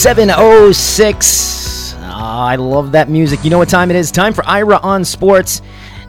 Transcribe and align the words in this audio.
706. 0.00 1.94
Ah, 1.98 2.46
I 2.46 2.56
love 2.56 2.92
that 2.92 3.10
music. 3.10 3.44
You 3.44 3.50
know 3.50 3.58
what 3.58 3.68
time 3.68 3.90
it 3.90 3.96
is? 3.96 4.10
Time 4.10 4.32
for 4.32 4.42
Ira 4.46 4.78
on 4.78 5.04
Sports. 5.04 5.60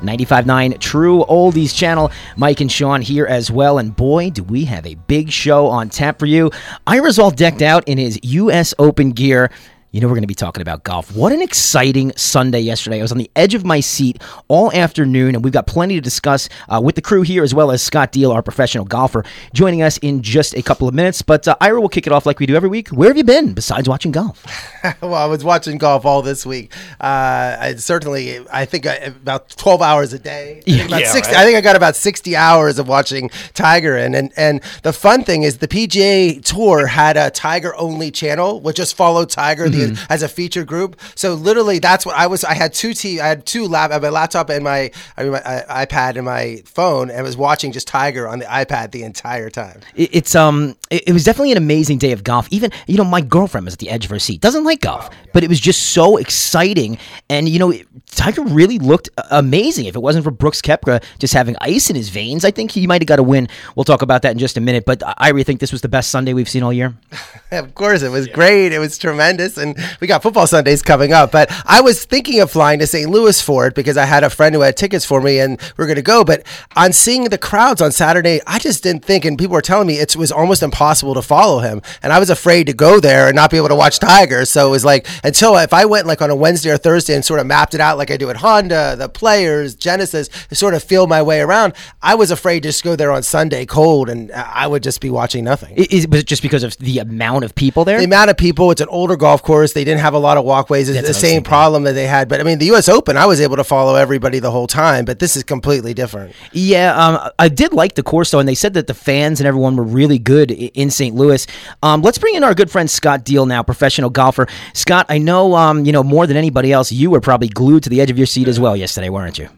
95.9 0.02 0.79
True 0.79 1.25
Oldies 1.27 1.75
Channel. 1.75 2.09
Mike 2.38 2.61
and 2.61 2.71
Sean 2.71 3.02
here 3.02 3.25
as 3.25 3.52
well. 3.52 3.80
And 3.80 3.93
boy, 3.93 4.30
do 4.30 4.43
we 4.43 4.63
have 4.63 4.88
a 4.88 4.95
big 4.95 5.30
show 5.30 5.67
on 5.67 5.89
tap 5.89 6.19
for 6.19 6.25
you. 6.25 6.52
Ira's 6.88 7.19
all 7.19 7.31
decked 7.31 7.61
out 7.61 7.85
in 7.85 7.97
his 7.97 8.17
U.S. 8.23 8.73
Open 8.80 9.11
gear. 9.11 9.52
You 9.94 10.00
know, 10.00 10.08
we're 10.08 10.13
going 10.13 10.23
to 10.23 10.27
be 10.27 10.36
talking 10.36 10.62
about 10.62 10.86
golf. 10.86 11.13
What 11.13 11.34
an 11.34 11.41
exciting 11.41 12.13
Sunday 12.16 12.62
yesterday. 12.62 13.00
I 13.00 13.02
was 13.02 13.12
on 13.12 13.18
the 13.18 13.30
edge 13.36 13.55
of 13.55 13.66
my 13.66 13.81
seat 13.81 14.22
all 14.48 14.72
afternoon, 14.72 15.36
and 15.36 15.44
we've 15.44 15.52
got 15.52 15.67
plenty 15.67 15.95
to 15.95 16.02
discuss 16.02 16.48
uh, 16.70 16.80
with 16.81 16.95
the 16.95 17.02
crew 17.02 17.23
here, 17.23 17.44
as 17.44 17.54
well 17.54 17.72
as 17.72 17.81
Scott 17.81 18.14
Deal, 18.14 18.31
our 18.31 18.41
professional 18.41 18.86
golfer, 18.86 19.26
joining 19.54 19.81
us 19.81 19.98
in 19.98 20.22
just 20.22 20.55
a 20.55 20.62
couple 20.62 20.88
of 20.88 20.94
minutes. 20.94 21.22
But 21.22 21.45
uh, 21.45 21.58
Ira 21.59 21.81
will 21.81 21.90
kick 21.90 22.08
it 22.08 22.14
off 22.14 22.26
like 22.26 22.40
we 22.40 22.45
do 22.45 22.55
every 22.55 22.70
week. 22.70 22.88
Where 22.88 23.09
have 23.09 23.17
you 23.17 23.26
been 23.26 23.52
besides 23.52 23.90
watching 23.90 24.14
golf? 24.14 24.45
well, 25.02 25.14
I 25.14 25.26
was 25.26 25.44
watching 25.44 25.77
golf 25.77 26.05
all 26.05 26.22
this 26.22 26.45
week. 26.45 26.73
Uh, 27.02 27.58
I 27.59 27.76
certainly, 27.76 28.39
I 28.50 28.64
think 28.64 28.86
I, 28.86 28.94
about 28.94 29.50
12 29.50 29.81
hours 29.81 30.14
a 30.14 30.20
day. 30.20 30.59
I 30.59 30.72
think, 30.72 30.89
Yeah, 30.89 31.11
60, 31.11 31.33
right. 31.33 31.42
I 31.42 31.44
think 31.44 31.58
I 31.58 31.61
got 31.61 31.76
about 31.76 31.98
60 31.98 32.33
hours 32.38 32.80
of 32.80 32.88
watching 32.88 33.28
Tiger. 33.53 33.98
And, 33.98 34.16
and, 34.16 34.31
and 34.38 34.61
the 34.83 34.94
fun 34.94 35.26
thing 35.26 35.44
is 35.44 35.58
the 35.58 35.67
PGA 35.67 36.42
Tour 36.42 36.88
had 36.88 37.17
a 37.17 37.30
Tiger 37.30 37.76
only 37.76 38.09
channel, 38.09 38.61
which 38.61 38.78
just 38.78 38.95
followed 38.95 39.30
Tiger 39.30 39.67
the, 39.67 39.80
Mm-hmm. 39.89 40.05
as 40.13 40.23
a 40.23 40.27
feature 40.29 40.63
group. 40.63 40.99
So 41.15 41.33
literally, 41.33 41.79
that's 41.79 42.05
what 42.05 42.15
I 42.15 42.27
was. 42.27 42.43
I 42.43 42.53
had 42.53 42.73
two 42.73 42.93
T. 42.93 43.19
I 43.19 43.27
had 43.27 43.45
two 43.45 43.67
lap. 43.67 43.91
I 43.91 43.93
had 43.95 44.01
my 44.03 44.09
laptop 44.09 44.49
and 44.49 44.63
my, 44.63 44.91
I 45.17 45.23
mean, 45.23 45.31
my 45.33 45.41
uh, 45.41 45.85
iPad 45.85 46.15
and 46.15 46.25
my 46.25 46.61
phone, 46.65 47.09
and 47.09 47.23
was 47.23 47.35
watching 47.37 47.71
just 47.71 47.87
Tiger 47.87 48.27
on 48.27 48.39
the 48.39 48.45
iPad 48.45 48.91
the 48.91 49.03
entire 49.03 49.49
time. 49.49 49.79
It- 49.95 50.09
It's 50.13 50.35
um, 50.35 50.75
it, 50.89 51.03
it 51.07 51.13
was 51.13 51.23
definitely 51.23 51.52
an 51.52 51.57
amazing 51.57 51.97
day 51.97 52.11
of 52.11 52.23
golf. 52.23 52.47
Even 52.52 52.71
you 52.87 52.97
know, 52.97 53.03
my 53.05 53.21
girlfriend 53.21 53.65
was 53.65 53.73
at 53.73 53.79
the 53.79 53.89
edge 53.89 54.05
of 54.05 54.11
her 54.11 54.19
seat. 54.19 54.41
Doesn't 54.41 54.63
like 54.63 54.81
golf, 54.81 55.09
but 55.33 55.43
it 55.43 55.49
was 55.49 55.59
just 55.59 55.91
so 55.93 56.17
exciting. 56.17 56.97
And 57.29 57.47
you 57.49 57.59
know, 57.59 57.71
it- 57.71 57.87
Tiger 58.13 58.43
really 58.43 58.77
looked 58.77 59.09
uh, 59.17 59.23
amazing. 59.31 59.85
If 59.85 59.95
it 59.95 60.02
wasn't 60.02 60.23
for 60.25 60.31
Brooks 60.31 60.61
Koepka 60.61 61.02
just 61.19 61.33
having 61.33 61.55
ice 61.61 61.89
in 61.89 61.95
his 61.95 62.09
veins, 62.09 62.43
I 62.43 62.52
think 62.52 62.71
he 62.71 62.85
might 62.87 63.02
have 63.02 63.07
got 63.07 63.19
a 63.19 63.23
win. 63.23 63.47
We'll 63.75 63.85
talk 63.85 64.02
about 64.02 64.21
that 64.23 64.31
in 64.33 64.37
just 64.37 64.57
a 64.57 64.61
minute. 64.61 64.85
But 64.85 65.02
I 65.17 65.29
really 65.29 65.43
think 65.45 65.59
this 65.61 65.71
was 65.71 65.81
the 65.81 65.87
best 65.89 66.11
Sunday 66.11 66.33
we've 66.33 66.49
seen 66.49 66.63
all 66.63 66.73
year. 66.73 66.93
Of 67.52 67.75
course, 67.75 68.02
it 68.02 68.09
was 68.11 68.27
great. 68.27 68.71
It 68.71 68.79
was 68.79 68.97
tremendous, 68.97 69.57
and 69.57 69.70
we 70.00 70.08
got 70.08 70.23
football 70.23 70.47
Sundays 70.47 70.81
coming 70.81 71.14
up. 71.14 71.31
But 71.31 71.52
I 71.66 71.81
was 71.81 72.05
thinking 72.05 72.39
of 72.41 72.52
flying 72.52 72.80
to 72.80 72.88
St. 72.88 73.09
Louis 73.09 73.41
for 73.41 73.67
it 73.67 73.75
because 73.75 73.97
I 73.97 74.05
had 74.05 74.23
a 74.23 74.30
friend 74.30 74.53
who 74.53 74.61
had 74.61 74.77
tickets 74.77 75.05
for 75.05 75.22
me, 75.22 75.39
and 75.39 75.59
we 75.77 75.83
are 75.83 75.88
going 75.88 75.95
to 75.95 76.02
go. 76.02 76.23
But 76.23 76.44
on 76.75 76.94
seeing 76.94 77.25
the 77.25 77.38
crowds 77.38 77.81
on 77.81 77.92
Saturday, 77.92 78.42
I 78.45 78.59
just 78.59 78.83
didn't 78.83 79.05
think, 79.05 79.25
and 79.25 79.38
people 79.38 79.53
were 79.53 79.61
telling 79.61 79.88
me 79.88 79.95
it 79.95 80.16
was 80.16 80.31
almost 80.31 80.64
impossible 80.64 81.14
to 81.14 81.22
follow 81.22 81.59
him, 81.59 81.81
and 82.03 82.11
I 82.11 82.19
was 82.19 82.30
afraid 82.30 82.67
to 82.67 82.73
go 82.73 82.99
there 82.99 83.27
and 83.27 83.36
not 83.36 83.52
be 83.52 83.58
able 83.58 83.69
to 83.69 83.75
watch 83.75 83.99
Tiger. 83.99 84.45
So 84.45 84.67
it 84.67 84.72
was 84.72 84.86
like 84.86 85.08
until 85.23 85.55
if 85.58 85.73
I 85.73 85.86
went 85.86 86.08
like 86.08 86.22
on 86.22 86.30
a 86.30 86.36
Wednesday 86.36 86.72
or 86.72 86.77
Thursday 86.77 87.16
and 87.16 87.23
sort 87.23 87.39
of 87.39 87.47
mapped 87.47 87.73
it 87.73 87.81
out 87.81 87.97
like 87.97 88.11
I 88.11 88.17
do 88.17 88.30
at 88.30 88.38
Honda, 88.38 88.95
the 88.97 89.09
Players, 89.09 89.75
Genesis, 89.75 90.27
to 90.49 90.55
sort 90.55 90.73
of 90.73 90.83
feel 90.83 91.08
my 91.08 91.22
way 91.22 91.42
around, 91.42 91.73
I 92.02 92.16
was 92.16 92.31
afraid 92.31 92.64
to 92.64 92.69
just 92.69 92.83
go 92.83 92.95
there 92.95 93.11
on 93.11 93.23
Sunday 93.23 93.66
cold, 93.66 94.09
and 94.09 94.31
I 94.31 94.67
would 94.67 94.83
just 94.83 95.02
be 95.02 95.09
watching 95.09 95.43
nothing. 95.43 95.76
Is, 95.77 96.08
was 96.08 96.21
it 96.21 96.27
just 96.27 96.42
because 96.42 96.64
of 96.64 96.77
the 96.77 96.99
amount 96.99 97.45
of 97.45 97.55
people 97.55 97.86
there? 97.86 97.99
the 97.99 98.05
amount 98.05 98.30
of 98.30 98.38
people. 98.38 98.71
It's 98.71 98.82
an 98.82 98.89
older 98.89 99.15
golf 99.15 99.43
course. 99.43 99.61
They 99.70 99.83
didn't 99.83 100.02
have 100.02 100.14
a 100.14 100.20
lot 100.20 100.38
of 100.38 100.45
walkways. 100.45 100.89
It's 100.89 100.98
That's 100.98 101.08
the 101.08 101.11
what 101.11 101.16
I 101.16 101.27
was 101.27 101.33
same 101.33 101.44
problem 101.44 101.83
that 101.83 101.94
they 101.94 102.08
had. 102.08 102.27
But 102.27 102.39
I 102.39 102.44
mean, 102.44 102.58
the 102.58 102.66
U.S. 102.67 102.89
Open, 102.89 103.17
I 103.17 103.26
was 103.26 103.39
able 103.39 103.55
to 103.58 103.64
follow 103.64 103.95
everybody 103.95 104.39
the 104.39 104.52
whole 104.52 104.67
time. 104.67 105.05
But 105.05 105.20
this 105.20 105.36
is 105.36 105.44
completely 105.44 105.94
different. 105.94 106.33
Yeah, 106.52 106.95
um, 106.95 107.30
I 107.38 107.49
did 107.49 107.73
like 107.73 107.95
the 107.95 108.04
course 108.04 108.32
though, 108.32 108.39
and 108.39 108.50
they 108.50 108.55
said 108.55 108.73
that 108.73 108.88
the 108.88 108.94
fans 108.94 109.39
and 109.39 109.48
everyone 109.48 109.76
were 109.76 109.83
really 109.83 110.20
good 110.20 110.52
in 110.52 110.89
St. 110.89 111.16
Louis. 111.16 111.45
Um, 111.83 112.02
let's 112.02 112.17
bring 112.17 112.36
in 112.36 112.44
our 112.44 112.54
good 112.54 112.71
friend 112.71 112.89
Scott 112.89 113.23
Deal 113.23 113.45
now, 113.45 113.64
professional 113.64 114.10
golfer. 114.10 114.48
Scott, 114.73 115.05
I 115.10 115.17
know 115.17 115.55
um, 115.55 115.86
you 115.86 115.92
know 115.92 116.04
more 116.04 116.27
than 116.27 116.38
anybody 116.38 116.71
else. 116.71 116.92
You 116.92 117.11
were 117.11 117.21
probably 117.21 117.50
glued 117.50 117.83
to 117.83 117.89
the 117.89 118.02
edge 118.02 118.11
of 118.11 118.17
your 118.17 118.27
seat 118.27 118.48
as 118.48 118.60
well 118.60 118.76
yesterday, 118.76 119.10
weren't 119.10 119.38
you? 119.38 119.50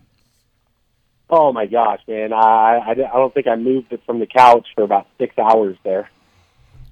Oh 1.30 1.52
my 1.52 1.66
gosh, 1.66 2.02
man! 2.08 2.32
I 2.32 2.78
I, 2.78 2.92
I 2.92 2.94
don't 2.94 3.34
think 3.34 3.48
I 3.48 3.56
moved 3.56 3.92
it 3.92 4.02
from 4.06 4.20
the 4.20 4.28
couch 4.28 4.68
for 4.76 4.84
about 4.84 5.08
six 5.18 5.38
hours 5.38 5.78
there. 5.84 6.10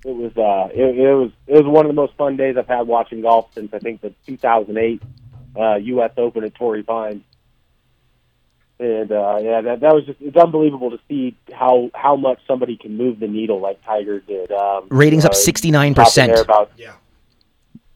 It 0.04 0.16
was 0.16 0.36
uh, 0.36 0.70
it, 0.74 0.98
it 0.98 1.14
was 1.14 1.32
it 1.48 1.54
was 1.54 1.66
one 1.66 1.86
of 1.86 1.90
the 1.90 1.94
most 2.02 2.16
fun 2.16 2.36
days 2.38 2.58
I've 2.58 2.68
had 2.68 2.88
watching 2.88 3.22
golf 3.22 3.54
since 3.54 3.72
I 3.74 3.80
think 3.80 4.02
the 4.02 4.14
2008 4.26 5.02
uh, 5.60 5.76
U.S. 5.76 6.12
Open 6.18 6.44
at 6.44 6.56
Torrey 6.56 6.82
Pines. 6.84 7.24
And 8.80 9.12
uh, 9.12 9.38
yeah, 9.42 9.62
that 9.62 9.82
that 9.82 9.94
was 9.94 10.06
just 10.08 10.20
it's 10.22 10.36
unbelievable 10.38 10.90
to 10.90 11.00
see 11.08 11.36
how 11.54 11.92
how 11.94 12.16
much 12.16 12.40
somebody 12.48 12.78
can 12.78 12.98
move 12.98 13.20
the 13.20 13.28
needle 13.28 13.60
like 13.62 13.84
Tiger 13.86 14.20
did. 14.22 14.52
Um, 14.52 14.88
Ratings 14.90 15.24
up 15.24 15.34
uh, 15.34 15.36
69%. 15.36 15.94
talking 15.96 16.34
there 16.34 16.42
About, 16.42 16.72
Yes, 16.80 16.98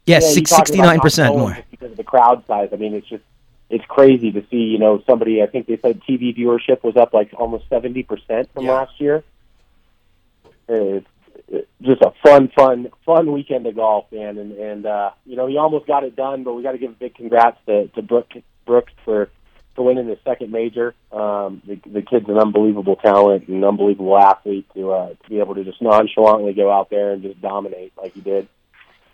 yeah, 0.06 0.16
you 0.28 0.46
six, 0.46 0.52
69% 0.52 1.36
more. 1.36 1.58
because 1.72 1.90
of 1.90 1.96
the 1.96 2.04
crowd 2.04 2.44
size. 2.46 2.68
I 2.72 2.76
mean, 2.76 2.94
it's 2.94 3.08
just 3.08 3.24
it's 3.68 3.84
crazy 3.86 4.30
to 4.30 4.44
see. 4.48 4.58
You 4.58 4.78
know, 4.78 5.02
somebody. 5.08 5.42
I 5.42 5.46
think 5.46 5.66
they 5.66 5.76
said 5.78 6.00
TV 6.08 6.36
viewership 6.38 6.84
was 6.84 6.94
up 6.96 7.12
like 7.12 7.34
almost 7.36 7.68
seventy 7.68 8.04
percent 8.04 8.48
from 8.54 8.66
Yeah. 8.66 8.72
last 8.74 9.00
year. 9.00 9.24
It's 10.44 10.54
it's 10.68 11.06
just 11.82 12.02
a 12.02 12.12
fun, 12.22 12.50
fun, 12.56 12.88
fun 13.04 13.32
weekend 13.32 13.66
of 13.66 13.76
golf, 13.76 14.06
man. 14.12 14.38
And 14.38 14.52
and 14.52 14.86
uh, 14.86 15.10
you 15.24 15.36
know, 15.36 15.46
he 15.46 15.56
almost 15.56 15.86
got 15.86 16.04
it 16.04 16.16
done, 16.16 16.44
but 16.44 16.54
we 16.54 16.62
got 16.62 16.72
to 16.72 16.78
give 16.78 16.90
a 16.90 16.94
big 16.94 17.14
congrats 17.14 17.58
to 17.66 17.88
to 17.88 18.02
Brooke, 18.02 18.32
Brooks 18.66 18.92
for 19.04 19.30
for 19.74 19.84
winning 19.84 20.08
his 20.08 20.18
second 20.24 20.50
major. 20.50 20.94
Um, 21.12 21.62
the, 21.66 21.78
the 21.86 22.02
kid's 22.02 22.28
an 22.28 22.38
unbelievable 22.38 22.96
talent 22.96 23.46
and 23.46 23.58
an 23.58 23.64
unbelievable 23.64 24.18
athlete 24.18 24.66
to 24.74 24.92
uh, 24.92 25.08
to 25.10 25.28
be 25.28 25.38
able 25.38 25.54
to 25.54 25.64
just 25.64 25.80
nonchalantly 25.80 26.54
go 26.54 26.72
out 26.72 26.90
there 26.90 27.12
and 27.12 27.22
just 27.22 27.40
dominate 27.40 27.92
like 27.96 28.14
he 28.14 28.20
did. 28.20 28.48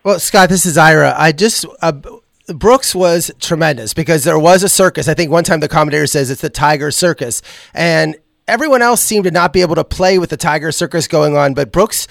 Well, 0.03 0.19
Scott, 0.19 0.49
this 0.49 0.65
is 0.65 0.79
Ira. 0.79 1.15
I 1.17 1.33
just 1.33 1.67
uh, 1.83 1.93
Brooks 2.49 2.95
was 2.95 3.31
tremendous 3.41 3.95
because 3.95 4.25
there 4.25 4.39
was 4.39 4.63
a 4.63 4.69
circus. 4.69 5.09
I 5.09 5.15
think 5.15 5.31
one 5.31 5.45
time 5.45 5.61
the 5.61 5.69
commentator 5.69 6.07
says 6.07 6.31
it's 6.31 6.41
the 6.41 6.51
Tiger 6.51 6.91
Circus, 6.91 7.43
and 7.75 8.17
everyone 8.53 8.83
else 8.83 9.01
seemed 9.01 9.25
to 9.25 9.31
not 9.31 9.55
be 9.55 9.63
able 9.63 9.77
to 9.77 9.83
play 9.83 10.19
with 10.19 10.29
the 10.29 10.37
Tiger 10.37 10.71
Circus 10.71 11.09
going 11.09 11.39
on. 11.39 11.55
But 11.55 11.73
Brooks, 11.73 12.07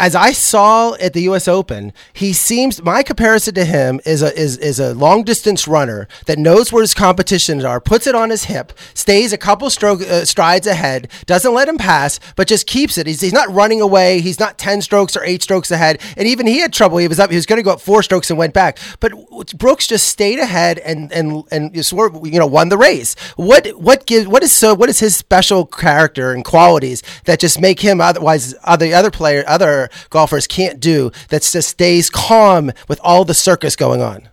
as 0.00 0.14
I 0.14 0.32
saw 0.32 0.94
at 0.94 1.12
the 1.12 1.20
U.S. 1.24 1.46
Open, 1.46 1.92
he 2.14 2.32
seems. 2.32 2.82
My 2.82 3.02
comparison 3.02 3.54
to 3.54 3.66
him 3.66 4.00
is 4.06 4.22
a 4.22 4.34
is 4.36 4.56
is 4.56 4.80
a 4.80 4.94
long 4.94 5.24
distance 5.24 5.68
runner 5.68 6.08
that 6.24 6.38
knows 6.38 6.72
where 6.72 6.80
his 6.80 6.94
competitions 6.94 7.64
are, 7.64 7.82
puts 7.82 8.06
it 8.06 8.14
on 8.14 8.30
his 8.30 8.44
hip, 8.44 8.72
stays 8.94 9.34
a 9.34 9.38
couple 9.38 9.68
stroke 9.68 10.00
uh, 10.00 10.24
strides 10.24 10.66
ahead, 10.66 11.08
doesn't 11.26 11.52
let 11.52 11.68
him 11.68 11.76
pass, 11.76 12.18
but 12.34 12.48
just 12.48 12.66
keeps 12.66 12.96
it. 12.96 13.06
He's, 13.06 13.20
he's 13.20 13.34
not 13.34 13.52
running 13.52 13.82
away. 13.82 14.22
He's 14.22 14.40
not 14.40 14.56
ten 14.56 14.80
strokes 14.80 15.16
or 15.16 15.22
eight 15.22 15.42
strokes 15.42 15.70
ahead. 15.70 16.00
And 16.16 16.26
even 16.26 16.46
he 16.46 16.60
had 16.60 16.72
trouble. 16.72 16.96
He 16.96 17.06
was 17.06 17.20
up. 17.20 17.28
He 17.28 17.36
was 17.36 17.44
going 17.44 17.58
to 17.58 17.62
go 17.62 17.72
up 17.72 17.82
four 17.82 18.02
strokes 18.02 18.30
and 18.30 18.38
went 18.38 18.54
back. 18.54 18.78
But 19.00 19.12
Brooks 19.58 19.86
just 19.86 20.06
stayed 20.06 20.38
ahead 20.38 20.78
and 20.78 21.12
and 21.12 21.44
and 21.52 21.76
you 21.76 22.38
know 22.38 22.46
won 22.46 22.70
the 22.70 22.78
race. 22.78 23.14
What 23.36 23.68
what 23.78 24.06
gives 24.06 24.26
what 24.26 24.42
is 24.42 24.50
so 24.50 24.74
what 24.74 24.88
is 24.88 25.00
his 25.00 25.14
special 25.14 25.66
character 25.66 26.32
and 26.32 26.42
qualities 26.42 27.02
that 27.26 27.38
just 27.38 27.60
make 27.60 27.80
him 27.80 28.00
otherwise 28.00 28.54
other 28.64 28.94
other 28.94 29.10
player 29.10 29.44
other 29.46 29.89
golfers 30.10 30.46
can't 30.46 30.80
do 30.80 31.10
that 31.28 31.42
just 31.42 31.68
stays 31.68 32.10
calm 32.10 32.70
with 32.88 33.00
all 33.02 33.24
the 33.24 33.34
circus 33.34 33.76
going 33.76 34.00
on. 34.00 34.28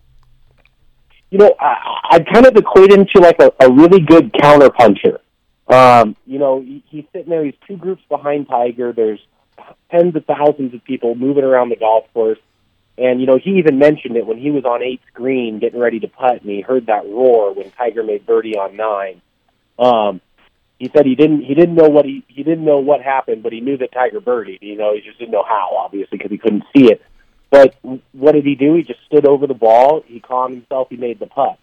you 1.29 1.38
know, 1.38 1.53
I, 1.59 1.75
I'd 2.12 2.28
kind 2.31 2.46
of 2.46 2.55
equate 2.55 2.91
him 2.91 3.05
to 3.16 3.22
like 3.22 3.40
a, 3.40 3.52
a 3.59 3.72
really 3.72 3.99
good 3.99 4.31
counterpuncher. 4.34 5.20
Um, 5.67 6.16
you 6.26 6.40
know, 6.40 6.61
he, 6.61 6.84
he's 6.87 7.05
sitting 7.11 7.29
there. 7.29 7.43
He's 7.43 7.55
two 7.67 7.78
groups 7.78 8.02
behind 8.09 8.47
Tiger. 8.47 8.93
There's 8.93 9.20
tens 9.91 10.16
of 10.16 10.26
thousands 10.26 10.73
of 10.73 10.84
people 10.85 11.16
moving 11.16 11.43
around 11.43 11.70
the 11.70 11.76
golf 11.76 12.05
course. 12.14 12.40
And, 12.97 13.20
you 13.20 13.28
know, 13.28 13.37
he 13.37 13.58
even 13.58 13.78
mentioned 13.78 14.16
it 14.16 14.26
when 14.26 14.40
he 14.40 14.49
was 14.49 14.66
on 14.66 14.81
eighth 14.81 15.03
green 15.14 15.59
getting 15.59 15.79
ready 15.79 15.99
to 15.99 16.08
putt, 16.08 16.41
and 16.41 16.49
he 16.49 16.61
heard 16.61 16.87
that 16.87 17.05
roar 17.05 17.53
when 17.53 17.70
Tiger 17.72 18.03
made 18.03 18.26
birdie 18.26 18.55
on 18.58 18.76
nine. 18.76 19.22
Um, 19.78 20.22
he 20.79 20.91
said 20.96 21.06
he 21.06 21.16
didn't 21.16 21.41
he 21.41 21.56
didn't 21.56 21.76
know 21.76 21.90
what 21.90 22.06
he 22.06 22.24
he 22.28 22.44
didn't 22.44 22.66
know 22.66 22.78
what 22.78 23.02
happened, 23.02 23.41
but 23.41 23.52
he 23.52 23.62
knew 23.62 23.78
that 23.78 23.91
Tiger 23.91 24.22
birdied. 24.22 24.62
You 24.62 24.78
know, 24.78 24.94
he 24.94 25.02
just 25.02 25.18
didn't 25.18 25.32
know 25.32 25.44
how, 25.44 25.76
obviously, 25.78 26.18
because 26.18 26.32
he 26.32 26.38
couldn't 26.38 26.64
see 26.76 26.91
it. 26.91 27.02
But 27.50 27.76
what 28.12 28.34
did 28.34 28.46
he 28.46 28.56
do? 28.56 28.76
He 28.76 28.84
just 28.84 29.00
stood 29.06 29.26
over 29.26 29.47
the 29.47 29.53
ball. 29.53 30.03
He 30.06 30.20
calmed 30.20 30.56
himself. 30.56 30.90
He 30.90 30.97
made 30.97 31.20
the 31.20 31.26
putt, 31.26 31.58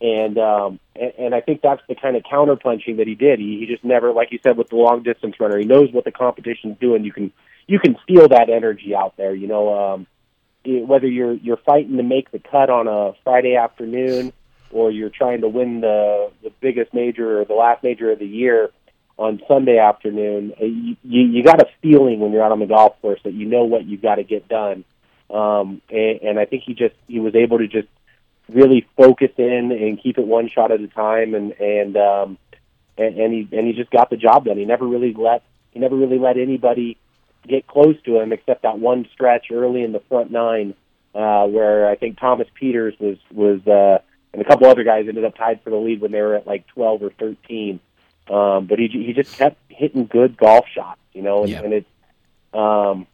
and 0.00 0.38
um, 0.38 0.78
and, 0.94 1.12
and 1.18 1.34
I 1.34 1.40
think 1.40 1.60
that's 1.60 1.82
the 1.88 1.96
kind 1.96 2.16
of 2.16 2.22
counterpunching 2.22 2.98
that 2.98 3.08
he 3.08 3.16
did. 3.16 3.40
He, 3.40 3.58
he 3.58 3.66
just 3.66 3.82
never, 3.82 4.12
like 4.12 4.30
you 4.30 4.38
said, 4.42 4.56
with 4.56 4.68
the 4.68 4.76
long 4.76 5.02
distance 5.02 5.40
runner, 5.40 5.58
he 5.58 5.64
knows 5.64 5.92
what 5.92 6.04
the 6.04 6.12
competition's 6.12 6.78
doing. 6.78 7.04
You 7.04 7.12
can 7.12 7.32
you 7.66 7.80
can 7.80 7.96
feel 8.06 8.28
that 8.28 8.48
energy 8.48 8.94
out 8.94 9.16
there. 9.16 9.34
You 9.34 9.48
know, 9.48 9.92
um, 9.94 10.06
whether 10.64 11.08
you're 11.08 11.34
you're 11.34 11.56
fighting 11.56 11.96
to 11.96 12.04
make 12.04 12.30
the 12.30 12.38
cut 12.38 12.70
on 12.70 12.86
a 12.86 13.14
Friday 13.24 13.56
afternoon 13.56 14.32
or 14.72 14.90
you're 14.90 15.10
trying 15.10 15.42
to 15.42 15.48
win 15.48 15.80
the 15.80 16.30
the 16.42 16.50
biggest 16.60 16.92
major 16.94 17.40
or 17.40 17.44
the 17.44 17.54
last 17.54 17.82
major 17.82 18.10
of 18.10 18.18
the 18.18 18.26
year 18.26 18.70
on 19.18 19.40
Sunday 19.46 19.78
afternoon, 19.78 20.52
uh, 20.60 20.64
you, 20.64 20.96
you, 21.02 21.44
got 21.44 21.60
a 21.60 21.66
feeling 21.82 22.18
when 22.18 22.32
you're 22.32 22.42
out 22.42 22.50
on 22.50 22.60
the 22.60 22.66
golf 22.66 23.00
course 23.02 23.20
that 23.24 23.34
you 23.34 23.46
know 23.46 23.64
what 23.64 23.84
you've 23.84 24.02
got 24.02 24.16
to 24.16 24.24
get 24.24 24.48
done. 24.48 24.84
Um, 25.30 25.82
and, 25.90 26.20
and 26.22 26.38
I 26.38 26.46
think 26.46 26.64
he 26.64 26.74
just 26.74 26.94
he 27.06 27.20
was 27.20 27.34
able 27.34 27.58
to 27.58 27.68
just 27.68 27.88
really 28.48 28.86
focus 28.96 29.30
in 29.36 29.70
and 29.72 30.02
keep 30.02 30.18
it 30.18 30.26
one 30.26 30.48
shot 30.48 30.72
at 30.72 30.80
a 30.80 30.88
time, 30.88 31.34
and 31.34 31.52
and 31.52 31.96
um, 31.96 32.38
and, 32.98 33.18
and 33.18 33.32
he 33.32 33.56
and 33.56 33.66
he 33.66 33.72
just 33.74 33.90
got 33.90 34.10
the 34.10 34.16
job 34.16 34.44
done. 34.44 34.56
He 34.56 34.64
never 34.64 34.86
really 34.86 35.14
let 35.14 35.42
he 35.72 35.78
never 35.78 35.96
really 35.96 36.18
let 36.18 36.36
anybody 36.36 36.98
get 37.46 37.66
close 37.66 37.96
to 38.04 38.20
him 38.20 38.32
except 38.32 38.62
that 38.62 38.78
one 38.78 39.06
stretch 39.12 39.46
early 39.50 39.82
in 39.82 39.92
the 39.92 40.00
front 40.08 40.30
nine 40.30 40.74
uh, 41.14 41.44
where 41.46 41.88
I 41.88 41.96
think 41.96 42.18
Thomas 42.18 42.48
Pieters 42.60 42.98
was 43.00 43.18
was 43.32 43.66
uh, 43.66 44.02
and 44.32 44.42
a 44.42 44.44
couple 44.44 44.66
other 44.66 44.84
guys 44.84 45.06
ended 45.08 45.24
up 45.24 45.36
tied 45.36 45.62
for 45.62 45.70
the 45.70 45.76
lead 45.76 46.00
when 46.00 46.12
they 46.12 46.20
were 46.20 46.34
at 46.34 46.46
like 46.46 46.66
12 46.68 47.02
or 47.02 47.10
13. 47.18 47.80
Um, 48.30 48.66
but 48.66 48.78
he 48.78 48.88
he 48.88 49.12
just 49.12 49.36
kept 49.36 49.56
hitting 49.68 50.06
good 50.06 50.36
golf 50.36 50.66
shots, 50.72 51.00
you 51.12 51.22
know, 51.22 51.42
and, 51.42 51.50
Yeah. 51.50 51.62
and 51.62 51.72
it's 51.72 51.88
um, 52.54 53.06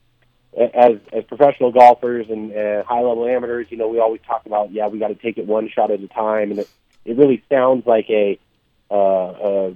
as 0.74 0.96
as 1.12 1.24
professional 1.24 1.72
golfers 1.72 2.26
and 2.28 2.52
uh, 2.52 2.82
high 2.84 3.00
level 3.00 3.26
amateurs, 3.26 3.66
you 3.70 3.76
know, 3.76 3.88
we 3.88 4.00
always 4.00 4.20
talk 4.26 4.44
about 4.46 4.72
yeah, 4.72 4.88
we 4.88 4.98
got 4.98 5.08
to 5.08 5.14
take 5.14 5.38
it 5.38 5.46
one 5.46 5.68
shot 5.68 5.90
at 5.90 6.00
a 6.00 6.08
time, 6.08 6.50
and 6.50 6.60
it 6.60 6.68
it 7.04 7.16
really 7.16 7.42
sounds 7.48 7.86
like 7.86 8.08
a 8.10 8.38
uh, 8.90 8.94
a 8.94 9.74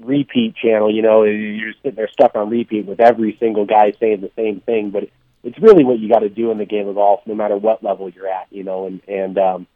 repeat 0.00 0.56
channel. 0.56 0.92
You 0.92 1.02
know, 1.02 1.22
you're 1.22 1.70
just 1.70 1.82
sitting 1.82 1.96
there 1.96 2.08
stuck 2.08 2.34
on 2.34 2.50
repeat 2.50 2.86
with 2.86 3.00
every 3.00 3.36
single 3.38 3.64
guy 3.66 3.92
saying 4.00 4.20
the 4.22 4.30
same 4.36 4.60
thing, 4.60 4.90
but 4.90 5.08
it's 5.44 5.58
really 5.58 5.84
what 5.84 5.98
you 5.98 6.08
got 6.08 6.20
to 6.20 6.28
do 6.28 6.50
in 6.50 6.58
the 6.58 6.64
game 6.64 6.88
of 6.88 6.94
golf, 6.96 7.20
no 7.26 7.34
matter 7.34 7.56
what 7.56 7.84
level 7.84 8.08
you're 8.08 8.28
at. 8.28 8.46
You 8.50 8.64
know, 8.64 8.86
and 8.86 9.00
and 9.06 9.38
um, 9.38 9.66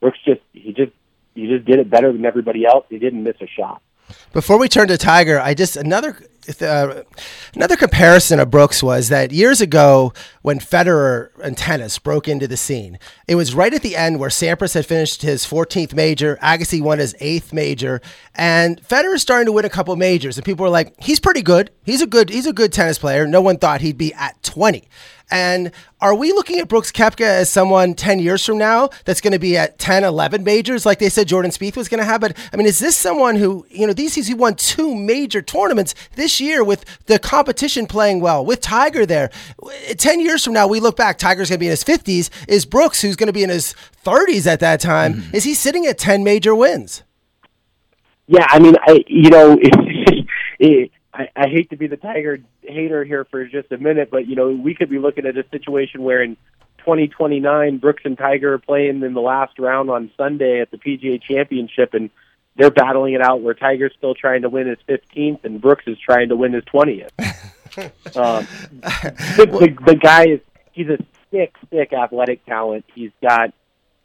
Brooks 0.00 0.18
just 0.24 0.40
he 0.52 0.72
just 0.72 0.92
he 1.34 1.46
just 1.46 1.64
did 1.64 1.78
it 1.78 1.90
better 1.90 2.12
than 2.12 2.24
everybody 2.24 2.64
else. 2.64 2.84
He 2.88 2.98
didn't 2.98 3.22
miss 3.22 3.36
a 3.40 3.46
shot. 3.46 3.82
Before 4.32 4.58
we 4.58 4.68
turn 4.68 4.88
to 4.88 4.98
Tiger, 4.98 5.40
I 5.40 5.54
just 5.54 5.76
another 5.76 6.16
uh, 6.60 7.02
another 7.54 7.76
comparison 7.76 8.38
of 8.38 8.50
Brooks 8.50 8.82
was 8.82 9.08
that 9.08 9.32
years 9.32 9.60
ago 9.60 10.12
when 10.42 10.60
Federer 10.60 11.30
and 11.42 11.56
tennis 11.56 11.98
broke 11.98 12.28
into 12.28 12.46
the 12.46 12.56
scene, 12.56 12.98
it 13.26 13.34
was 13.34 13.54
right 13.54 13.74
at 13.74 13.82
the 13.82 13.96
end 13.96 14.20
where 14.20 14.30
Sampras 14.30 14.74
had 14.74 14.86
finished 14.86 15.22
his 15.22 15.44
14th 15.44 15.92
major, 15.94 16.38
Agassi 16.40 16.80
won 16.80 16.98
his 16.98 17.16
eighth 17.18 17.52
major, 17.52 18.00
and 18.34 18.80
Federer's 18.80 19.22
starting 19.22 19.46
to 19.46 19.52
win 19.52 19.64
a 19.64 19.70
couple 19.70 19.96
majors, 19.96 20.36
and 20.36 20.44
people 20.44 20.62
were 20.62 20.70
like, 20.70 20.94
"He's 21.02 21.18
pretty 21.18 21.42
good. 21.42 21.70
He's 21.82 22.02
a 22.02 22.06
good. 22.06 22.30
He's 22.30 22.46
a 22.46 22.52
good 22.52 22.72
tennis 22.72 22.98
player." 22.98 23.26
No 23.26 23.40
one 23.40 23.58
thought 23.58 23.80
he'd 23.80 23.98
be 23.98 24.14
at 24.14 24.40
20. 24.42 24.88
And 25.30 25.72
are 26.00 26.14
we 26.14 26.32
looking 26.32 26.60
at 26.60 26.68
Brooks 26.68 26.92
Koepka 26.92 27.24
as 27.24 27.50
someone 27.50 27.94
10 27.94 28.20
years 28.20 28.44
from 28.44 28.58
now 28.58 28.90
that's 29.04 29.20
going 29.20 29.32
to 29.32 29.38
be 29.40 29.56
at 29.56 29.78
10, 29.78 30.04
11 30.04 30.44
majors 30.44 30.86
like 30.86 31.00
they 31.00 31.08
said 31.08 31.26
Jordan 31.26 31.50
Spieth 31.50 31.76
was 31.76 31.88
going 31.88 31.98
to 31.98 32.04
have? 32.04 32.20
But 32.20 32.36
I 32.52 32.56
mean, 32.56 32.66
is 32.66 32.78
this 32.78 32.96
someone 32.96 33.36
who, 33.36 33.66
you 33.68 33.86
know, 33.86 33.92
these 33.92 34.14
he 34.14 34.34
won 34.34 34.54
two 34.54 34.94
major 34.94 35.42
tournaments 35.42 35.94
this 36.14 36.40
year 36.40 36.62
with 36.62 36.84
the 37.06 37.18
competition 37.18 37.86
playing 37.86 38.20
well, 38.20 38.44
with 38.44 38.60
Tiger 38.60 39.04
there. 39.04 39.30
10 39.96 40.20
years 40.20 40.44
from 40.44 40.52
now, 40.52 40.68
we 40.68 40.78
look 40.78 40.96
back, 40.96 41.18
Tiger's 41.18 41.48
going 41.48 41.58
to 41.58 41.60
be 41.60 41.66
in 41.66 41.70
his 41.70 41.84
50s. 41.84 42.30
Is 42.46 42.64
Brooks, 42.64 43.02
who's 43.02 43.16
going 43.16 43.26
to 43.26 43.32
be 43.32 43.42
in 43.42 43.50
his 43.50 43.74
30s 44.04 44.46
at 44.46 44.60
that 44.60 44.80
time, 44.80 45.14
mm-hmm. 45.14 45.34
is 45.34 45.44
he 45.44 45.54
sitting 45.54 45.86
at 45.86 45.98
10 45.98 46.22
major 46.22 46.54
wins? 46.54 47.02
Yeah, 48.28 48.46
I 48.48 48.58
mean, 48.58 48.74
I 48.82 49.04
you 49.06 49.30
know, 49.30 49.58
it, 50.58 50.90
I, 51.16 51.30
I 51.34 51.48
hate 51.48 51.70
to 51.70 51.76
be 51.76 51.86
the 51.86 51.96
Tiger 51.96 52.38
hater 52.62 53.02
here 53.02 53.24
for 53.24 53.46
just 53.46 53.72
a 53.72 53.78
minute, 53.78 54.10
but 54.10 54.26
you 54.26 54.36
know, 54.36 54.50
we 54.50 54.74
could 54.74 54.90
be 54.90 54.98
looking 54.98 55.24
at 55.24 55.36
a 55.38 55.48
situation 55.48 56.02
where 56.02 56.22
in 56.22 56.36
2029, 56.78 57.78
Brooks 57.78 58.02
and 58.04 58.18
Tiger 58.18 58.54
are 58.54 58.58
playing 58.58 59.02
in 59.02 59.14
the 59.14 59.20
last 59.20 59.58
round 59.58 59.88
on 59.88 60.10
Sunday 60.16 60.60
at 60.60 60.70
the 60.70 60.76
PGA 60.76 61.20
Championship, 61.22 61.94
and 61.94 62.10
they're 62.56 62.70
battling 62.70 63.14
it 63.14 63.22
out 63.22 63.40
where 63.40 63.54
Tiger's 63.54 63.94
still 63.96 64.14
trying 64.14 64.42
to 64.42 64.50
win 64.50 64.66
his 64.66 64.78
15th 64.88 65.44
and 65.44 65.60
Brooks 65.60 65.84
is 65.86 65.98
trying 65.98 66.28
to 66.28 66.36
win 66.36 66.52
his 66.52 66.64
20th. 66.64 67.10
um, 68.16 68.46
the, 69.36 69.76
the, 69.86 69.94
guy 69.94 70.26
is 70.26 70.40
he's 70.72 70.88
a 70.88 70.98
sick, 71.30 71.54
sick 71.70 71.92
athletic 71.92 72.44
talent. 72.44 72.84
He's 72.94 73.12
got 73.22 73.52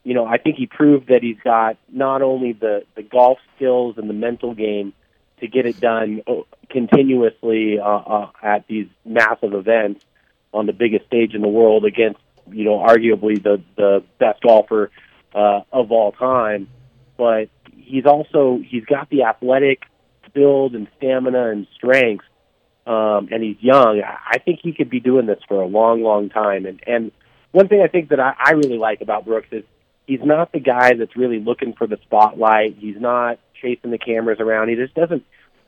you 0.04 0.16
know, 0.16 0.26
I 0.26 0.38
think 0.38 0.56
he 0.56 0.66
proved 0.66 1.10
that 1.10 1.22
he's 1.22 1.38
got 1.44 1.78
not 1.90 2.22
only 2.22 2.54
the 2.54 2.84
the 2.96 3.04
golf 3.04 3.38
skills 3.56 3.98
and 3.98 4.10
the 4.10 4.14
mental 4.14 4.54
game 4.56 4.94
to 5.42 5.48
get 5.48 5.66
it 5.66 5.80
done 5.80 6.22
uh, 6.28 6.42
continuously 6.70 7.80
uh, 7.80 7.84
uh, 7.84 8.32
at 8.42 8.66
these 8.68 8.88
massive 9.06 9.54
events 9.54 10.06
on 10.54 10.66
the 10.66 10.74
biggest 10.74 11.06
stage 11.08 11.34
in 11.34 11.42
the 11.42 11.48
world 11.48 11.86
against 11.86 12.20
you 12.50 12.64
know 12.64 12.80
arguably 12.80 13.42
the 13.42 13.62
the 13.76 14.04
best 14.20 14.42
golfer 14.42 14.92
uh, 15.36 15.62
of 15.72 15.92
all 15.92 16.12
time, 16.12 16.68
but 17.18 17.50
he's 17.76 18.06
also 18.06 18.60
he's 18.66 18.86
got 18.86 19.10
the 19.10 19.24
athletic 19.24 19.84
build 20.34 20.76
and 20.76 20.88
stamina 20.98 21.50
and 21.50 21.68
strength, 21.76 22.26
um, 22.88 23.30
and 23.32 23.44
he's 23.44 23.58
young. 23.60 24.02
I 24.02 24.40
think 24.40 24.60
he 24.64 24.74
could 24.74 24.90
be 24.90 25.00
doing 25.00 25.26
this 25.26 25.40
for 25.48 25.62
a 25.62 25.68
long, 25.68 26.02
long 26.02 26.30
time. 26.30 26.66
And 26.66 26.82
and 26.88 27.12
one 27.52 27.68
thing 27.68 27.82
I 27.82 27.88
think 27.88 28.10
that 28.10 28.20
I, 28.20 28.34
I 28.38 28.52
really 28.52 28.78
like 28.78 29.02
about 29.02 29.26
Brooks 29.26 29.50
is 29.52 29.64
he's 30.08 30.24
not 30.24 30.52
the 30.52 30.60
guy 30.60 30.94
that's 30.96 31.16
really 31.16 31.40
looking 31.40 31.74
for 31.74 31.88
the 31.88 31.98
spotlight. 32.04 32.76
He's 32.78 33.00
not 33.00 33.40
chasing 33.62 33.92
the 33.92 33.98
cameras 33.98 34.40
around. 34.40 34.70
He 34.70 34.76
just 34.76 34.94
doesn't, 34.94 35.24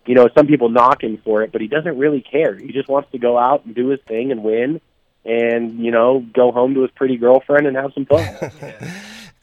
you 0.05 0.15
know, 0.15 0.29
some 0.35 0.47
people 0.47 0.69
knock 0.69 1.03
him 1.03 1.21
for 1.23 1.43
it, 1.43 1.51
but 1.51 1.61
he 1.61 1.67
doesn't 1.67 1.97
really 1.97 2.21
care. 2.21 2.57
He 2.57 2.71
just 2.71 2.89
wants 2.89 3.11
to 3.11 3.17
go 3.17 3.37
out 3.37 3.65
and 3.65 3.75
do 3.75 3.89
his 3.89 3.99
thing 4.07 4.31
and 4.31 4.43
win 4.43 4.81
and, 5.25 5.79
you 5.79 5.91
know, 5.91 6.25
go 6.33 6.51
home 6.51 6.73
to 6.73 6.81
his 6.81 6.91
pretty 6.91 7.17
girlfriend 7.17 7.67
and 7.67 7.77
have 7.77 7.93
some 7.93 8.05
fun. 8.05 8.51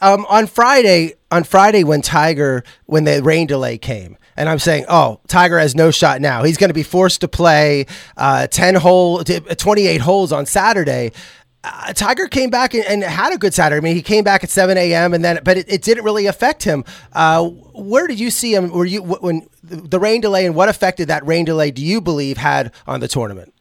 Um, 0.03 0.25
on 0.31 0.47
Friday, 0.47 1.17
on 1.31 1.45
Friday 1.45 1.85
when 1.85 2.01
Tiger, 2.01 2.65
when 2.87 3.05
the 3.05 3.23
rain 3.23 3.47
delay 3.47 3.77
came, 3.77 4.17
and 4.35 4.49
I'm 4.49 4.59
saying, 4.59 4.87
oh, 4.89 5.21
Tiger 5.29 5.59
has 5.59 5.75
no 5.75 5.91
shot 5.91 6.23
now. 6.23 6.43
He's 6.43 6.57
going 6.57 6.71
to 6.71 6.75
be 6.75 6.83
forced 6.83 7.21
to 7.21 7.29
play 7.29 7.85
uh, 8.17 8.47
10 8.47 8.77
hole, 8.77 9.23
28 9.23 10.01
holes 10.01 10.33
on 10.33 10.47
Saturday. 10.47 11.13
Uh, 11.63 11.93
Tiger 11.93 12.27
came 12.27 12.49
back 12.49 12.73
and, 12.73 12.85
and, 12.85 13.03
had 13.03 13.35
a 13.35 13.39
good 13.39 13.53
Saturday. 13.53 13.77
I 13.79 13.81
mean, 13.81 13.95
he 13.95 14.01
came 14.01 14.25
back 14.25 14.43
at 14.43 14.49
7 14.49 14.79
a.m. 14.79 15.13
and 15.13 15.23
then, 15.23 15.41
but 15.45 15.59
it, 15.59 15.71
it 15.71 15.83
didn't 15.83 16.05
really 16.05 16.25
affect 16.27 16.63
him. 16.63 16.85
Uh, 17.13 17.49
where 17.49 18.07
did 18.07 18.19
you 18.19 18.31
see 18.31 18.55
him? 18.55 18.71
Were 18.71 18.87
you 18.87 19.03
when 19.03 19.47
the 19.63 19.99
rain 19.99 20.23
delay 20.23 20.47
and 20.47 20.55
what 20.55 20.71
affected 20.71 21.09
that 21.09 21.27
rain 21.27 21.45
delay? 21.45 21.71
Do 21.71 21.85
you 21.85 22.01
believe 22.01 22.39
had 22.39 22.73
on 22.87 23.01
the 23.01 23.09
tournament? 23.09 23.53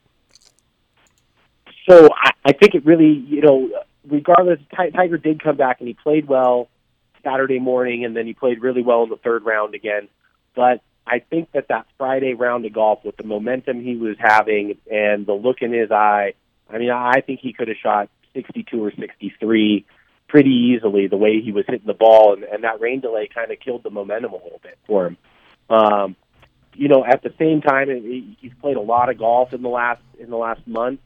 So 1.89 2.09
I, 2.13 2.31
I 2.45 2.53
think 2.53 2.73
it 2.73 2.85
really, 2.85 3.25
you 3.27 3.41
know, 3.41 3.69
regardless, 4.07 4.59
Ti- 4.77 4.91
Tiger 4.91 5.17
did 5.17 5.43
come 5.43 5.57
back 5.57 5.79
and 5.79 5.87
he 5.87 5.93
played 5.93 6.27
well 6.27 6.69
Saturday 7.23 7.59
morning, 7.59 8.05
and 8.05 8.15
then 8.15 8.25
he 8.25 8.33
played 8.33 8.61
really 8.61 8.81
well 8.81 9.03
in 9.03 9.09
the 9.09 9.17
third 9.17 9.43
round 9.43 9.75
again. 9.75 10.07
But 10.55 10.81
I 11.05 11.19
think 11.19 11.51
that 11.51 11.67
that 11.67 11.85
Friday 11.97 12.33
round 12.33 12.65
of 12.65 12.73
golf, 12.73 13.03
with 13.03 13.17
the 13.17 13.23
momentum 13.23 13.81
he 13.81 13.97
was 13.97 14.15
having 14.19 14.77
and 14.89 15.25
the 15.25 15.33
look 15.33 15.61
in 15.61 15.73
his 15.73 15.91
eye, 15.91 16.33
I 16.71 16.77
mean, 16.77 16.91
I 16.91 17.21
think 17.21 17.39
he 17.41 17.53
could 17.53 17.67
have 17.67 17.77
shot 17.77 18.09
62 18.33 18.83
or 18.83 18.91
63 18.91 19.85
pretty 20.27 20.49
easily 20.49 21.07
the 21.07 21.17
way 21.17 21.41
he 21.41 21.51
was 21.51 21.65
hitting 21.67 21.87
the 21.87 21.93
ball, 21.93 22.33
and, 22.33 22.43
and 22.43 22.63
that 22.63 22.79
rain 22.79 22.99
delay 22.99 23.27
kind 23.33 23.51
of 23.51 23.59
killed 23.59 23.83
the 23.83 23.89
momentum 23.89 24.31
a 24.31 24.35
little 24.35 24.59
bit 24.61 24.77
for 24.85 25.07
him. 25.07 25.17
Um, 25.69 26.15
you 26.75 26.87
know, 26.87 27.03
at 27.03 27.23
the 27.23 27.33
same 27.39 27.61
time, 27.61 27.89
he- 27.89 28.37
he's 28.39 28.53
played 28.61 28.77
a 28.77 28.81
lot 28.81 29.09
of 29.09 29.17
golf 29.17 29.53
in 29.53 29.61
the 29.61 29.69
last 29.69 30.01
in 30.19 30.29
the 30.29 30.37
last 30.37 30.65
month, 30.67 30.99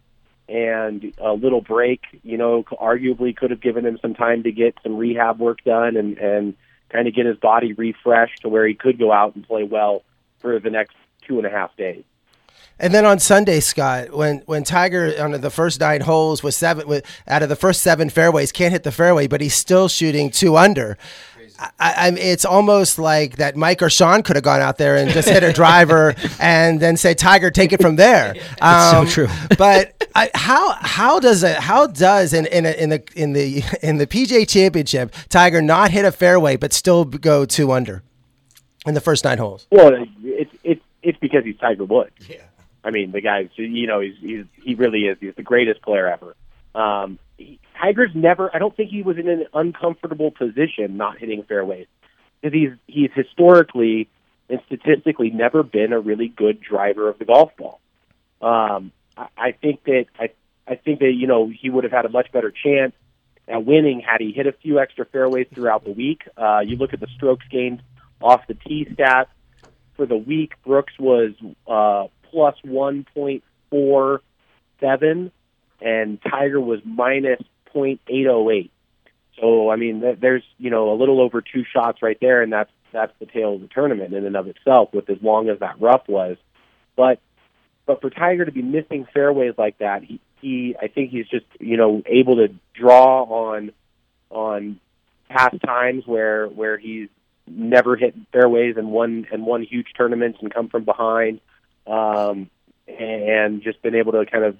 and 0.50 1.14
a 1.18 1.34
little 1.34 1.62
break, 1.62 2.02
you 2.24 2.38
know, 2.38 2.64
arguably 2.64 3.36
could 3.36 3.52
have 3.52 3.62
given 3.62 3.86
him 3.86 3.98
some 4.02 4.14
time 4.14 4.44
to 4.44 4.52
get 4.52 4.76
some 4.84 4.98
rehab 4.98 5.40
work 5.40 5.64
done 5.64 5.96
and 5.96 6.18
and 6.18 6.56
kind 6.90 7.08
of 7.08 7.16
get 7.16 7.26
his 7.26 7.38
body 7.38 7.74
refreshed 7.74 8.42
to 8.42 8.50
where 8.50 8.68
he 8.68 8.74
could 8.76 9.00
go 9.00 9.12
out 9.12 9.36
and 9.36 9.48
play 9.48 9.64
well 9.64 10.04
for 10.40 10.60
the 10.60 10.70
next 10.70 10.96
two 11.22 11.38
and 11.38 11.48
a 11.48 11.50
half 11.50 11.76
days. 11.78 12.04
And 12.80 12.94
then 12.94 13.06
on 13.06 13.20
Sunday, 13.20 13.60
Scott, 13.60 14.12
when 14.12 14.40
when 14.46 14.64
Tiger 14.64 15.14
on 15.20 15.32
the 15.32 15.50
first 15.50 15.80
nine 15.80 16.02
holes 16.02 16.44
was 16.44 16.56
seven 16.56 16.88
with 16.88 17.06
out 17.28 17.44
of 17.44 17.50
the 17.50 17.56
first 17.56 17.82
seven 17.82 18.10
fairways 18.10 18.52
can't 18.52 18.72
hit 18.72 18.84
the 18.84 18.92
fairway, 18.92 19.28
but 19.28 19.42
he's 19.42 19.56
still 19.56 19.88
shooting 19.88 20.30
two 20.30 20.58
under. 20.58 20.98
I, 21.60 21.70
I, 21.80 22.12
it's 22.18 22.46
almost 22.46 22.98
like 22.98 23.38
that 23.38 23.56
Mike 23.56 23.82
or 23.82 23.90
Sean 23.90 24.24
could 24.24 24.36
have 24.36 24.44
gone 24.44 24.60
out 24.60 24.78
there 24.78 24.98
and 24.98 25.12
just 25.12 25.30
hit 25.30 25.44
a 25.44 25.54
driver 25.54 26.16
and 26.40 26.80
then 26.80 26.98
say, 26.98 27.14
"Tiger, 27.14 27.52
take 27.52 27.72
it 27.72 27.82
from 27.82 27.96
there." 27.96 28.36
Um, 28.62 29.08
so 29.08 29.12
true. 29.12 29.28
but 29.58 30.10
I, 30.16 30.30
how 30.34 30.72
how 30.74 31.20
does 31.20 31.44
it 31.44 31.58
how 31.58 31.88
does 31.88 32.34
in 32.34 32.46
in, 32.46 32.66
a, 32.66 32.72
in 32.72 32.90
the 32.90 33.04
in 33.16 33.34
the 33.34 33.64
in 33.82 33.98
the 33.98 34.08
PGA 34.08 34.48
Championship 34.48 35.14
Tiger 35.28 35.62
not 35.62 35.92
hit 35.92 36.06
a 36.06 36.12
fairway 36.12 36.56
but 36.56 36.72
still 36.72 37.04
go 37.04 37.46
two 37.46 37.72
under 37.72 38.04
in 38.86 38.94
the 38.94 39.02
first 39.02 39.26
nine 39.26 39.38
holes? 39.38 39.68
Well, 39.70 39.92
it's 40.24 40.52
it's 40.64 40.82
it's 41.02 41.18
because 41.20 41.44
he's 41.44 41.58
Tiger 41.58 41.84
Woods. 41.84 42.12
Yeah. 42.28 42.38
I 42.84 42.92
mean, 42.92 43.12
the 43.12 43.22
guy's 43.22 43.50
you 43.56 43.88
know 43.88 44.00
he's 44.00 44.16
he's 44.20 44.46
he 44.62 44.76
really 44.76 45.06
is 45.06 45.18
he's 45.20 45.36
the 45.36 45.44
greatest 45.44 45.82
player 45.82 46.08
ever. 46.08 46.36
Um, 46.76 47.20
he, 47.38 47.60
Tiger's 47.80 48.12
never. 48.14 48.54
I 48.54 48.60
don't 48.60 48.76
think 48.76 48.90
he 48.90 49.02
was 49.02 49.18
in 49.18 49.28
an 49.28 49.46
uncomfortable 49.54 50.32
position 50.32 50.98
not 50.98 51.18
hitting 51.18 51.44
fairways 51.44 51.88
because 52.42 52.54
he's 52.54 52.72
he's 52.88 53.12
historically 53.14 54.10
and 54.50 54.60
statistically 54.66 55.30
never 55.30 55.64
been 55.64 55.94
a 55.94 56.00
really 56.00 56.28
good 56.28 56.62
driver 56.62 57.10
of 57.10 57.20
the 57.20 57.26
golf 57.26 57.52
ball. 57.58 57.80
Um, 58.42 58.92
I, 59.16 59.28
I 59.38 59.52
think 59.52 59.84
that 59.86 60.06
I 60.20 60.30
I 60.68 60.76
think 60.76 61.00
that 61.00 61.12
you 61.12 61.28
know 61.28 61.50
he 61.50 61.70
would 61.70 61.84
have 61.84 61.94
had 61.94 62.06
a 62.06 62.10
much 62.10 62.32
better 62.32 62.52
chance 62.52 62.94
at 63.48 63.66
winning 63.66 64.02
had 64.02 64.22
he 64.22 64.32
hit 64.32 64.48
a 64.48 64.52
few 64.54 64.80
extra 64.80 65.06
fairways 65.06 65.48
throughout 65.54 65.84
the 65.84 65.92
week. 65.92 66.24
Uh, 66.38 66.60
you 66.60 66.78
look 66.78 66.94
at 66.94 67.00
the 67.00 67.08
strokes 67.16 67.46
gained 67.50 67.82
off 68.22 68.46
the 68.48 68.54
tee 68.54 68.86
stats 68.92 69.28
for 69.96 70.06
the 70.06 70.18
week. 70.18 70.54
Brooks 70.66 70.94
was 70.98 71.32
uh, 71.68 72.08
plus 72.34 72.56
one 72.64 73.06
point 73.14 73.44
four 73.70 74.22
seven, 74.80 75.32
and 75.82 76.20
Tiger 76.22 76.60
was 76.60 76.80
minus 76.84 77.42
point 77.68 78.02
eight 78.10 78.28
oh 78.28 78.50
eight. 78.50 78.72
So 79.40 79.70
I 79.70 79.78
mean, 79.78 80.04
there's 80.20 80.44
you 80.58 80.70
know 80.70 80.92
a 80.92 80.98
little 80.98 81.22
over 81.22 81.42
two 81.42 81.64
shots 81.72 82.02
right 82.02 82.18
there, 82.20 82.42
and 82.42 82.52
that's 82.52 82.72
that's 82.92 83.14
the 83.20 83.26
tail 83.26 83.56
of 83.56 83.62
the 83.62 83.68
tournament 83.68 84.14
in 84.14 84.26
and 84.26 84.36
of 84.36 84.48
itself, 84.48 84.90
with 84.94 85.10
as 85.10 85.18
long 85.22 85.50
as 85.50 85.60
that 85.60 85.80
rough 85.80 86.08
was. 86.08 86.38
But 86.96 87.20
but 87.86 88.02
for 88.02 88.10
Tiger 88.10 88.46
to 88.46 88.52
be 88.52 88.62
missing 88.62 89.08
fairways 89.14 89.54
like 89.58 89.78
that, 89.80 90.04
he 90.04 90.20
he 90.42 90.76
I 90.82 90.88
think 90.88 91.12
he's 91.12 91.28
just 91.28 91.46
you 91.60 91.78
know 91.78 92.02
able 92.06 92.36
to 92.38 92.54
draw 92.74 93.24
on 93.24 93.72
on 94.30 94.80
past 95.30 95.62
times 95.66 96.04
where 96.06 96.48
where 96.48 96.78
he's 96.78 97.10
never 97.48 97.96
hit 97.96 98.16
fairways 98.32 98.78
and 98.78 98.90
won 98.92 99.26
and 99.32 99.46
won 99.46 99.64
huge 99.64 99.88
tournaments 99.98 100.40
and 100.42 100.54
come 100.54 100.70
from 100.70 100.84
behind, 100.84 101.42
um, 101.88 102.50
and 102.88 103.62
just 103.62 103.82
been 103.82 103.96
able 103.96 104.14
to 104.14 104.26
kind 104.26 104.44
of 104.44 104.58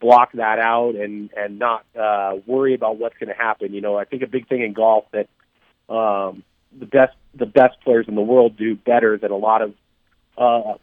block 0.00 0.32
that 0.32 0.58
out 0.58 0.94
and 0.96 1.30
and 1.36 1.58
not 1.58 1.84
uh, 1.98 2.36
worry 2.46 2.74
about 2.74 2.98
what's 2.98 3.16
going 3.18 3.28
to 3.28 3.36
happen. 3.36 3.72
You 3.72 3.80
know, 3.80 3.96
I 3.96 4.04
think 4.04 4.22
a 4.22 4.26
big 4.26 4.48
thing 4.48 4.62
in 4.62 4.72
golf 4.72 5.04
that 5.12 5.28
um, 5.92 6.42
the 6.78 6.86
best 6.86 7.14
the 7.34 7.46
best 7.46 7.80
players 7.82 8.06
in 8.08 8.14
the 8.14 8.20
world 8.20 8.56
do 8.56 8.76
better 8.76 9.18
than 9.18 9.30
a 9.30 9.36
lot 9.36 9.62
of 9.62 9.74
uh, 10.36 10.74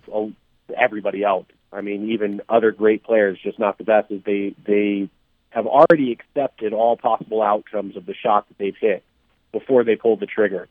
everybody 0.76 1.24
else. 1.24 1.46
I 1.74 1.82
mean, 1.82 2.12
even 2.12 2.42
other 2.50 2.72
great 2.72 3.04
players, 3.04 3.40
just 3.42 3.60
not 3.60 3.78
the 3.78 3.84
best, 3.84 4.12
is 4.12 4.22
they 4.24 4.56
they 4.66 5.10
have 5.50 5.68
already 5.68 6.12
accepted 6.12 6.74
all 6.74 6.98
possible 6.98 7.42
outcomes 7.42 7.98
of 7.98 8.06
the 8.06 8.14
shot 8.14 8.48
that 8.48 8.58
they've 8.58 8.78
hit 8.80 9.04
before 9.52 9.84
they 9.84 9.96
pull 9.96 10.16
the 10.16 10.26
trigger. 10.26 10.68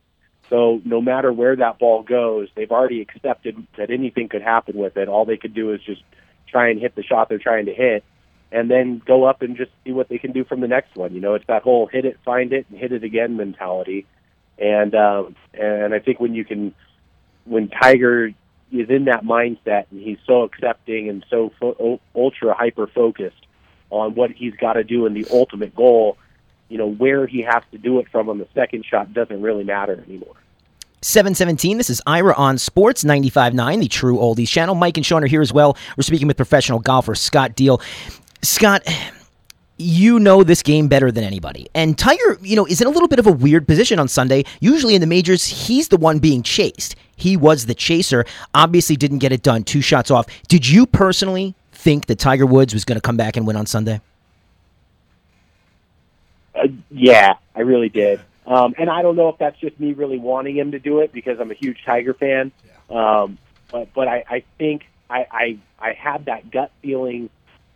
So 0.50 0.82
no 0.84 1.00
matter 1.00 1.32
where 1.32 1.56
that 1.56 1.78
ball 1.78 2.02
goes, 2.02 2.48
they've 2.54 2.70
already 2.70 3.00
accepted 3.00 3.66
that 3.78 3.90
anything 3.90 4.28
could 4.28 4.42
happen 4.42 4.76
with 4.76 4.96
it. 4.96 5.08
All 5.08 5.24
they 5.24 5.36
could 5.36 5.54
do 5.54 5.72
is 5.72 5.80
just 5.80 6.02
try 6.48 6.70
and 6.70 6.80
hit 6.80 6.96
the 6.96 7.04
shot 7.04 7.28
they're 7.28 7.38
trying 7.38 7.66
to 7.66 7.72
hit, 7.72 8.04
and 8.50 8.68
then 8.68 9.00
go 9.06 9.24
up 9.24 9.42
and 9.42 9.56
just 9.56 9.70
see 9.84 9.92
what 9.92 10.08
they 10.08 10.18
can 10.18 10.32
do 10.32 10.44
from 10.44 10.60
the 10.60 10.66
next 10.66 10.96
one. 10.96 11.14
You 11.14 11.20
know, 11.20 11.34
it's 11.34 11.46
that 11.46 11.62
whole 11.62 11.86
hit 11.86 12.04
it, 12.04 12.18
find 12.24 12.52
it, 12.52 12.66
and 12.68 12.78
hit 12.78 12.92
it 12.92 13.04
again 13.04 13.36
mentality. 13.36 14.06
And 14.58 14.94
um, 14.94 15.36
and 15.54 15.94
I 15.94 16.00
think 16.00 16.18
when 16.18 16.34
you 16.34 16.44
can, 16.44 16.74
when 17.44 17.68
Tiger 17.68 18.32
is 18.72 18.90
in 18.90 19.04
that 19.04 19.24
mindset 19.24 19.86
and 19.90 20.00
he's 20.02 20.18
so 20.26 20.42
accepting 20.42 21.08
and 21.08 21.24
so 21.30 21.52
fo- 21.60 22.00
ultra 22.14 22.54
hyper 22.54 22.88
focused 22.88 23.46
on 23.90 24.14
what 24.14 24.30
he's 24.30 24.54
got 24.54 24.74
to 24.74 24.84
do 24.84 25.06
and 25.06 25.16
the 25.16 25.26
ultimate 25.32 25.74
goal, 25.74 26.18
you 26.70 26.78
know, 26.78 26.88
where 26.88 27.26
he 27.26 27.42
has 27.42 27.62
to 27.72 27.78
do 27.78 27.98
it 27.98 28.08
from 28.10 28.30
on 28.30 28.38
the 28.38 28.48
second 28.54 28.86
shot 28.86 29.12
doesn't 29.12 29.42
really 29.42 29.64
matter 29.64 30.02
anymore. 30.06 30.34
717. 31.02 31.78
This 31.78 31.90
is 31.90 32.00
Ira 32.06 32.34
on 32.34 32.58
Sports 32.58 33.04
95.9, 33.04 33.80
the 33.80 33.88
true 33.88 34.18
oldies 34.18 34.48
channel. 34.48 34.74
Mike 34.74 34.96
and 34.96 35.04
Sean 35.04 35.24
are 35.24 35.26
here 35.26 35.40
as 35.40 35.52
well. 35.52 35.76
We're 35.96 36.02
speaking 36.02 36.28
with 36.28 36.36
professional 36.36 36.78
golfer 36.78 37.14
Scott 37.14 37.56
Deal. 37.56 37.80
Scott, 38.42 38.86
you 39.78 40.20
know 40.20 40.44
this 40.44 40.62
game 40.62 40.88
better 40.88 41.10
than 41.10 41.24
anybody. 41.24 41.68
And 41.74 41.98
Tiger, 41.98 42.38
you 42.42 42.54
know, 42.54 42.66
is 42.66 42.80
in 42.80 42.86
a 42.86 42.90
little 42.90 43.08
bit 43.08 43.18
of 43.18 43.26
a 43.26 43.32
weird 43.32 43.66
position 43.66 43.98
on 43.98 44.08
Sunday. 44.08 44.44
Usually 44.60 44.94
in 44.94 45.00
the 45.00 45.06
majors, 45.06 45.44
he's 45.44 45.88
the 45.88 45.96
one 45.96 46.18
being 46.18 46.42
chased. 46.42 46.96
He 47.16 47.36
was 47.36 47.66
the 47.66 47.74
chaser. 47.74 48.26
Obviously 48.54 48.94
didn't 48.94 49.18
get 49.18 49.32
it 49.32 49.42
done. 49.42 49.64
Two 49.64 49.80
shots 49.80 50.10
off. 50.10 50.26
Did 50.48 50.68
you 50.68 50.86
personally 50.86 51.54
think 51.72 52.06
that 52.06 52.18
Tiger 52.18 52.46
Woods 52.46 52.74
was 52.74 52.84
going 52.84 52.96
to 52.96 53.02
come 53.02 53.16
back 53.16 53.36
and 53.36 53.46
win 53.46 53.56
on 53.56 53.66
Sunday? 53.66 54.00
Uh, 56.54 56.68
yeah, 56.90 57.34
I 57.54 57.60
really 57.60 57.88
did. 57.88 58.20
Um, 58.46 58.74
and 58.78 58.90
I 58.90 59.02
don't 59.02 59.16
know 59.16 59.28
if 59.28 59.38
that's 59.38 59.58
just 59.60 59.78
me 59.78 59.92
really 59.92 60.18
wanting 60.18 60.56
him 60.56 60.72
to 60.72 60.78
do 60.78 61.00
it 61.00 61.12
because 61.12 61.38
I'm 61.38 61.50
a 61.50 61.54
huge 61.54 61.78
Tiger 61.84 62.14
fan. 62.14 62.52
Um, 62.90 63.38
but 63.70 63.92
but 63.94 64.08
I, 64.08 64.24
I 64.28 64.44
think 64.58 64.82
I, 65.08 65.26
I 65.30 65.58
I 65.78 65.92
had 65.92 66.26
that 66.26 66.50
gut 66.50 66.72
feeling 66.82 67.30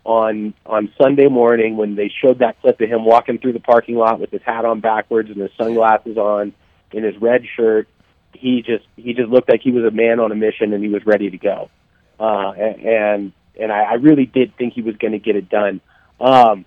on 0.05 0.55
on 0.67 0.93
Sunday 1.01 1.29
morning 1.29 1.77
when 1.77 1.95
they 1.95 2.11
showed 2.23 2.41
that 2.41 2.61
clip 2.61 2.81
of 2.81 2.89
him 2.89 3.05
walking 3.05 3.39
through 3.39 3.53
the 3.53 3.61
parking 3.61 3.97
lot 3.97 4.21
with 4.21 4.31
his 4.31 4.43
hat 4.43 4.65
on 4.65 4.81
backwards 4.81 5.31
and 5.31 5.39
his 5.39 5.51
sunglasses 5.57 6.17
on 6.17 6.53
in 6.93 7.05
his 7.05 7.17
red 7.19 7.45
shirt. 7.57 7.89
He 8.33 8.63
just 8.63 8.85
he 8.97 9.15
just 9.15 9.29
looked 9.29 9.49
like 9.49 9.61
he 9.63 9.71
was 9.71 9.85
a 9.85 9.91
man 9.91 10.19
on 10.21 10.33
a 10.33 10.35
mission 10.35 10.73
and 10.73 10.83
he 10.83 10.91
was 10.91 11.07
ready 11.07 11.31
to 11.31 11.39
go. 11.39 11.71
Uh, 12.19 12.51
and 12.53 13.33
and 13.59 13.73
I, 13.73 13.83
I 13.83 13.95
really 13.95 14.27
did 14.27 14.57
think 14.57 14.75
he 14.75 14.83
was 14.83 14.97
going 14.97 15.13
to 15.13 15.19
get 15.19 15.37
it 15.37 15.49
done. 15.49 15.81
Um, 16.21 16.65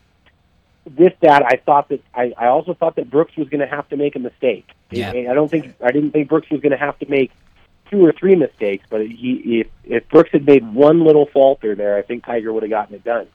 with 0.96 1.14
that, 1.22 1.44
I 1.44 1.58
thought 1.58 1.90
that 1.90 2.02
I, 2.14 2.34
I 2.38 2.48
also 2.48 2.74
thought 2.74 2.96
that 2.96 3.10
Brooks 3.10 3.36
was 3.36 3.50
going 3.50 3.62
to 3.62 3.68
have 3.68 3.88
to 3.90 3.98
make 3.98 4.16
a 4.16 4.20
mistake. 4.20 4.70
Yeah. 4.92 5.12
I 5.12 5.34
don't 5.34 5.50
think 5.50 5.76
I 5.82 5.92
didn't 5.92 6.12
think 6.12 6.30
Brooks 6.30 6.50
was 6.50 6.62
going 6.62 6.72
to 6.72 6.78
have 6.78 6.98
to 7.00 7.10
make 7.10 7.32
two 7.90 8.06
or 8.06 8.12
three 8.12 8.36
mistakes, 8.36 8.86
but 8.90 9.02
he 9.02 9.62
if 9.62 9.68
if 9.84 10.10
Brooks 10.10 10.30
had 10.32 10.46
made 10.46 10.74
one 10.74 11.04
little 11.04 11.26
falter 11.26 11.76
there, 11.76 11.98
I 11.98 12.02
think 12.02 12.26
Tiger 12.26 12.54
would 12.54 12.64
have 12.64 12.70
gotten 12.70 12.96
it 12.96 13.04
done. 13.04 13.28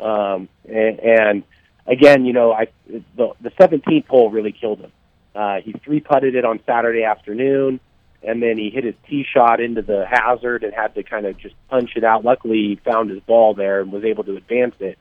Um, 0.00 0.48
and, 0.68 1.00
and 1.00 1.42
again, 1.86 2.24
you 2.24 2.32
know, 2.32 2.52
I 2.52 2.68
the 2.88 3.32
the 3.40 3.50
17th 3.50 4.06
hole 4.06 4.30
really 4.30 4.52
killed 4.52 4.80
him. 4.80 4.92
Uh, 5.34 5.60
he 5.60 5.72
three 5.72 6.00
putted 6.00 6.34
it 6.34 6.44
on 6.44 6.60
Saturday 6.64 7.04
afternoon, 7.04 7.80
and 8.22 8.42
then 8.42 8.56
he 8.56 8.70
hit 8.70 8.84
his 8.84 8.94
tee 9.08 9.26
shot 9.30 9.60
into 9.60 9.82
the 9.82 10.06
hazard 10.06 10.64
and 10.64 10.72
had 10.72 10.94
to 10.94 11.02
kind 11.02 11.26
of 11.26 11.36
just 11.36 11.54
punch 11.68 11.92
it 11.96 12.04
out. 12.04 12.24
Luckily, 12.24 12.56
he 12.56 12.76
found 12.76 13.10
his 13.10 13.20
ball 13.20 13.54
there 13.54 13.80
and 13.82 13.92
was 13.92 14.04
able 14.04 14.24
to 14.24 14.36
advance 14.36 14.74
it. 14.80 14.98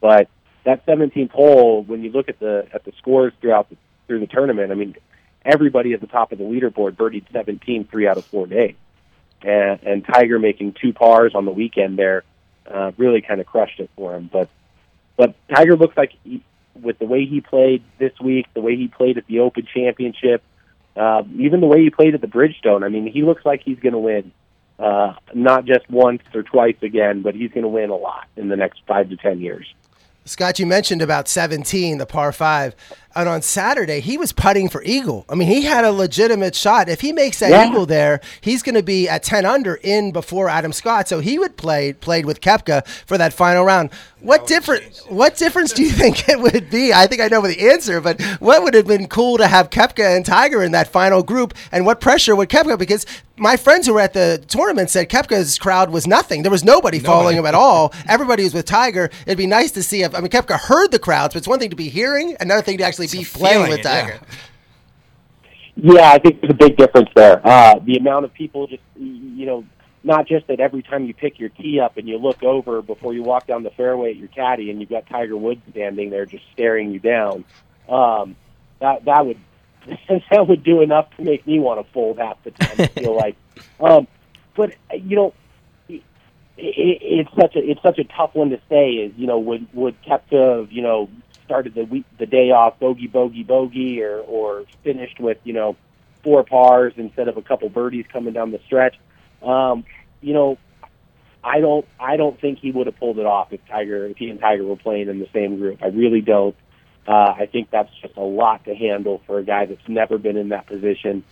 But 0.00 0.28
that 0.64 0.84
17th 0.86 1.30
hole, 1.30 1.82
when 1.82 2.02
you 2.02 2.10
look 2.10 2.28
at 2.28 2.38
the 2.40 2.66
at 2.72 2.84
the 2.84 2.92
scores 2.98 3.32
throughout 3.40 3.70
the, 3.70 3.76
through 4.06 4.20
the 4.20 4.26
tournament, 4.26 4.72
I 4.72 4.74
mean, 4.74 4.96
everybody 5.44 5.92
at 5.92 6.00
the 6.00 6.06
top 6.06 6.32
of 6.32 6.38
the 6.38 6.44
leaderboard 6.44 6.96
birdied 6.96 7.24
17 7.32 7.86
three 7.90 8.08
out 8.08 8.16
of 8.16 8.24
four 8.24 8.46
days, 8.46 8.74
and, 9.42 9.82
and 9.82 10.04
Tiger 10.04 10.38
making 10.38 10.74
two 10.80 10.92
pars 10.92 11.34
on 11.34 11.44
the 11.44 11.52
weekend 11.52 11.98
there 11.98 12.24
uh, 12.66 12.92
really 12.96 13.20
kind 13.20 13.40
of 13.40 13.46
crushed 13.46 13.80
it 13.80 13.90
for 13.96 14.14
him. 14.14 14.28
But 14.32 14.48
but 15.16 15.34
Tiger 15.48 15.76
looks 15.76 15.96
like 15.96 16.12
he, 16.24 16.42
with 16.80 16.98
the 16.98 17.06
way 17.06 17.24
he 17.26 17.40
played 17.40 17.82
this 17.98 18.12
week, 18.20 18.46
the 18.54 18.60
way 18.60 18.76
he 18.76 18.88
played 18.88 19.18
at 19.18 19.26
the 19.26 19.40
Open 19.40 19.66
Championship, 19.72 20.42
uh, 20.96 21.22
even 21.38 21.60
the 21.60 21.66
way 21.66 21.82
he 21.82 21.90
played 21.90 22.14
at 22.14 22.20
the 22.20 22.26
Bridgestone. 22.26 22.84
I 22.84 22.88
mean, 22.88 23.06
he 23.06 23.22
looks 23.22 23.44
like 23.44 23.62
he's 23.62 23.78
going 23.78 23.92
to 23.92 23.98
win. 23.98 24.32
Uh, 24.76 25.14
not 25.32 25.64
just 25.64 25.88
once 25.88 26.22
or 26.34 26.42
twice 26.42 26.74
again, 26.82 27.22
but 27.22 27.36
he's 27.36 27.50
going 27.52 27.62
to 27.62 27.68
win 27.68 27.90
a 27.90 27.96
lot 27.96 28.26
in 28.36 28.48
the 28.48 28.56
next 28.56 28.82
five 28.88 29.08
to 29.08 29.16
ten 29.16 29.40
years. 29.40 29.72
Scott, 30.26 30.58
you 30.58 30.64
mentioned 30.64 31.02
about 31.02 31.28
17, 31.28 31.98
the 31.98 32.06
par 32.06 32.32
five. 32.32 32.74
And 33.16 33.28
on 33.28 33.42
Saturday, 33.42 34.00
he 34.00 34.18
was 34.18 34.32
putting 34.32 34.68
for 34.68 34.82
eagle. 34.82 35.24
I 35.28 35.34
mean, 35.34 35.48
he 35.48 35.62
had 35.62 35.84
a 35.84 35.92
legitimate 35.92 36.54
shot. 36.54 36.88
If 36.88 37.00
he 37.00 37.12
makes 37.12 37.38
that 37.38 37.50
yeah. 37.50 37.68
eagle 37.68 37.86
there, 37.86 38.20
he's 38.40 38.62
going 38.62 38.74
to 38.74 38.82
be 38.82 39.08
at 39.08 39.22
10 39.22 39.44
under 39.46 39.76
in 39.76 40.10
before 40.12 40.48
Adam 40.48 40.72
Scott. 40.72 41.08
So 41.08 41.20
he 41.20 41.38
would 41.38 41.56
play 41.56 41.92
played 41.92 42.26
with 42.26 42.40
Koepka 42.40 42.86
for 43.06 43.16
that 43.18 43.32
final 43.32 43.64
round. 43.64 43.90
What 44.24 44.46
different? 44.46 44.84
What 45.08 45.36
difference 45.36 45.72
do 45.72 45.82
you 45.82 45.90
think 46.02 46.28
it 46.28 46.40
would 46.40 46.70
be? 46.70 46.92
I 46.92 47.06
think 47.06 47.20
I 47.20 47.28
know 47.28 47.42
the 47.42 47.70
answer, 47.70 48.00
but 48.00 48.20
what 48.40 48.62
would 48.62 48.74
have 48.74 48.86
been 48.86 49.06
cool 49.06 49.36
to 49.36 49.46
have 49.46 49.70
Koepka 49.70 50.16
and 50.16 50.24
Tiger 50.24 50.62
in 50.62 50.72
that 50.72 50.88
final 50.88 51.22
group, 51.22 51.54
and 51.70 51.84
what 51.84 52.00
pressure 52.00 52.34
would 52.34 52.48
Koepka? 52.48 52.78
Because 52.78 53.04
my 53.36 53.56
friends 53.56 53.86
who 53.86 53.94
were 53.94 54.00
at 54.00 54.12
the 54.12 54.42
tournament 54.48 54.90
said 54.90 55.08
Koepka's 55.08 55.58
crowd 55.58 55.90
was 55.90 56.06
nothing. 56.06 56.42
There 56.42 56.50
was 56.50 56.64
nobody, 56.64 56.98
nobody. 56.98 57.06
following 57.06 57.36
him 57.36 57.46
at 57.46 57.54
all. 57.54 57.92
Everybody 58.08 58.44
was 58.44 58.54
with 58.54 58.64
Tiger. 58.64 59.10
It'd 59.26 59.38
be 59.38 59.46
nice 59.46 59.72
to 59.72 59.82
see 59.82 60.02
if 60.02 60.14
I 60.14 60.20
mean 60.20 60.30
Koepka 60.30 60.58
heard 60.58 60.90
the 60.90 60.98
crowds, 60.98 61.34
but 61.34 61.38
it's 61.38 61.48
one 61.48 61.58
thing 61.58 61.70
to 61.70 61.76
be 61.76 61.88
hearing, 61.88 62.36
another 62.40 62.62
thing 62.62 62.78
to 62.78 62.84
actually 62.84 63.03
be 63.06 63.24
playing 63.24 63.68
with 63.68 63.82
Tiger. 63.82 64.20
Yeah. 65.76 65.92
yeah. 65.94 66.10
I 66.12 66.18
think 66.18 66.40
there's 66.40 66.52
a 66.52 66.54
big 66.54 66.76
difference 66.76 67.10
there. 67.14 67.40
Uh, 67.46 67.78
the 67.80 67.96
amount 67.96 68.24
of 68.24 68.34
people 68.34 68.66
just 68.66 68.82
you 68.96 69.46
know 69.46 69.64
not 70.04 70.28
just 70.28 70.46
that 70.48 70.60
every 70.60 70.82
time 70.82 71.06
you 71.06 71.14
pick 71.14 71.38
your 71.38 71.48
tee 71.48 71.80
up 71.80 71.96
and 71.96 72.06
you 72.06 72.18
look 72.18 72.42
over 72.42 72.82
before 72.82 73.14
you 73.14 73.22
walk 73.22 73.46
down 73.46 73.62
the 73.62 73.70
fairway 73.70 74.10
at 74.10 74.16
your 74.16 74.28
caddy 74.28 74.70
and 74.70 74.78
you've 74.78 74.90
got 74.90 75.06
Tiger 75.06 75.36
Woods 75.36 75.62
standing 75.70 76.10
there 76.10 76.26
just 76.26 76.44
staring 76.52 76.92
you 76.92 77.00
down. 77.00 77.44
Um, 77.88 78.36
that 78.80 79.04
that 79.06 79.26
would 79.26 79.38
that 80.30 80.46
would 80.46 80.62
do 80.62 80.82
enough 80.82 81.08
to 81.16 81.24
make 81.24 81.46
me 81.46 81.58
want 81.58 81.84
to 81.84 81.92
fold 81.92 82.18
half 82.18 82.42
the 82.44 82.50
time. 82.50 82.76
I 82.78 82.86
feel 82.86 83.16
like, 83.16 83.36
um, 83.80 84.06
but 84.54 84.74
you 84.92 85.16
know, 85.16 85.34
it, 85.88 86.02
it, 86.56 86.98
it's 87.00 87.30
such 87.34 87.56
a 87.56 87.70
it's 87.70 87.82
such 87.82 87.98
a 87.98 88.04
tough 88.04 88.34
one 88.34 88.50
to 88.50 88.60
say. 88.68 88.90
Is 88.90 89.12
you 89.16 89.26
know 89.26 89.38
would 89.38 89.66
would 89.72 89.96
Koepka 90.02 90.58
have 90.58 90.72
you 90.72 90.82
know 90.82 91.08
started 91.44 91.74
the 91.74 91.84
week 91.84 92.04
the 92.18 92.26
day 92.26 92.50
off 92.50 92.78
bogey 92.78 93.06
bogey 93.06 93.42
bogey 93.42 94.02
or 94.02 94.18
or 94.20 94.64
finished 94.82 95.20
with 95.20 95.38
you 95.44 95.52
know 95.52 95.76
four 96.22 96.42
pars 96.42 96.94
instead 96.96 97.28
of 97.28 97.36
a 97.36 97.42
couple 97.42 97.68
birdies 97.68 98.06
coming 98.12 98.32
down 98.32 98.50
the 98.50 98.60
stretch? 98.66 98.96
Um, 99.42 99.84
you 100.20 100.32
know, 100.32 100.58
I 101.44 101.60
don't 101.60 101.86
I 102.00 102.16
don't 102.16 102.40
think 102.40 102.58
he 102.58 102.70
would 102.70 102.86
have 102.86 102.98
pulled 102.98 103.18
it 103.18 103.26
off 103.26 103.52
if 103.52 103.60
Tiger 103.68 104.06
if 104.06 104.16
he 104.16 104.30
and 104.30 104.40
Tiger 104.40 104.64
were 104.64 104.76
playing 104.76 105.08
in 105.08 105.20
the 105.20 105.28
same 105.32 105.58
group. 105.58 105.82
I 105.82 105.88
really 105.88 106.22
don't. 106.22 106.56
Uh, 107.06 107.34
I 107.38 107.46
think 107.52 107.70
that's 107.70 107.90
just 108.00 108.16
a 108.16 108.22
lot 108.22 108.64
to 108.64 108.74
handle 108.74 109.20
for 109.26 109.38
a 109.38 109.44
guy 109.44 109.66
that's 109.66 109.86
never 109.86 110.16
been 110.16 110.38
in 110.38 110.48
that 110.48 110.66
position, 110.66 111.22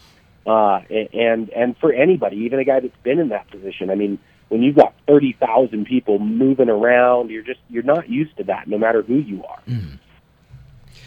uh, 0.46 0.80
and 0.90 1.48
and 1.50 1.76
for 1.78 1.90
anybody, 1.94 2.36
even 2.44 2.58
a 2.58 2.64
guy 2.64 2.80
that's 2.80 2.96
been 3.02 3.18
in 3.18 3.30
that 3.30 3.50
position. 3.50 3.88
I 3.88 3.94
mean, 3.94 4.18
when 4.52 4.62
you've 4.62 4.76
got 4.76 4.92
thirty 5.08 5.32
thousand 5.40 5.86
people 5.86 6.18
moving 6.18 6.68
around, 6.68 7.30
you're 7.30 7.42
just 7.42 7.60
you're 7.70 7.82
not 7.82 8.10
used 8.10 8.36
to 8.36 8.44
that, 8.44 8.68
no 8.68 8.76
matter 8.76 9.00
who 9.00 9.14
you 9.14 9.42
are. 9.44 9.60
Mm. 9.66 9.98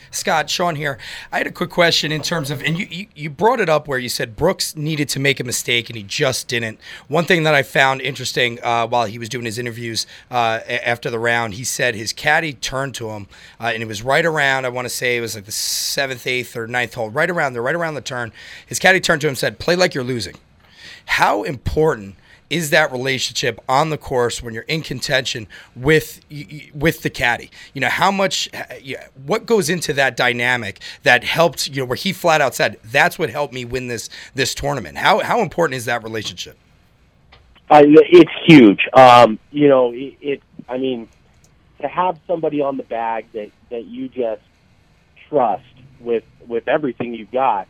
Scott, 0.09 0.49
Sean 0.49 0.75
here. 0.75 0.97
I 1.31 1.37
had 1.37 1.45
a 1.45 1.51
quick 1.51 1.69
question 1.69 2.11
in 2.11 2.21
terms 2.21 2.49
of, 2.49 2.63
and 2.63 2.79
you, 2.79 2.87
you, 2.89 3.07
you, 3.13 3.29
brought 3.29 3.59
it 3.59 3.67
up 3.67 3.85
where 3.85 3.99
you 3.99 4.07
said 4.07 4.37
Brooks 4.37 4.73
needed 4.73 5.09
to 5.09 5.19
make 5.19 5.41
a 5.41 5.43
mistake 5.43 5.89
and 5.89 5.97
he 5.97 6.03
just 6.03 6.47
didn't. 6.47 6.79
One 7.09 7.25
thing 7.25 7.43
that 7.43 7.53
I 7.53 7.63
found 7.63 7.99
interesting 7.99 8.57
uh, 8.63 8.87
while 8.87 9.07
he 9.07 9.19
was 9.19 9.27
doing 9.27 9.43
his 9.43 9.59
interviews 9.59 10.07
uh, 10.31 10.61
after 10.69 11.09
the 11.09 11.19
round, 11.19 11.55
he 11.55 11.65
said 11.65 11.95
his 11.95 12.13
caddy 12.13 12.53
turned 12.53 12.95
to 12.95 13.09
him 13.09 13.27
uh, 13.59 13.71
and 13.73 13.83
it 13.83 13.87
was 13.87 14.03
right 14.03 14.25
around, 14.25 14.63
I 14.63 14.69
want 14.69 14.85
to 14.85 14.89
say 14.89 15.17
it 15.17 15.21
was 15.21 15.35
like 15.35 15.45
the 15.45 15.51
seventh, 15.51 16.25
eighth, 16.25 16.55
or 16.55 16.65
ninth 16.65 16.93
hole, 16.93 17.09
right 17.09 17.29
around 17.29 17.51
there, 17.51 17.61
right 17.61 17.75
around 17.75 17.95
the 17.95 18.01
turn. 18.01 18.31
His 18.65 18.79
caddy 18.79 19.01
turned 19.01 19.19
to 19.19 19.27
him 19.27 19.31
and 19.31 19.37
said, 19.37 19.59
Play 19.59 19.75
like 19.75 19.93
you're 19.93 20.05
losing. 20.05 20.35
How 21.07 21.43
important 21.43 22.15
is 22.49 22.69
that 22.69 22.91
relationship 22.91 23.59
on 23.67 23.89
the 23.89 23.97
course 23.97 24.41
when 24.41 24.53
you're 24.53 24.63
in 24.63 24.81
contention 24.81 25.47
with 25.75 26.21
with 26.73 27.01
the 27.01 27.09
caddy. 27.09 27.49
You 27.73 27.81
know 27.81 27.89
how 27.89 28.11
much, 28.11 28.49
what 29.25 29.45
goes 29.45 29.69
into 29.69 29.93
that 29.93 30.15
dynamic 30.15 30.81
that 31.03 31.23
helped. 31.23 31.67
You 31.67 31.81
know 31.81 31.85
where 31.85 31.95
he 31.95 32.13
flat 32.13 32.41
out 32.41 32.55
said, 32.55 32.77
"That's 32.83 33.17
what 33.17 33.29
helped 33.29 33.53
me 33.53 33.65
win 33.65 33.87
this 33.87 34.09
this 34.33 34.53
tournament." 34.53 34.97
How 34.97 35.19
how 35.19 35.41
important 35.41 35.77
is 35.77 35.85
that 35.85 36.03
relationship? 36.03 36.57
Uh, 37.69 37.81
it's 37.83 38.31
huge. 38.45 38.87
Um, 38.93 39.39
you 39.51 39.67
know, 39.67 39.91
it, 39.91 40.15
it. 40.21 40.43
I 40.69 40.77
mean, 40.77 41.09
to 41.81 41.87
have 41.87 42.19
somebody 42.27 42.61
on 42.61 42.77
the 42.77 42.83
bag 42.83 43.25
that 43.33 43.51
that 43.71 43.85
you 43.85 44.07
just 44.07 44.41
trust 45.29 45.63
with 45.99 46.23
with 46.47 46.67
everything 46.67 47.13
you've 47.13 47.31
got. 47.31 47.67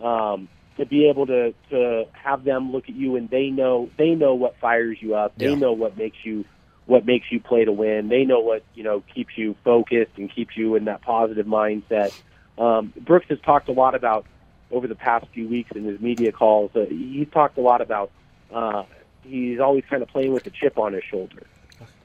Um, 0.00 0.48
to 0.76 0.86
be 0.86 1.08
able 1.08 1.26
to 1.26 1.54
to 1.70 2.04
have 2.12 2.44
them 2.44 2.72
look 2.72 2.84
at 2.88 2.94
you 2.94 3.16
and 3.16 3.28
they 3.30 3.48
know 3.48 3.90
they 3.98 4.10
know 4.10 4.34
what 4.34 4.58
fires 4.60 4.98
you 5.00 5.14
up. 5.14 5.34
They 5.38 5.46
Yeah. 5.46 5.54
know 5.54 5.72
what 5.72 5.96
makes 5.96 6.18
you 6.24 6.44
what 6.86 7.04
makes 7.04 7.26
you 7.30 7.40
play 7.40 7.64
to 7.64 7.72
win. 7.72 8.08
They 8.08 8.24
know 8.24 8.40
what 8.40 8.64
you 8.74 8.84
know 8.84 9.02
keeps 9.14 9.36
you 9.36 9.56
focused 9.64 10.12
and 10.16 10.32
keeps 10.34 10.56
you 10.56 10.76
in 10.76 10.84
that 10.86 11.02
positive 11.02 11.46
mindset. 11.46 12.12
Um, 12.58 12.92
Brooks 13.00 13.26
has 13.28 13.38
talked 13.40 13.68
a 13.68 13.72
lot 13.72 13.94
about 13.94 14.26
over 14.70 14.86
the 14.88 14.94
past 14.94 15.26
few 15.32 15.48
weeks 15.48 15.70
in 15.74 15.84
his 15.84 16.00
media 16.00 16.32
calls. 16.32 16.70
Uh, 16.74 16.86
he's 16.88 17.28
talked 17.32 17.58
a 17.58 17.60
lot 17.62 17.80
about 17.80 18.10
uh, 18.54 18.84
he's 19.22 19.60
always 19.60 19.84
kind 19.88 20.02
of 20.02 20.08
playing 20.08 20.32
with 20.32 20.46
a 20.46 20.50
chip 20.50 20.78
on 20.78 20.92
his 20.92 21.02
shoulder, 21.10 21.46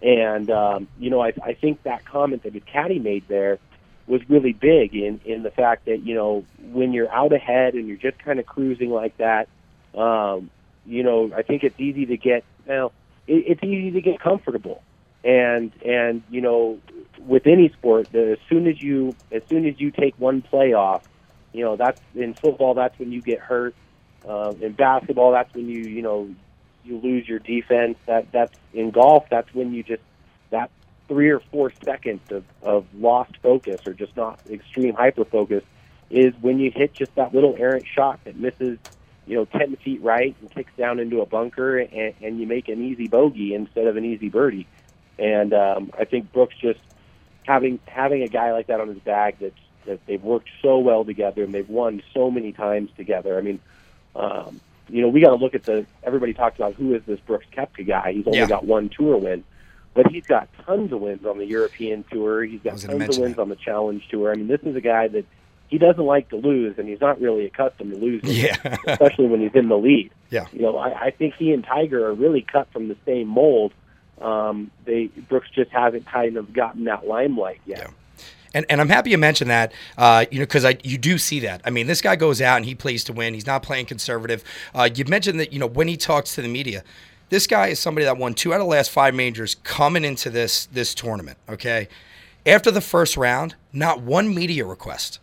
and 0.01 0.49
um, 0.49 0.87
you 0.97 1.09
know 1.09 1.21
I, 1.21 1.33
I 1.43 1.53
think 1.53 1.83
that 1.83 2.05
comment 2.05 2.43
that 2.43 2.53
his 2.53 2.63
caddy 2.71 2.99
made 2.99 3.27
there 3.27 3.59
was 4.11 4.21
really 4.29 4.51
big 4.51 4.93
in 4.93 5.21
in 5.23 5.41
the 5.41 5.49
fact 5.49 5.85
that 5.85 6.05
you 6.05 6.13
know 6.13 6.43
when 6.73 6.91
you're 6.91 7.09
out 7.09 7.31
ahead 7.31 7.75
and 7.75 7.87
you're 7.87 7.95
just 7.95 8.19
kind 8.19 8.39
of 8.39 8.45
cruising 8.45 8.89
like 8.89 9.15
that, 9.17 9.47
um, 9.97 10.51
you 10.85 11.01
know 11.01 11.31
I 11.35 11.43
think 11.43 11.63
it's 11.63 11.79
easy 11.79 12.05
to 12.07 12.17
get 12.17 12.43
well, 12.67 12.91
it, 13.25 13.45
it's 13.47 13.63
easy 13.63 13.91
to 13.91 14.01
get 14.01 14.19
comfortable, 14.19 14.83
and 15.23 15.71
and 15.85 16.23
you 16.29 16.41
know 16.41 16.77
with 17.25 17.47
any 17.47 17.71
sport, 17.77 18.11
the, 18.11 18.33
as 18.33 18.37
soon 18.49 18.67
as 18.67 18.81
you 18.81 19.15
as 19.31 19.43
soon 19.47 19.65
as 19.65 19.79
you 19.79 19.91
take 19.91 20.13
one 20.19 20.41
play 20.41 20.73
off, 20.73 21.03
you 21.53 21.63
know 21.63 21.77
that's 21.77 21.99
in 22.13 22.35
football 22.41 22.73
that's 22.73 22.99
when 22.99 23.13
you 23.13 23.21
get 23.21 23.39
hurt. 23.39 23.73
Um, 24.27 24.61
in 24.61 24.73
basketball, 24.73 25.31
that's 25.31 25.51
when 25.55 25.69
you 25.69 25.83
you 25.83 26.01
know 26.01 26.29
you 26.83 26.99
lose 26.99 27.29
your 27.29 27.39
defense. 27.39 27.97
That 28.07 28.27
that's 28.33 28.53
in 28.73 28.91
golf. 28.91 29.23
That's 29.31 29.51
when 29.53 29.73
you 29.73 29.83
just 29.83 30.03
that 30.49 30.69
three 31.11 31.29
or 31.29 31.41
four 31.51 31.73
seconds 31.83 32.21
of, 32.29 32.45
of 32.63 32.85
lost 32.95 33.33
focus 33.43 33.81
or 33.85 33.91
just 33.93 34.15
not 34.15 34.39
extreme 34.49 34.93
hyper 34.93 35.25
focus 35.25 35.61
is 36.09 36.33
when 36.39 36.57
you 36.57 36.71
hit 36.73 36.93
just 36.95 37.13
that 37.15 37.35
little 37.35 37.53
errant 37.59 37.85
shot 37.93 38.21
that 38.23 38.37
misses, 38.39 38.79
you 39.27 39.35
know, 39.35 39.43
10 39.43 39.75
feet 39.83 40.01
right 40.01 40.37
and 40.39 40.49
kicks 40.51 40.71
down 40.77 40.99
into 40.99 41.19
a 41.19 41.25
bunker 41.25 41.79
and, 41.79 42.13
and 42.21 42.39
you 42.39 42.47
make 42.47 42.69
an 42.69 42.81
easy 42.81 43.07
bogey 43.09 43.53
instead 43.53 43.87
of 43.87 43.97
an 43.97 44.05
easy 44.05 44.29
birdie. 44.29 44.67
And 45.19 45.53
um, 45.53 45.91
I 45.99 46.05
think 46.05 46.31
Brooks 46.31 46.55
just 46.61 46.79
having 47.45 47.81
having 47.87 48.23
a 48.23 48.29
guy 48.29 48.53
like 48.53 48.67
that 48.67 48.79
on 48.79 48.87
his 48.87 48.99
bag 48.99 49.39
that 49.39 49.53
that 49.85 49.99
they've 50.07 50.23
worked 50.23 50.47
so 50.61 50.77
well 50.77 51.03
together 51.03 51.43
and 51.43 51.53
they've 51.53 51.67
won 51.67 52.01
so 52.13 52.31
many 52.31 52.53
times 52.53 52.89
together. 52.95 53.37
I 53.37 53.41
mean, 53.41 53.59
um, 54.15 54.61
you 54.87 55.01
know, 55.01 55.09
we 55.09 55.19
got 55.19 55.31
to 55.31 55.35
look 55.35 55.55
at 55.55 55.65
the. 55.65 55.85
Everybody 56.03 56.33
talks 56.33 56.57
about 56.57 56.75
who 56.75 56.95
is 56.95 57.01
this 57.05 57.19
Brooks 57.19 57.47
Koepka 57.55 57.85
guy. 57.85 58.13
He's 58.13 58.27
only 58.27 58.39
Yeah. 58.39 58.47
got 58.47 58.65
one 58.65 58.89
tour 58.89 59.17
win, 59.17 59.43
but 59.93 60.07
he's 60.11 60.25
got 60.25 60.47
tons 60.65 60.91
of 60.91 61.01
wins 61.01 61.25
on 61.25 61.37
the 61.37 61.45
European 61.45 62.03
tour. 62.11 62.43
He's 62.43 62.61
got 62.61 62.77
tons 62.77 62.85
of 62.85 63.17
wins 63.19 63.35
that. 63.35 63.41
on 63.41 63.49
the 63.49 63.55
Challenge 63.55 64.07
tour. 64.09 64.31
I 64.31 64.35
mean, 64.35 64.47
this 64.47 64.61
is 64.63 64.75
a 64.75 64.81
guy 64.81 65.07
that 65.09 65.25
he 65.67 65.77
doesn't 65.77 66.05
like 66.05 66.29
to 66.29 66.35
lose, 66.35 66.77
and 66.77 66.87
he's 66.87 66.99
not 66.99 67.21
really 67.21 67.45
accustomed 67.45 67.91
to 67.93 67.97
losing, 67.97 68.29
Yeah. 68.29 68.77
especially 68.87 69.27
when 69.27 69.41
he's 69.41 69.55
in 69.55 69.69
the 69.69 69.77
lead. 69.77 70.11
Yeah. 70.29 70.47
You 70.51 70.61
know, 70.63 70.77
I, 70.77 71.05
I 71.05 71.11
think 71.11 71.35
he 71.35 71.51
and 71.53 71.63
Tiger 71.63 72.05
are 72.07 72.13
really 72.13 72.41
cut 72.41 72.71
from 72.73 72.87
the 72.89 72.97
same 73.05 73.27
mold. 73.27 73.73
Um, 74.21 74.69
they 74.85 75.07
Brooks 75.07 75.47
just 75.55 75.71
hasn't 75.71 76.05
kind 76.05 76.37
of 76.37 76.53
gotten 76.53 76.83
that 76.85 77.07
limelight 77.07 77.61
yet. 77.65 77.79
Yeah. 77.79 77.87
And, 78.53 78.65
and 78.69 78.81
I'm 78.81 78.89
happy 78.89 79.11
you 79.11 79.17
mentioned 79.17 79.49
that, 79.49 79.71
uh, 79.97 80.25
you 80.29 80.39
know, 80.39 80.45
because 80.45 80.65
I 80.65 80.77
you 80.83 80.97
do 80.97 81.17
see 81.17 81.39
that. 81.39 81.61
I 81.63 81.69
mean, 81.69 81.87
this 81.87 82.01
guy 82.01 82.17
goes 82.17 82.41
out 82.41 82.57
and 82.57 82.65
he 82.65 82.75
plays 82.75 83.05
to 83.05 83.13
win. 83.13 83.33
He's 83.33 83.47
not 83.47 83.63
playing 83.63 83.85
conservative. 83.85 84.43
Uh, 84.75 84.89
you 84.93 85.05
mentioned 85.05 85.39
that, 85.39 85.53
you 85.53 85.59
know, 85.59 85.67
when 85.67 85.87
he 85.87 85.95
talks 85.95 86.35
to 86.35 86.41
the 86.41 86.49
media, 86.49 86.83
this 87.31 87.47
guy 87.47 87.67
is 87.67 87.79
somebody 87.79 88.05
that 88.05 88.17
won 88.17 88.35
two 88.35 88.53
out 88.53 88.57
of 88.57 88.65
the 88.67 88.69
last 88.69 88.91
five 88.91 89.15
majors 89.15 89.55
coming 89.55 90.05
into 90.05 90.29
this 90.29 90.67
this 90.67 90.93
tournament. 90.93 91.39
Okay, 91.49 91.87
after 92.45 92.69
the 92.69 92.81
first 92.81 93.17
round, 93.17 93.55
not 93.73 94.01
one 94.01 94.35
media 94.35 94.65
request. 94.65 95.19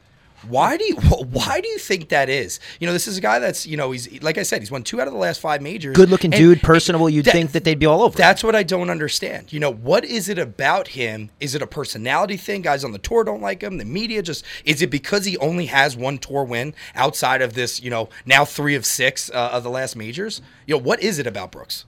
Why 0.47 0.77
do 0.77 0.85
you 0.85 0.94
why 1.33 1.61
do 1.61 1.68
you 1.68 1.79
think 1.79 2.09
that 2.09 2.31
is? 2.31 2.61
You 2.81 2.87
know, 2.87 2.94
this 2.94 3.09
is 3.09 3.18
a 3.18 3.21
guy 3.21 3.38
that's 3.40 3.66
you 3.66 3.77
know 3.77 3.90
he's 3.90 4.23
like 4.23 4.38
I 4.38 4.42
said 4.42 4.62
he's 4.62 4.71
won 4.71 4.85
two 4.85 5.03
out 5.03 5.07
of 5.07 5.12
the 5.12 5.18
last 5.18 5.40
five 5.40 5.61
majors. 5.61 5.97
Good 5.97 6.09
looking 6.09 6.31
dude, 6.31 6.62
personable. 6.62 7.11
You'd 7.11 7.27
that- 7.27 7.33
think 7.33 7.53
that 7.53 7.64
they'd 7.64 7.79
be 7.79 7.87
all 7.87 8.03
over. 8.03 8.16
that's 8.16 8.42
what 8.42 8.55
I 8.55 8.62
don't 8.62 8.88
understand. 8.88 9.53
You 9.53 9.61
know, 9.61 9.73
what 9.73 10.05
is 10.05 10.31
it 10.31 10.38
about 10.38 10.88
him? 10.88 11.31
Is 11.40 11.55
it 11.55 11.61
a 11.61 11.66
personality 11.66 12.37
thing? 12.38 12.62
Guys 12.62 12.85
on 12.85 12.92
the 12.92 12.99
tour 12.99 13.23
don't 13.25 13.42
like 13.42 13.62
him. 13.62 13.77
The 13.77 13.85
media 13.85 14.23
just 14.23 14.44
is 14.64 14.81
it 14.81 14.90
because 14.90 15.27
he 15.27 15.37
only 15.38 15.66
has 15.66 15.94
one 15.97 16.16
tour 16.18 16.44
win 16.44 16.73
outside 16.94 17.42
of 17.42 17.53
this? 17.53 17.83
You 17.83 17.90
know, 17.90 18.09
now 18.25 18.47
three 18.47 18.77
of 18.77 18.87
six 18.87 19.31
uh, 19.31 19.51
of 19.53 19.62
the 19.62 19.71
last 19.71 19.94
majors. 19.94 20.40
You 20.66 20.77
know, 20.77 20.81
what 20.81 21.03
is 21.03 21.18
it 21.18 21.27
about 21.27 21.53
Brooks? 21.53 21.85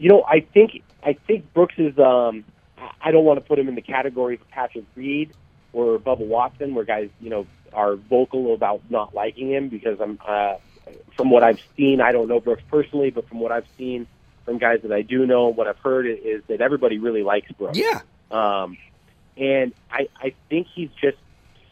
You 0.00 0.08
know, 0.08 0.24
I 0.26 0.40
think 0.40 0.82
I 1.04 1.12
think 1.12 1.52
Brooks 1.54 1.74
is. 1.78 1.98
Um, 1.98 2.44
I 3.02 3.10
don't 3.10 3.24
want 3.24 3.38
to 3.38 3.44
put 3.44 3.58
him 3.58 3.68
in 3.68 3.74
the 3.74 3.82
category 3.82 4.34
of 4.34 4.50
Patrick 4.50 4.84
Reed 4.96 5.32
or 5.72 5.98
Bubba 5.98 6.26
Watson, 6.26 6.74
where 6.74 6.84
guys, 6.84 7.10
you 7.20 7.30
know, 7.30 7.46
are 7.72 7.94
vocal 7.94 8.54
about 8.54 8.82
not 8.90 9.14
liking 9.14 9.50
him 9.50 9.68
because 9.68 10.00
I'm. 10.00 10.18
Uh, 10.26 10.54
from 11.16 11.30
what 11.30 11.44
I've 11.44 11.60
seen, 11.76 12.00
I 12.00 12.10
don't 12.10 12.26
know 12.26 12.40
Brooks 12.40 12.62
personally, 12.68 13.10
but 13.10 13.28
from 13.28 13.38
what 13.38 13.52
I've 13.52 13.66
seen 13.78 14.08
from 14.44 14.58
guys 14.58 14.80
that 14.82 14.90
I 14.92 15.02
do 15.02 15.26
know, 15.26 15.48
what 15.48 15.68
I've 15.68 15.78
heard 15.78 16.06
is 16.06 16.42
that 16.48 16.60
everybody 16.60 16.98
really 16.98 17.22
likes 17.22 17.52
Brooks. 17.52 17.78
Yeah, 17.78 18.00
Um, 18.30 18.76
and 19.36 19.72
I, 19.90 20.08
I 20.20 20.34
think 20.48 20.66
he's 20.74 20.90
just 21.00 21.18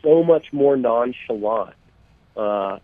so 0.02 0.22
much 0.22 0.52
more 0.52 0.76
nonchalant 0.76 1.74
uh, 2.36 2.78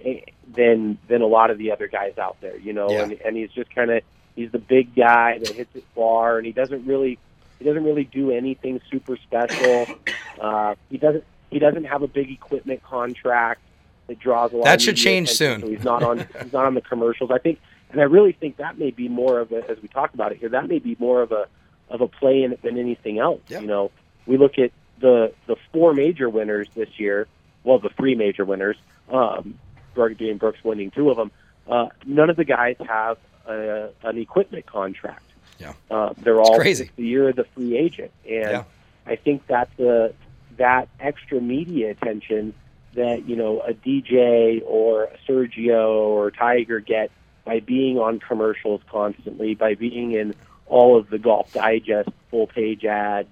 than 0.52 0.98
than 1.06 1.22
a 1.22 1.26
lot 1.26 1.50
of 1.50 1.58
the 1.58 1.70
other 1.70 1.86
guys 1.86 2.18
out 2.18 2.38
there, 2.40 2.58
you 2.58 2.72
know. 2.72 2.90
Yeah. 2.90 3.02
And, 3.04 3.12
and 3.12 3.36
he's 3.36 3.50
just 3.50 3.72
kind 3.74 3.90
of 3.90 4.02
he's 4.34 4.50
the 4.52 4.58
big 4.58 4.94
guy 4.94 5.38
that 5.38 5.48
hits 5.48 5.74
it 5.74 5.84
far, 5.94 6.38
and 6.38 6.46
he 6.46 6.52
doesn't 6.52 6.86
really 6.86 7.18
he 7.58 7.64
doesn't 7.64 7.84
really 7.84 8.04
do 8.04 8.30
anything 8.30 8.80
super 8.90 9.16
special. 9.16 9.86
Uh, 10.40 10.74
he 10.90 10.98
doesn't 10.98 11.22
he 11.48 11.60
doesn't 11.60 11.84
have 11.84 12.02
a 12.02 12.08
big 12.08 12.28
equipment 12.28 12.82
contract 12.82 13.60
that 14.08 14.18
draws 14.18 14.52
a 14.52 14.56
lot. 14.56 14.64
That 14.64 14.82
should 14.82 14.96
change 14.96 15.30
attention, 15.30 15.60
soon. 15.60 15.68
So 15.68 15.76
he's 15.76 15.84
not 15.84 16.02
on 16.02 16.26
he's 16.42 16.52
not 16.52 16.64
on 16.64 16.74
the 16.74 16.80
commercials. 16.80 17.30
I 17.30 17.38
think, 17.38 17.60
and 17.90 18.00
I 18.00 18.04
really 18.04 18.32
think 18.32 18.56
that 18.56 18.76
may 18.76 18.90
be 18.90 19.08
more 19.08 19.38
of 19.38 19.52
a 19.52 19.70
as 19.70 19.80
we 19.80 19.86
talk 19.86 20.12
about 20.12 20.32
it 20.32 20.38
here. 20.38 20.48
That 20.48 20.66
may 20.66 20.80
be 20.80 20.96
more 20.98 21.22
of 21.22 21.30
a 21.30 21.46
of 21.88 22.00
a 22.00 22.08
play 22.08 22.42
in 22.42 22.52
it 22.52 22.62
than 22.62 22.78
anything 22.78 23.20
else. 23.20 23.42
Yeah. 23.46 23.60
You 23.60 23.68
know, 23.68 23.92
we 24.26 24.36
look 24.36 24.58
at 24.58 24.72
the 25.00 25.32
the 25.46 25.54
four 25.72 25.94
major 25.94 26.28
winners 26.28 26.66
this 26.74 26.98
year. 26.98 27.28
Well, 27.62 27.78
the 27.78 27.90
three 27.90 28.16
major 28.16 28.44
winners, 28.44 28.76
um, 29.08 29.58
Brooks 29.94 30.16
being 30.18 30.36
Brooks 30.36 30.64
winning 30.64 30.90
two 30.90 31.10
of 31.10 31.16
them. 31.16 31.30
Uh, 31.68 31.86
none 32.04 32.28
of 32.28 32.36
the 32.36 32.44
guys 32.44 32.76
have 32.86 33.18
a, 33.46 33.90
an 34.02 34.18
equipment 34.18 34.66
contract. 34.66 35.22
Yeah. 35.58 35.72
uh, 35.90 36.14
they're 36.18 36.40
all 36.40 36.58
crazy. 36.58 36.84
it's 36.84 36.92
the 36.96 37.04
year 37.06 37.28
of 37.28 37.36
the 37.36 37.44
free 37.44 37.76
agent, 37.76 38.10
and 38.28 38.50
Yeah. 38.50 38.64
I 39.06 39.16
think 39.16 39.46
that's 39.46 39.70
the 39.76 40.14
that 40.56 40.88
extra 41.00 41.40
media 41.40 41.90
attention 41.90 42.54
that 42.94 43.28
you 43.28 43.36
know 43.36 43.60
a 43.60 43.72
DJ 43.72 44.62
or 44.66 45.04
a 45.04 45.16
Sergio 45.28 45.88
or 45.90 46.30
Tiger 46.30 46.80
get 46.80 47.10
by 47.44 47.60
being 47.60 47.98
on 47.98 48.18
commercials 48.18 48.80
constantly, 48.90 49.54
by 49.54 49.74
being 49.74 50.12
in 50.12 50.34
all 50.66 50.98
of 50.98 51.10
the 51.10 51.18
Golf 51.18 51.52
Digest 51.52 52.08
full 52.30 52.46
page 52.46 52.84
ads, 52.84 53.28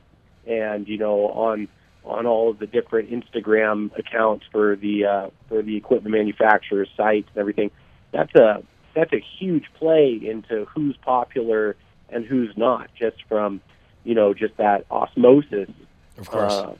and 0.46 0.86
you 0.86 0.98
know 0.98 1.28
on 1.28 1.68
on 2.04 2.26
all 2.26 2.50
of 2.50 2.58
the 2.58 2.66
different 2.66 3.10
Instagram 3.10 3.96
accounts 3.98 4.44
for 4.52 4.76
the 4.76 5.04
uh, 5.06 5.30
for 5.48 5.62
the 5.62 5.76
equipment 5.76 6.12
manufacturers 6.14 6.88
sites 6.96 7.28
and 7.34 7.38
everything. 7.38 7.70
That's 8.12 8.34
a 8.34 8.62
that's 8.94 9.12
a 9.12 9.24
huge 9.38 9.64
play 9.74 10.20
into 10.22 10.64
who's 10.66 10.96
popular 10.98 11.76
and 12.08 12.24
who's 12.24 12.56
not, 12.56 12.90
just 12.94 13.16
from 13.28 13.60
you 14.04 14.14
know 14.14 14.34
just 14.34 14.56
that 14.56 14.84
osmosis 14.90 15.70
of 16.18 16.30
course. 16.30 16.52
uh, 16.52 16.74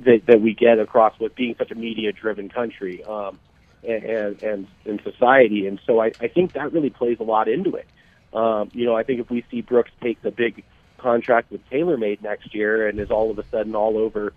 that 0.00 0.26
that 0.26 0.40
we 0.40 0.54
get 0.54 0.78
across 0.78 1.18
with 1.18 1.34
being 1.34 1.54
such 1.58 1.70
a 1.70 1.74
media 1.74 2.12
driven 2.12 2.48
country 2.48 3.04
um, 3.04 3.38
and, 3.86 4.04
and 4.04 4.42
and 4.42 4.66
in 4.84 5.00
society. 5.02 5.66
And 5.66 5.80
so 5.86 6.00
I, 6.00 6.12
I 6.20 6.28
think 6.28 6.52
that 6.52 6.72
really 6.72 6.90
plays 6.90 7.18
a 7.20 7.24
lot 7.24 7.48
into 7.48 7.74
it. 7.74 7.86
Um, 8.32 8.70
you 8.72 8.84
know, 8.84 8.96
I 8.96 9.02
think 9.02 9.20
if 9.20 9.30
we 9.30 9.44
see 9.50 9.62
Brooks 9.62 9.90
take 10.02 10.20
the 10.22 10.30
big 10.30 10.62
contract 10.98 11.50
with 11.50 11.66
TaylorMade 11.70 12.22
next 12.22 12.54
year 12.54 12.88
and 12.88 12.98
is 13.00 13.10
all 13.10 13.30
of 13.30 13.38
a 13.38 13.44
sudden 13.48 13.74
all 13.74 13.96
over, 13.96 14.32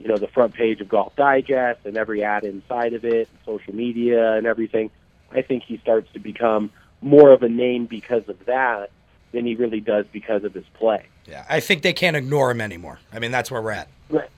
you 0.00 0.08
know, 0.08 0.16
the 0.16 0.26
front 0.28 0.54
page 0.54 0.80
of 0.80 0.88
Golf 0.88 1.14
Digest 1.14 1.80
and 1.84 1.96
every 1.96 2.24
ad 2.24 2.44
inside 2.44 2.94
of 2.94 3.04
it, 3.04 3.28
social 3.44 3.74
media 3.74 4.32
and 4.32 4.46
everything, 4.46 4.90
I 5.32 5.42
think 5.42 5.64
he 5.64 5.78
starts 5.78 6.12
to 6.12 6.18
become 6.18 6.70
more 7.00 7.32
of 7.32 7.42
a 7.42 7.48
name 7.48 7.86
because 7.86 8.28
of 8.28 8.44
that 8.46 8.90
than 9.32 9.44
he 9.44 9.54
really 9.54 9.80
does 9.80 10.06
because 10.12 10.44
of 10.44 10.54
his 10.54 10.64
play. 10.74 11.06
yeah, 11.26 11.44
I 11.48 11.60
think 11.60 11.82
they 11.82 11.92
can't 11.92 12.16
ignore 12.16 12.50
him 12.50 12.60
anymore. 12.60 12.98
I 13.12 13.18
mean, 13.18 13.30
that's 13.30 13.50
where 13.50 13.60
we're 13.60 13.72
at. 13.72 13.88
Right. 14.08 14.30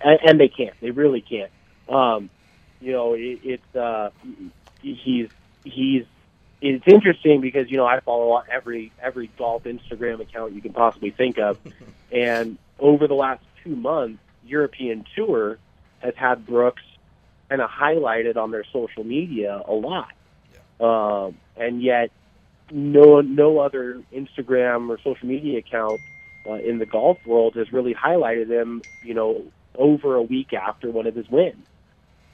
And, 0.00 0.18
and 0.24 0.40
they 0.40 0.48
can't. 0.48 0.74
They 0.80 0.90
really 0.90 1.20
can't. 1.20 1.50
Um, 1.88 2.30
you 2.80 2.92
know, 2.92 3.14
it, 3.14 3.40
it's 3.42 3.76
uh, 3.76 4.10
he's 4.80 5.28
he's 5.64 6.04
it's 6.60 6.84
interesting 6.86 7.40
because 7.40 7.70
you 7.70 7.76
know 7.76 7.86
I 7.86 8.00
follow 8.00 8.42
every 8.50 8.92
every 9.00 9.30
golf 9.38 9.64
Instagram 9.64 10.20
account 10.20 10.52
you 10.52 10.60
can 10.60 10.72
possibly 10.72 11.10
think 11.10 11.38
of, 11.38 11.58
and 12.12 12.58
over 12.78 13.06
the 13.06 13.14
last 13.14 13.42
two 13.64 13.76
months, 13.76 14.20
European 14.44 15.04
Tour 15.14 15.58
has 16.00 16.14
had 16.16 16.46
Brooks 16.46 16.82
kind 17.48 17.60
of 17.60 17.70
highlighted 17.70 18.36
on 18.36 18.50
their 18.50 18.64
social 18.72 19.04
media 19.04 19.62
a 19.66 19.72
lot, 19.72 20.12
um, 20.80 21.36
and 21.56 21.82
yet 21.82 22.10
no 22.70 23.20
no 23.20 23.58
other 23.58 24.02
Instagram 24.12 24.88
or 24.90 24.98
social 24.98 25.26
media 25.26 25.58
account 25.58 26.00
uh, 26.48 26.54
in 26.54 26.78
the 26.78 26.86
golf 26.86 27.18
world 27.26 27.54
has 27.56 27.72
really 27.72 27.94
highlighted 27.94 28.48
him. 28.48 28.82
You 29.02 29.14
know, 29.14 29.42
over 29.74 30.16
a 30.16 30.22
week 30.22 30.52
after 30.52 30.90
one 30.90 31.06
of 31.06 31.14
his 31.14 31.28
wins, 31.28 31.66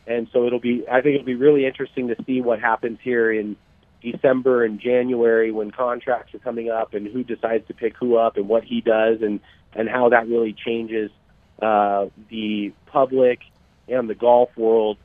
and 0.07 0.29
so 0.33 0.47
it'll 0.47 0.61
be 0.61 0.85
I 0.91 1.01
think 1.01 1.15
it'll 1.15 1.27
be 1.27 1.35
really 1.35 1.67
interesting 1.67 2.09
to 2.09 2.17
see 2.27 2.41
what 2.41 2.61
happens 2.61 2.99
here 3.03 3.33
in 3.33 3.57
December 4.03 4.65
and 4.65 4.79
January 4.81 5.51
when 5.51 5.71
contracts 5.71 6.35
are 6.35 6.39
coming 6.39 6.71
up 6.71 6.95
and 6.95 7.07
who 7.07 7.25
decides 7.25 7.67
to 7.69 7.75
pick 7.75 7.97
who 7.97 8.17
up 8.17 8.37
and 8.37 8.49
what 8.49 8.65
he 8.65 8.81
does 8.81 9.23
and 9.23 9.41
and 9.73 9.89
how 9.89 10.11
that 10.11 10.29
really 10.29 10.53
changes 10.53 11.11
uh, 11.63 12.07
the 12.29 12.73
public 12.87 13.41
and 13.89 14.09
the 14.09 14.15
golf 14.15 14.51
world 14.57 14.99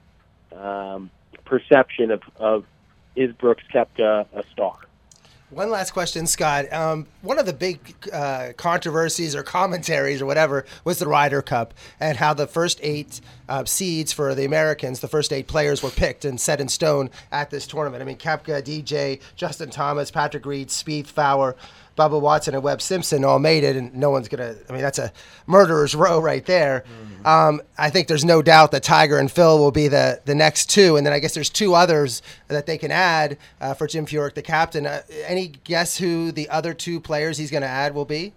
um, 0.55 1.09
perception 1.45 2.11
of, 2.11 2.21
of 2.37 2.65
is 3.19 3.33
Brooks 3.33 3.63
Koepka 3.73 4.25
a 4.33 4.43
star. 4.51 4.77
One 5.49 5.71
last 5.71 5.91
question, 5.91 6.27
Scott. 6.27 6.71
Um, 6.71 7.07
one 7.23 7.39
of 7.39 7.47
the 7.47 7.53
big 7.53 7.95
uh, 8.13 8.49
controversies 8.55 9.35
or 9.35 9.41
commentaries 9.41 10.21
or 10.21 10.27
whatever 10.27 10.63
was 10.83 10.99
the 10.99 11.07
Ryder 11.07 11.41
Cup 11.41 11.73
and 11.99 12.17
how 12.17 12.35
the 12.35 12.45
first 12.45 12.79
eight 12.83 13.19
uh, 13.49 13.65
seeds 13.65 14.13
for 14.13 14.35
the 14.35 14.45
Americans, 14.45 14.99
the 14.99 15.07
first 15.07 15.33
eight 15.33 15.47
players, 15.47 15.81
were 15.81 15.89
picked 15.89 16.23
and 16.23 16.39
set 16.39 16.61
in 16.61 16.69
stone 16.69 17.09
at 17.31 17.49
this 17.49 17.65
tournament. 17.65 18.03
I 18.03 18.05
mean, 18.05 18.17
Koepka, 18.17 18.61
DJ, 18.61 19.21
Justin 19.35 19.71
Thomas, 19.71 20.11
Patrick 20.11 20.45
Reed, 20.45 20.69
Spieth, 20.69 21.07
Fowler, 21.07 21.55
Bubba 21.99 22.19
Watson, 22.21 22.53
and 22.53 22.63
Webb 22.63 22.81
Simpson 22.81 23.25
all 23.25 23.39
made 23.39 23.65
it, 23.65 23.75
and 23.75 23.93
no 23.93 24.09
one's 24.09 24.29
gonna. 24.29 24.55
I 24.69 24.71
mean, 24.71 24.81
that's 24.81 24.99
a 24.99 25.11
murderer's 25.47 25.93
row 25.93 26.19
right 26.21 26.45
there. 26.45 26.85
Mm-hmm. 26.85 27.27
Um, 27.27 27.61
I 27.77 27.89
think 27.89 28.07
there's 28.07 28.23
no 28.23 28.41
doubt 28.41 28.71
that 28.71 28.83
Tiger 28.83 29.17
and 29.17 29.29
Phil 29.29 29.59
will 29.59 29.71
be 29.71 29.89
the 29.89 30.21
the 30.23 30.35
next 30.35 30.69
two, 30.69 30.95
and 30.95 31.05
then 31.05 31.11
I 31.11 31.19
guess 31.19 31.33
there's 31.33 31.49
two 31.49 31.75
others 31.75 32.21
that 32.47 32.65
they 32.65 32.77
can 32.77 32.91
add 32.91 33.37
uh, 33.59 33.73
for 33.73 33.85
Jim 33.85 34.05
Furyk, 34.05 34.33
the 34.33 34.41
captain. 34.41 34.85
Uh, 34.85 35.01
any 35.27 35.47
guess 35.65 35.97
who 35.97 36.31
the 36.31 36.49
other 36.49 36.73
two 36.73 37.01
players 37.01 37.37
he's 37.37 37.51
going 37.51 37.63
to 37.63 37.67
add 37.67 37.93
will 37.93 38.05
be? 38.05 38.33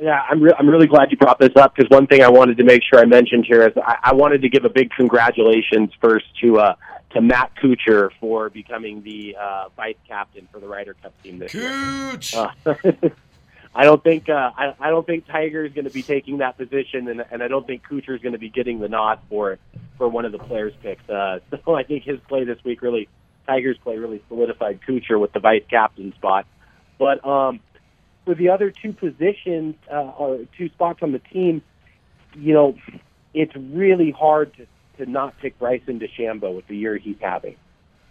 Yeah, 0.00 0.22
I'm 0.28 0.42
re- 0.42 0.54
I'm 0.58 0.68
really 0.68 0.86
glad 0.86 1.10
you 1.10 1.16
brought 1.16 1.38
this 1.38 1.56
up 1.56 1.74
because 1.74 1.90
one 1.90 2.06
thing 2.06 2.22
I 2.22 2.30
wanted 2.30 2.56
to 2.58 2.64
make 2.64 2.82
sure 2.82 3.00
I 3.00 3.04
mentioned 3.06 3.46
here 3.46 3.66
is 3.66 3.72
I, 3.76 3.96
I 4.04 4.14
wanted 4.14 4.42
to 4.42 4.48
give 4.48 4.64
a 4.64 4.70
big 4.70 4.90
congratulations 4.90 5.90
first 6.00 6.26
to 6.42 6.58
uh, 6.58 6.74
to 7.16 7.22
Matt 7.22 7.52
Kuchar 7.56 8.10
for 8.20 8.50
becoming 8.50 9.02
the 9.02 9.36
uh, 9.40 9.68
vice 9.74 9.96
captain 10.06 10.46
for 10.52 10.60
the 10.60 10.68
Ryder 10.68 10.94
Cup 11.02 11.14
team 11.22 11.38
this 11.38 11.50
Cooch. 11.50 12.34
year. 12.34 12.50
Uh, 12.66 12.72
I 13.74 13.84
don't 13.84 14.02
think 14.02 14.28
uh, 14.28 14.50
I, 14.56 14.74
I 14.78 14.90
don't 14.90 15.06
think 15.06 15.26
Tiger 15.26 15.64
is 15.64 15.72
going 15.72 15.86
to 15.86 15.90
be 15.90 16.02
taking 16.02 16.38
that 16.38 16.58
position, 16.58 17.08
and, 17.08 17.24
and 17.30 17.42
I 17.42 17.48
don't 17.48 17.66
think 17.66 17.82
Kuchar 17.86 18.14
is 18.14 18.22
going 18.22 18.32
to 18.32 18.38
be 18.38 18.50
getting 18.50 18.80
the 18.80 18.88
nod 18.88 19.20
for 19.28 19.52
it 19.52 19.60
for 19.96 20.08
one 20.08 20.24
of 20.26 20.32
the 20.32 20.38
players 20.38 20.74
picks. 20.82 21.08
Uh, 21.08 21.40
so 21.64 21.74
I 21.74 21.84
think 21.84 22.04
his 22.04 22.20
play 22.28 22.44
this 22.44 22.62
week 22.64 22.82
really, 22.82 23.08
Tiger's 23.46 23.78
play 23.78 23.96
really 23.96 24.22
solidified 24.28 24.80
Kuchar 24.86 25.18
with 25.18 25.32
the 25.32 25.40
vice 25.40 25.64
captain 25.70 26.12
spot. 26.14 26.46
But 26.98 27.26
um, 27.26 27.60
for 28.26 28.34
the 28.34 28.50
other 28.50 28.70
two 28.70 28.92
positions 28.92 29.76
uh, 29.90 30.12
or 30.18 30.40
two 30.56 30.68
spots 30.68 31.00
on 31.02 31.12
the 31.12 31.18
team, 31.18 31.62
you 32.34 32.52
know, 32.52 32.76
it's 33.32 33.54
really 33.56 34.10
hard 34.10 34.54
to 34.56 34.66
to 34.98 35.06
not 35.06 35.38
pick 35.38 35.58
Bryson 35.58 36.00
DeChambeau 36.00 36.54
with 36.54 36.66
the 36.66 36.76
year 36.76 36.96
he's 36.96 37.16
having, 37.20 37.56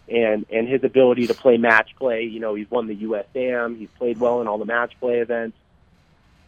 and 0.08 0.46
and 0.52 0.68
his 0.68 0.84
ability 0.84 1.28
to 1.28 1.34
play 1.34 1.58
match 1.58 1.96
play. 1.98 2.24
You 2.24 2.40
know, 2.40 2.56
he's 2.56 2.70
won 2.70 2.88
the 2.88 2.96
USAM. 2.96 3.78
He's 3.78 3.90
played 3.98 4.20
well 4.20 4.42
in 4.42 4.48
all 4.48 4.58
the 4.58 4.66
match 4.66 4.94
play 5.00 5.20
events, 5.20 5.58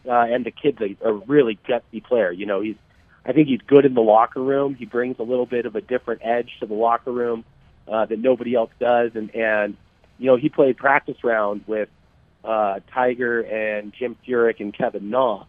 uh, 0.06 0.26
and 0.28 0.44
the 0.44 0.50
kid's 0.50 0.80
a, 0.80 0.96
a 1.04 1.12
really 1.12 1.58
gutsy 1.68 2.02
player. 2.02 2.32
You 2.32 2.46
know, 2.46 2.60
he's 2.60 2.76
I 3.24 3.32
think 3.32 3.48
he's 3.48 3.60
good 3.66 3.84
in 3.84 3.94
the 3.94 4.00
locker 4.00 4.42
room. 4.42 4.74
He 4.74 4.86
brings 4.86 5.18
a 5.18 5.22
little 5.22 5.46
bit 5.46 5.66
of 5.66 5.76
a 5.76 5.80
different 5.80 6.22
edge 6.24 6.50
to 6.60 6.66
the 6.66 6.74
locker 6.74 7.12
room 7.12 7.44
uh, 7.86 8.06
that 8.06 8.18
nobody 8.18 8.54
else 8.54 8.70
does, 8.78 9.12
and 9.14 9.34
and 9.34 9.76
you 10.18 10.26
know 10.26 10.36
he 10.36 10.48
played 10.48 10.76
practice 10.76 11.22
round 11.22 11.62
with 11.66 11.88
uh, 12.44 12.80
Tiger 12.92 13.40
and 13.40 13.92
Jim 13.92 14.16
Furyk 14.26 14.60
and 14.60 14.72
Kevin 14.72 15.10
Na 15.10 15.44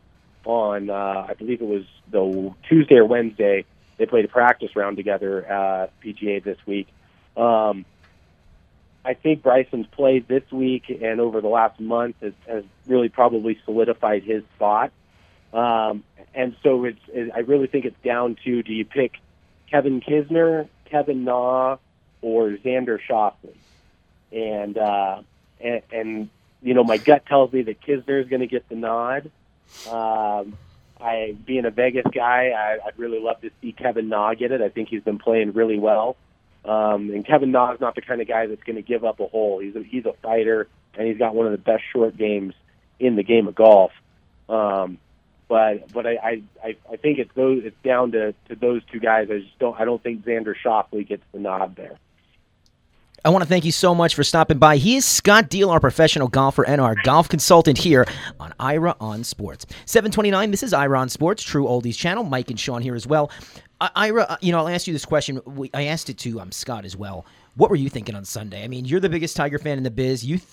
on 0.46 0.90
uh, 0.90 1.28
I 1.30 1.34
believe 1.36 1.62
it 1.62 1.68
was 1.68 1.84
the 2.12 2.54
Tuesday 2.68 2.96
or 2.96 3.06
Wednesday 3.06 3.66
they 4.00 4.06
played 4.06 4.26
a 4.26 4.30
practice 4.30 4.76
round 4.76 4.98
together 4.98 5.46
at 5.46 5.92
PGA 6.02 6.44
this 6.44 6.58
week. 6.66 6.88
Um, 7.38 7.86
I 9.06 9.14
think 9.14 9.44
Bryson's 9.44 9.88
played 9.88 10.28
this 10.28 10.44
week 10.52 10.90
and 10.90 11.20
over 11.20 11.42
the 11.42 11.48
last 11.48 11.80
month 11.80 12.16
has, 12.22 12.34
has 12.48 12.64
really 12.88 13.10
probably 13.10 13.60
solidified 13.66 14.24
his 14.24 14.44
spot. 14.56 14.92
Um, 15.54 16.04
and 16.34 16.56
so 16.64 16.86
it's, 16.86 17.00
it, 17.10 17.32
I 17.36 17.40
really 17.40 17.68
think 17.68 17.86
it's 17.86 18.02
down 18.04 18.38
to 18.46 18.64
do 18.64 18.74
you 18.74 18.86
pick 18.86 19.14
Kevin 19.70 20.00
Kisner, 20.00 20.68
Kevin 20.86 21.26
Na, 21.26 21.78
or 22.22 22.52
Xander 22.52 23.00
Schauffele? 23.00 23.56
And, 24.32 24.78
uh, 24.78 25.22
and, 25.60 25.82
and, 25.92 26.30
you 26.62 26.74
know, 26.74 26.84
my 26.84 26.98
gut 26.98 27.26
tells 27.26 27.52
me 27.52 27.64
that 27.64 27.82
Kisner 27.82 28.22
is 28.22 28.30
going 28.30 28.42
to 28.42 28.48
get 28.48 28.70
the 28.70 28.76
nod. 28.76 29.32
Um, 29.90 30.58
I, 31.02 31.36
being 31.46 31.66
a 31.66 31.72
Vegas 31.72 32.06
guy, 32.14 32.50
I, 32.50 32.88
I'd 32.88 32.98
really 32.98 33.20
love 33.20 33.42
to 33.42 33.52
see 33.62 33.72
Kevin 33.72 34.10
Na 34.10 34.34
get 34.34 34.52
it. 34.52 34.62
I 34.62 34.70
think 34.70 34.90
he's 34.90 35.04
been 35.04 35.20
playing 35.20 35.54
really 35.54 35.80
well. 35.80 36.18
Um, 36.66 37.10
and 37.10 37.26
Kevin 37.26 37.52
Na 37.52 37.74
is 37.74 37.80
not 37.80 37.96
the 37.96 38.02
kind 38.02 38.22
of 38.22 38.28
guy 38.28 38.48
that's 38.48 38.64
going 38.64 38.76
to 38.76 38.82
give 38.82 39.06
up 39.06 39.20
a 39.20 39.28
hole. 39.28 39.60
He's 39.60 39.76
a, 39.76 39.84
he's 39.84 40.06
a 40.06 40.14
fighter, 40.22 40.68
and 40.96 41.08
he's 41.08 41.18
got 41.18 41.34
one 41.36 41.46
of 41.46 41.52
the 41.54 41.58
best 41.58 41.84
short 41.92 42.18
games 42.18 42.54
in 43.00 43.16
the 43.16 43.24
game 43.24 43.48
of 43.48 43.56
golf. 43.56 43.92
Um, 44.50 44.98
but 45.48 45.92
but 45.92 46.06
I, 46.06 46.44
I 46.64 46.76
I 46.90 46.96
think 46.98 47.18
it's 47.18 47.34
those 47.34 47.64
it's 47.66 47.76
down 47.84 48.12
to, 48.12 48.34
to 48.50 48.56
those 48.56 48.82
two 48.92 49.00
guys. 49.00 49.30
I 49.32 49.40
just 49.40 49.58
don't 49.58 49.80
I 49.80 49.86
don't 49.86 50.02
think 50.02 50.24
Xander 50.24 50.54
Schauffele 50.56 51.08
gets 51.08 51.24
the 51.32 51.40
nod 51.40 51.76
there. 51.76 51.98
I 53.26 53.30
want 53.30 53.44
to 53.44 53.50
thank 53.50 53.66
you 53.66 53.72
so 53.72 53.94
much 53.94 54.16
for 54.16 54.24
stopping 54.24 54.60
by. 54.60 54.78
He 54.78 54.96
is 54.96 55.06
Scott 55.06 55.50
Deal, 55.50 55.70
our 55.70 55.80
professional 55.82 56.30
golfer 56.30 56.66
and 56.66 56.80
our 56.80 56.96
golf 57.04 57.28
consultant 57.28 57.78
here 57.78 58.06
on 58.40 58.54
Ira 58.60 58.96
on 59.02 59.26
Sports. 59.26 59.66
729, 59.86 60.52
this 60.52 60.64
is 60.64 60.74
Ira 60.74 60.98
on 61.00 61.10
Sports, 61.10 61.44
True 61.44 61.66
Oldies 61.66 61.98
channel. 61.98 62.24
Mike 62.24 62.50
and 62.50 62.60
Sean 62.60 62.82
here 62.82 62.96
as 62.96 63.06
well. 63.06 63.30
I, 63.82 63.90
Ira, 63.96 64.24
uh, 64.24 64.38
you 64.40 64.54
know, 64.54 64.60
I'll 64.60 64.70
ask 64.70 64.88
you 64.88 64.94
this 64.94 65.06
question. 65.06 65.42
We, 65.46 65.70
I 65.74 65.86
asked 65.86 66.10
it 66.10 66.18
to 66.20 66.40
um, 66.40 66.52
Scott 66.52 66.86
as 66.86 66.96
well. 66.96 67.26
What 67.56 67.70
were 67.70 67.76
you 67.76 67.90
thinking 67.90 68.16
on 68.16 68.24
Sunday? 68.24 68.64
I 68.64 68.70
mean, 68.70 68.86
you're 68.86 69.02
the 69.02 69.10
biggest 69.10 69.36
Tiger 69.36 69.60
fan 69.60 69.78
in 69.78 69.84
the 69.84 69.92
biz. 69.92 70.24
You 70.24 70.38
th- 70.38 70.48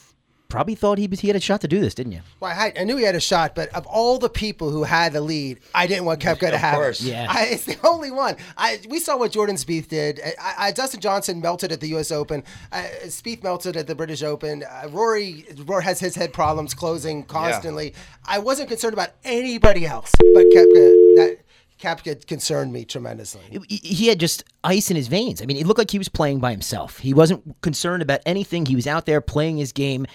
probably 0.56 0.74
thought 0.74 0.96
he, 0.96 1.06
he 1.06 1.26
had 1.26 1.36
a 1.36 1.40
shot 1.40 1.60
to 1.60 1.68
do 1.68 1.80
this, 1.80 1.94
didn't 1.94 2.12
you? 2.12 2.22
Well, 2.40 2.50
I, 2.50 2.72
I, 2.80 2.84
knew 2.84 2.96
he 2.96 3.04
had 3.04 3.14
a 3.14 3.20
shot, 3.20 3.54
but 3.54 3.68
of 3.74 3.86
all 3.86 4.16
the 4.18 4.30
people 4.30 4.70
who 4.70 4.84
had 4.84 5.12
the 5.12 5.20
lead, 5.20 5.60
I 5.74 5.86
didn't 5.86 6.06
want 6.06 6.20
Koepka 6.20 6.50
to 6.50 6.56
have 6.56 6.76
course. 6.76 7.00
it. 7.02 7.08
Yeah. 7.08 7.26
I, 7.28 7.44
it's 7.44 7.66
the 7.66 7.76
only 7.84 8.10
one. 8.10 8.36
I, 8.56 8.80
we 8.88 8.98
saw 8.98 9.18
what 9.18 9.32
Jordan 9.32 9.56
Spieth 9.56 9.88
did. 9.88 10.18
I, 10.40 10.72
Dustin 10.72 11.00
Johnson 11.00 11.42
melted 11.42 11.72
at 11.72 11.80
the 11.80 11.88
U.S. 11.88 12.10
Open. 12.10 12.42
Uh, 12.72 12.84
Spieth 13.04 13.42
melted 13.42 13.76
at 13.76 13.86
the 13.86 13.94
British 13.94 14.22
Open. 14.22 14.64
Uh, 14.64 14.88
Rory, 14.88 15.44
Rory 15.66 15.84
has 15.84 16.00
his 16.00 16.14
head 16.14 16.32
problems 16.32 16.72
closing 16.72 17.22
constantly. 17.24 17.90
Yeah. 17.90 17.98
I 18.24 18.38
wasn't 18.38 18.70
concerned 18.70 18.94
about 18.94 19.10
anybody 19.24 19.84
else, 19.84 20.12
but 20.18 20.44
Koepka. 20.46 21.16
That 21.16 21.38
Koepka 21.80 22.26
concerned 22.26 22.72
me 22.72 22.84
tremendously. 22.84 23.42
He 23.68 24.08
had 24.08 24.18
just 24.18 24.44
ice 24.64 24.90
in 24.90 24.96
his 24.96 25.08
veins. 25.08 25.42
I 25.42 25.46
mean, 25.46 25.58
it 25.58 25.66
looked 25.66 25.78
like 25.78 25.90
he 25.90 25.98
was 25.98 26.08
playing 26.08 26.40
by 26.40 26.50
himself. 26.50 26.98
He 26.98 27.12
wasn't 27.12 27.60
concerned 27.60 28.02
about 28.02 28.20
anything. 28.24 28.64
He 28.64 28.74
was 28.74 28.86
out 28.86 29.04
there 29.04 29.20
playing 29.20 29.58
his 29.58 29.72
game, 29.72 30.06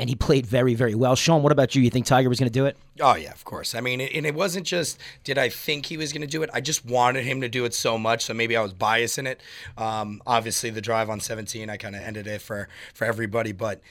and 0.00 0.08
he 0.08 0.16
played 0.16 0.46
very, 0.46 0.74
very 0.74 0.94
well. 0.94 1.14
Sean, 1.14 1.42
what 1.42 1.52
about 1.52 1.74
you? 1.74 1.82
You 1.82 1.90
think 1.90 2.06
Tiger 2.06 2.30
was 2.30 2.40
going 2.40 2.50
to 2.50 2.58
do 2.58 2.64
it? 2.64 2.74
Oh 3.00 3.16
yeah, 3.16 3.32
of 3.32 3.44
course. 3.44 3.74
I 3.74 3.82
mean, 3.82 4.00
and 4.00 4.24
it 4.24 4.34
wasn't 4.34 4.66
just 4.66 4.98
did 5.24 5.36
I 5.36 5.50
think 5.50 5.86
he 5.86 5.98
was 5.98 6.10
going 6.10 6.22
to 6.22 6.26
do 6.26 6.42
it. 6.42 6.48
I 6.54 6.62
just 6.62 6.86
wanted 6.86 7.24
him 7.24 7.42
to 7.42 7.50
do 7.50 7.66
it 7.66 7.74
so 7.74 7.98
much, 7.98 8.24
so 8.24 8.32
maybe 8.32 8.56
I 8.56 8.62
was 8.62 8.72
biasing 8.72 9.26
it. 9.26 9.42
Um, 9.76 10.22
obviously, 10.26 10.70
the 10.70 10.80
drive 10.80 11.10
on 11.10 11.20
17, 11.20 11.68
I 11.68 11.76
kind 11.76 11.94
of 11.94 12.00
ended 12.00 12.26
it 12.26 12.40
for 12.40 12.68
for 12.94 13.04
everybody, 13.04 13.52
but 13.52 13.82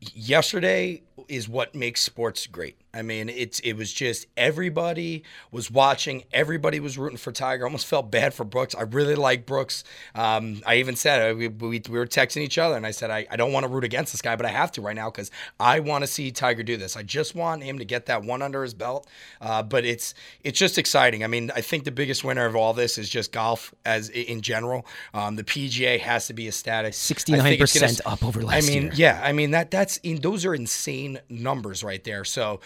yesterday 0.00 1.02
is 1.28 1.48
what 1.48 1.72
makes 1.72 2.02
sports 2.02 2.48
great. 2.48 2.76
I 2.94 3.02
mean, 3.02 3.28
it's 3.28 3.60
it 3.60 3.74
was 3.74 3.92
just 3.92 4.26
everybody 4.36 5.24
was 5.50 5.70
watching, 5.70 6.24
everybody 6.32 6.80
was 6.80 6.96
rooting 6.96 7.18
for 7.18 7.32
Tiger. 7.32 7.64
I 7.64 7.66
almost 7.66 7.86
felt 7.86 8.10
bad 8.10 8.34
for 8.34 8.44
Brooks. 8.44 8.74
I 8.74 8.82
really 8.82 9.16
like 9.16 9.46
Brooks. 9.46 9.84
Um, 10.14 10.62
I 10.66 10.76
even 10.76 10.96
said 10.96 11.32
uh, 11.32 11.34
we, 11.34 11.48
we, 11.48 11.82
we, 11.88 11.98
were 11.98 12.06
texting 12.06 12.42
each 12.42 12.58
other, 12.58 12.76
and 12.76 12.86
I 12.86 12.92
said 12.92 13.10
I, 13.10 13.26
I 13.30 13.36
don't 13.36 13.52
want 13.52 13.64
to 13.64 13.68
root 13.68 13.84
against 13.84 14.12
this 14.12 14.22
guy, 14.22 14.36
but 14.36 14.46
I 14.46 14.50
have 14.50 14.70
to 14.72 14.80
right 14.80 14.94
now 14.94 15.10
because 15.10 15.30
I 15.58 15.80
want 15.80 16.02
to 16.02 16.06
see 16.06 16.30
Tiger 16.30 16.62
do 16.62 16.76
this. 16.76 16.96
I 16.96 17.02
just 17.02 17.34
want 17.34 17.62
him 17.62 17.78
to 17.78 17.84
get 17.84 18.06
that 18.06 18.22
one 18.22 18.42
under 18.42 18.62
his 18.62 18.74
belt. 18.74 19.08
Uh, 19.40 19.62
but 19.62 19.84
it's 19.84 20.14
it's 20.42 20.58
just 20.58 20.78
exciting. 20.78 21.24
I 21.24 21.26
mean, 21.26 21.50
I 21.54 21.60
think 21.60 21.84
the 21.84 21.92
biggest 21.92 22.24
winner 22.24 22.46
of 22.46 22.54
all 22.54 22.72
this 22.72 22.98
is 22.98 23.08
just 23.08 23.32
golf 23.32 23.74
as 23.84 24.08
in 24.10 24.40
general. 24.40 24.86
Um, 25.12 25.36
the 25.36 25.44
PGA 25.44 25.98
has 26.00 26.28
to 26.28 26.32
be 26.32 26.46
ecstatic. 26.48 26.94
Sixty 26.94 27.32
nine 27.32 27.58
percent 27.58 28.00
up 28.06 28.24
over 28.24 28.42
last 28.42 28.68
year. 28.68 28.78
I 28.78 28.80
mean, 28.80 28.82
year. 28.84 28.92
yeah, 28.94 29.20
I 29.22 29.32
mean 29.32 29.50
that 29.50 29.70
that's 29.70 29.96
in, 29.98 30.20
those 30.20 30.44
are 30.44 30.54
insane 30.54 31.20
numbers 31.28 31.82
right 31.82 32.02
there. 32.04 32.24
So 32.24 32.60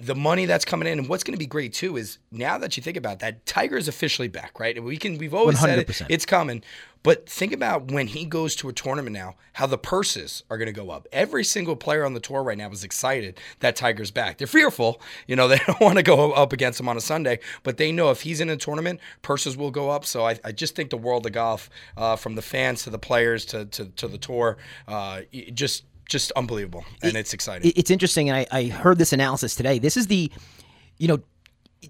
the 0.00 0.14
money 0.14 0.46
that's 0.46 0.64
coming 0.64 0.88
in, 0.88 0.98
and 0.98 1.08
what's 1.08 1.24
going 1.24 1.34
to 1.34 1.38
be 1.38 1.46
great 1.46 1.72
too 1.72 1.96
is 1.96 2.18
now 2.30 2.58
that 2.58 2.76
you 2.76 2.82
think 2.82 2.96
about 2.96 3.20
that, 3.20 3.44
Tiger 3.46 3.76
is 3.76 3.88
officially 3.88 4.28
back, 4.28 4.58
right? 4.60 4.82
We 4.82 4.96
can 4.96 5.18
we've 5.18 5.34
always 5.34 5.58
100%. 5.58 5.60
said 5.60 5.78
it, 5.78 6.02
it's 6.08 6.26
coming, 6.26 6.62
But 7.02 7.28
think 7.28 7.52
about 7.52 7.90
when 7.90 8.06
he 8.06 8.24
goes 8.24 8.54
to 8.56 8.68
a 8.68 8.72
tournament 8.72 9.14
now, 9.14 9.34
how 9.54 9.66
the 9.66 9.78
purses 9.78 10.44
are 10.48 10.56
going 10.56 10.66
to 10.66 10.72
go 10.72 10.90
up. 10.90 11.08
Every 11.12 11.44
single 11.44 11.76
player 11.76 12.04
on 12.04 12.14
the 12.14 12.20
tour 12.20 12.42
right 12.42 12.56
now 12.56 12.70
is 12.70 12.84
excited 12.84 13.38
that 13.60 13.76
Tiger's 13.76 14.10
back. 14.10 14.38
They're 14.38 14.46
fearful, 14.46 15.00
you 15.26 15.36
know, 15.36 15.48
they 15.52 15.58
don't 15.66 15.80
want 15.80 15.96
to 15.96 16.02
go 16.02 16.32
up 16.32 16.52
against 16.52 16.78
him 16.80 16.88
on 16.88 16.96
a 16.96 17.00
Sunday, 17.00 17.40
but 17.62 17.76
they 17.76 17.92
know 17.92 18.10
if 18.10 18.22
he's 18.22 18.40
in 18.40 18.48
a 18.50 18.56
tournament, 18.56 19.00
purses 19.22 19.56
will 19.56 19.70
go 19.70 19.90
up. 19.90 20.04
So 20.04 20.26
I, 20.26 20.38
I 20.44 20.52
just 20.52 20.76
think 20.76 20.90
the 20.90 20.96
world 20.96 21.26
of 21.26 21.32
golf, 21.32 21.68
uh, 21.96 22.16
from 22.16 22.34
the 22.34 22.42
fans 22.42 22.84
to 22.84 22.90
the 22.90 22.98
players 22.98 23.44
to 23.46 23.64
to, 23.66 23.86
to 23.86 24.08
the 24.08 24.18
tour, 24.18 24.56
uh, 24.86 25.22
just 25.52 25.84
just 26.12 26.30
unbelievable, 26.32 26.84
and 27.02 27.16
It- 27.16 27.20
it's 27.20 27.34
exciting. 27.34 27.72
It's 27.74 27.90
interesting, 27.90 28.28
and 28.30 28.38
I, 28.38 28.46
I 28.58 28.64
heard 28.66 28.98
this 28.98 29.12
analysis 29.12 29.54
today. 29.56 29.78
This 29.78 29.96
is 29.96 30.06
the, 30.06 30.30
you 30.98 31.08
know, 31.08 31.18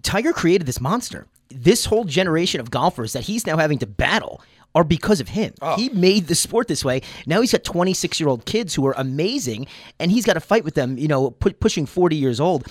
Tiger 0.03 0.33
created 0.33 0.67
this 0.67 0.81
monster. 0.81 1.27
This 1.51 1.85
whole 1.85 2.05
generation 2.05 2.61
of 2.61 2.71
golfers 2.71 3.13
that 3.13 3.25
he's 3.25 3.47
now 3.47 3.59
having 3.59 3.79
to 3.81 3.87
battle 3.87 4.41
are 4.75 4.85
because 4.85 5.21
of 5.21 5.29
him. 5.29 5.53
Oh. 5.61 5.77
He 5.77 5.91
made 5.91 6.29
the 6.29 6.35
sport 6.35 6.67
this 6.67 6.83
way. 6.83 7.03
Now 7.27 7.43
he's 7.43 7.53
got 7.53 7.63
26 7.63 8.19
year 8.19 8.29
old 8.31 8.47
kids 8.47 8.75
who 8.75 8.87
are 8.87 8.95
amazing, 8.97 9.67
and 10.01 10.11
he's 10.11 10.25
got 10.25 10.33
to 10.35 10.41
fight 10.41 10.65
with 10.65 10.75
them, 10.75 10.97
you 10.97 11.09
know, 11.09 11.33
pu- 11.33 11.53
pushing 11.53 11.85
40 11.85 12.17
years 12.17 12.41
old. 12.41 12.67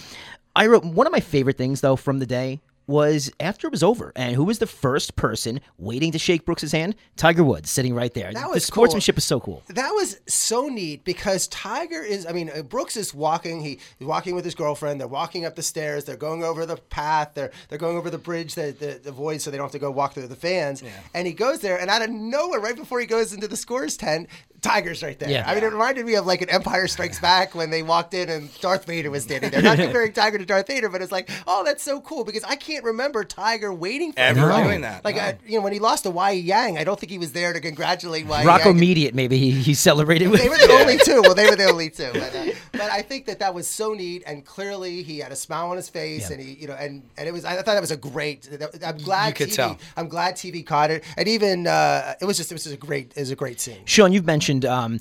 I 0.56 0.66
wrote 0.66 0.84
one 0.84 1.06
of 1.06 1.14
my 1.14 1.20
favorite 1.20 1.58
things, 1.58 1.82
though, 1.82 1.96
from 1.96 2.18
the 2.18 2.26
day 2.26 2.60
was 2.92 3.32
after 3.40 3.68
it 3.68 3.72
was 3.72 3.82
over, 3.82 4.12
and 4.16 4.36
who 4.36 4.44
was 4.44 4.60
the 4.60 4.68
first 4.68 5.16
person 5.16 5.62
waiting 5.78 6.12
to 6.12 6.20
shake 6.20 6.46
Brooks's 6.46 6.74
hand? 6.74 6.96
Tiger 7.16 7.44
Woods, 7.44 7.72
sitting 7.72 7.96
right 7.96 8.14
there. 8.14 8.32
That 8.34 8.50
was 8.50 8.64
the 8.64 8.68
sportsmanship 8.68 9.16
cool. 9.16 9.20
is 9.20 9.24
so 9.26 9.40
cool. 9.40 9.64
That 9.70 9.92
was 9.92 10.20
so 10.28 10.68
neat 10.68 11.04
because 11.04 11.48
Tiger 11.48 12.04
is. 12.04 12.28
I 12.28 12.34
mean, 12.34 12.52
uh, 12.54 12.62
Brooks 12.62 12.98
is 12.98 13.14
walking. 13.14 13.62
He, 13.62 13.80
he's 13.98 14.08
walking 14.08 14.36
with 14.36 14.46
his 14.46 14.54
girlfriend. 14.54 15.00
They're 15.00 15.08
walking 15.08 15.46
up 15.46 15.56
the 15.56 15.64
stairs. 15.64 16.06
They're 16.06 16.18
going 16.18 16.44
over 16.44 16.66
the 16.66 16.78
path. 16.78 17.32
They're 17.34 17.52
they're 17.70 17.80
going 17.80 17.98
over 17.98 18.10
the 18.10 18.18
bridge 18.18 18.56
that 18.56 18.80
the, 18.80 19.00
the 19.02 19.12
void, 19.12 19.42
so 19.42 19.50
they 19.50 19.58
don't 19.58 19.66
have 19.66 19.72
to 19.72 19.80
go 19.80 19.90
walk 19.90 20.14
through 20.14 20.28
the 20.28 20.36
fans. 20.36 20.84
And 21.14 21.26
he 21.26 21.34
goes 21.34 21.62
there, 21.62 21.80
and 21.80 21.90
out 21.90 22.02
of 22.02 22.10
nowhere, 22.10 22.60
right 22.60 22.76
before 22.76 23.00
he 23.00 23.06
goes 23.06 23.34
into 23.34 23.48
the 23.48 23.58
scores 23.58 23.98
tent, 23.98 24.28
Tiger's 24.62 25.02
right 25.02 25.18
there. 25.18 25.30
Yeah. 25.30 25.44
I 25.48 25.56
mean, 25.56 25.64
it 25.64 25.72
reminded 25.72 26.06
me 26.06 26.16
of 26.16 26.26
like 26.26 26.42
an 26.42 26.50
Empire 26.50 26.88
Strikes 26.88 27.20
Back 27.32 27.56
when 27.56 27.70
they 27.72 27.82
walked 27.84 28.14
in 28.14 28.30
and 28.30 28.50
Darth 28.62 28.86
Vader 28.86 29.10
was 29.10 29.24
standing 29.24 29.50
there. 29.52 29.62
Not 29.62 29.78
comparing 29.78 30.14
Tiger 30.14 30.38
to 30.38 30.46
Darth 30.46 30.68
Vader, 30.68 30.88
but 30.90 31.02
it's 31.02 31.12
like, 31.12 31.30
oh, 31.48 31.64
that's 31.64 31.84
so 31.84 32.00
cool 32.02 32.24
because 32.24 32.44
I 32.44 32.56
can't 32.56 32.84
remember 32.84 33.24
Tiger 33.24 33.74
waiting 33.74 34.12
for 34.14 34.20
Ever 34.20 34.52
him. 34.52 34.64
Doing 34.68 34.82
that, 34.82 35.04
Like, 35.04 35.16
no. 35.16 35.22
I, 35.22 35.38
you 35.48 35.58
know, 35.58 35.64
when 35.64 35.74
he 35.74 35.80
lost 35.80 36.04
to 36.04 36.12
Wai 36.12 36.32
Yang, 36.32 36.78
I 36.78 36.84
don't 36.84 37.00
think 37.00 37.12
he 37.12 37.18
was 37.18 37.32
there 37.32 37.54
to 37.54 37.60
congratulate 37.60 38.26
Wai 38.28 38.44
Rocco 38.46 38.70
Yang. 38.70 38.80
Mediate, 38.80 39.16
maybe 39.16 39.38
he, 39.38 39.52
he 39.52 39.74
celebrated 39.74 40.30
with. 40.30 40.42
They 40.42 40.50
were 40.50 40.58
the 40.58 40.72
only 40.74 40.98
two. 40.98 41.22
Well, 41.22 41.36
they 41.36 41.50
were 41.50 41.56
the 41.56 41.66
only 41.70 41.90
two. 41.90 42.12
But, 42.22 42.36
uh, 42.36 42.46
but 42.74 42.82
I 42.92 43.02
think 43.02 43.26
that 43.26 43.40
that 43.40 43.54
was 43.54 43.68
so 43.68 43.94
neat, 43.94 44.24
and 44.28 44.46
clearly 44.46 45.02
he 45.04 45.20
had 45.20 45.32
a 45.32 45.36
smile 45.36 45.70
on 45.72 45.76
his 45.78 45.90
face, 45.90 46.30
Yeah. 46.30 46.36
and 46.38 46.44
he, 46.46 46.54
you 46.54 46.68
know, 46.68 46.74
and 46.74 47.04
and 47.18 47.28
it 47.28 47.32
was. 47.32 47.46
I 47.46 47.56
thought 47.56 47.66
that 47.66 47.82
was 47.82 47.92
a 47.92 47.98
great. 47.98 48.48
I'm 48.86 48.98
glad 48.98 49.28
You 49.30 49.34
could 49.34 49.50
TV. 49.50 49.56
tell. 49.56 49.78
I'm 49.98 50.08
glad 50.08 50.36
TV 50.36 50.66
caught 50.66 50.92
it, 50.92 51.04
and 51.18 51.28
even 51.28 51.68
uh, 51.68 52.14
it 52.22 52.26
was 52.26 52.38
just 52.38 52.52
it 52.52 52.56
was 52.56 52.64
just 52.64 52.76
a 52.76 52.78
great. 52.78 53.14
It 53.16 53.20
was 53.20 53.32
a 53.32 53.36
great 53.36 53.60
scene. 53.60 53.82
Sean, 53.86 54.12
you've 54.14 54.26
mentioned 54.26 54.51
um, 54.66 55.00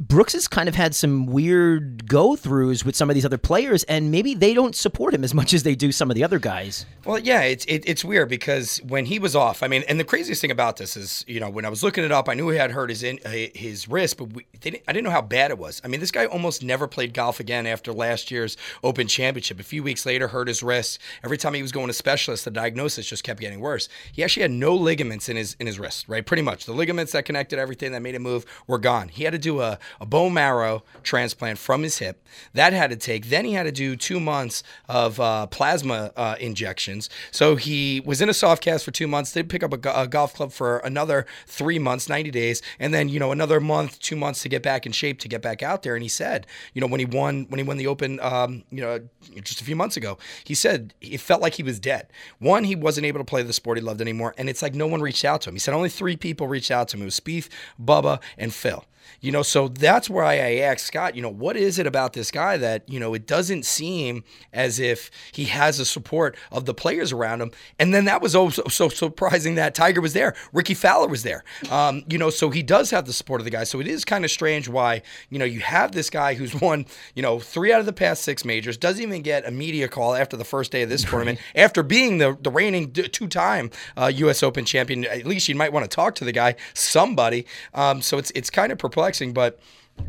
Brooks 0.00 0.32
has 0.32 0.48
kind 0.48 0.68
of 0.68 0.74
had 0.74 0.92
some 0.92 1.26
weird 1.26 2.08
go 2.08 2.34
throughs 2.34 2.84
with 2.84 2.96
some 2.96 3.08
of 3.08 3.14
these 3.14 3.24
other 3.24 3.38
players, 3.38 3.84
and 3.84 4.10
maybe 4.10 4.34
they 4.34 4.52
don't 4.52 4.74
support 4.74 5.14
him 5.14 5.22
as 5.22 5.32
much 5.32 5.54
as 5.54 5.62
they 5.62 5.76
do 5.76 5.92
some 5.92 6.10
of 6.10 6.16
the 6.16 6.24
other 6.24 6.40
guys. 6.40 6.84
Well, 7.04 7.20
yeah, 7.20 7.42
it's 7.42 7.64
it, 7.66 7.84
it's 7.86 8.04
weird 8.04 8.28
because 8.28 8.78
when 8.78 9.06
he 9.06 9.20
was 9.20 9.36
off, 9.36 9.62
I 9.62 9.68
mean, 9.68 9.84
and 9.86 10.00
the 10.00 10.04
craziest 10.04 10.40
thing 10.40 10.50
about 10.50 10.78
this 10.78 10.96
is, 10.96 11.24
you 11.28 11.38
know, 11.38 11.48
when 11.48 11.64
I 11.64 11.68
was 11.68 11.84
looking 11.84 12.02
it 12.02 12.10
up, 12.10 12.28
I 12.28 12.34
knew 12.34 12.48
he 12.48 12.58
had 12.58 12.72
hurt 12.72 12.90
his 12.90 13.04
in, 13.04 13.20
uh, 13.24 13.30
his 13.54 13.86
wrist, 13.88 14.16
but 14.18 14.32
we, 14.32 14.46
didn't, 14.58 14.82
I 14.88 14.92
didn't 14.92 15.04
know 15.04 15.12
how 15.12 15.22
bad 15.22 15.52
it 15.52 15.58
was. 15.58 15.80
I 15.84 15.88
mean, 15.88 16.00
this 16.00 16.10
guy 16.10 16.26
almost 16.26 16.64
never 16.64 16.88
played 16.88 17.14
golf 17.14 17.38
again 17.38 17.64
after 17.64 17.92
last 17.92 18.32
year's 18.32 18.56
Open 18.82 19.06
Championship. 19.06 19.60
A 19.60 19.62
few 19.62 19.84
weeks 19.84 20.04
later, 20.04 20.26
hurt 20.26 20.48
his 20.48 20.60
wrist. 20.60 20.98
Every 21.22 21.38
time 21.38 21.54
he 21.54 21.62
was 21.62 21.70
going 21.70 21.86
to 21.86 21.92
specialists, 21.92 22.44
the 22.44 22.50
diagnosis 22.50 23.06
just 23.06 23.22
kept 23.22 23.38
getting 23.38 23.60
worse. 23.60 23.88
He 24.12 24.24
actually 24.24 24.42
had 24.42 24.50
no 24.50 24.74
ligaments 24.74 25.28
in 25.28 25.36
his 25.36 25.54
in 25.60 25.68
his 25.68 25.78
wrist, 25.78 26.08
right? 26.08 26.26
Pretty 26.26 26.42
much 26.42 26.66
the 26.66 26.72
ligaments 26.72 27.12
that 27.12 27.24
connected 27.26 27.60
everything 27.60 27.92
that 27.92 28.02
made 28.02 28.16
him 28.16 28.22
move 28.22 28.44
were 28.66 28.78
gone. 28.78 29.08
He 29.08 29.22
had 29.22 29.32
to 29.32 29.38
do 29.38 29.60
a, 29.60 29.78
a 30.00 30.06
bone 30.06 30.34
marrow 30.34 30.82
transplant 31.02 31.58
from 31.58 31.82
his 31.82 31.98
hip. 31.98 32.26
That 32.52 32.72
had 32.72 32.90
to 32.90 32.96
take. 32.96 33.26
Then 33.28 33.44
he 33.44 33.52
had 33.52 33.64
to 33.64 33.72
do 33.72 33.96
two 33.96 34.20
months 34.20 34.62
of 34.88 35.20
uh, 35.20 35.46
plasma 35.46 36.12
uh, 36.16 36.36
injections. 36.40 37.08
So 37.30 37.56
he 37.56 38.00
was 38.04 38.20
in 38.20 38.28
a 38.28 38.34
soft 38.34 38.62
cast 38.62 38.84
for 38.84 38.90
two 38.90 39.06
months. 39.06 39.32
Did 39.32 39.48
pick 39.48 39.62
up 39.62 39.72
a, 39.72 40.02
a 40.02 40.06
golf 40.06 40.34
club 40.34 40.52
for 40.52 40.78
another 40.78 41.26
three 41.46 41.78
months, 41.78 42.08
ninety 42.08 42.30
days, 42.30 42.62
and 42.78 42.92
then 42.92 43.08
you 43.08 43.18
know 43.18 43.32
another 43.32 43.60
month, 43.60 43.98
two 44.00 44.16
months 44.16 44.42
to 44.42 44.48
get 44.48 44.62
back 44.62 44.86
in 44.86 44.92
shape 44.92 45.18
to 45.20 45.28
get 45.28 45.42
back 45.42 45.62
out 45.62 45.82
there. 45.82 45.94
And 45.94 46.02
he 46.02 46.08
said, 46.08 46.46
you 46.72 46.80
know, 46.80 46.86
when 46.86 47.00
he 47.00 47.06
won 47.06 47.46
when 47.48 47.58
he 47.58 47.64
won 47.64 47.76
the 47.76 47.86
Open, 47.86 48.18
um, 48.20 48.64
you 48.70 48.80
know, 48.80 49.00
just 49.42 49.60
a 49.60 49.64
few 49.64 49.76
months 49.76 49.96
ago, 49.96 50.18
he 50.44 50.54
said 50.54 50.94
it 51.00 51.20
felt 51.20 51.40
like 51.40 51.54
he 51.54 51.62
was 51.62 51.78
dead. 51.78 52.08
One, 52.38 52.64
he 52.64 52.76
wasn't 52.76 53.06
able 53.06 53.20
to 53.20 53.24
play 53.24 53.42
the 53.42 53.52
sport 53.52 53.78
he 53.78 53.82
loved 53.82 54.00
anymore, 54.00 54.34
and 54.38 54.48
it's 54.48 54.62
like 54.62 54.74
no 54.74 54.86
one 54.86 55.00
reached 55.00 55.24
out 55.24 55.42
to 55.42 55.50
him. 55.50 55.54
He 55.54 55.60
said 55.60 55.74
only 55.74 55.88
three 55.88 56.16
people 56.16 56.48
reached 56.48 56.70
out 56.70 56.88
to 56.88 56.96
him. 56.96 57.02
It 57.02 57.06
was 57.06 57.20
Spieth, 57.20 57.48
Bubba, 57.82 58.20
and 58.38 58.52
Phil. 58.52 58.84
You 59.20 59.32
know, 59.32 59.42
so 59.42 59.68
that's 59.74 60.10
where 60.10 60.24
I, 60.24 60.34
I 60.34 60.54
asked 60.56 60.86
Scott, 60.86 61.16
you 61.16 61.22
know, 61.22 61.30
what 61.30 61.56
is 61.56 61.78
it 61.78 61.86
about 61.86 62.12
this 62.12 62.30
guy 62.30 62.56
that, 62.56 62.88
you 62.88 63.00
know, 63.00 63.14
it 63.14 63.26
doesn't 63.26 63.64
seem 63.64 64.24
as 64.52 64.78
if 64.78 65.10
he 65.32 65.44
has 65.46 65.78
the 65.78 65.84
support 65.84 66.36
of 66.50 66.64
the 66.64 66.74
players 66.74 67.12
around 67.12 67.40
him. 67.40 67.50
And 67.78 67.94
then 67.94 68.04
that 68.06 68.22
was 68.22 68.34
also 68.34 68.64
so 68.68 68.88
surprising 68.88 69.54
that 69.56 69.74
Tiger 69.74 70.00
was 70.00 70.12
there. 70.12 70.34
Rickie 70.52 70.74
Fowler 70.74 71.08
was 71.08 71.22
there. 71.22 71.44
Um, 71.70 72.04
you 72.08 72.18
know, 72.18 72.30
so 72.30 72.50
he 72.50 72.62
does 72.62 72.90
have 72.90 73.06
the 73.06 73.12
support 73.12 73.40
of 73.40 73.44
the 73.44 73.50
guy. 73.50 73.64
So 73.64 73.80
it 73.80 73.86
is 73.86 74.04
kind 74.04 74.24
of 74.24 74.30
strange 74.30 74.68
why, 74.68 75.02
you 75.30 75.38
know, 75.38 75.44
you 75.44 75.60
have 75.60 75.92
this 75.92 76.10
guy 76.10 76.34
who's 76.34 76.54
won, 76.60 76.86
you 77.14 77.22
know, 77.22 77.38
three 77.38 77.72
out 77.72 77.80
of 77.80 77.86
the 77.86 77.92
past 77.92 78.22
six 78.22 78.44
majors, 78.44 78.76
doesn't 78.76 79.02
even 79.02 79.22
get 79.22 79.46
a 79.46 79.50
media 79.50 79.88
call 79.88 80.14
after 80.14 80.36
the 80.36 80.44
first 80.44 80.72
day 80.72 80.82
of 80.82 80.88
this 80.88 81.04
tournament, 81.04 81.38
after 81.54 81.82
being 81.82 82.18
the, 82.18 82.36
the 82.40 82.50
reigning 82.50 82.92
two 82.92 83.28
time 83.28 83.70
uh, 83.96 84.10
U.S. 84.14 84.42
Open 84.42 84.64
champion. 84.64 85.04
At 85.04 85.26
least 85.26 85.48
you 85.48 85.54
might 85.54 85.72
want 85.72 85.88
to 85.88 85.94
talk 85.94 86.14
to 86.16 86.24
the 86.24 86.32
guy, 86.32 86.56
somebody. 86.74 87.46
Um, 87.72 88.02
so 88.02 88.18
it's, 88.18 88.30
it's 88.34 88.50
kind 88.50 88.72
of 88.72 88.78
perplexing, 88.78 89.32
but 89.32 89.58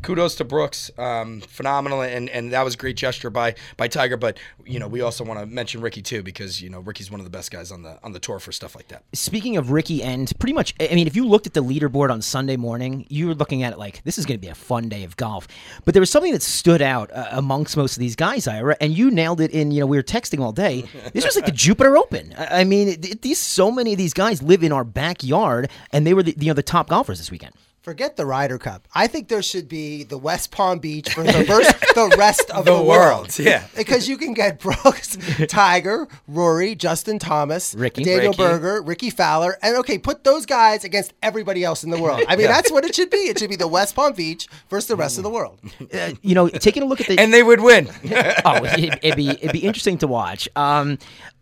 kudos 0.01 0.35
to 0.35 0.43
Brooks, 0.43 0.91
um, 0.97 1.41
phenomenal, 1.41 2.01
and 2.01 2.29
and 2.29 2.51
that 2.53 2.63
was 2.63 2.73
a 2.75 2.77
great 2.77 2.95
gesture 2.95 3.29
by 3.29 3.55
by 3.77 3.87
Tiger. 3.87 4.17
But 4.17 4.37
you 4.65 4.79
know, 4.79 4.87
we 4.87 5.01
also 5.01 5.23
want 5.23 5.39
to 5.39 5.45
mention 5.45 5.81
Rickie 5.81 6.01
too 6.01 6.21
because 6.23 6.61
you 6.61 6.69
know 6.69 6.79
Rickie's 6.79 7.09
one 7.11 7.19
of 7.19 7.23
the 7.25 7.29
best 7.29 7.51
guys 7.51 7.71
on 7.71 7.83
the 7.83 7.97
on 8.03 8.11
the 8.11 8.19
tour 8.19 8.39
for 8.39 8.51
stuff 8.51 8.75
like 8.75 8.87
that. 8.89 9.03
Speaking 9.13 9.57
of 9.57 9.71
Rickie, 9.71 10.03
and 10.03 10.31
pretty 10.39 10.53
much, 10.53 10.73
I 10.79 10.93
mean, 10.95 11.07
if 11.07 11.15
you 11.15 11.25
looked 11.25 11.47
at 11.47 11.53
the 11.53 11.63
leaderboard 11.63 12.11
on 12.11 12.21
Sunday 12.21 12.57
morning, 12.57 13.05
you 13.09 13.27
were 13.27 13.35
looking 13.35 13.63
at 13.63 13.73
it 13.73 13.79
like 13.79 14.03
this 14.03 14.17
is 14.17 14.25
going 14.25 14.39
to 14.39 14.41
be 14.45 14.49
a 14.51 14.55
fun 14.55 14.89
day 14.89 15.03
of 15.03 15.17
golf. 15.17 15.47
But 15.85 15.93
there 15.93 16.01
was 16.01 16.09
something 16.09 16.31
that 16.33 16.41
stood 16.41 16.81
out 16.81 17.11
uh, 17.11 17.27
amongst 17.31 17.75
most 17.77 17.95
of 17.95 17.99
these 17.99 18.15
guys, 18.15 18.47
Ira, 18.47 18.77
and 18.81 18.95
you 18.95 19.09
nailed 19.11 19.41
it. 19.41 19.51
In 19.51 19.71
you 19.71 19.79
know, 19.81 19.85
we 19.87 19.97
were 19.97 20.03
texting 20.03 20.39
all 20.41 20.51
day. 20.51 20.83
This 21.13 21.23
was 21.25 21.35
like 21.35 21.45
the 21.45 21.51
Jupiter 21.51 21.95
Open. 21.97 22.33
I 22.37 22.61
I 22.61 22.63
mean, 22.63 22.87
it, 22.89 23.05
it- 23.11 23.21
these 23.21 23.39
so 23.39 23.71
many 23.71 23.91
of 23.93 23.97
these 23.97 24.13
guys 24.13 24.41
live 24.41 24.63
in 24.63 24.71
our 24.71 24.83
backyard, 24.83 25.69
and 25.91 26.05
they 26.05 26.13
were 26.13 26.23
the 26.23 26.35
you 26.39 26.47
know 26.47 26.53
the 26.53 26.63
top 26.63 26.89
golfers 26.89 27.17
this 27.19 27.31
weekend. 27.31 27.53
Forget 27.85 28.15
the 28.15 28.25
Ryder 28.25 28.57
Cup. 28.57 28.87
I 28.95 29.05
think 29.05 29.27
there 29.27 29.43
should 29.43 29.69
be 29.69 30.01
the 30.01 30.17
West 30.17 30.49
Palm 30.49 30.79
Beach 30.79 31.13
for 31.13 31.21
the, 31.21 31.45
rest, 31.47 31.79
the 31.93 32.15
rest 32.17 32.49
of 32.49 32.65
the, 32.65 32.73
The 32.73 32.81
world, 32.81 33.37
yeah. 33.37 33.67
Because 33.77 34.09
you 34.09 34.17
can 34.17 34.33
get 34.33 34.59
Brooks, 34.59 35.19
Tiger, 35.47 36.07
Rory, 36.27 36.73
Justin 36.73 37.19
Thomas, 37.19 37.75
Rickie. 37.75 38.03
Daniel 38.03 38.31
Rickie. 38.31 38.41
Berger, 38.41 38.81
Rickie 38.81 39.11
Fowler, 39.11 39.59
and 39.61 39.77
okay, 39.77 39.99
put 39.99 40.23
those 40.23 40.47
guys 40.47 40.83
against 40.83 41.13
everybody 41.21 41.63
else 41.63 41.83
in 41.83 41.91
the 41.91 42.01
world. 42.01 42.23
I 42.27 42.35
mean, 42.35 42.47
that's 42.47 42.71
what 42.71 42.85
it 42.85 42.95
should 42.95 43.11
be. 43.11 43.17
It 43.17 43.37
should 43.37 43.51
be 43.51 43.55
the 43.55 43.67
West 43.67 43.95
Palm 43.95 44.13
Beach 44.13 44.47
versus 44.67 44.87
the 44.87 44.95
rest 44.95 45.17
of 45.19 45.23
the 45.23 45.29
world. 45.29 45.59
Uh, 45.93 46.13
you 46.23 46.33
know, 46.33 46.49
taking 46.49 46.81
a 46.81 46.87
look 46.87 47.01
at 47.01 47.05
the 47.05 47.19
And 47.19 47.31
they 47.31 47.43
would 47.43 47.61
win. 47.61 47.87
oh, 48.45 48.61
it, 48.63 48.97
it'd 49.03 49.15
be 49.15 49.29
it'd 49.29 49.51
be 49.51 49.59
interesting 49.59 49.99
to 49.99 50.07
watch. 50.07 50.49
Um, 50.55 50.97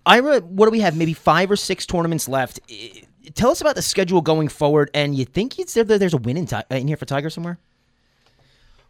Ira, 0.06 0.42
what 0.42 0.66
do 0.66 0.72
we 0.72 0.82
have? 0.82 0.98
Maybe 0.98 1.14
five 1.14 1.50
or 1.50 1.56
six 1.56 1.86
tournaments 1.86 2.28
left. 2.28 2.60
I- 2.70 3.04
Tell 3.36 3.52
us 3.52 3.62
about 3.62 3.76
the 3.76 3.82
schedule 3.82 4.22
going 4.22 4.50
forward, 4.50 4.92
and 4.94 5.16
you 5.16 5.26
think 5.26 5.54
there, 5.74 5.84
there's 5.84 6.14
a 6.14 6.18
win 6.18 6.38
in, 6.38 6.48
in 6.70 6.88
here 6.88 6.98
for 6.98 7.06
Tiger 7.06 7.30
somewhere? 7.30 7.58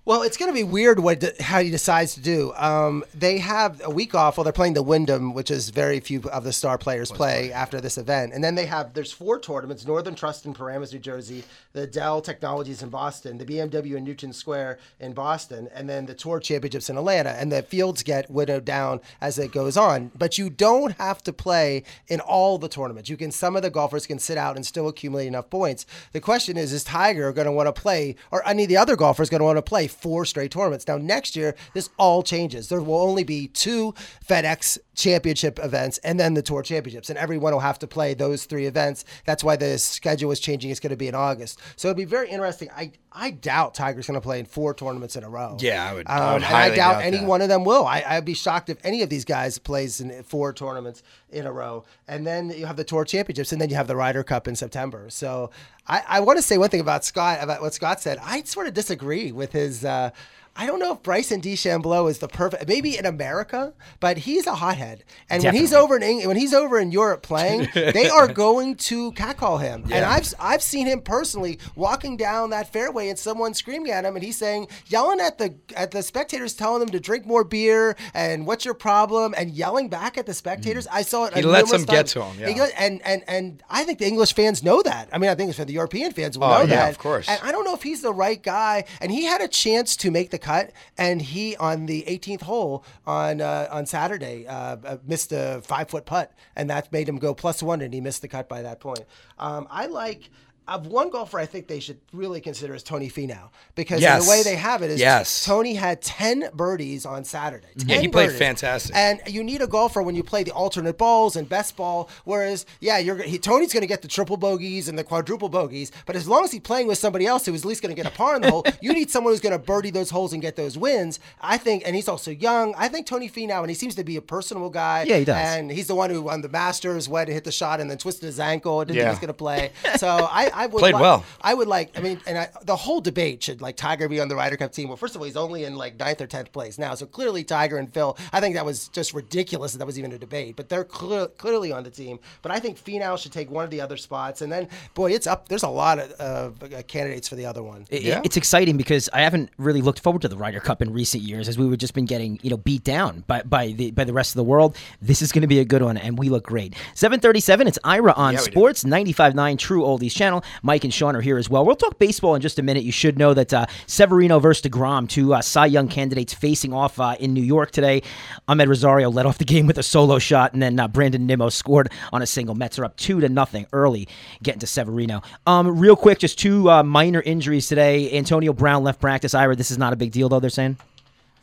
Well, 0.06 0.24
it's 0.24 0.36
going 0.36 0.52
to 0.52 0.54
be 0.54 0.66
weird 0.66 1.00
what 1.00 1.40
how 1.40 1.62
he 1.62 1.70
decides 1.70 2.16
to 2.16 2.20
do. 2.20 2.52
Um, 2.56 3.06
they 3.16 3.38
have 3.38 3.82
a 3.86 3.90
week 3.90 4.14
off. 4.14 4.36
Well, 4.36 4.44
they're 4.44 4.52
playing 4.52 4.74
the 4.74 4.84
Wyndham, 4.84 5.34
which 5.34 5.50
is 5.50 5.70
very 5.70 6.02
few 6.02 6.22
of 6.24 6.44
the 6.44 6.52
star 6.52 6.78
players 6.78 7.10
play 7.10 7.54
after 7.54 7.80
this 7.80 7.98
event, 7.98 8.34
and 8.34 8.44
then 8.44 8.56
they 8.56 8.66
have 8.66 8.94
there's 8.96 9.14
four 9.14 9.40
tournaments: 9.40 9.88
Northern 9.88 10.14
Trust 10.14 10.46
in 10.46 10.54
Paramus, 10.54 10.92
New 10.92 11.00
Jersey, 11.00 11.46
the 11.72 11.88
Dell 11.88 12.20
Technologies 12.20 12.84
in 12.84 12.90
Boston, 12.90 13.38
the 13.38 13.46
BMW 13.46 13.96
in 13.96 14.04
Newtown 14.04 14.34
Square 14.34 14.80
in 15.00 15.14
Boston, 15.14 15.70
and 15.74 15.88
then 15.90 16.06
the 16.06 16.14
Tour 16.14 16.42
Championships 16.42 16.90
in 16.90 16.98
Atlanta. 16.98 17.30
And 17.30 17.50
the 17.50 17.64
fields 17.64 18.04
get 18.04 18.30
widowed 18.30 18.66
down 18.66 19.00
as 19.22 19.40
it 19.40 19.54
goes 19.54 19.78
on. 19.78 20.12
But 20.18 20.38
you 20.38 20.50
don't 20.50 20.98
have 20.98 21.24
to 21.24 21.32
play 21.32 21.84
in 22.10 22.20
all 22.20 22.58
the 22.58 22.68
tournaments. 22.68 23.10
You 23.10 23.16
can 23.16 23.32
some 23.32 23.56
of 23.56 23.62
the 23.62 23.70
golfers 23.70 24.06
can 24.06 24.20
sit 24.20 24.38
out 24.38 24.58
and 24.58 24.66
still 24.66 24.90
accumulate 24.90 25.28
enough 25.28 25.50
points. 25.50 25.86
The 26.12 26.20
question 26.20 26.58
is, 26.58 26.74
is 26.74 26.84
Tiger 26.84 27.32
going 27.32 27.46
to 27.46 27.54
want 27.54 27.74
to 27.74 27.82
play, 27.82 28.18
or 28.32 28.46
any 28.46 28.64
of 28.64 28.70
the 28.70 28.76
other 28.76 28.98
golfers 28.98 29.30
going 29.30 29.40
to 29.40 29.46
want 29.46 29.56
to 29.56 29.62
play 29.62 29.88
four 29.94 30.26
straight 30.26 30.52
tournaments? 30.52 30.88
Now 30.88 30.98
next 30.98 31.36
year, 31.36 31.56
this 31.74 31.90
all 31.98 32.24
changes. 32.24 32.70
There 32.70 32.82
will 32.82 33.02
only 33.02 33.24
be 33.24 33.48
two 33.48 33.94
FedEx 34.28 34.78
Championship 34.96 35.60
events 35.64 35.98
and 36.00 36.20
then 36.20 36.34
the 36.34 36.42
Tour 36.42 36.62
Championships, 36.62 37.10
and 37.10 37.18
everyone 37.18 37.54
will 37.54 37.60
have 37.60 37.80
to 37.80 37.88
play 37.88 38.14
those 38.14 38.46
three 38.46 38.66
events. 38.66 39.06
That's 39.26 39.44
why 39.44 39.56
the 39.56 39.78
schedule 39.78 40.32
is 40.32 40.40
changing. 40.40 40.72
It's 40.72 40.80
going 40.80 40.92
to 40.92 40.98
be 40.98 41.08
in 41.08 41.16
August, 41.16 41.60
so 41.76 41.90
it'll 41.90 41.98
be 41.98 42.06
very 42.06 42.30
interesting. 42.30 42.70
I 42.76 42.92
I 43.16 43.30
doubt 43.32 43.76
Tiger's 43.76 44.08
going 44.08 44.16
to 44.20 44.22
play 44.22 44.40
in 44.40 44.46
four 44.46 44.74
tournaments 44.74 45.16
in 45.16 45.24
a 45.24 45.30
row. 45.30 45.56
Yeah, 45.60 45.88
I 45.88 45.94
would- 45.94 46.08
I 46.08 46.34
would 46.34 46.44
and 46.44 46.46
I 46.46 46.70
doubt, 46.70 46.76
doubt 46.76 47.04
any 47.04 47.18
that. 47.18 47.28
one 47.28 47.42
of 47.42 47.48
them 47.50 47.64
will. 47.64 47.86
I, 47.86 48.04
I'd 48.08 48.26
be 48.26 48.34
shocked 48.34 48.70
if 48.70 48.78
any 48.84 49.04
of 49.04 49.10
these 49.10 49.24
guys 49.24 49.60
plays 49.60 50.02
in 50.02 50.24
four 50.24 50.52
tournaments 50.54 51.04
in 51.30 51.46
a 51.46 51.52
row. 51.52 51.86
And 52.08 52.26
then 52.26 52.50
you 52.50 52.66
have 52.66 52.76
the 52.76 52.84
Tour 52.84 53.06
Championships, 53.06 53.52
and 53.52 53.62
then 53.62 53.70
you 53.70 53.76
have 53.76 53.88
the 53.88 53.96
Ryder 53.96 54.24
Cup 54.24 54.48
in 54.48 54.56
September. 54.56 55.06
So 55.10 55.52
I, 55.88 56.02
I 56.08 56.20
want 56.22 56.38
to 56.38 56.44
say 56.44 56.58
one 56.58 56.70
thing 56.70 56.80
about 56.82 57.06
Scott, 57.06 57.38
about 57.42 57.62
what 57.62 57.74
Scott 57.74 58.02
said. 58.02 58.18
I 58.24 58.42
sort 58.44 58.68
of 58.68 58.74
disagree 58.74 59.32
with 59.32 59.52
his. 59.52 59.86
Uh, 59.86 60.10
I 60.56 60.68
don't 60.68 60.80
know 60.80 60.94
if 60.94 61.02
Bryson 61.02 61.42
DeChambeau 61.42 62.10
is 62.10 62.20
the 62.20 62.28
perfect, 62.28 62.68
maybe 62.68 62.96
in 62.98 63.06
America, 63.08 63.74
but 64.00 64.20
he's 64.20 64.46
a 64.46 64.54
hothead. 64.56 65.04
And 65.30 65.44
when 65.44 65.56
he's 65.56 65.74
over 65.74 65.98
in 65.98 66.28
when 66.28 66.38
he's 66.38 66.54
over 66.54 66.78
in 66.80 66.92
Europe 66.92 67.24
playing, 67.24 67.70
they 67.74 68.08
are 68.08 68.28
going 68.28 68.76
to 68.76 69.12
catcall 69.14 69.58
him. 69.58 69.84
And 69.92 70.06
I've 70.06 70.32
I've 70.40 70.62
seen 70.62 70.86
him 70.86 71.02
personally 71.02 71.60
walking 71.76 72.18
down 72.18 72.52
that 72.52 72.72
fairway 72.72 73.10
and 73.10 73.18
someone 73.18 73.56
screaming 73.56 73.92
at 73.92 74.06
him, 74.06 74.16
and 74.16 74.24
he's 74.24 74.38
saying, 74.38 74.68
yelling 74.88 75.20
at 75.20 75.40
the 75.40 75.56
at 75.76 75.90
the 75.92 76.04
spectators, 76.04 76.54
telling 76.54 76.82
them 76.82 76.90
to 76.90 77.00
drink 77.00 77.26
more 77.26 77.44
beer 77.44 77.96
and 78.14 78.46
what's 78.46 78.64
your 78.64 78.76
problem, 78.76 79.34
and 79.36 79.50
yelling 79.52 79.90
back 79.90 80.18
at 80.20 80.28
the 80.28 80.34
spectators. 80.36 80.86
I 80.88 81.02
saw 81.02 81.26
it. 81.26 81.34
Mm. 81.34 81.38
He 81.38 81.42
lets 81.44 81.72
them 81.72 81.86
get 81.86 82.08
to 82.08 82.22
him, 82.24 82.40
yeah. 82.40 82.68
and 82.78 83.02
and 83.06 83.24
and 83.28 83.64
I 83.72 83.84
think 83.86 83.98
the 83.98 84.06
English 84.08 84.34
fans 84.36 84.62
know 84.62 84.84
that. 84.84 85.10
I 85.12 85.18
mean, 85.18 85.32
I 85.32 85.36
think 85.36 85.50
it's 85.50 85.58
for 85.58 85.66
the 85.66 85.74
European 85.74 86.12
fans 86.12 86.38
will 86.38 86.46
Oh, 86.46 86.50
know 86.58 86.60
yeah, 86.62 86.68
that. 86.68 86.90
of 86.92 87.00
course. 87.00 87.28
And 87.28 87.40
I 87.42 87.52
don't 87.52 87.66
know 87.66 87.74
if 87.74 87.82
he's 87.82 88.02
the 88.04 88.14
right 88.14 88.42
guy. 88.42 88.84
And 89.02 89.12
he 89.12 89.24
had 89.26 89.42
a 89.42 89.48
chance 89.48 89.96
to 89.98 90.12
make 90.12 90.30
the 90.30 90.43
cut, 90.44 90.72
and 90.98 91.22
he 91.22 91.56
on 91.58 91.88
the 91.88 92.04
18th 92.04 92.42
hole 92.42 92.86
on 93.08 93.42
uh, 93.42 93.68
on 93.72 93.86
Saturday 93.86 94.46
uh, 94.46 94.78
uh, 94.86 94.98
missed 95.06 95.32
a 95.32 95.62
five 95.64 95.90
foot 95.90 96.06
putt, 96.06 96.32
and 96.56 96.70
that 96.70 96.92
made 96.92 97.10
him 97.10 97.18
go 97.18 97.34
plus 97.34 97.64
one, 97.64 97.82
and 97.82 97.94
he 97.94 98.02
missed 98.02 98.22
the 98.22 98.28
cut 98.28 98.48
by 98.48 98.62
that 98.62 98.80
point. 98.80 99.04
Um, 99.40 99.68
I 99.72 99.88
like. 99.88 100.30
Of 100.68 100.88
one 100.88 101.10
golfer, 101.10 101.38
I 101.40 101.46
think 101.46 101.68
they 101.68 101.80
should 101.82 102.00
really 102.14 102.40
consider 102.40 102.74
is 102.74 102.84
Tony 102.84 103.10
Finau 103.10 103.50
because 103.76 104.02
Yes. 104.02 104.24
the 104.24 104.30
way 104.30 104.44
they 104.44 104.56
have 104.56 104.82
it 104.82 104.92
is 104.92 105.00
Yes. 105.00 105.44
Tony 105.44 105.74
had 105.74 106.02
ten 106.02 106.50
birdies 106.54 107.06
on 107.06 107.26
Saturday. 107.26 107.68
Yeah, 107.76 107.98
he 107.98 108.08
played 108.08 108.28
birdies. 108.28 108.40
fantastic. 108.40 108.96
And 108.96 109.20
you 109.28 109.44
need 109.44 109.62
a 109.62 109.68
golfer 109.68 110.02
when 110.02 110.16
you 110.16 110.24
play 110.24 110.44
the 110.44 110.52
alternate 110.52 110.98
balls 110.98 111.36
and 111.36 111.50
best 111.50 111.76
ball. 111.76 112.10
Whereas, 112.24 112.66
yeah, 112.80 112.98
you're 112.98 113.18
he, 113.18 113.38
Tony's 113.40 113.74
going 113.74 113.82
to 113.82 113.88
get 113.88 114.02
the 114.02 114.08
triple 114.08 114.38
bogeys 114.38 114.88
and 114.88 114.98
the 114.98 115.04
quadruple 115.04 115.50
bogeys, 115.50 115.92
but 116.06 116.16
as 116.16 116.28
long 116.28 116.44
as 116.46 116.52
he's 116.52 116.62
playing 116.62 116.88
with 116.88 116.98
somebody 116.98 117.26
else 117.26 117.46
who 117.46 117.54
is 117.54 117.64
at 117.64 117.68
least 117.68 117.82
going 117.82 117.94
to 117.94 118.02
get 118.02 118.10
a 118.12 118.16
par 118.16 118.36
in 118.38 118.42
the 118.42 118.50
hole, 118.52 118.66
you 118.82 118.94
need 118.94 119.10
someone 119.12 119.34
who's 119.34 119.42
going 119.42 119.52
to 119.52 119.60
birdie 119.60 119.90
those 119.92 120.10
holes 120.10 120.32
and 120.34 120.42
get 120.42 120.56
those 120.56 120.78
wins. 120.78 121.20
I 121.42 121.58
think, 121.58 121.84
and 121.86 121.96
he's 121.96 122.08
also 122.08 122.32
young. 122.32 122.74
I 122.78 122.88
think 122.88 123.06
Tony 123.06 123.30
Finau, 123.30 123.60
and 123.62 123.70
he 123.70 123.76
seems 123.76 123.96
to 123.96 124.04
be 124.04 124.16
a 124.16 124.22
personable 124.22 124.70
guy. 124.70 125.04
Yeah, 125.08 125.18
he 125.18 125.26
does. 125.26 125.36
And 125.36 125.70
he's 125.72 125.88
the 125.88 125.96
one 125.96 126.10
who 126.10 126.30
on 126.30 126.42
the 126.42 126.50
Masters 126.50 127.10
went 127.10 127.28
to 127.28 127.34
hit 127.34 127.44
the 127.44 127.52
shot 127.52 127.82
and 127.82 127.90
then 127.90 127.98
twisted 127.98 128.26
his 128.26 128.40
ankle. 128.40 128.80
And 128.82 128.88
didn't 128.88 129.00
think 129.00 129.06
he 129.08 129.10
was 129.10 129.20
going 129.20 129.28
to 129.28 129.34
play. 129.34 129.72
So 129.98 130.08
I, 130.08 130.52
I 130.54 130.66
would 130.68 130.80
Played 130.80 130.96
li- 130.96 131.02
well. 131.02 131.26
I 131.42 131.54
would 131.54 131.68
like. 131.68 131.98
I 131.98 132.02
mean, 132.02 132.20
and 132.28 132.38
I, 132.38 132.50
the 132.64 132.76
whole 132.76 133.02
debate 133.02 133.44
should 133.44 133.62
like 133.62 133.76
Tiger 133.78 134.08
be 134.08 134.20
on 134.20 134.28
the 134.28 134.36
Ryder 134.36 134.58
Cup 134.58 134.72
team. 134.72 134.88
Well, 134.90 134.98
first 134.98 135.16
of 135.16 135.22
all, 135.22 135.26
he's 135.26 135.38
only 135.38 135.64
in 135.64 135.76
like 135.76 135.98
ninth 136.00 136.22
or 136.22 136.28
tenth 136.28 136.52
place 136.52 136.78
now, 136.78 136.96
so 136.96 137.06
clearly 137.06 137.44
Tiger 137.44 137.78
and 137.78 137.94
Phil. 137.94 138.18
I 138.32 138.40
think 138.40 138.56
that 138.56 138.66
was 138.66 138.88
just 138.90 139.14
ridiculous 139.14 139.72
that 139.74 139.80
that 139.80 139.86
was 139.86 139.98
even 139.98 140.12
a 140.12 140.18
debate. 140.18 140.56
But 140.56 140.70
they're 140.70 140.84
clear, 140.84 141.28
clearly 141.28 141.72
on 141.72 141.84
the 141.84 141.90
team. 141.90 142.20
But 142.42 142.52
I 142.52 142.60
think 142.60 142.78
Finau 142.78 143.18
should 143.18 143.32
take 143.32 143.50
one 143.52 143.64
of 143.66 143.72
the 143.72 143.82
other 143.82 143.98
spots, 143.98 144.42
and 144.42 144.52
then 144.52 144.68
boy, 144.94 145.12
it's 145.12 145.28
up. 145.28 145.48
There's 145.48 145.64
a 145.64 145.68
lot 145.70 146.00
of 146.00 146.62
uh, 146.64 146.82
candidates 146.88 147.28
for 147.28 147.36
the 147.36 147.46
other 147.46 147.64
one. 147.64 147.86
It- 147.90 148.04
Yeah. 148.04 148.22
It's 148.24 148.38
exciting 148.38 148.78
because 148.78 149.10
I 149.14 149.22
haven't 149.22 149.50
really 149.58 149.82
looked 149.82 150.00
forward 150.00 150.22
to 150.24 150.28
the 150.28 150.38
Ryder 150.38 150.60
Cup 150.60 150.82
in 150.82 150.94
recent 150.94 151.24
years, 151.24 151.48
as 151.50 151.58
we 151.58 151.66
were 151.68 151.78
just 151.78 151.94
been 151.94 152.06
getting 152.06 152.40
you 152.44 152.50
know 152.50 152.58
beat 152.58 152.84
down 152.84 153.24
by 153.28 153.42
by 153.44 153.68
the 153.72 153.92
by 153.92 154.04
the 154.04 154.14
rest 154.14 154.32
of 154.32 154.36
the 154.36 154.44
world. 154.44 154.76
This 155.02 155.22
is 155.22 155.32
going 155.32 155.42
to 155.42 155.48
be 155.48 155.60
a 155.60 155.66
good 155.66 155.82
one, 155.82 155.98
and 155.98 156.18
we 156.18 156.30
look 156.30 156.46
great. 156.46 156.76
Seven 156.94 157.20
thirty 157.20 157.40
seven. 157.40 157.68
It's 157.68 157.80
Ira 157.84 158.14
on 158.14 158.34
Yeah, 158.34 158.40
we 158.42 158.46
do. 158.46 158.52
Sports 158.52 158.84
95.9 158.84 159.58
True 159.58 159.82
Oldies 159.84 160.12
channel. 160.14 160.43
Mike 160.62 160.84
and 160.84 160.94
Sean 160.94 161.16
are 161.16 161.22
here 161.22 161.38
as 161.38 161.50
well. 161.50 161.66
We'll 161.66 161.76
talk 161.76 162.00
baseball 162.00 162.36
in 162.36 162.42
just 162.42 162.60
a 162.60 162.64
minute. 162.64 162.84
You 162.84 162.92
should 162.92 163.18
know 163.18 163.34
that 163.34 163.54
uh, 163.54 163.66
Severino 163.88 164.40
versus 164.40 164.70
Degrom, 164.70 165.08
two 165.08 165.34
uh, 165.34 165.42
Cy 165.42 165.68
Young 165.68 165.88
candidates 165.88 166.34
facing 166.34 166.74
off 166.74 167.00
uh, 167.00 167.16
in 167.20 167.34
New 167.34 167.44
York 167.44 167.72
today. 167.72 168.02
Amed 168.48 168.68
Rosario 168.68 169.10
led 169.10 169.26
off 169.26 169.38
the 169.38 169.46
game 169.46 169.68
with 169.68 169.78
a 169.78 169.84
solo 169.84 170.20
shot, 170.20 170.54
and 170.54 170.62
then 170.62 170.80
uh, 170.80 170.88
Brandon 170.88 171.26
Nimmo 171.26 171.50
scored 171.50 171.92
on 172.12 172.22
a 172.22 172.26
single. 172.26 172.56
Mets 172.56 172.80
are 172.80 172.86
up 172.86 172.98
two 172.98 173.20
to 173.20 173.30
nothing 173.30 173.66
early, 173.74 174.08
getting 174.42 174.60
to 174.60 174.68
Severino. 174.68 175.22
Um, 175.46 175.80
real 175.80 175.96
quick, 175.96 176.20
just 176.20 176.40
two 176.40 176.70
uh, 176.70 176.84
minor 176.84 177.22
injuries 177.22 177.68
today. 177.68 178.12
Antonio 178.18 178.54
Brown 178.54 178.84
left 178.84 179.00
practice. 179.00 179.34
Ira, 179.34 179.56
this 179.56 179.72
is 179.72 179.78
not 179.78 179.94
a 179.94 179.96
big 179.96 180.12
deal 180.12 180.30
though. 180.30 180.40
They're 180.40 180.50
saying. 180.50 180.78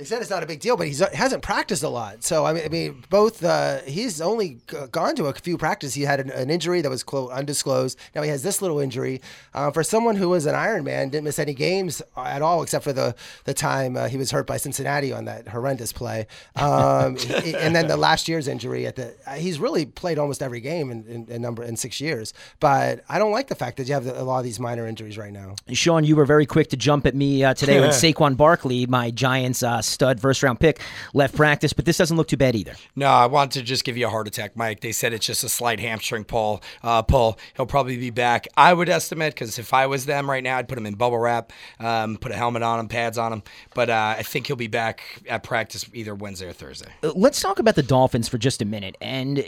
They 0.01 0.07
said 0.07 0.23
it's 0.23 0.31
not 0.31 0.43
a 0.43 0.47
big 0.47 0.61
deal, 0.61 0.79
but 0.79 0.87
he 0.89 0.95
hasn't 1.13 1.43
practiced 1.43 1.83
a 1.83 1.89
lot. 1.91 2.25
So 2.25 2.47
I 2.47 2.55
mean, 2.55 2.65
I 2.65 2.69
mean, 2.69 3.05
both 3.11 3.45
uh, 3.45 3.81
he's 3.83 4.19
only 4.23 4.57
gone 4.93 5.15
to 5.17 5.27
a 5.27 5.35
few 5.35 5.59
practices. 5.59 5.93
He 5.93 6.05
had 6.05 6.21
an, 6.21 6.31
an 6.31 6.49
injury 6.49 6.81
that 6.81 6.89
was 6.89 7.03
quote 7.03 7.31
undisclosed. 7.33 7.99
Now 8.15 8.23
he 8.23 8.31
has 8.31 8.43
this 8.43 8.63
little 8.63 8.79
injury. 8.81 9.21
Uh, 9.53 9.71
for 9.71 9.83
someone 9.83 10.17
who 10.17 10.31
was 10.31 10.47
an 10.47 10.55
Iron 10.55 10.85
Man, 10.85 11.11
didn't 11.11 11.25
miss 11.25 11.39
any 11.39 11.53
games 11.53 12.01
at 12.17 12.41
all 12.41 12.63
except 12.63 12.83
for 12.83 12.95
the 12.95 13.15
the 13.45 13.53
time 13.53 13.95
uh, 13.95 14.09
he 14.09 14.17
was 14.17 14.31
hurt 14.31 14.47
by 14.47 14.57
Cincinnati 14.57 15.13
on 15.13 15.27
that 15.27 15.49
horrendous 15.49 15.93
play. 15.93 16.27
Um, 16.57 17.17
he- 17.17 17.55
and 17.55 17.77
then 17.77 17.87
the 17.87 17.99
last 17.99 18.27
year's 18.27 18.49
injury 18.49 18.87
at 18.87 18.97
the 18.97 19.15
uh, 19.27 19.35
he's 19.35 19.59
really 19.59 19.85
played 19.85 20.19
almost 20.19 20.43
every 20.43 20.61
game 20.61 20.91
in, 20.91 21.05
in, 21.07 21.27
in 21.29 21.43
number 21.43 21.63
in 21.63 21.77
six 21.77 22.01
years. 22.01 22.33
But 22.59 23.05
I 23.11 23.19
don't 23.19 23.33
like 23.33 23.49
the 23.49 23.55
fact 23.55 23.77
that 23.77 23.87
you 23.87 23.93
have 23.93 24.07
a 24.07 24.23
lot 24.25 24.39
of 24.39 24.45
these 24.45 24.59
minor 24.59 24.87
injuries 24.87 25.19
right 25.19 25.33
now. 25.33 25.57
Sean, 25.73 26.05
you 26.05 26.17
were 26.17 26.25
very 26.25 26.47
quick 26.47 26.69
to 26.71 26.79
jump 26.79 27.05
at 27.05 27.15
me 27.15 27.45
uh, 27.45 27.53
today 27.53 27.81
when 27.81 27.91
Saquon 28.01 28.35
Barkley, 28.39 28.87
my 28.87 29.11
Giants 29.11 29.63
uh, 29.63 29.83
stud 29.91 30.21
first 30.21 30.43
round 30.43 30.61
pick, 30.61 30.81
left 31.15 31.35
practice, 31.35 31.73
but 31.73 31.85
this 31.85 31.99
doesn't 31.99 32.17
look 32.17 32.29
too 32.29 32.37
bad 32.37 32.55
either. 32.55 32.75
No, 32.97 33.09
I 33.09 33.27
want 33.27 33.53
to 33.53 33.63
just 33.63 33.85
give 33.85 33.97
you 33.97 34.07
a 34.07 34.11
heart 34.11 34.29
attack, 34.29 34.57
Mike. 34.57 34.81
They 34.81 34.93
said 34.93 35.13
it's 35.13 35.27
just 35.27 35.45
a 35.45 35.49
slight 35.49 35.81
hamstring 35.81 36.25
pull. 36.25 36.63
Uh, 36.83 37.03
pull. 37.03 37.39
He'll 37.57 37.67
probably 37.67 37.97
be 37.97 38.11
back. 38.11 38.47
I 38.57 38.73
would 38.73 38.89
estimate 38.89 39.35
because 39.35 39.59
if 39.59 39.75
I 39.75 39.87
was 39.87 40.07
them 40.07 40.31
right 40.31 40.43
now, 40.43 40.57
I'd 40.57 40.69
put 40.69 40.79
him 40.79 40.87
in 40.87 40.95
bubble 40.95 41.19
wrap, 41.19 41.53
um, 41.79 42.17
put 42.17 42.33
a 42.33 42.37
helmet 42.37 42.63
on 42.63 42.81
him, 42.81 42.89
pads 42.89 43.19
on 43.19 43.33
him. 43.33 43.43
But 43.75 43.91
uh, 43.91 44.15
I 44.19 44.23
think 44.23 44.47
he'll 44.47 44.57
be 44.57 44.67
back 44.67 45.03
at 45.29 45.43
practice 45.43 45.85
either 45.93 46.15
Wednesday 46.15 46.49
or 46.49 46.53
Thursday. 46.53 46.91
Uh, 47.03 47.13
Let's 47.15 47.41
talk 47.41 47.59
about 47.59 47.75
the 47.75 47.83
Dolphins 47.83 48.29
for 48.29 48.39
just 48.39 48.63
a 48.63 48.65
minute. 48.65 48.97
And 49.01 49.39
uh, 49.39 49.43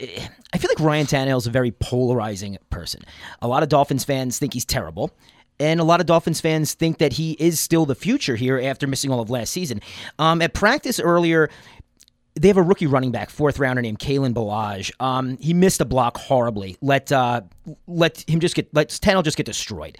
I 0.52 0.58
feel 0.58 0.70
like 0.70 0.80
Ryan 0.80 1.06
Tannehill 1.06 1.38
is 1.38 1.46
a 1.46 1.50
very 1.50 1.70
polarizing 1.70 2.58
person. 2.70 3.02
A 3.40 3.48
lot 3.48 3.62
of 3.62 3.68
Dolphins 3.68 4.04
fans 4.04 4.38
think 4.38 4.54
he's 4.54 4.64
terrible. 4.64 5.10
And 5.60 5.80
a 5.80 5.84
lot 5.84 6.00
of 6.00 6.06
Dolphins 6.06 6.40
fans 6.40 6.74
think 6.74 6.98
that 6.98 7.12
he 7.14 7.32
is 7.32 7.60
still 7.60 7.86
the 7.86 7.94
future 7.94 8.36
here 8.36 8.58
after 8.60 8.86
missing 8.86 9.10
all 9.10 9.20
of 9.20 9.30
last 9.30 9.50
season. 9.50 9.80
Um, 10.18 10.42
at 10.42 10.54
practice 10.54 10.98
earlier, 10.98 11.50
they 12.34 12.48
have 12.48 12.56
a 12.56 12.62
rookie 12.62 12.86
running 12.86 13.12
back, 13.12 13.30
fourth 13.30 13.58
rounder 13.58 13.82
named 13.82 13.98
Kalen 13.98 14.34
Ballage. 14.34 14.90
Um, 15.00 15.36
he 15.38 15.52
missed 15.52 15.80
a 15.80 15.84
block 15.84 16.16
horribly. 16.16 16.76
Let 16.80 17.12
uh, 17.12 17.42
let 17.86 18.28
him 18.28 18.40
just 18.40 18.54
get 18.54 18.72
let 18.74 18.88
Tannehill 18.88 19.24
just 19.24 19.36
get 19.36 19.46
destroyed. 19.46 19.98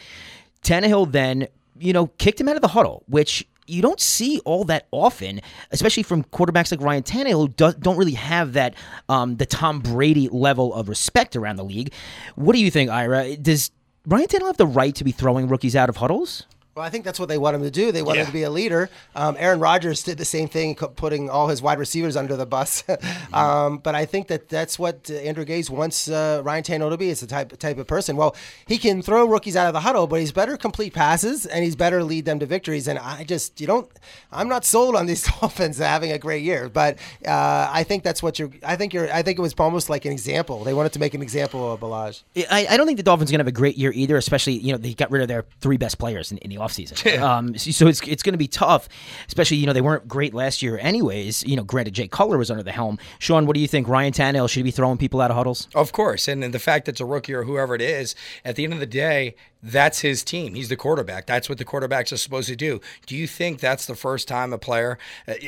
Tannehill 0.63 1.13
then, 1.13 1.49
you 1.79 1.93
know, 1.93 2.07
kicked 2.19 2.41
him 2.41 2.49
out 2.49 2.57
of 2.57 2.63
the 2.63 2.69
huddle, 2.69 3.05
which 3.07 3.47
you 3.67 3.83
don't 3.83 4.01
see 4.01 4.41
all 4.45 4.65
that 4.65 4.87
often, 4.91 5.41
especially 5.71 6.03
from 6.03 6.25
quarterbacks 6.25 6.71
like 6.71 6.81
Ryan 6.81 7.03
Tannehill, 7.03 7.33
who 7.33 7.49
do, 7.49 7.73
don't 7.79 7.97
really 7.97 8.15
have 8.15 8.55
that 8.55 8.75
um, 9.09 9.37
the 9.37 9.47
Tom 9.47 9.81
Brady 9.81 10.29
level 10.29 10.75
of 10.75 10.89
respect 10.89 11.37
around 11.37 11.57
the 11.57 11.65
league. 11.65 11.93
What 12.35 12.55
do 12.55 12.61
you 12.61 12.71
think, 12.71 12.91
Ira? 12.91 13.37
Does 13.37 13.71
Ryan 14.05 14.27
Tannehill 14.27 14.47
have 14.49 14.57
the 14.57 14.67
right 14.67 14.95
to 14.97 15.05
be 15.05 15.13
throwing 15.13 15.47
rookies 15.47 15.77
out 15.77 15.89
of 15.89 15.99
huddles? 15.99 16.47
Well, 16.75 16.87
I 16.87 16.89
think 16.89 17.05
that's 17.05 17.21
what 17.21 17.29
they 17.29 17.37
want 17.37 17.55
him 17.55 17.63
to 17.63 17.71
do. 17.71 17.93
They 17.93 18.01
want 18.01 18.17
him 18.17 18.25
to 18.25 18.33
be 18.33 18.45
a 18.45 18.51
leader. 18.51 18.89
Um, 19.15 19.37
Aaron 19.39 19.61
Rodgers 19.61 20.03
did 20.03 20.17
the 20.17 20.25
same 20.25 20.49
thing, 20.49 20.75
putting 20.75 21.29
all 21.29 21.49
his 21.49 21.61
wide 21.61 21.79
receivers 21.79 22.17
under 22.17 22.35
the 22.35 22.47
bus. 22.47 22.83
um, 23.35 23.77
but 23.77 23.95
I 23.95 24.07
think 24.07 24.29
that 24.29 24.49
that's 24.49 24.79
what 24.79 25.11
Andrew 25.11 25.45
Gase 25.45 25.69
wants 25.69 26.09
uh, 26.09 26.41
Ryan 26.43 26.65
Tannehill 26.65 26.89
to 26.89 26.97
be. 26.97 27.11
It's 27.11 27.21
the 27.21 27.27
type 27.27 27.59
type 27.59 27.77
of 27.77 27.87
person. 27.87 28.17
Well, 28.17 28.35
he 28.67 28.79
can 28.79 29.03
throw 29.03 29.27
rookies 29.27 29.55
out 29.55 29.67
of 29.67 29.75
the 29.75 29.81
huddle, 29.81 30.07
but 30.07 30.21
he's 30.21 30.33
better 30.33 30.57
complete 30.57 30.95
passes 30.95 31.45
and 31.45 31.63
he's 31.63 31.77
better 31.77 32.03
lead 32.03 32.25
them 32.25 32.39
to 32.39 32.47
victories. 32.47 32.89
And 32.89 32.99
I 32.99 33.25
just 33.25 33.61
you 33.61 33.67
don't. 33.67 33.91
I'm 34.33 34.49
not 34.49 34.65
sold 34.65 34.97
on 34.97 35.05
these 35.05 35.25
Dolphins 35.41 35.77
having 35.77 36.11
a 36.11 36.19
great 36.19 36.43
year, 36.43 36.71
but 36.71 36.97
uh, 37.27 37.69
I 37.71 37.85
think 37.85 38.03
that's 38.03 38.23
what 38.23 38.39
you're. 38.39 38.51
I 38.63 38.77
think 38.77 38.95
you're. 38.95 39.13
I 39.13 39.21
think 39.21 39.39
it 39.39 39.43
was 39.43 39.53
almost 39.59 39.91
like 39.91 40.07
an 40.07 40.13
example. 40.13 40.65
They 40.65 40.73
wanted 40.73 40.95
to 40.95 41.01
make 41.01 41.13
an 41.13 41.21
example 41.21 41.75
of 41.75 41.81
Ballage. 41.81 42.23
I, 42.51 42.67
I 42.71 42.77
don't 42.79 42.87
think 42.87 42.97
the 42.97 43.03
Dolphins 43.03 43.31
are 43.31 43.33
going 43.33 43.41
to 43.41 43.45
have 43.45 43.49
a 43.49 43.53
great 43.53 43.77
year 43.77 43.93
either, 43.95 44.17
especially, 44.17 44.55
you 44.55 44.73
know, 44.73 44.79
they 44.79 44.95
got 44.95 45.11
rid 45.11 45.21
of 45.21 45.29
their 45.29 45.45
three 45.61 45.77
best 45.77 45.99
players 45.99 46.33
in, 46.33 46.39
in 46.39 46.49
the 46.49 46.62
offseason. 46.63 47.21
um, 47.23 47.57
so 47.57 47.87
it's, 47.87 48.01
it's 48.03 48.23
going 48.23 48.35
to 48.35 48.39
be 48.39 48.49
tough, 48.49 48.89
especially, 49.29 49.59
you 49.59 49.67
know, 49.67 49.73
they 49.73 49.81
weren't 49.81 50.07
great 50.09 50.35
last 50.35 50.63
year 50.63 50.79
anyways. 50.79 51.45
You 51.45 51.57
know, 51.57 51.65
granted, 51.65 51.95
Jay 51.95 52.09
Cutler 52.09 52.39
was 52.39 52.51
under 52.51 52.63
the 52.63 52.73
helm. 52.73 52.99
Sean, 53.19 53.47
what 53.47 53.55
do 53.55 53.61
you 53.61 53.69
think? 53.69 53.89
Ryan 53.89 54.13
Tannehill, 54.13 54.49
should 54.49 54.65
be 54.65 54.71
throwing 54.71 54.99
people 54.99 55.21
out 55.21 55.31
of 55.31 55.37
huddles? 55.37 55.69
Of 55.75 55.93
course, 55.93 56.29
and, 56.29 56.45
and 56.45 56.55
the 56.55 56.59
fact 56.59 56.87
that 56.87 56.93
it's 56.93 57.01
a 57.01 57.07
rookie 57.07 57.35
or 57.35 57.45
whoever 57.45 57.75
it 57.75 57.83
is, 57.83 58.15
at 58.45 58.57
the 58.57 58.65
end 58.65 58.73
of 58.73 58.81
the 58.81 58.87
day, 58.87 59.35
that's 59.63 60.01
his 60.01 60.25
team. 60.25 60.55
He's 60.55 60.69
the 60.69 60.77
quarterback. 60.77 61.27
That's 61.27 61.49
what 61.49 61.59
the 61.59 61.65
quarterbacks 61.65 62.13
are 62.13 62.17
supposed 62.17 62.49
to 62.49 62.57
do. 62.57 62.81
Do 63.07 63.17
you 63.17 63.29
think 63.29 63.61
that's 63.61 63.87
the 63.87 63.95
first 63.95 64.27
time 64.27 64.53
a 64.53 64.59
player, 64.59 64.99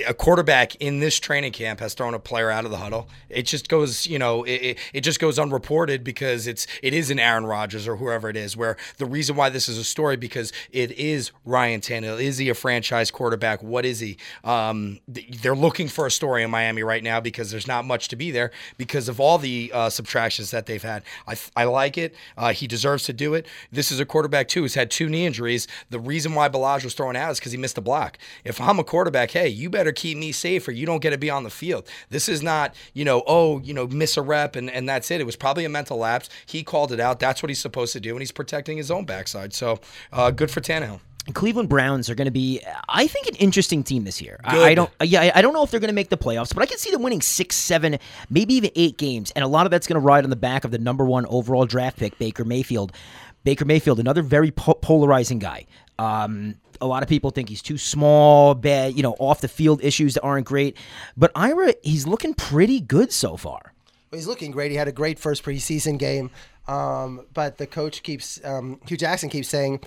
a 0.06 0.14
quarterback 0.14 0.76
in 0.76 1.00
this 1.00 1.18
training 1.18 1.52
camp, 1.52 1.80
has 1.80 1.94
thrown 1.94 2.14
a 2.14 2.20
player 2.20 2.50
out 2.50 2.64
of 2.64 2.70
the 2.70 2.76
huddle? 2.76 3.08
It 3.28 3.42
just 3.42 3.68
goes, 3.68 4.06
you 4.06 4.18
know, 4.18 4.44
it, 4.44 4.78
it, 4.92 5.00
just 5.00 5.18
goes 5.18 5.38
unreported 5.38 6.04
because 6.04 6.46
it's 6.46 6.66
it 6.82 6.94
is 6.94 7.10
an 7.10 7.18
Aaron 7.18 7.44
Rodgers 7.44 7.88
or 7.88 7.96
whoever 7.96 8.28
it 8.28 8.36
is. 8.36 8.56
Where 8.56 8.76
the 8.98 9.06
reason 9.06 9.34
why 9.34 9.48
this 9.48 9.68
is 9.68 9.78
a 9.78 9.84
story 9.84 10.16
because 10.16 10.52
it 10.70 10.92
is 10.92 11.32
Ryan 11.44 11.80
Tannehill. 11.80 12.22
Is 12.22 12.38
he 12.38 12.48
a 12.48 12.54
franchise 12.54 13.10
quarterback? 13.10 13.62
What 13.62 13.84
is 13.84 13.98
he? 13.98 14.16
Um, 14.44 15.00
they're 15.08 15.56
looking 15.56 15.88
for 15.88 16.06
a 16.06 16.10
story 16.10 16.44
in 16.44 16.50
Miami 16.50 16.84
right 16.84 17.02
now 17.02 17.20
because 17.20 17.50
there's 17.50 17.66
not 17.66 17.84
much 17.84 18.08
to 18.08 18.16
be 18.16 18.30
there 18.30 18.52
because 18.78 19.08
of 19.08 19.18
all 19.18 19.38
the 19.38 19.72
uh, 19.74 19.90
subtractions 19.90 20.52
that 20.52 20.66
they've 20.66 20.82
had. 20.82 21.02
I, 21.26 21.36
I 21.56 21.64
like 21.64 21.98
it. 21.98 22.14
Uh, 22.36 22.52
he 22.52 22.68
deserves 22.68 23.04
to 23.04 23.12
do 23.12 23.34
it. 23.34 23.46
This 23.72 23.90
is 23.90 24.00
a 24.00 24.03
other 24.04 24.10
quarterback 24.10 24.48
too 24.48 24.60
who's 24.62 24.74
had 24.74 24.90
two 24.90 25.08
knee 25.08 25.24
injuries. 25.26 25.66
The 25.90 25.98
reason 25.98 26.34
why 26.34 26.48
Ballage 26.48 26.84
was 26.84 26.94
thrown 26.94 27.16
out 27.16 27.30
is 27.32 27.38
because 27.38 27.52
he 27.52 27.58
missed 27.58 27.78
a 27.78 27.80
block. 27.80 28.18
If 28.44 28.60
I'm 28.60 28.78
a 28.78 28.84
quarterback, 28.84 29.30
hey, 29.30 29.48
you 29.48 29.70
better 29.70 29.92
keep 29.92 30.18
me 30.18 30.30
safe 30.32 30.68
or 30.68 30.72
you 30.72 30.84
don't 30.86 31.00
get 31.00 31.10
to 31.10 31.18
be 31.18 31.30
on 31.30 31.42
the 31.42 31.50
field. 31.50 31.88
This 32.10 32.28
is 32.28 32.42
not, 32.42 32.74
you 32.92 33.04
know, 33.04 33.22
oh, 33.26 33.60
you 33.60 33.72
know, 33.72 33.86
miss 33.86 34.16
a 34.16 34.22
rep 34.22 34.56
and, 34.56 34.70
and 34.70 34.88
that's 34.88 35.10
it. 35.10 35.20
It 35.20 35.24
was 35.24 35.36
probably 35.36 35.64
a 35.64 35.68
mental 35.70 35.96
lapse. 35.98 36.28
He 36.46 36.62
called 36.62 36.92
it 36.92 37.00
out. 37.00 37.18
That's 37.18 37.42
what 37.42 37.48
he's 37.48 37.60
supposed 37.60 37.92
to 37.94 38.00
do, 38.00 38.10
and 38.10 38.20
he's 38.20 38.32
protecting 38.32 38.76
his 38.76 38.90
own 38.90 39.04
backside. 39.04 39.54
So 39.54 39.80
uh, 40.12 40.30
good 40.30 40.50
for 40.50 40.60
Tannehill. 40.60 41.00
Cleveland 41.32 41.70
Browns 41.70 42.10
are 42.10 42.14
going 42.14 42.26
to 42.26 42.30
be, 42.30 42.60
I 42.86 43.06
think, 43.06 43.26
an 43.28 43.34
interesting 43.36 43.82
team 43.82 44.04
this 44.04 44.20
year. 44.20 44.38
I, 44.44 44.52
Good. 44.54 44.66
I 44.66 44.74
don't, 44.74 44.90
yeah, 45.04 45.22
I- 45.22 45.32
I 45.36 45.40
don't 45.42 45.54
know 45.54 45.62
if 45.62 45.70
they're 45.70 45.80
going 45.80 45.88
to 45.88 45.94
make 45.94 46.10
the 46.10 46.18
playoffs, 46.18 46.52
but 46.52 46.62
I 46.62 46.66
can 46.66 46.76
see 46.76 46.90
them 46.90 47.02
winning 47.02 47.22
six, 47.22 47.56
seven, 47.56 47.98
maybe 48.28 48.52
even 48.54 48.70
eight 48.76 48.98
games, 48.98 49.30
and 49.30 49.42
a 49.42 49.48
lot 49.48 49.64
of 49.66 49.70
that's 49.70 49.86
going 49.86 49.94
to 49.98 50.04
ride 50.04 50.24
on 50.24 50.30
the 50.30 50.36
back 50.36 50.64
of 50.64 50.70
the 50.70 50.76
number 50.78 51.02
one 51.02 51.24
overall 51.26 51.64
draft 51.64 51.96
pick, 51.96 52.18
Baker 52.18 52.44
Mayfield. 52.44 52.92
Baker 53.44 53.64
Mayfield, 53.64 54.00
another 54.00 54.22
very 54.22 54.50
po- 54.50 54.74
polarizing 54.74 55.38
guy. 55.38 55.66
Um, 55.98 56.56
a 56.80 56.86
lot 56.86 57.02
of 57.02 57.08
people 57.08 57.30
think 57.30 57.48
he's 57.48 57.62
too 57.62 57.78
small, 57.78 58.54
bad, 58.54 58.94
you 58.94 59.02
know, 59.02 59.14
off 59.18 59.40
the 59.40 59.48
field 59.48 59.82
issues 59.82 60.14
that 60.14 60.22
aren't 60.22 60.46
great. 60.46 60.76
But 61.16 61.30
Ira, 61.34 61.74
he's 61.82 62.06
looking 62.06 62.34
pretty 62.34 62.80
good 62.80 63.12
so 63.12 63.36
far. 63.36 63.72
Well, 64.10 64.18
he's 64.18 64.26
looking 64.26 64.50
great. 64.50 64.70
He 64.70 64.76
had 64.76 64.88
a 64.88 64.92
great 64.92 65.18
first 65.18 65.44
preseason 65.44 65.98
game, 65.98 66.30
um, 66.66 67.26
but 67.32 67.58
the 67.58 67.66
coach 67.66 68.02
keeps 68.02 68.40
um, 68.44 68.80
Hue 68.86 68.96
Jackson 68.96 69.28
keeps 69.28 69.48
saying, 69.48 69.80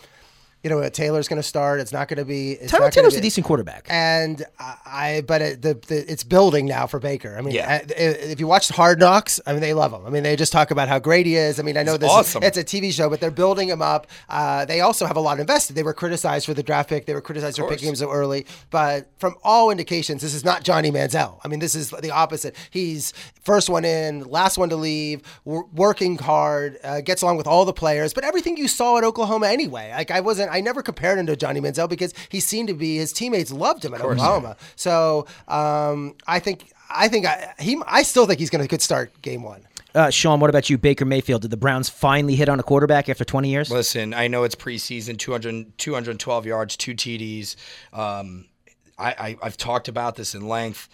you 0.67 0.75
know, 0.81 0.89
Taylor's 0.89 1.29
going 1.29 1.41
to 1.41 1.47
start. 1.47 1.79
It's 1.79 1.93
not 1.93 2.09
going 2.09 2.17
to 2.17 2.25
be. 2.25 2.51
It's 2.53 2.73
Tyrod 2.73 2.79
not 2.81 2.91
Taylor's 2.93 3.13
be- 3.13 3.19
a 3.19 3.21
decent 3.21 3.45
quarterback. 3.45 3.87
And 3.89 4.43
I, 4.59 4.75
I 4.85 5.21
but 5.25 5.41
it, 5.41 5.61
the, 5.61 5.75
the 5.87 6.11
it's 6.11 6.23
building 6.25 6.65
now 6.65 6.87
for 6.87 6.99
Baker. 6.99 7.35
I 7.37 7.41
mean, 7.41 7.53
Yeah. 7.55 7.81
uh, 7.83 7.93
if 7.95 8.39
you 8.41 8.47
watch 8.47 8.67
Hard 8.69 8.99
Knocks, 8.99 9.39
I 9.47 9.53
mean, 9.53 9.61
they 9.61 9.73
love 9.73 9.93
him. 9.93 10.05
I 10.05 10.09
mean, 10.09 10.23
they 10.23 10.35
just 10.35 10.51
talk 10.51 10.71
about 10.71 10.89
how 10.89 10.99
great 10.99 11.25
he 11.25 11.35
is. 11.35 11.57
I 11.59 11.63
mean, 11.63 11.77
I 11.77 11.83
know 11.83 11.93
He's 11.93 11.99
this 12.01 12.11
awesome. 12.11 12.43
it's 12.43 12.57
a 12.57 12.63
TV 12.63 12.91
show, 12.91 13.09
but 13.09 13.21
they're 13.21 13.31
building 13.31 13.69
him 13.69 13.81
up. 13.81 14.07
Uh, 14.27 14.65
they 14.65 14.81
also 14.81 15.05
have 15.05 15.15
a 15.15 15.21
lot 15.21 15.39
invested. 15.39 15.75
They 15.75 15.83
were 15.83 15.93
criticized 15.93 16.45
for 16.45 16.53
the 16.53 16.63
draft 16.63 16.89
pick. 16.89 17.05
They 17.05 17.13
were 17.13 17.21
criticized 17.21 17.57
for 17.57 17.69
picking 17.69 17.87
him 17.87 17.95
so 17.95 18.11
early. 18.11 18.45
But 18.69 19.07
from 19.19 19.35
all 19.43 19.71
indications, 19.71 20.21
this 20.21 20.33
is 20.33 20.43
not 20.43 20.63
Johnny 20.63 20.91
Manziel. 20.91 21.39
I 21.45 21.47
mean, 21.47 21.59
this 21.59 21.75
is 21.75 21.91
the 21.91 22.11
opposite. 22.11 22.55
He's 22.71 23.13
first 23.43 23.69
one 23.69 23.85
in, 23.85 24.25
last 24.25 24.57
one 24.57 24.67
to 24.69 24.75
leave, 24.75 25.21
w- 25.45 25.67
working 25.73 26.17
hard, 26.17 26.77
uh, 26.83 26.99
gets 27.01 27.21
along 27.21 27.37
with 27.37 27.47
all 27.47 27.63
the 27.63 27.73
players. 27.73 28.13
But 28.13 28.25
everything 28.25 28.57
you 28.57 28.67
saw 28.67 28.97
at 28.97 29.03
Oklahoma 29.03 29.47
anyway. 29.47 29.91
Like 29.95 30.11
I 30.11 30.19
wasn't, 30.21 30.51
I 30.51 30.56
never 30.61 30.81
compared 30.81 31.19
him 31.19 31.25
to 31.27 31.35
Johnny 31.35 31.59
Manziel 31.61 31.89
because 31.89 32.13
he 32.29 32.39
seemed 32.39 32.67
to 32.69 32.73
be 32.73 32.97
his 32.97 33.13
teammates 33.13 33.51
loved 33.51 33.83
him 33.85 33.93
at 33.93 34.01
Oklahoma. 34.01 34.57
So 34.75 35.27
um, 35.47 36.15
I 36.27 36.39
think. 36.39 36.71
I 36.89 37.09
think 37.09 37.25
I, 37.25 37.53
he. 37.59 37.77
I 37.85 38.01
still 38.03 38.25
think 38.25 38.39
he's 38.39 38.49
going 38.49 38.61
to 38.61 38.67
could 38.69 38.81
start 38.81 39.21
game 39.21 39.43
one. 39.43 39.67
Uh, 39.93 40.09
Sean, 40.09 40.39
what 40.39 40.49
about 40.49 40.69
you, 40.69 40.77
Baker 40.77 41.05
Mayfield? 41.05 41.41
Did 41.41 41.51
the 41.51 41.57
Browns 41.57 41.89
finally 41.89 42.35
hit 42.35 42.49
on 42.49 42.59
a 42.59 42.63
quarterback 42.63 43.09
after 43.09 43.25
20 43.25 43.49
years? 43.49 43.71
Listen, 43.71 44.13
I 44.13 44.27
know 44.27 44.43
it's 44.43 44.55
preseason, 44.55 45.17
200, 45.17 45.77
212 45.77 46.45
yards, 46.45 46.77
two 46.77 46.93
TDs. 46.93 47.55
Um, 47.91 48.45
I, 48.97 49.09
I, 49.09 49.37
I've 49.41 49.57
talked 49.57 49.87
about 49.87 50.15
this 50.15 50.35
in 50.35 50.47
length. 50.47 50.87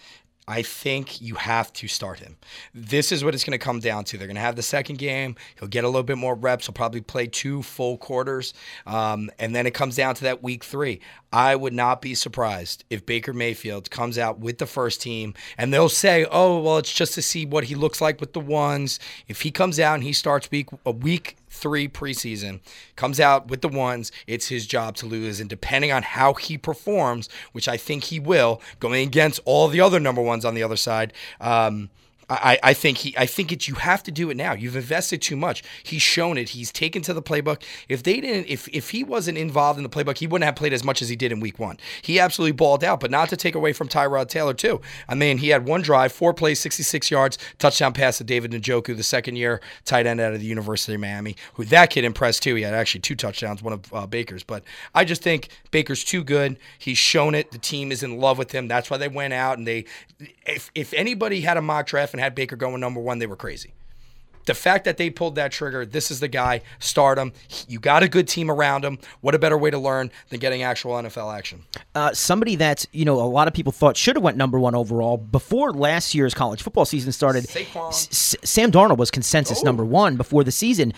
I 0.46 0.62
think 0.62 1.22
you 1.22 1.36
have 1.36 1.72
to 1.74 1.88
start 1.88 2.18
him. 2.18 2.36
This 2.74 3.12
is 3.12 3.24
what 3.24 3.34
it's 3.34 3.44
going 3.44 3.58
to 3.58 3.64
come 3.64 3.80
down 3.80 4.04
to. 4.04 4.18
They're 4.18 4.26
going 4.26 4.34
to 4.36 4.42
have 4.42 4.56
the 4.56 4.62
second 4.62 4.98
game. 4.98 5.36
He'll 5.58 5.68
get 5.68 5.84
a 5.84 5.88
little 5.88 6.02
bit 6.02 6.18
more 6.18 6.34
reps. 6.34 6.66
He'll 6.66 6.74
probably 6.74 7.00
play 7.00 7.26
two 7.26 7.62
full 7.62 7.96
quarters. 7.96 8.52
Um, 8.86 9.30
and 9.38 9.56
then 9.56 9.66
it 9.66 9.72
comes 9.72 9.96
down 9.96 10.14
to 10.16 10.24
that 10.24 10.42
week 10.42 10.62
three. 10.62 11.00
I 11.32 11.56
would 11.56 11.72
not 11.72 12.02
be 12.02 12.14
surprised 12.14 12.84
if 12.90 13.06
Baker 13.06 13.32
Mayfield 13.32 13.90
comes 13.90 14.18
out 14.18 14.38
with 14.38 14.58
the 14.58 14.66
first 14.66 15.00
team 15.00 15.34
and 15.56 15.72
they'll 15.72 15.88
say, 15.88 16.26
oh, 16.30 16.60
well, 16.60 16.76
it's 16.76 16.92
just 16.92 17.14
to 17.14 17.22
see 17.22 17.46
what 17.46 17.64
he 17.64 17.74
looks 17.74 18.00
like 18.00 18.20
with 18.20 18.34
the 18.34 18.40
ones. 18.40 19.00
If 19.26 19.40
he 19.40 19.50
comes 19.50 19.80
out 19.80 19.94
and 19.94 20.04
he 20.04 20.12
starts 20.12 20.50
week 20.50 20.68
a 20.84 20.92
week 20.92 21.36
three 21.54 21.88
preseason, 21.88 22.60
comes 22.96 23.20
out 23.20 23.48
with 23.48 23.62
the 23.62 23.68
ones, 23.68 24.12
it's 24.26 24.48
his 24.48 24.66
job 24.66 24.96
to 24.96 25.06
lose. 25.06 25.40
And 25.40 25.48
depending 25.48 25.92
on 25.92 26.02
how 26.02 26.34
he 26.34 26.58
performs, 26.58 27.28
which 27.52 27.68
I 27.68 27.76
think 27.76 28.04
he 28.04 28.20
will, 28.20 28.60
going 28.80 29.06
against 29.06 29.40
all 29.44 29.68
the 29.68 29.80
other 29.80 30.00
number 30.00 30.20
ones 30.20 30.44
on 30.44 30.54
the 30.54 30.62
other 30.62 30.76
side, 30.76 31.12
um, 31.40 31.90
I, 32.28 32.58
I 32.62 32.74
think 32.74 32.98
he 32.98 33.14
I 33.16 33.26
think 33.26 33.52
it's 33.52 33.68
you 33.68 33.74
have 33.74 34.02
to 34.04 34.10
do 34.10 34.30
it 34.30 34.36
now. 34.36 34.52
You've 34.52 34.76
invested 34.76 35.20
too 35.20 35.36
much. 35.36 35.62
He's 35.82 36.02
shown 36.02 36.38
it. 36.38 36.50
He's 36.50 36.72
taken 36.72 37.02
to 37.02 37.12
the 37.12 37.22
playbook. 37.22 37.62
If 37.88 38.02
they 38.02 38.20
didn't 38.20 38.46
if 38.48 38.68
if 38.68 38.90
he 38.90 39.04
wasn't 39.04 39.38
involved 39.38 39.78
in 39.78 39.82
the 39.82 39.88
playbook, 39.88 40.18
he 40.18 40.26
wouldn't 40.26 40.44
have 40.44 40.56
played 40.56 40.72
as 40.72 40.84
much 40.84 41.02
as 41.02 41.08
he 41.08 41.16
did 41.16 41.32
in 41.32 41.40
week 41.40 41.58
one. 41.58 41.78
He 42.02 42.18
absolutely 42.18 42.52
balled 42.52 42.82
out, 42.82 43.00
but 43.00 43.10
not 43.10 43.28
to 43.28 43.36
take 43.36 43.54
away 43.54 43.72
from 43.72 43.88
Tyrod 43.88 44.28
Taylor 44.28 44.54
too. 44.54 44.80
I 45.08 45.14
mean, 45.14 45.38
he 45.38 45.48
had 45.48 45.66
one 45.66 45.82
drive, 45.82 46.12
four 46.12 46.32
plays, 46.32 46.60
66 46.60 47.10
yards, 47.10 47.38
touchdown 47.58 47.92
pass 47.92 48.18
to 48.18 48.24
David 48.24 48.52
Njoku, 48.52 48.96
the 48.96 49.02
second 49.02 49.36
year 49.36 49.60
tight 49.84 50.06
end 50.06 50.20
out 50.20 50.32
of 50.32 50.40
the 50.40 50.46
University 50.46 50.94
of 50.94 51.00
Miami, 51.00 51.36
who 51.54 51.64
that 51.66 51.90
kid 51.90 52.04
impressed 52.04 52.42
too. 52.42 52.54
He 52.54 52.62
had 52.62 52.74
actually 52.74 53.00
two 53.00 53.16
touchdowns, 53.16 53.62
one 53.62 53.74
of 53.74 53.94
uh, 53.94 54.06
Baker's. 54.06 54.42
But 54.42 54.64
I 54.94 55.04
just 55.04 55.22
think 55.22 55.48
Baker's 55.70 56.04
too 56.04 56.24
good. 56.24 56.56
He's 56.78 56.98
shown 56.98 57.34
it. 57.34 57.50
The 57.50 57.58
team 57.58 57.92
is 57.92 58.02
in 58.02 58.18
love 58.18 58.38
with 58.38 58.52
him. 58.52 58.68
That's 58.68 58.90
why 58.90 58.96
they 58.96 59.08
went 59.08 59.34
out 59.34 59.58
and 59.58 59.66
they 59.66 59.84
if 60.46 60.70
if 60.74 60.92
anybody 60.94 61.40
had 61.40 61.56
a 61.56 61.62
mock 61.62 61.86
draft 61.86 62.13
and 62.14 62.20
had 62.20 62.34
Baker 62.36 62.54
going 62.54 62.78
number 62.80 63.00
one, 63.00 63.18
they 63.18 63.26
were 63.26 63.34
crazy. 63.34 63.72
The 64.46 64.54
fact 64.54 64.84
that 64.84 64.98
they 64.98 65.08
pulled 65.10 65.34
that 65.36 65.52
trigger, 65.52 65.84
this 65.86 66.10
is 66.10 66.20
the 66.20 66.28
guy, 66.28 66.60
start 66.78 67.18
him. 67.18 67.32
You 67.66 67.80
got 67.80 68.02
a 68.02 68.08
good 68.08 68.28
team 68.28 68.50
around 68.50 68.84
him. 68.84 68.98
What 69.22 69.34
a 69.34 69.38
better 69.38 69.56
way 69.58 69.70
to 69.70 69.78
learn 69.78 70.10
than 70.28 70.38
getting 70.38 70.62
actual 70.62 70.92
NFL 70.92 71.34
action? 71.34 71.64
uh, 71.94 72.12
somebody 72.12 72.54
that 72.56 72.84
you 72.92 73.04
know 73.04 73.20
a 73.20 73.24
lot 73.24 73.48
of 73.48 73.54
people 73.54 73.72
thought 73.72 73.96
should 73.96 74.14
have 74.16 74.22
went 74.22 74.36
number 74.36 74.60
one 74.60 74.74
overall 74.74 75.16
before 75.16 75.72
last 75.72 76.14
year's 76.14 76.34
college 76.34 76.62
football 76.62 76.84
season 76.84 77.10
started. 77.10 77.44
Saquon. 77.44 77.88
S- 77.88 78.36
Sam 78.44 78.70
Darnold 78.70 78.98
was 78.98 79.10
consensus 79.10 79.62
number 79.64 79.84
one 79.84 80.16
before 80.16 80.44
the 80.44 80.52
season. 80.52 80.92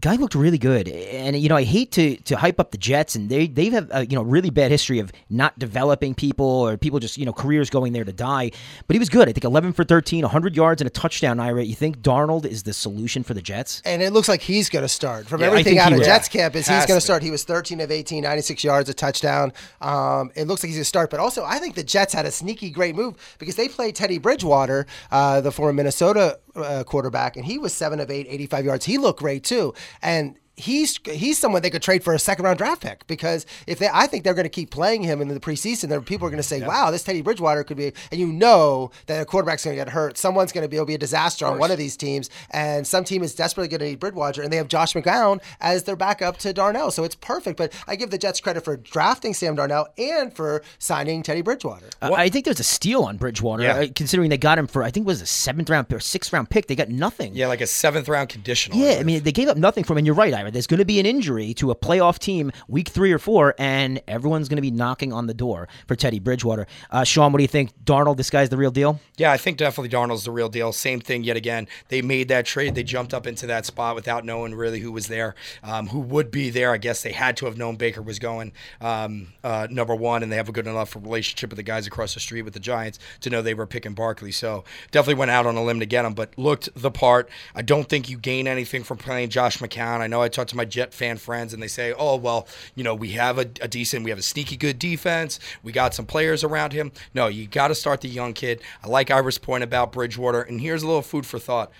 Guy 0.00 0.14
looked 0.16 0.34
really 0.34 0.56
good, 0.56 0.88
and 0.88 1.36
you 1.36 1.48
know 1.48 1.56
I 1.56 1.64
hate 1.64 1.92
to 1.92 2.16
to 2.16 2.36
hype 2.36 2.58
up 2.58 2.70
the 2.70 2.78
Jets, 2.78 3.16
and 3.16 3.28
they 3.28 3.46
they 3.46 3.66
have 3.70 3.90
a, 3.92 4.06
you 4.06 4.16
know 4.16 4.22
really 4.22 4.50
bad 4.50 4.70
history 4.70 4.98
of 4.98 5.12
not 5.28 5.58
developing 5.58 6.14
people 6.14 6.46
or 6.46 6.76
people 6.78 7.00
just 7.00 7.18
you 7.18 7.26
know 7.26 7.32
careers 7.32 7.68
going 7.68 7.92
there 7.92 8.04
to 8.04 8.12
die. 8.12 8.50
But 8.86 8.94
he 8.94 8.98
was 8.98 9.08
good. 9.08 9.28
I 9.28 9.32
think 9.32 9.44
11 9.44 9.72
for 9.74 9.84
13, 9.84 10.22
100 10.22 10.56
yards 10.56 10.80
and 10.80 10.86
a 10.86 10.90
touchdown. 10.90 11.38
Ira, 11.38 11.62
you 11.64 11.74
think 11.74 11.98
Darnold 11.98 12.46
is 12.46 12.62
the 12.62 12.72
solution 12.72 13.22
for 13.22 13.34
the 13.34 13.42
Jets? 13.42 13.82
And 13.84 14.00
it 14.00 14.12
looks 14.12 14.28
like 14.28 14.40
he's 14.40 14.70
going 14.70 14.84
to 14.84 14.88
start. 14.88 15.26
From 15.26 15.42
I 15.42 15.46
everything 15.46 15.78
out 15.78 15.92
of 15.92 15.98
will. 15.98 16.04
Jets 16.04 16.28
camp 16.28 16.56
is 16.56 16.66
he's 16.66 16.86
going 16.86 16.88
to 16.88 16.94
to. 16.94 17.00
start. 17.00 17.22
He 17.22 17.30
was 17.30 17.44
13 17.44 17.80
of 17.80 17.90
18, 17.90 18.22
96 18.22 18.64
yards, 18.64 18.88
a 18.88 18.94
touchdown. 18.94 19.52
Um, 19.80 20.30
it 20.34 20.46
looks 20.46 20.62
like 20.62 20.68
he's 20.68 20.76
going 20.76 20.82
to 20.82 20.88
start. 20.88 21.10
But 21.10 21.20
also, 21.20 21.44
I 21.44 21.58
think 21.58 21.74
the 21.74 21.84
Jets 21.84 22.14
had 22.14 22.24
a 22.24 22.30
sneaky 22.30 22.70
great 22.70 22.94
move 22.94 23.36
because 23.38 23.56
they 23.56 23.68
played 23.68 23.96
Teddy 23.96 24.18
Bridgewater, 24.18 24.86
uh, 25.10 25.40
the 25.40 25.52
former 25.52 25.72
Minnesota 25.72 26.38
uh, 26.56 26.84
quarterback, 26.84 27.36
and 27.36 27.44
he 27.44 27.58
was 27.58 27.72
7 27.72 28.00
of 28.00 28.10
8, 28.10 28.26
85 28.28 28.64
yards. 28.64 28.84
He 28.84 28.98
looked 28.98 29.20
great 29.20 29.44
too. 29.44 29.74
And 30.02 30.36
he's 30.60 30.98
he's 31.04 31.38
someone 31.38 31.62
they 31.62 31.70
could 31.70 31.82
trade 31.82 32.04
for 32.04 32.14
a 32.14 32.18
second 32.18 32.44
round 32.44 32.58
draft 32.58 32.82
pick 32.82 33.06
because 33.06 33.46
if 33.66 33.78
they 33.78 33.88
I 33.92 34.06
think 34.06 34.24
they're 34.24 34.34
going 34.34 34.44
to 34.44 34.48
keep 34.50 34.70
playing 34.70 35.02
him 35.02 35.20
in 35.20 35.28
the 35.28 35.40
preseason 35.40 35.88
there 35.88 36.00
people 36.00 36.26
are 36.26 36.30
going 36.30 36.42
to 36.42 36.48
say 36.48 36.60
wow 36.66 36.90
this 36.90 37.02
Teddy 37.02 37.22
Bridgewater 37.22 37.64
could 37.64 37.76
be 37.76 37.92
and 38.10 38.20
you 38.20 38.26
know 38.26 38.90
that 39.06 39.20
a 39.22 39.24
quarterback's 39.24 39.64
going 39.64 39.76
to 39.76 39.80
get 39.84 39.92
hurt 39.92 40.16
someone's 40.18 40.52
going 40.52 40.62
to 40.62 40.68
be 40.68 40.76
it'll 40.76 40.86
be 40.86 40.94
a 40.94 40.98
disaster 40.98 41.46
on 41.46 41.58
one 41.58 41.70
of 41.70 41.78
these 41.78 41.96
teams 41.96 42.30
and 42.50 42.86
some 42.86 43.04
team 43.04 43.22
is 43.22 43.34
desperately 43.34 43.68
going 43.68 43.80
to 43.80 43.86
need 43.86 43.98
Bridgewater 44.00 44.42
and 44.42 44.52
they 44.52 44.56
have 44.56 44.68
Josh 44.68 44.92
McCown 44.94 45.40
as 45.60 45.84
their 45.84 45.96
backup 45.96 46.36
to 46.38 46.52
Darnold 46.54 46.92
so 46.92 47.04
it's 47.04 47.14
perfect 47.16 47.56
but 47.56 47.72
I 47.86 47.96
give 47.96 48.10
the 48.10 48.18
Jets 48.18 48.40
credit 48.40 48.64
for 48.64 48.76
drafting 48.76 49.34
Sam 49.34 49.56
Darnold 49.56 49.86
and 49.98 50.32
for 50.34 50.62
signing 50.78 51.22
Teddy 51.22 51.42
Bridgewater 51.42 51.86
Uh, 52.02 52.12
I 52.14 52.28
think 52.28 52.44
there's 52.44 52.60
a 52.60 52.64
steal 52.64 53.02
on 53.04 53.16
Bridgewater, 53.16 53.62
Yeah. 53.62 53.76
uh, 53.76 53.86
considering 53.94 54.30
they 54.30 54.38
got 54.38 54.58
him 54.58 54.66
for 54.66 54.82
I 54.82 54.90
think 54.90 55.04
it 55.04 55.06
was 55.06 55.22
a 55.22 55.26
seventh 55.26 55.70
round 55.70 55.92
or 55.92 56.00
sixth 56.00 56.32
round 56.32 56.50
pick. 56.50 56.66
They 56.66 56.76
got 56.76 56.88
nothing. 56.88 57.34
Yeah, 57.34 57.46
like 57.48 57.60
a 57.60 57.66
seventh 57.66 58.08
round 58.08 58.28
conditional. 58.28 58.78
Yeah, 58.78 58.96
I 59.00 59.02
mean, 59.02 59.22
they 59.22 59.32
gave 59.32 59.48
up 59.48 59.56
nothing 59.56 59.84
for 59.84 59.92
him. 59.94 59.98
And 59.98 60.06
you're 60.06 60.14
right, 60.16 60.32
There's 60.50 60.66
going 60.66 60.78
to 60.78 60.84
be 60.84 61.00
an 61.00 61.06
injury 61.06 61.54
to 61.54 61.70
a 61.70 61.74
playoff 61.74 62.18
team 62.18 62.52
week 62.68 62.88
three 62.88 63.12
or 63.12 63.18
four, 63.18 63.54
and 63.58 64.00
everyone's 64.06 64.48
going 64.48 64.56
to 64.56 64.62
be 64.62 64.70
knocking 64.70 65.12
on 65.12 65.26
the 65.26 65.34
door 65.34 65.68
for 65.86 65.96
Teddy 65.96 66.18
Bridgewater. 66.18 66.66
Uh, 66.90 67.04
Sean, 67.04 67.32
what 67.32 67.38
do 67.38 67.44
you 67.44 67.48
think? 67.48 67.72
Darnold, 67.84 68.16
this 68.16 68.30
guy's 68.30 68.48
the 68.48 68.56
real 68.56 68.70
deal? 68.70 69.00
Yeah, 69.16 69.32
I 69.32 69.36
think 69.36 69.58
definitely 69.58 69.90
Darnold's 69.90 70.24
the 70.24 70.30
real 70.30 70.48
deal. 70.48 70.72
Same 70.72 71.00
thing 71.00 71.24
yet 71.24 71.36
again. 71.36 71.68
They 71.88 72.02
made 72.02 72.28
that 72.28 72.46
trade. 72.46 72.74
They 72.74 72.82
jumped 72.82 73.12
up 73.12 73.26
into 73.26 73.46
that 73.46 73.66
spot 73.66 73.94
without 73.94 74.24
knowing 74.24 74.54
really 74.54 74.80
who 74.80 74.92
was 74.92 75.08
there, 75.08 75.34
um, 75.62 75.88
who 75.88 76.00
would 76.00 76.30
be 76.30 76.50
there. 76.50 76.72
I 76.72 76.78
guess 76.78 77.02
they 77.02 77.12
had 77.12 77.36
to 77.38 77.46
have 77.46 77.58
known 77.58 77.76
Baker 77.76 78.00
was 78.00 78.18
going 78.18 78.52
um, 78.80 79.28
uh, 79.44 79.66
number 79.70 79.94
one, 79.94 80.22
and 80.22 80.32
they 80.32 80.36
have 80.36 80.48
a 80.48 80.52
good 80.52 80.66
enough 80.66 80.96
relationship 80.96 81.50
with 81.50 81.58
the 81.58 81.62
guys 81.62 81.86
across 81.86 82.14
the 82.14 82.20
street 82.20 82.42
with 82.42 82.54
the 82.54 82.60
Giants 82.60 82.98
to 83.20 83.30
know 83.30 83.42
they 83.42 83.54
were 83.54 83.66
picking 83.66 83.92
Barkley. 83.92 84.32
So 84.32 84.64
definitely 84.90 85.18
went 85.18 85.30
out 85.30 85.46
on 85.46 85.56
a 85.56 85.62
limb 85.62 85.80
to 85.80 85.86
get 85.86 86.04
him, 86.04 86.14
but 86.14 86.36
looked 86.38 86.68
the 86.74 86.90
part. 86.90 87.28
I 87.54 87.62
don't 87.62 87.88
think 87.88 88.08
you 88.08 88.16
gain 88.16 88.48
anything 88.48 88.84
from 88.84 88.96
playing 88.96 89.28
Josh 89.28 89.58
McCown. 89.58 90.00
I 90.00 90.06
know 90.06 90.22
I 90.22 90.28
talked 90.28 90.39
to 90.48 90.56
my 90.56 90.64
Jet 90.64 90.92
fan 90.92 91.16
friends, 91.16 91.52
and 91.52 91.62
they 91.62 91.68
say, 91.68 91.92
"Oh 91.96 92.16
well, 92.16 92.46
you 92.74 92.84
know, 92.84 92.94
we 92.94 93.10
have 93.12 93.38
a, 93.38 93.46
a 93.60 93.68
decent, 93.68 94.04
we 94.04 94.10
have 94.10 94.18
a 94.18 94.22
sneaky 94.22 94.56
good 94.56 94.78
defense. 94.78 95.38
We 95.62 95.72
got 95.72 95.94
some 95.94 96.06
players 96.06 96.44
around 96.44 96.72
him." 96.72 96.92
No, 97.14 97.26
you 97.28 97.46
got 97.46 97.68
to 97.68 97.74
start 97.74 98.00
the 98.00 98.08
young 98.08 98.32
kid. 98.32 98.60
I 98.82 98.88
like 98.88 99.10
Ira's 99.10 99.38
point 99.38 99.64
about 99.64 99.92
Bridgewater, 99.92 100.42
and 100.42 100.60
here's 100.60 100.82
a 100.82 100.86
little 100.86 101.02
food 101.02 101.26
for 101.26 101.38
thought. 101.38 101.70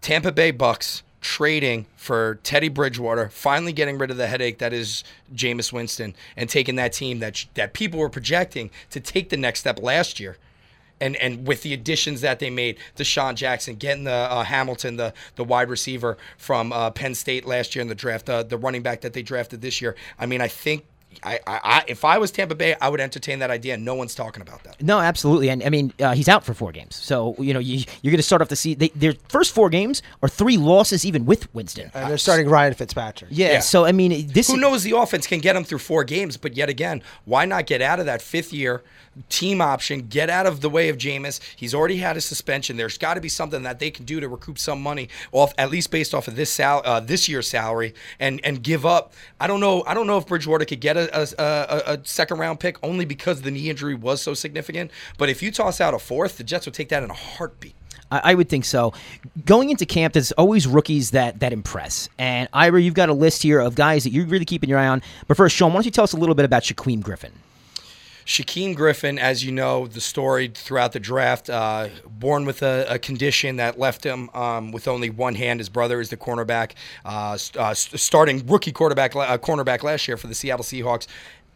Tampa 0.00 0.32
Bay 0.32 0.50
Bucks 0.50 1.02
trading 1.20 1.86
for 1.96 2.38
Teddy 2.44 2.68
Bridgewater, 2.68 3.28
finally 3.30 3.72
getting 3.72 3.98
rid 3.98 4.12
of 4.12 4.16
the 4.16 4.28
headache 4.28 4.58
that 4.58 4.72
is 4.72 5.02
Jameis 5.34 5.72
Winston, 5.72 6.14
and 6.36 6.48
taking 6.48 6.76
that 6.76 6.92
team 6.92 7.18
that 7.18 7.46
that 7.54 7.72
people 7.72 7.98
were 7.98 8.08
projecting 8.08 8.70
to 8.90 9.00
take 9.00 9.30
the 9.30 9.36
next 9.36 9.60
step 9.60 9.82
last 9.82 10.20
year. 10.20 10.36
And 11.00 11.16
and 11.16 11.46
with 11.46 11.62
the 11.62 11.74
additions 11.74 12.20
that 12.22 12.38
they 12.38 12.50
made, 12.50 12.78
DeSean 12.96 13.34
Jackson, 13.34 13.76
getting 13.76 14.04
the 14.04 14.12
uh, 14.12 14.44
Hamilton, 14.44 14.96
the 14.96 15.12
the 15.34 15.44
wide 15.44 15.68
receiver 15.68 16.16
from 16.38 16.72
uh, 16.72 16.90
Penn 16.90 17.14
State 17.14 17.44
last 17.44 17.74
year 17.74 17.82
in 17.82 17.88
the 17.88 17.94
draft, 17.94 18.28
uh, 18.30 18.42
the 18.42 18.56
running 18.56 18.82
back 18.82 19.02
that 19.02 19.12
they 19.12 19.22
drafted 19.22 19.60
this 19.60 19.80
year. 19.80 19.94
I 20.18 20.26
mean, 20.26 20.40
I 20.40 20.48
think 20.48 20.86
I, 21.22 21.40
I, 21.46 21.84
if 21.86 22.04
I 22.04 22.18
was 22.18 22.30
Tampa 22.30 22.54
Bay, 22.54 22.74
I 22.80 22.88
would 22.88 23.00
entertain 23.00 23.38
that 23.40 23.50
idea. 23.50 23.76
No 23.76 23.94
one's 23.94 24.14
talking 24.14 24.42
about 24.42 24.62
that. 24.64 24.82
No, 24.82 25.00
absolutely, 25.00 25.50
and 25.50 25.62
I 25.62 25.68
mean 25.68 25.92
uh, 26.00 26.14
he's 26.14 26.28
out 26.28 26.44
for 26.44 26.54
four 26.54 26.72
games, 26.72 26.96
so 26.96 27.34
you 27.38 27.54
know 27.54 27.60
you, 27.60 27.80
are 27.80 28.10
going 28.10 28.16
to 28.16 28.22
start 28.22 28.42
off 28.42 28.48
the 28.48 28.56
season. 28.56 28.88
Their 28.94 29.14
first 29.28 29.54
four 29.54 29.70
games 29.70 30.02
are 30.22 30.28
three 30.28 30.56
losses, 30.56 31.04
even 31.04 31.26
with 31.26 31.52
Winston. 31.54 31.90
And 31.94 32.10
they're 32.10 32.18
starting 32.18 32.48
Ryan 32.48 32.74
Fitzpatrick. 32.74 33.30
Yeah, 33.32 33.52
yeah. 33.52 33.60
so 33.60 33.84
I 33.84 33.92
mean 33.92 34.28
this. 34.28 34.48
Who 34.48 34.56
knows 34.56 34.82
the 34.82 34.96
offense 34.96 35.26
can 35.26 35.40
get 35.40 35.54
them 35.54 35.64
through 35.64 35.78
four 35.78 36.04
games, 36.04 36.36
but 36.36 36.56
yet 36.56 36.68
again, 36.68 37.02
why 37.24 37.44
not 37.44 37.66
get 37.66 37.82
out 37.82 38.00
of 38.00 38.06
that 38.06 38.22
fifth 38.22 38.52
year 38.52 38.82
team 39.28 39.60
option, 39.60 40.06
get 40.08 40.28
out 40.28 40.46
of 40.46 40.60
the 40.60 40.70
way 40.70 40.88
of 40.88 40.96
Jameis? 40.96 41.40
He's 41.56 41.74
already 41.74 41.96
had 41.96 42.16
a 42.16 42.20
suspension. 42.20 42.76
There's 42.76 42.98
got 42.98 43.14
to 43.14 43.20
be 43.20 43.28
something 43.28 43.62
that 43.62 43.78
they 43.78 43.90
can 43.90 44.04
do 44.04 44.20
to 44.20 44.28
recoup 44.28 44.58
some 44.58 44.82
money 44.82 45.08
off, 45.32 45.52
at 45.58 45.70
least 45.70 45.90
based 45.90 46.14
off 46.14 46.28
of 46.28 46.36
this 46.36 46.50
sal- 46.50 46.82
uh, 46.84 47.00
this 47.00 47.28
year's 47.28 47.48
salary, 47.48 47.94
and 48.18 48.40
and 48.44 48.62
give 48.62 48.84
up. 48.84 49.14
I 49.40 49.46
don't 49.46 49.60
know. 49.60 49.82
I 49.86 49.94
don't 49.94 50.06
know 50.06 50.18
if 50.18 50.26
Bridgewater 50.26 50.64
could 50.64 50.80
get 50.80 50.96
a, 50.96 51.05
a, 51.12 51.26
a 51.38 51.92
a, 51.94 52.00
second 52.04 52.38
round 52.38 52.60
pick 52.60 52.76
only 52.82 53.04
because 53.04 53.42
the 53.42 53.50
knee 53.50 53.70
injury 53.70 53.94
was 53.94 54.22
so 54.22 54.34
significant. 54.34 54.90
But 55.18 55.28
if 55.28 55.42
you 55.42 55.50
toss 55.50 55.80
out 55.80 55.94
a 55.94 55.98
fourth, 55.98 56.38
the 56.38 56.44
Jets 56.44 56.66
would 56.66 56.74
take 56.74 56.88
that 56.90 57.02
in 57.02 57.10
a 57.10 57.14
heartbeat. 57.14 57.74
I, 58.10 58.34
would 58.34 58.48
think 58.48 58.64
so. 58.64 58.92
Going 59.46 59.70
into 59.70 59.84
camp, 59.84 60.12
there's 60.14 60.30
always 60.32 60.66
rookies 60.66 61.10
that 61.10 61.40
that 61.40 61.52
impress. 61.52 62.08
And 62.18 62.48
Ira, 62.52 62.80
you've 62.80 62.94
got 62.94 63.08
a 63.08 63.12
list 63.12 63.42
here 63.42 63.58
of 63.58 63.74
guys 63.74 64.04
that 64.04 64.10
you're 64.10 64.26
really 64.26 64.44
keeping 64.44 64.70
your 64.70 64.78
eye 64.78 64.86
on. 64.86 65.02
But 65.26 65.36
first, 65.36 65.56
Sean, 65.56 65.72
why 65.72 65.78
don't 65.78 65.86
you 65.86 65.90
tell 65.90 66.04
us 66.04 66.12
a 66.12 66.16
little 66.16 66.36
bit 66.36 66.44
about 66.44 66.62
Shaquem 66.62 67.02
Griffin? 67.02 67.32
Shaquem 68.26 68.74
Griffin, 68.74 69.20
as 69.20 69.44
you 69.44 69.52
know, 69.52 69.86
the 69.86 70.00
story 70.00 70.48
throughout 70.52 70.90
the 70.90 70.98
draft, 70.98 71.48
uh, 71.48 71.88
born 72.08 72.44
with 72.44 72.60
a, 72.60 72.84
a, 72.88 72.98
condition 72.98 73.56
that 73.56 73.78
left 73.78 74.04
him 74.04 74.28
um, 74.34 74.72
with 74.72 74.88
only 74.88 75.10
one 75.10 75.36
hand. 75.36 75.60
His 75.60 75.68
brother 75.68 76.00
is 76.00 76.10
the 76.10 76.16
cornerback, 76.16 76.72
uh, 77.04 77.38
uh, 77.56 77.72
starting 77.72 78.44
rookie 78.44 78.72
quarterback, 78.72 79.14
uh, 79.14 79.38
cornerback 79.38 79.84
last 79.84 80.08
year 80.08 80.16
for 80.16 80.26
the 80.26 80.34
Seattle 80.34 80.64
Seahawks 80.64 81.06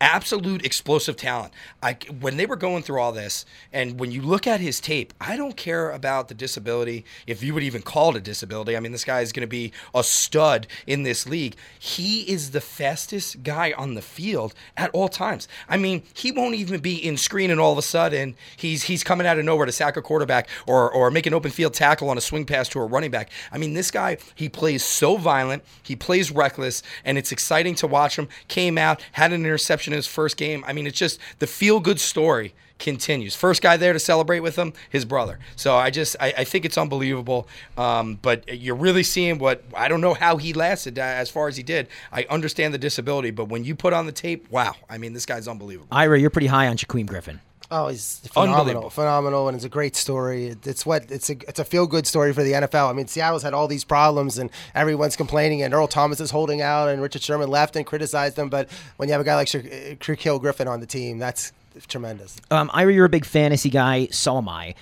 absolute 0.00 0.64
explosive 0.64 1.16
talent. 1.16 1.52
I 1.82 1.96
when 2.20 2.36
they 2.36 2.46
were 2.46 2.56
going 2.56 2.82
through 2.82 3.00
all 3.00 3.12
this, 3.12 3.44
and 3.72 4.00
when 4.00 4.10
you 4.10 4.22
look 4.22 4.46
at 4.46 4.60
his 4.60 4.80
tape, 4.80 5.12
I 5.20 5.36
don't 5.36 5.56
care 5.56 5.90
about 5.90 6.28
the 6.28 6.34
disability, 6.34 7.04
if 7.26 7.42
you 7.42 7.54
would 7.54 7.62
even 7.62 7.82
call 7.82 8.10
it 8.10 8.16
a 8.16 8.20
disability. 8.20 8.76
I 8.76 8.80
mean, 8.80 8.92
this 8.92 9.04
guy 9.04 9.20
is 9.20 9.32
going 9.32 9.42
to 9.42 9.46
be 9.46 9.72
a 9.94 10.02
stud 10.02 10.66
in 10.86 11.02
this 11.02 11.28
league. 11.28 11.56
He 11.78 12.22
is 12.22 12.50
the 12.50 12.60
fastest 12.60 13.42
guy 13.42 13.72
on 13.76 13.94
the 13.94 14.02
field 14.02 14.54
at 14.76 14.90
all 14.90 15.08
times. 15.08 15.48
I 15.68 15.76
mean, 15.76 16.02
he 16.14 16.32
won't 16.32 16.54
even 16.54 16.80
be 16.80 16.96
in 16.96 17.16
screen, 17.16 17.50
and 17.50 17.60
all 17.60 17.72
of 17.72 17.78
a 17.78 17.82
sudden 17.82 18.36
he's 18.56 18.84
he's 18.84 19.04
coming 19.04 19.26
out 19.26 19.38
of 19.38 19.44
nowhere 19.44 19.66
to 19.66 19.72
sack 19.72 19.96
a 19.96 20.02
quarterback 20.02 20.48
or 20.66 20.90
or 20.90 21.10
make 21.10 21.26
an 21.26 21.34
open 21.34 21.50
field 21.50 21.74
tackle 21.74 22.08
on 22.08 22.18
a 22.18 22.22
swing 22.22 22.46
pass 22.46 22.68
to 22.70 22.80
a 22.80 22.84
running 22.84 23.10
back. 23.10 23.30
I 23.52 23.58
mean, 23.58 23.74
this 23.74 23.90
guy 23.90 24.16
he 24.34 24.48
plays 24.48 24.82
so 24.82 25.16
violent, 25.16 25.62
he 25.82 25.94
plays 25.94 26.30
reckless, 26.30 26.82
and 27.04 27.18
it's 27.18 27.32
exciting 27.32 27.74
to 27.76 27.86
watch 27.86 28.16
him. 28.16 28.28
Came 28.48 28.78
out, 28.78 29.02
had 29.12 29.32
an 29.32 29.44
interception 29.44 29.89
in 29.92 29.96
his 29.96 30.06
first 30.06 30.36
game. 30.36 30.64
I 30.66 30.72
mean, 30.72 30.86
it's 30.86 30.98
just 30.98 31.18
the 31.38 31.46
feel 31.46 31.80
good 31.80 32.00
story 32.00 32.54
continues. 32.78 33.36
First 33.36 33.62
guy 33.62 33.76
there 33.76 33.92
to 33.92 33.98
celebrate 33.98 34.40
with 34.40 34.56
him, 34.56 34.72
his 34.88 35.04
brother. 35.04 35.38
So 35.54 35.76
I 35.76 35.90
just 35.90 36.16
I, 36.18 36.34
I 36.38 36.44
think 36.44 36.64
it's 36.64 36.78
unbelievable. 36.78 37.46
Um, 37.76 38.18
but 38.20 38.58
you're 38.58 38.74
really 38.74 39.02
seeing 39.02 39.38
what 39.38 39.62
I 39.74 39.88
don't 39.88 40.00
know 40.00 40.14
how 40.14 40.38
he 40.38 40.52
lasted 40.52 40.98
uh, 40.98 41.02
as 41.02 41.30
far 41.30 41.46
as 41.46 41.56
he 41.56 41.62
did. 41.62 41.88
I 42.10 42.26
understand 42.28 42.74
the 42.74 42.78
disability, 42.78 43.30
but 43.30 43.46
when 43.48 43.64
you 43.64 43.74
put 43.74 43.92
on 43.92 44.06
the 44.06 44.12
tape, 44.12 44.50
wow! 44.50 44.74
I 44.88 44.98
mean, 44.98 45.12
this 45.12 45.26
guy's 45.26 45.46
unbelievable. 45.46 45.88
Ira, 45.92 46.18
you're 46.18 46.30
pretty 46.30 46.48
high 46.48 46.66
on 46.66 46.76
Shaquem 46.76 47.06
Griffin. 47.06 47.40
Oh, 47.72 47.86
he's 47.88 48.18
phenomenal, 48.32 48.90
phenomenal, 48.90 49.46
and 49.46 49.54
it's 49.54 49.64
a 49.64 49.68
great 49.68 49.94
story. 49.94 50.56
It's 50.64 50.84
what 50.84 51.10
it's 51.10 51.30
a 51.30 51.36
it's 51.48 51.60
a 51.60 51.64
feel 51.64 51.86
good 51.86 52.06
story 52.06 52.32
for 52.32 52.42
the 52.42 52.52
NFL. 52.52 52.90
I 52.90 52.92
mean, 52.92 53.06
Seattle's 53.06 53.44
had 53.44 53.54
all 53.54 53.68
these 53.68 53.84
problems, 53.84 54.38
and 54.38 54.50
everyone's 54.74 55.14
complaining, 55.14 55.62
and 55.62 55.72
Earl 55.72 55.86
Thomas 55.86 56.18
is 56.20 56.32
holding 56.32 56.60
out, 56.60 56.88
and 56.88 57.00
Richard 57.00 57.22
Sherman 57.22 57.48
left 57.48 57.76
and 57.76 57.86
criticized 57.86 58.34
them. 58.34 58.48
But 58.48 58.68
when 58.96 59.08
you 59.08 59.12
have 59.12 59.20
a 59.20 59.24
guy 59.24 59.36
like 59.36 59.46
Shaquill 59.46 60.40
Griffin 60.40 60.66
on 60.66 60.80
the 60.80 60.86
team, 60.86 61.18
that's 61.18 61.52
tremendous. 61.86 62.36
Um, 62.50 62.70
Ira, 62.74 62.92
you're 62.92 63.04
a 63.04 63.10
big 63.10 63.24
fantasy 63.24 63.70
guy. 63.70 64.08
So 64.10 64.36
am 64.38 64.48
I 64.48 64.74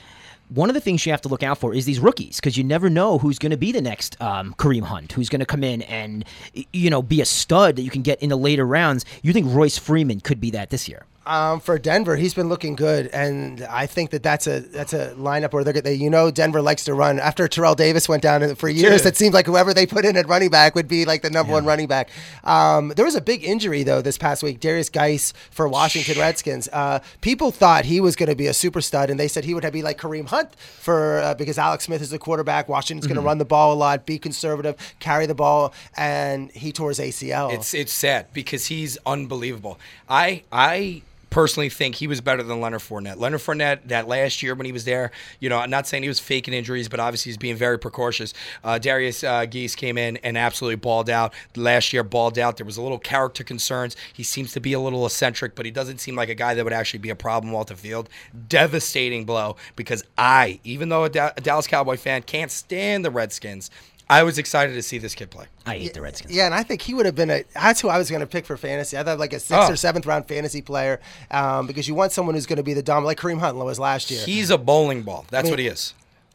one 0.49 0.71
of 0.71 0.75
the 0.75 0.81
things 0.81 1.05
you 1.05 1.13
have 1.13 1.21
to 1.23 1.29
look 1.29 1.43
out 1.43 1.59
for 1.59 1.75
is 1.75 1.85
these 1.85 2.01
rookies 2.01 2.37
because 2.37 2.57
you 2.57 2.65
never 2.65 2.89
know 2.89 3.19
who's 3.19 3.39
going 3.39 3.51
to 3.51 3.57
be 3.57 3.73
the 3.73 3.81
next 3.83 4.21
um, 4.21 4.55
Kareem 4.59 4.83
Hunt, 4.83 5.13
who's 5.13 5.29
going 5.29 5.41
to 5.41 5.47
come 5.47 5.63
in 5.63 5.83
and 5.83 6.25
you 6.73 6.91
know 6.91 7.03
be 7.03 7.21
a 7.21 7.27
stud 7.27 7.77
that 7.77 7.83
you 7.83 7.91
can 7.91 8.03
get 8.03 8.23
in 8.23 8.31
the 8.31 8.37
later 8.37 8.67
rounds. 8.67 9.05
You 9.23 9.33
think 9.33 9.47
Royce 9.51 9.79
Freeman 9.79 10.21
could 10.21 10.41
be 10.41 10.51
that 10.53 10.71
this 10.71 10.89
year? 10.89 11.05
Um, 11.29 11.61
for 11.61 11.79
Denver, 11.79 12.17
he's 12.17 12.33
been 12.33 12.49
looking 12.49 12.75
good, 12.75 13.09
and 13.09 13.61
I 13.61 13.85
think 13.85 14.13
that 14.13 14.23
that's 14.23 14.47
a 14.47 14.61
that's 14.61 14.95
a 14.95 15.13
lineup 15.19 15.53
where 15.53 15.63
they're 15.63 15.75
they, 15.83 15.93
you 15.93 16.09
know 16.09 16.31
Denver 16.31 16.63
likes 16.63 16.85
to 16.85 16.95
run. 16.95 17.21
After 17.21 17.47
Terrell 17.47 17.75
Davis 17.75 18.09
went 18.09 18.23
down 18.23 18.55
for 18.55 18.67
years, 18.67 19.05
it 19.05 19.15
seemed 19.15 19.35
like 19.35 19.45
whoever 19.45 19.75
they 19.75 19.85
put 19.85 20.07
in 20.07 20.17
at 20.17 20.27
running 20.27 20.49
back 20.49 20.75
would 20.75 20.89
be 20.89 21.05
like 21.05 21.21
the 21.21 21.29
number 21.29 21.51
yeah. 21.51 21.57
one 21.57 21.67
running 21.67 21.87
back. 21.87 22.09
Um, 22.45 22.95
there 22.97 23.05
was 23.05 23.15
a 23.15 23.21
big 23.21 23.45
injury 23.45 23.83
though 23.83 24.01
this 24.01 24.17
past 24.17 24.43
week. 24.43 24.59
Derrius 24.59 24.91
Guice 24.91 25.35
for 25.51 25.69
Washington 25.69 26.19
Redskins. 26.19 26.67
Uh, 26.73 27.01
people 27.21 27.51
thought 27.51 27.85
he 27.85 28.01
was 28.01 28.17
going 28.17 28.31
to 28.31 28.35
be 28.35 28.47
a 28.47 28.55
super 28.55 28.81
stud, 28.81 29.11
and 29.11 29.21
they 29.21 29.29
said 29.29 29.45
he 29.45 29.53
would 29.53 29.71
be 29.71 29.83
like 29.83 29.99
Kareem 29.99 30.29
Hunt 30.29 30.55
for 30.55 31.19
uh, 31.19 31.35
because 31.35 31.59
Alex 31.59 31.85
Smith 31.85 32.01
is 32.01 32.09
the 32.09 32.19
quarterback. 32.19 32.71
Washington's 32.71 33.07
going 33.07 33.17
to 33.17 33.21
mm-hmm. 33.21 33.27
run 33.27 33.37
the 33.37 33.45
ball 33.45 33.75
a 33.75 33.77
lot, 33.77 34.07
be 34.07 34.19
conservative, 34.19 34.77
carry 34.99 35.27
the 35.27 35.35
ball, 35.35 35.75
and 35.95 36.51
he 36.53 36.73
tore 36.73 36.89
his 36.89 36.99
ACL. 36.99 37.53
It's 37.53 37.75
it's 37.75 37.93
sad 37.93 38.33
because 38.33 38.65
he's 38.69 38.97
unbelievable. 39.05 39.79
I 40.09 40.45
I 40.51 41.03
personally 41.31 41.69
think 41.69 41.97
he 41.97 42.07
was 42.07 42.21
better 42.21 42.43
than 42.43 42.61
Leonard 42.61 42.81
Fournette. 42.81 43.19
Leonard 43.19 43.41
Fournette, 43.41 43.87
that 43.87 44.09
last 44.09 44.43
year 44.43 44.55
when 44.55 44.67
he 44.67 44.73
was 44.73 44.85
there, 44.85 45.11
you 45.41 45.49
know, 45.49 45.59
I'm 45.59 45.71
not 45.71 45.87
saying 45.87 46.03
he 46.03 46.09
was 46.09 46.21
faking 46.21 46.55
injuries, 46.55 46.89
but 46.89 47.01
obviously 47.01 47.31
he's 47.31 47.37
being 47.37 47.57
very 47.57 47.79
precautious. 47.79 48.33
Uh, 48.65 48.79
Derrius 48.81 49.27
uh, 49.27 49.47
Guice 49.47 49.75
came 49.75 49.99
in 49.99 50.17
and 50.19 50.39
absolutely 50.39 50.77
balled 50.77 51.11
out. 51.11 51.35
Last 51.57 51.93
year, 51.93 52.03
balled 52.03 52.39
out. 52.39 52.57
There 52.57 52.67
was 52.67 52.77
a 52.77 52.83
little 52.83 52.99
character 52.99 53.45
concerns. 53.45 53.97
He 54.13 54.23
seems 54.23 54.53
to 54.53 54.61
be 54.61 54.73
a 54.73 54.81
little 54.81 55.05
eccentric, 55.07 55.55
but 55.55 55.67
he 55.67 55.73
doesn't 55.73 55.99
seem 55.99 56.17
like 56.17 56.29
a 56.29 56.35
guy 56.35 56.55
that 56.55 56.65
would 56.65 56.73
actually 56.73 57.01
be 57.01 57.11
a 57.11 57.17
problem 57.17 57.55
off 57.55 57.67
the 57.67 57.77
field. 57.77 58.09
Devastating 58.49 59.25
blow 59.25 59.57
because 59.77 60.05
I, 60.17 60.61
even 60.65 60.89
though 60.89 61.05
a, 61.05 61.11
da- 61.11 61.33
a 61.37 61.41
Dallas 61.41 61.67
Cowboy 61.67 61.97
fan, 61.97 62.23
can't 62.23 62.51
stand 62.51 63.05
the 63.05 63.11
Redskins. 63.11 63.71
I 64.11 64.23
was 64.23 64.39
excited 64.39 64.73
to 64.73 64.83
see 64.83 64.99
this 64.99 65.15
kid 65.15 65.31
play. 65.31 65.47
I 65.67 65.77
hate 65.77 65.93
the 65.93 66.01
Redskins. 66.01 66.35
Yeah, 66.35 66.47
and 66.47 66.55
I 66.55 66.63
think 66.63 66.81
he 66.81 66.95
would 66.95 67.05
have 67.05 67.15
been 67.15 67.31
a. 67.31 67.45
That's 67.53 67.81
who 67.81 67.89
I 67.89 67.99
was 67.99 68.09
going 68.11 68.21
to 68.21 68.27
pick 68.27 68.47
for 68.47 68.57
fantasy. 68.57 68.97
I 68.97 69.03
thought 69.03 69.19
like 69.19 69.35
a 69.35 69.39
sixth 69.39 69.69
oh. 69.69 69.73
or 69.73 69.77
seventh 69.77 70.07
round 70.07 70.27
fantasy 70.27 70.63
player 70.63 71.01
um, 71.31 71.67
because 71.67 71.87
you 71.87 71.95
want 71.95 72.13
someone 72.13 72.35
who's 72.35 72.47
going 72.47 72.57
to 72.57 72.63
be 72.63 72.73
the 72.73 72.83
dominant, 72.83 73.07
like 73.07 73.19
Kareem 73.19 73.39
Hunt 73.39 73.57
was 73.57 73.79
last 73.79 74.11
year. 74.11 74.25
He's 74.25 74.51
a 74.51 74.57
bowling 74.57 75.03
ball. 75.03 75.27
That's 75.31 75.43
I 75.43 75.45
mean, 75.45 75.53
what 75.53 75.59
he 75.59 75.67
is 75.67 75.93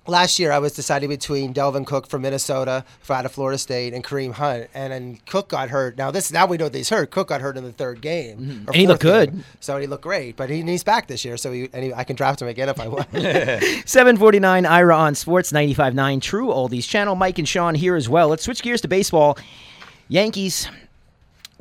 last 0.07 0.39
year 0.39 0.51
I 0.51 0.59
was 0.59 0.73
deciding 0.73 1.09
between 1.09 1.53
Dalvin 1.53 1.85
Cook 1.85 2.07
from 2.07 2.23
Minnesota, 2.23 2.85
out 3.09 3.25
of 3.25 3.31
Florida 3.31 3.57
State, 3.57 3.93
and 3.93 4.03
Kareem 4.03 4.33
Hunt. 4.33 4.69
And 4.73 4.91
then 4.91 5.19
Cook 5.25 5.49
got 5.49 5.69
hurt. 5.69 5.97
Now 5.97 6.11
this 6.11 6.31
now 6.31 6.45
we 6.45 6.57
know 6.57 6.69
that 6.69 6.77
he's 6.77 6.89
hurt. 6.89 7.11
Cook 7.11 7.29
got 7.29 7.41
hurt 7.41 7.57
in 7.57 7.63
the 7.63 7.71
third 7.71 8.01
game, 8.01 8.37
mm-hmm. 8.37 8.67
and 8.67 8.75
he 8.75 8.87
looked 8.87 9.01
good. 9.01 9.31
Game. 9.31 9.43
So 9.59 9.77
he 9.77 9.87
looked 9.87 10.03
great. 10.03 10.35
But 10.35 10.49
he, 10.49 10.61
he's 10.61 10.83
back 10.83 11.07
this 11.07 11.23
year, 11.23 11.37
so 11.37 11.51
he, 11.51 11.69
and 11.73 11.85
he, 11.85 11.93
I 11.93 12.03
can 12.03 12.15
draft 12.15 12.41
him 12.41 12.47
again 12.47 12.69
if 12.69 12.79
I 12.79 12.87
want. 12.87 13.07
Seven 13.87 14.17
forty 14.17 14.39
nine 14.39 14.65
Ira 14.65 14.95
on 14.95 15.15
Sports 15.15 15.51
ninety 15.53 15.73
five 15.73 15.93
nine 15.93 16.19
True 16.19 16.47
Oldies 16.47 16.87
channel. 16.87 17.15
Mike 17.15 17.39
and 17.39 17.47
Sean 17.47 17.75
here 17.75 17.95
as 17.95 18.09
well. 18.09 18.27
Let's 18.29 18.43
switch 18.43 18.61
gears 18.61 18.81
to 18.81 18.87
baseball. 18.87 19.37
Yankees 20.09 20.67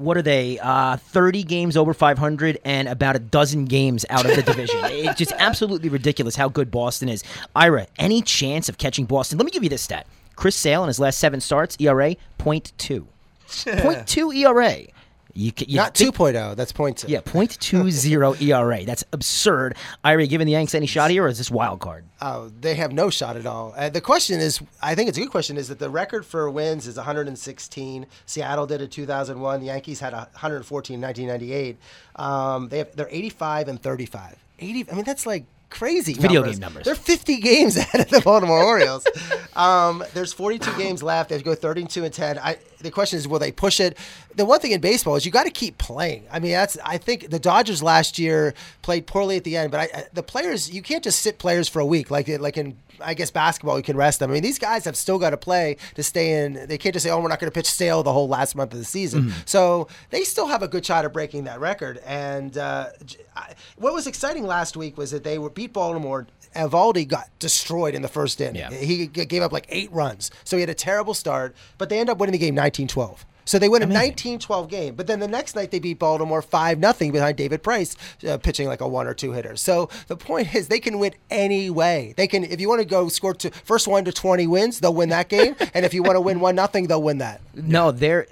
what 0.03 0.17
are 0.17 0.23
they? 0.23 0.59
Uh, 0.59 0.97
30 0.97 1.45
games 1.45 1.77
over 1.77 1.95
500 1.95 2.59
and 2.65 2.89
about 2.89 3.17
a 3.17 3.19
dozen 3.19 3.65
games 3.65 4.05
out 4.11 4.25
of 4.25 4.35
the 4.37 4.43
division. 4.43 4.79
it's 4.85 5.19
just 5.19 5.33
absolutely 5.39 5.89
ridiculous 5.89 6.37
how 6.37 6.49
good 6.49 6.71
Boston 6.71 7.09
is. 7.09 7.23
Ira, 7.55 7.87
any 7.99 8.23
chance 8.23 8.69
of 8.69 8.79
catching 8.79 9.05
Boston? 9.05 9.39
Let 9.39 9.45
me 9.45 9.51
give 9.51 9.63
you 9.63 9.69
this 9.69 9.83
stat. 9.83 10.07
Chris 10.37 10.57
Sale 10.57 10.83
in 10.85 10.89
his 10.89 10.99
last 10.99 11.19
seven 11.19 11.41
starts, 11.41 11.77
ERA 11.79 12.17
0.2. 12.39 13.05
0.2 13.49 14.37
ERA. 14.37 14.87
You, 15.35 15.53
you 15.67 15.77
Not 15.77 15.97
think, 15.97 16.15
2.0. 16.15 16.57
That's 16.57 16.73
0.2. 16.73 17.09
Yeah, 17.09 17.21
0.20 17.21 18.43
ERA. 18.43 18.85
That's 18.85 19.05
absurd. 19.13 19.77
Ira, 20.05 20.27
giving 20.27 20.47
the 20.47 20.53
Yanks 20.53 20.75
any 20.75 20.87
shot 20.87 21.11
here, 21.11 21.25
or 21.25 21.29
is 21.29 21.39
this 21.39 21.51
wild 21.51 21.81
card? 21.81 22.05
Oh, 22.21 22.51
they 22.61 22.75
have 22.75 22.93
no 22.93 23.11
shot 23.11 23.37
at 23.37 23.47
all. 23.47 23.75
Uh, 23.77 23.89
the 23.89 24.01
question 24.01 24.41
is, 24.41 24.61
I 24.83 24.95
think 24.95 25.09
it's 25.09 25.19
a 25.19 25.21
good 25.23 25.31
question, 25.31 25.57
is 25.57 25.69
that 25.69 25.79
the 25.79 25.91
record 25.91 26.27
for 26.27 26.49
wins 26.51 26.87
is 26.87 26.97
116. 26.97 28.07
Seattle 28.27 28.67
did 28.67 28.81
it 28.83 28.91
2001. 28.91 29.61
The 29.61 29.67
Yankees 29.67 30.01
had 30.01 30.13
114 30.13 30.95
in 30.95 31.01
1998. 31.01 31.77
Um, 32.17 32.69
they 32.69 32.79
have, 32.79 32.95
they're 32.95 33.09
85 33.11 33.69
and 33.69 33.83
35. 33.83 34.37
80. 34.59 34.91
I 34.91 34.95
mean, 34.95 35.05
that's 35.05 35.27
like 35.27 35.45
crazy 35.71 36.13
video 36.13 36.41
numbers. 36.43 36.53
game 36.57 36.61
numbers. 36.61 36.85
They're 36.85 36.95
50 36.95 37.37
games 37.39 37.77
ahead 37.79 38.03
of 38.03 38.11
the 38.11 38.21
Baltimore 38.21 38.63
Orioles. 38.63 39.07
Um, 39.57 40.05
there's 40.15 40.33
42 40.33 40.77
games 40.77 41.03
left. 41.03 41.31
They 41.31 41.41
go 41.43 41.55
32 41.55 42.05
and 42.05 42.13
10. 42.13 42.39
I, 42.39 42.59
the 42.83 42.91
question 42.91 43.19
is, 43.19 43.29
will 43.29 43.39
they 43.39 43.53
push 43.53 43.81
it? 43.81 43.97
The 44.35 44.45
one 44.45 44.61
thing 44.61 44.73
in 44.73 44.81
baseball 44.81 45.17
is 45.17 45.25
you 45.27 45.33
got 45.33 45.45
to 45.45 45.51
keep 45.51 45.79
playing. 45.79 46.27
I 46.31 46.39
mean, 46.39 46.53
that's 46.53 46.79
I 46.85 46.99
think 46.99 47.31
the 47.31 47.39
Dodgers 47.39 47.83
last 47.83 48.19
year 48.19 48.55
played 48.83 49.07
poorly 49.07 49.37
at 49.37 49.45
the 49.45 49.57
end, 49.57 49.71
but 49.71 49.81
I, 49.81 50.05
the 50.13 50.23
players 50.23 50.73
you 50.73 50.83
can't 50.83 51.05
just 51.05 51.21
sit 51.21 51.39
players 51.39 51.69
for 51.69 51.81
a 51.81 51.87
week 51.87 52.11
like 52.11 52.29
like 52.29 52.57
in 52.57 52.77
I 53.01 53.15
guess 53.15 53.31
basketball 53.31 53.77
you 53.77 53.83
can 53.83 53.97
rest 53.97 54.19
them. 54.19 54.31
I 54.31 54.35
mean, 54.35 54.43
these 54.43 54.59
guys 54.59 54.85
have 54.85 54.97
still 54.97 55.19
got 55.19 55.31
to 55.31 55.37
play 55.37 55.77
to 55.95 56.03
stay 56.03 56.45
in. 56.45 56.67
They 56.67 56.79
can't 56.79 56.95
just 56.95 57.05
say, 57.05 57.11
"Oh, 57.11 57.21
we're 57.21 57.29
not 57.29 57.41
going 57.41 57.51
to 57.51 57.55
pitch 57.55 57.67
stale 57.67 58.03
the 58.03 58.13
whole 58.13 58.29
last 58.29 58.55
month 58.55 58.73
of 58.73 58.79
the 58.79 58.85
season." 58.85 59.25
Mm-hmm. 59.25 59.41
So 59.47 59.89
they 60.11 60.23
still 60.23 60.47
have 60.47 60.63
a 60.63 60.69
good 60.69 60.85
shot 60.85 61.05
at 61.05 61.13
breaking 61.13 61.45
that 61.45 61.61
record. 61.61 61.99
And 62.05 62.57
uh, 62.57 62.89
I, 63.37 63.55
what 63.77 63.93
was 63.93 64.07
exciting 64.07 64.47
last 64.47 64.77
week 64.77 64.97
was 64.97 65.11
that 65.11 65.25
they 65.25 65.39
were 65.39 65.51
beat 65.51 65.73
Baltimore. 65.73 66.27
Eovaldi 66.55 67.07
got 67.07 67.29
destroyed 67.39 67.95
in 67.95 68.03
the 68.03 68.09
first 68.09 68.41
inning. 68.41 68.57
Yeah. 68.57 68.71
He 68.71 69.07
gave 69.07 69.43
up 69.43 69.53
like 69.53 69.67
eight 69.69 69.91
runs, 69.93 70.31
so 70.45 70.57
he 70.57 70.61
had 70.61 70.71
a 70.71 70.75
terrible 70.75 71.15
start. 71.15 71.55
But 71.79 71.89
they 71.89 71.99
end 71.99 72.11
up 72.11 72.19
winning 72.19 72.33
the 72.33 72.39
game 72.39 72.57
19-12. 72.57 73.25
So 73.45 73.59
they 73.59 73.69
win 73.69 73.83
a 73.83 73.87
19-12 73.87 74.69
game, 74.69 74.95
but 74.95 75.07
then 75.07 75.19
the 75.19 75.27
next 75.27 75.57
night 75.57 75.71
they 75.73 75.81
beat 75.81 75.99
Baltimore 75.99 76.43
five 76.43 76.79
nothing 76.79 77.11
behind 77.11 77.37
David 77.37 77.63
Price 77.63 77.97
uh, 78.27 78.39
pitching 78.39 78.69
like 78.69 78.81
a 78.81 78.87
one 78.87 79.07
or 79.07 79.15
two 79.15 79.33
hitter. 79.33 79.57
So 79.57 79.89
the 80.07 80.17
point 80.17 80.55
is 80.55 80.69
they 80.69 80.79
can 80.79 80.99
win 80.99 81.15
any 81.29 81.69
way. 81.69 82.15
They 82.17 82.29
can 82.29 82.45
if 82.45 82.61
you 82.61 82.69
want 82.69 82.81
to 82.81 82.85
go 82.85 83.09
score 83.09 83.35
to 83.35 83.51
first 83.51 83.89
one 83.89 84.05
to 84.05 84.13
twenty 84.13 84.47
wins, 84.47 84.79
they'll 84.81 84.95
win 84.95 85.09
that 85.09 85.29
game, 85.29 85.57
and 85.75 85.85
if 85.85 85.93
you 85.93 86.03
want 86.03 86.17
to 86.17 86.21
win 86.21 86.39
one 86.39 86.55
nothing, 86.55 86.87
they'll 86.87 87.03
win 87.03 87.19
that. 87.19 87.41
No, 87.55 87.91
they're. 87.91 88.27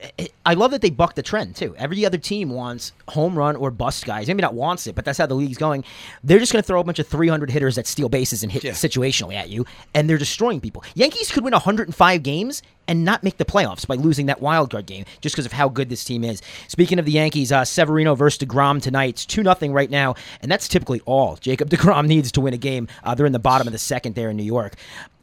I 0.47 0.55
love 0.55 0.71
that 0.71 0.81
they 0.81 0.91
buck 0.91 1.15
the 1.15 1.23
trend 1.23 1.57
too. 1.57 1.75
Every 1.77 2.07
other 2.07 2.17
team 2.19 2.51
wants 2.51 2.93
home 3.09 3.37
run 3.37 3.57
or 3.57 3.71
bust 3.71 4.07
guys. 4.07 4.29
Maybe 4.29 4.41
not 4.41 4.55
wants 4.55 4.87
it, 4.87 4.95
but 4.95 5.05
that's 5.05 5.19
how 5.19 5.27
the 5.27 5.35
league's 5.35 5.59
going. 5.59 5.85
They're 6.25 6.39
just 6.39 6.53
going 6.53 6.63
to 6.63 6.67
throw 6.67 6.81
a 6.81 6.85
bunch 6.85 6.99
of 6.99 7.07
300 7.07 7.51
hitters 7.51 7.77
that 7.77 7.87
steal 7.87 8.09
bases 8.09 8.43
and 8.43 8.51
hit 8.51 8.63
situationally 8.63 9.35
at 9.35 9.51
you, 9.51 9.67
and 9.95 10.09
they're 10.09 10.19
destroying 10.19 10.61
people. 10.61 10.85
Yankees 10.95 11.31
could 11.31 11.45
win 11.45 11.53
105 11.53 12.23
games 12.23 12.63
and 12.89 13.05
not 13.05 13.23
make 13.23 13.37
the 13.37 13.45
playoffs 13.45 13.87
by 13.87 13.95
losing 13.95 14.27
that 14.27 14.41
wild 14.41 14.71
card 14.71 14.87
game 14.87 15.05
just 15.21 15.35
because 15.35 15.47
of 15.47 15.53
how 15.53 15.69
good 15.69 15.89
this 15.89 16.03
team 16.03 16.25
is. 16.25 16.43
Speaking 16.67 16.99
of 16.99 17.05
the 17.05 17.13
Yankees, 17.13 17.53
uh, 17.53 17.65
Severino 17.65 18.15
versus 18.15 18.39
Degrom 18.39 18.81
tonight. 18.83 19.11
It's 19.11 19.27
two 19.27 19.43
nothing 19.43 19.73
right 19.73 19.91
now, 19.91 20.15
and 20.41 20.51
that's 20.51 20.67
typically 20.67 21.01
all 21.05 21.37
Jacob 21.37 21.69
Degrom 21.71 22.07
needs 22.07 22.33
to 22.33 22.41
win 22.41 22.55
a 22.55 22.59
game. 22.59 22.89
Uh, 23.05 23.15
they're 23.15 23.27
in 23.27 23.33
the 23.33 23.39
bottom 23.39 23.69
of 23.69 23.73
the 23.73 23.79
second 23.79 24.15
there 24.15 24.31
in 24.31 24.37
New 24.37 24.43
York. 24.45 24.75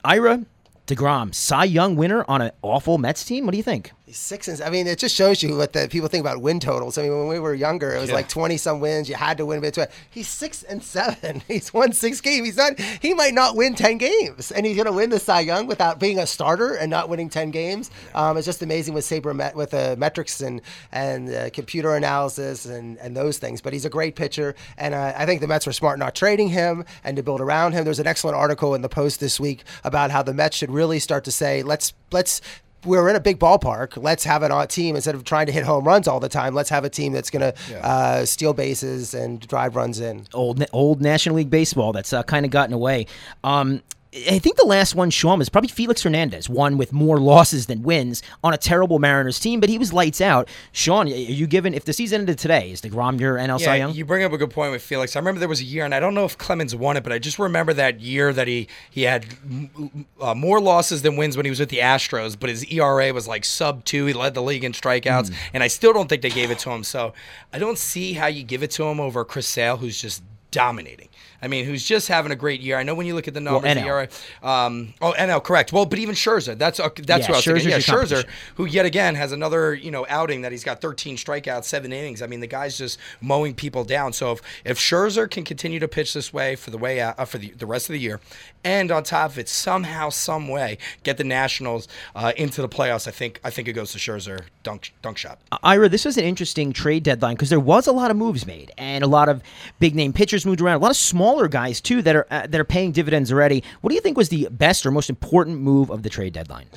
Ira. 0.04 0.46
DeGrom, 0.88 1.36
Cy 1.36 1.66
Young 1.66 1.98
winner 1.98 2.24
on 2.30 2.42
an 2.42 2.52
awful 2.62 2.98
Mets 2.98 3.26
team. 3.26 3.46
What 3.46 3.52
do 3.52 3.58
you 3.58 3.64
think? 3.64 3.92
He's 4.08 4.18
six 4.18 4.48
and 4.48 4.62
I 4.62 4.70
mean, 4.70 4.88
it 4.88 5.00
just 5.00 5.14
shows 5.14 5.44
you 5.44 5.58
what 5.58 5.74
the 5.74 5.90
people 5.90 6.08
think 6.08 6.22
about 6.22 6.42
win 6.42 6.62
totals. 6.62 6.98
I 6.98 7.02
mean, 7.02 7.12
when 7.12 7.28
we 7.28 7.40
were 7.40 7.54
younger, 7.54 7.94
it 7.94 8.00
was 8.00 8.10
like 8.10 8.30
twenty 8.30 8.56
some 8.56 8.80
wins. 8.80 9.10
You 9.10 9.16
had 9.16 9.38
to 9.38 9.46
win 9.46 9.60
between. 9.60 9.88
He's 10.10 10.30
six 10.30 10.64
and 10.64 10.82
seven. 10.82 11.44
He's 11.50 11.74
won 11.74 11.92
six 11.92 12.22
games. 12.22 12.46
He's 12.46 12.56
not. 12.56 12.80
He 12.80 13.14
might 13.14 13.34
not 13.34 13.58
win 13.58 13.76
ten 13.76 13.98
games, 13.98 14.50
and 14.54 14.66
he's 14.66 14.78
going 14.78 14.86
to 14.86 14.94
win 14.94 15.10
the 15.10 15.20
Cy 15.20 15.42
Young 15.42 15.68
without 15.68 16.00
being 16.00 16.20
a 16.20 16.26
starter 16.26 16.76
and 16.76 16.90
not 16.90 17.10
winning 17.10 17.28
ten 17.28 17.52
games. 17.52 17.92
Um, 18.16 18.38
it's 18.38 18.46
just 18.46 18.62
amazing 18.62 18.94
with 18.94 19.04
Saber 19.04 19.34
met 19.34 19.58
with 19.58 19.74
uh, 19.74 19.98
metrics 19.98 20.40
and 20.40 20.62
and 20.94 21.30
uh, 21.30 21.50
computer 21.50 21.94
analysis 21.94 22.66
and 22.66 22.98
and 23.00 23.14
those 23.14 23.40
things. 23.40 23.60
But 23.60 23.74
he's 23.74 23.84
a 23.84 23.90
great 23.90 24.16
pitcher, 24.16 24.56
and 24.78 24.94
uh, 24.94 25.16
I 25.18 25.26
think 25.26 25.42
the 25.42 25.48
Mets 25.48 25.66
were 25.68 25.74
smart 25.74 26.00
not 26.00 26.16
trading 26.16 26.48
him 26.48 26.86
and 27.04 27.18
to 27.18 27.24
build 27.24 27.42
around 27.42 27.74
him. 27.74 27.84
There's 27.84 28.00
an 28.00 28.08
excellent 28.08 28.38
article 28.38 28.74
in 28.74 28.82
the 28.82 28.88
Post 28.88 29.20
this 29.20 29.38
week 29.38 29.66
about 29.84 30.12
how 30.12 30.24
the 30.24 30.34
Mets 30.34 30.56
should 30.56 30.72
really 30.72 31.00
start 31.00 31.26
to 31.26 31.32
say, 31.34 31.62
let's 31.62 31.94
let's 32.14 32.40
we're 32.88 33.10
in 33.10 33.16
a 33.16 33.20
big 33.20 33.40
ballpark. 33.40 34.02
Let's 34.02 34.24
have 34.24 34.44
an 34.44 34.52
odd 34.52 34.70
team 34.70 34.96
instead 34.96 35.16
of 35.16 35.24
trying 35.24 35.46
to 35.48 35.52
hit 35.52 35.64
home 35.64 35.84
runs 35.86 36.08
all 36.08 36.20
the 36.20 36.30
time. 36.30 36.56
Let's 36.56 36.70
have 36.70 36.84
a 36.86 36.90
team 36.90 37.14
that's 37.14 37.30
going 37.30 37.54
to 37.54 37.86
uh, 37.86 38.26
steal 38.26 38.54
bases 38.54 39.14
and 39.14 39.40
drive 39.48 39.76
runs 39.76 40.00
in. 40.00 40.26
old 40.34 40.64
old 40.74 41.02
National 41.02 41.36
League 41.36 41.50
baseball 41.50 41.92
that's 41.94 42.14
uh, 42.14 42.24
kind 42.24 42.46
of 42.46 42.52
gotten 42.52 42.74
away. 42.74 43.06
Um, 43.44 43.82
I 44.14 44.40
think 44.40 44.56
the 44.56 44.66
last 44.66 44.96
one, 44.96 45.10
Sean, 45.10 45.38
was 45.38 45.50
probably 45.50 45.68
Felix 45.68 46.02
Hernandez, 46.02 46.50
one 46.50 46.78
with 46.78 46.94
more 46.94 47.20
losses 47.20 47.66
than 47.66 47.84
wins 47.84 48.24
on 48.42 48.54
a 48.54 48.58
terrible 48.58 49.00
Mariners 49.00 49.38
team, 49.38 49.60
but 49.60 49.68
he 49.70 49.78
was 49.78 49.92
lights 49.92 50.22
out. 50.22 50.48
Sean, 50.72 51.08
are 51.08 51.10
you 51.10 51.46
given 51.46 51.74
if 51.74 51.84
the 51.84 51.92
season 51.92 52.22
ended 52.22 52.40
today, 52.40 52.72
is 52.72 52.82
DeGrom 52.82 53.20
your 53.20 53.36
NL 53.36 53.60
Cy 53.60 53.76
Yeah, 53.76 53.86
Young? 53.86 53.94
you 53.94 54.06
bring 54.06 54.24
up 54.24 54.32
a 54.32 54.38
good 54.38 54.50
point 54.50 54.72
with 54.72 54.82
Felix. 54.82 55.16
I 55.16 55.20
remember 55.20 55.40
there 55.40 55.50
was 55.50 55.60
a 55.60 55.66
year, 55.66 55.84
and 55.84 55.94
I 55.94 56.00
don't 56.00 56.14
know 56.14 56.24
if 56.24 56.38
Clemens 56.38 56.74
won 56.74 56.96
it, 56.96 57.04
but 57.04 57.12
I 57.12 57.20
just 57.20 57.38
remember 57.38 57.74
that 57.74 58.00
year 58.00 58.32
that 58.32 58.48
he 58.48 58.70
he 58.90 59.04
had 59.04 59.26
m- 59.44 60.06
uh, 60.22 60.34
more 60.34 60.62
losses 60.62 61.02
than 61.02 61.18
wins 61.18 61.36
when 61.36 61.46
he 61.46 61.50
was 61.50 61.60
with 61.60 61.70
the 61.70 61.80
Astros, 61.80 62.38
but 62.40 62.50
his 62.50 62.64
ERA 62.72 63.14
was 63.14 63.28
like 63.28 63.44
sub 63.44 63.84
two. 63.84 64.06
He 64.06 64.14
led 64.14 64.34
the 64.36 64.42
league 64.42 64.64
in 64.64 64.72
strikeouts, 64.72 65.34
and 65.54 65.62
I 65.62 65.68
still 65.68 65.92
don't 65.92 66.08
think 66.08 66.22
they 66.22 66.30
gave 66.30 66.50
it 66.50 66.60
to 66.60 66.70
him. 66.72 66.86
So 66.86 67.14
I 67.52 67.60
don't 67.60 67.78
see 67.78 68.14
how 68.14 68.28
you 68.28 68.44
give 68.44 68.64
it 68.64 68.72
to 68.72 68.84
him 68.86 69.02
over 69.02 69.26
Chris 69.26 69.48
Sale, 69.48 69.78
who's 69.78 70.02
just 70.02 70.24
dominating. 70.50 71.10
I 71.42 71.48
mean, 71.48 71.66
who's 71.66 71.84
just 71.84 72.08
having 72.08 72.32
a 72.32 72.36
great 72.36 72.62
year. 72.62 72.78
I 72.78 72.84
know 72.84 72.96
when 72.96 73.06
you 73.06 73.14
look 73.16 73.28
at 73.28 73.34
the 73.34 73.42
numbers, 73.42 73.72
NL. 73.72 73.86
ERA. 73.86 74.10
Um, 74.42 74.94
oh, 75.02 75.14
NL, 75.18 75.44
correct. 75.44 75.72
Well, 75.72 75.86
but 75.86 76.00
even 76.00 76.16
Scherzer, 76.16 76.58
that's 76.58 76.80
uh, 76.80 76.90
that's 76.96 77.28
Yeah, 77.28 77.34
what 77.34 77.36
I 77.36 77.38
was 77.38 77.46
thinking. 77.46 77.70
Yeah, 77.70 77.78
Scherzer, 77.78 78.26
who 78.56 78.66
yet 78.66 78.86
again 78.86 79.16
has 79.16 79.32
another 79.32 79.74
you 79.74 79.92
know 79.92 80.06
outing 80.10 80.42
that 80.42 80.52
he's 80.52 80.64
got 80.64 80.82
13 80.82 81.16
strikeouts, 81.18 81.66
seven 81.66 81.94
innings. 81.94 82.22
I 82.22 82.28
mean, 82.28 82.40
the 82.40 82.48
guy's 82.48 82.78
just 82.78 82.98
mowing 83.22 83.54
people 83.54 83.84
down. 83.84 84.14
So 84.14 84.32
if 84.34 84.42
if 84.66 84.80
Scherzer 84.80 85.30
can 85.30 85.44
continue 85.44 85.80
to 85.80 85.88
pitch 85.88 86.14
this 86.14 86.34
way 86.34 86.56
for 86.56 86.72
the 86.72 86.78
way 86.78 87.00
out, 87.00 87.20
uh, 87.20 87.26
for 87.26 87.38
the, 87.38 87.52
the 87.52 87.66
rest 87.66 87.90
of 87.90 87.94
the 87.94 88.00
year, 88.00 88.20
and 88.68 88.92
on 88.92 89.02
top 89.02 89.32
of 89.32 89.40
it, 89.40 89.48
somehow, 89.48 90.10
some 90.10 90.50
way, 90.50 90.78
get 91.04 91.16
the 91.18 91.24
Nationals 91.24 91.88
uh, 92.14 92.34
into 92.36 92.62
the 92.62 92.68
playoffs, 92.68 93.08
I 93.08 93.12
think 93.12 93.40
I 93.42 93.50
think 93.50 93.70
it 93.70 93.74
goes 93.74 93.94
to 93.94 93.98
Scherzer 93.98 94.42
dunk 94.64 94.92
dunk 95.02 95.18
shot. 95.18 95.40
Ira, 95.64 95.88
this 95.88 96.04
was 96.04 96.18
an 96.18 96.26
interesting 96.26 96.74
trade 96.74 97.04
deadline 97.04 97.36
because 97.36 97.50
there 97.50 97.62
was 97.62 97.88
a 97.88 97.94
lot 97.94 98.12
of 98.12 98.18
moves 98.18 98.46
made 98.46 98.74
and 98.78 99.06
a 99.06 99.08
lot 99.08 99.30
of 99.30 99.42
big 99.80 99.96
name 99.96 100.12
pitchers 100.12 100.46
moved 100.46 100.60
around. 100.60 100.76
A 100.76 100.80
lot 100.80 100.92
of 100.92 100.98
smaller 100.98 101.48
guys 101.48 101.80
too 101.80 102.02
that 102.02 102.16
are 102.18 102.28
uh, 102.30 102.46
that 102.48 102.60
are 102.60 102.66
paying 102.66 102.92
dividends 102.92 103.32
already. 103.32 103.64
What 103.80 103.90
do 103.90 103.96
you 103.96 104.02
think 104.02 104.18
was 104.18 104.28
the 104.28 104.50
best 104.52 104.86
or 104.86 104.92
most 104.92 105.10
important 105.10 105.62
move 105.62 105.90
of 105.90 106.04
the 106.04 106.10
trade 106.10 106.34
deadline? 106.34 106.68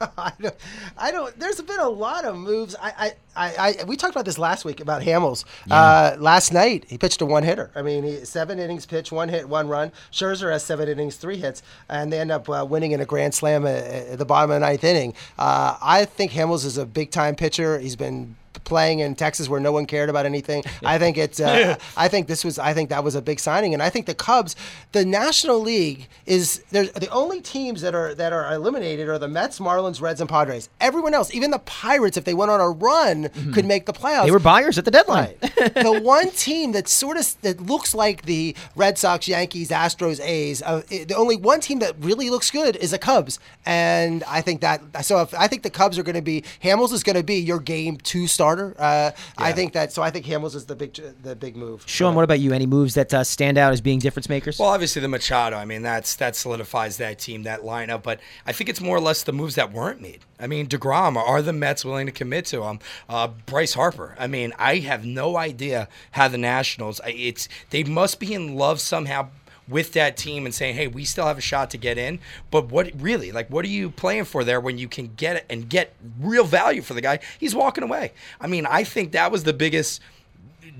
I 0.16 0.32
don't, 0.40 0.54
I 0.96 1.10
don't. 1.10 1.38
There's 1.38 1.60
been 1.60 1.78
a 1.78 1.88
lot 1.88 2.24
of 2.24 2.36
moves. 2.36 2.74
I, 2.80 2.92
I, 2.96 3.12
I, 3.36 3.76
I 3.80 3.84
we 3.84 3.96
talked 3.96 4.14
about 4.14 4.24
this 4.24 4.38
last 4.38 4.64
week 4.64 4.80
about 4.80 5.02
Hamels. 5.02 5.44
Uh, 5.70 6.16
last 6.18 6.52
night 6.52 6.86
he 6.88 6.96
pitched 6.96 7.20
a 7.20 7.26
one 7.26 7.42
hitter. 7.42 7.70
I 7.74 7.82
mean, 7.82 8.04
he, 8.04 8.24
seven 8.24 8.58
innings 8.58 8.86
pitch, 8.86 9.12
one 9.12 9.28
hit, 9.28 9.48
one 9.48 9.68
run. 9.68 9.92
Scherzer 10.10 10.50
has 10.52 10.64
seven 10.64 10.88
innings, 10.88 11.16
three 11.16 11.36
hits, 11.36 11.62
and 11.88 12.10
they 12.12 12.18
end 12.18 12.30
up 12.30 12.48
uh, 12.48 12.66
winning 12.68 12.92
in 12.92 13.00
a 13.00 13.04
grand 13.04 13.34
slam 13.34 13.66
at, 13.66 13.84
at 13.84 14.18
the 14.18 14.24
bottom 14.24 14.50
of 14.50 14.56
the 14.60 14.66
ninth 14.66 14.84
inning. 14.84 15.12
Uh, 15.38 15.76
I 15.82 16.06
think 16.06 16.32
Hamels 16.32 16.64
is 16.64 16.78
a 16.78 16.86
big 16.86 17.10
time 17.10 17.34
pitcher. 17.34 17.78
He's 17.78 17.96
been 17.96 18.36
playing 18.64 19.00
in 19.00 19.14
Texas 19.14 19.48
where 19.48 19.60
no 19.60 19.72
one 19.72 19.86
cared 19.86 20.08
about 20.08 20.26
anything. 20.26 20.62
I 20.84 20.98
think 20.98 21.18
it's. 21.18 21.40
Uh, 21.40 21.76
I 21.96 22.08
think 22.08 22.26
this 22.26 22.44
was. 22.44 22.58
I 22.58 22.74
think 22.74 22.90
that 22.90 23.04
was 23.04 23.14
a 23.14 23.22
big 23.22 23.40
signing, 23.40 23.74
and 23.74 23.82
I 23.82 23.90
think 23.90 24.06
the 24.06 24.14
Cubs, 24.14 24.56
the 24.92 25.04
National 25.04 25.60
League 25.60 26.08
is. 26.26 26.62
The 26.70 27.08
only 27.10 27.40
teams 27.40 27.80
that 27.82 27.94
are 27.94 28.14
that 28.14 28.32
are 28.32 28.52
eliminated 28.52 29.08
are 29.08 29.18
the 29.18 29.28
Mets, 29.28 29.58
Marlins, 29.58 30.00
Reds, 30.00 30.20
and 30.20 30.28
Padres. 30.28 30.68
Everyone 30.80 31.14
else, 31.14 31.32
even 31.34 31.50
the 31.50 31.58
Pirates, 31.60 32.16
if 32.16 32.24
they 32.24 32.34
went 32.34 32.50
on 32.50 32.60
a 32.60 32.70
run, 32.70 33.28
could 33.52 33.64
make 33.64 33.86
the 33.86 33.92
playoffs. 33.92 34.24
They 34.24 34.30
were 34.30 34.38
buyers 34.38 34.78
at 34.78 34.84
the 34.84 34.90
deadline. 34.90 35.34
Right. 35.42 35.74
the 35.74 36.00
one 36.04 36.30
team 36.30 36.72
that 36.72 36.88
sort 36.88 37.16
of 37.16 37.40
that 37.42 37.60
looks 37.60 37.94
like 37.94 38.22
the 38.22 38.56
Red 38.76 38.98
Sox, 38.98 39.28
Yankees, 39.28 39.70
Astros, 39.70 40.20
A's. 40.20 40.62
Uh, 40.62 40.82
the 40.88 41.14
only 41.16 41.36
one 41.36 41.60
team 41.60 41.78
that 41.80 41.94
really 42.00 42.30
looks 42.30 42.50
good 42.50 42.76
is 42.76 42.90
the 42.90 42.98
Cubs, 42.98 43.38
and 43.66 44.22
I 44.24 44.40
think 44.40 44.60
that. 44.60 45.04
So 45.04 45.20
if 45.22 45.34
I 45.34 45.46
think 45.46 45.62
the 45.62 45.70
Cubs 45.70 45.98
are 45.98 46.02
going 46.02 46.16
to 46.16 46.22
be 46.22 46.42
Hamels 46.62 46.92
is 46.92 47.02
going 47.02 47.16
to 47.16 47.22
be 47.22 47.36
your 47.36 47.58
game 47.58 47.96
two 47.96 48.26
starter. 48.40 48.74
Uh, 48.78 49.10
I 49.36 49.52
think 49.52 49.74
that. 49.74 49.92
So 49.92 50.02
I 50.02 50.10
think 50.10 50.24
Hamels 50.24 50.54
is 50.54 50.64
the 50.64 50.74
big 50.74 50.94
the 51.22 51.36
big 51.36 51.56
move. 51.56 51.84
Sean, 51.86 52.14
what 52.14 52.24
about 52.24 52.40
you? 52.40 52.52
Any 52.52 52.64
moves 52.64 52.94
that 52.94 53.12
uh, 53.12 53.22
stand 53.22 53.58
out 53.58 53.72
as 53.72 53.82
being 53.82 53.98
difference 53.98 54.30
makers? 54.30 54.58
Well, 54.58 54.70
obviously 54.70 55.02
the 55.02 55.08
Machado. 55.08 55.56
I 55.56 55.66
mean, 55.66 55.82
that's 55.82 56.16
that 56.16 56.36
solidifies 56.36 56.96
that 56.96 57.18
team, 57.18 57.42
that 57.42 57.60
lineup. 57.60 58.02
But 58.02 58.20
I 58.46 58.52
think 58.52 58.70
it's 58.70 58.80
more 58.80 58.96
or 58.96 59.00
less 59.00 59.22
the 59.22 59.32
moves 59.32 59.56
that 59.56 59.72
weren't 59.72 60.00
made. 60.00 60.24
I 60.38 60.46
mean, 60.46 60.66
Degrom. 60.66 61.16
Are 61.16 61.42
the 61.42 61.52
Mets 61.52 61.84
willing 61.84 62.06
to 62.06 62.12
commit 62.12 62.46
to 62.46 62.62
him? 62.62 62.78
Uh, 63.10 63.28
Bryce 63.44 63.74
Harper. 63.74 64.16
I 64.18 64.26
mean, 64.26 64.54
I 64.58 64.76
have 64.76 65.04
no 65.04 65.36
idea 65.36 65.88
how 66.12 66.28
the 66.28 66.38
Nationals. 66.38 67.00
It's 67.06 67.46
they 67.68 67.84
must 67.84 68.18
be 68.20 68.32
in 68.32 68.56
love 68.56 68.80
somehow 68.80 69.28
with 69.70 69.92
that 69.92 70.16
team 70.16 70.44
and 70.44 70.54
saying, 70.54 70.74
"Hey, 70.74 70.86
we 70.86 71.04
still 71.04 71.26
have 71.26 71.38
a 71.38 71.42
shot 71.42 71.70
to 71.70 71.78
get 71.78 71.96
in." 71.96 72.18
But 72.50 72.70
what 72.70 72.90
really, 73.00 73.32
like, 73.32 73.48
what 73.48 73.64
are 73.64 73.68
you 73.68 73.90
playing 73.90 74.24
for 74.24 74.44
there 74.44 74.60
when 74.60 74.78
you 74.78 74.88
can 74.88 75.12
get 75.16 75.36
it 75.36 75.46
and 75.48 75.68
get 75.68 75.94
real 76.20 76.44
value 76.44 76.82
for 76.82 76.94
the 76.94 77.00
guy? 77.00 77.20
He's 77.38 77.54
walking 77.54 77.84
away. 77.84 78.12
I 78.40 78.46
mean, 78.46 78.66
I 78.66 78.84
think 78.84 79.12
that 79.12 79.30
was 79.32 79.44
the 79.44 79.52
biggest 79.52 80.00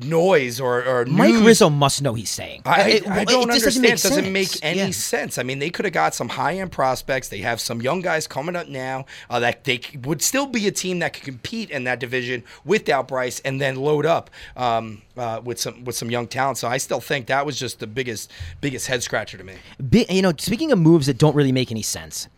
noise 0.05 0.61
or, 0.61 0.85
or 0.85 1.05
Mike 1.07 1.31
news 1.35 1.43
Rizzo 1.43 1.71
must 1.71 2.03
know 2.03 2.15
he's 2.15 2.31
saying. 2.31 2.63
I, 2.65 2.91
It- 2.91 3.09
I 3.09 3.25
don't 3.25 3.47
just 3.51 3.65
understand. 3.67 3.85
It 3.99 4.03
doesn't 4.03 4.33
make 4.33 4.49
any 4.63 4.79
Yeah. 4.79 4.91
sense. 4.91 5.39
I 5.39 5.43
mean, 5.43 5.59
they 5.59 5.71
could 5.71 5.85
have 5.85 5.95
got 5.95 6.15
some 6.15 6.29
high 6.29 6.55
end 6.59 6.73
prospects. 6.73 7.29
They 7.29 7.39
have 7.39 7.61
some 7.61 7.81
young 7.83 8.01
guys 8.01 8.27
coming 8.27 8.57
up 8.57 8.69
now 8.69 9.07
uh, 9.29 9.41
that 9.41 9.65
they 9.65 9.81
would 10.05 10.23
still 10.23 10.47
be 10.47 10.67
a 10.67 10.71
team 10.73 10.99
that 11.01 11.13
could 11.15 11.25
compete 11.25 11.71
in 11.71 11.85
that 11.85 12.01
division 12.01 12.45
without 12.65 13.09
Bryce, 13.09 13.41
and 13.41 13.61
then 13.61 13.77
load 13.77 14.07
up 14.07 14.31
um, 14.57 15.03
uh, 15.17 15.41
with 15.45 15.61
some 15.61 15.85
with 15.85 15.97
some 15.97 16.11
young 16.11 16.27
talent. 16.27 16.59
So 16.59 16.69
I 16.69 16.79
still 16.79 17.01
think 17.01 17.27
that 17.27 17.45
was 17.47 17.59
just 17.59 17.79
the 17.81 17.87
biggest 17.87 18.31
biggest 18.61 18.87
head 18.87 19.03
scratcher 19.03 19.39
to 19.39 19.45
me. 19.45 19.55
Bi- 19.79 20.07
you 20.09 20.23
know, 20.23 20.33
speaking 20.39 20.73
of 20.73 20.79
moves 20.79 21.07
that 21.07 21.19
don't 21.19 21.35
really 21.35 21.53
make 21.53 21.71
any 21.71 21.83
sense, 21.83 22.29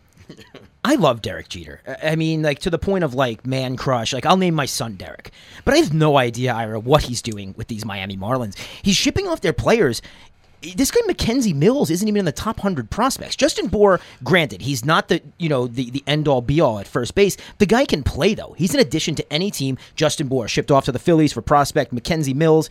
I 0.85 0.95
love 0.95 1.21
Derek 1.21 1.49
Jeter. 1.49 1.81
I- 2.03 2.15
mean, 2.15 2.41
like 2.41 2.59
to 2.59 2.69
the 2.69 2.77
point 2.79 3.03
of 3.03 3.13
like 3.13 3.45
man 3.45 3.77
crush. 3.77 4.13
Like 4.13 4.25
I'll 4.25 4.37
name 4.37 4.53
my 4.53 4.65
son 4.65 4.95
Derek, 4.95 5.31
but 5.65 5.73
I 5.73 5.77
have 5.77 5.93
no 5.93 6.17
idea, 6.17 6.53
Ira, 6.53 6.79
what 6.79 7.03
he's 7.03 7.21
doing 7.21 7.53
with 7.57 7.67
these 7.69 7.85
Miami 7.85 8.17
Marlins. 8.17 8.57
He's 8.81 8.95
shipping 8.95 9.27
off 9.27 9.41
their 9.41 9.53
players. 9.53 10.01
this 10.75 10.91
guy 10.91 11.01
McKenzie 11.07 11.53
Mills 11.55 11.89
isn't 11.89 12.07
even 12.07 12.19
in 12.19 12.25
the 12.25 12.31
top 12.31 12.59
hundred 12.59 12.89
prospects. 12.89 13.35
Justin 13.35 13.67
Bour, 13.67 13.99
granted, 14.23 14.61
he's 14.61 14.83
not 14.85 15.07
the 15.07 15.21
you 15.37 15.49
know 15.49 15.67
the 15.67 15.89
the 15.89 16.03
end 16.07 16.27
all 16.27 16.41
be 16.41 16.59
all 16.61 16.79
at 16.79 16.87
first 16.87 17.15
base. 17.15 17.37
The 17.59 17.65
guy 17.65 17.85
can 17.85 18.03
play 18.03 18.33
though. 18.33 18.53
He's 18.57 18.73
an 18.73 18.79
addition 18.81 19.15
to 19.15 19.33
any 19.33 19.51
team. 19.51 19.77
Justin 19.95 20.27
Bour 20.27 20.47
shipped 20.47 20.71
off 20.71 20.85
to 20.85 20.91
the 20.91 20.99
Phillies 20.99 21.33
for 21.33 21.41
prospect 21.41 21.93
McKenzie 21.93 22.35
Mills. 22.35 22.69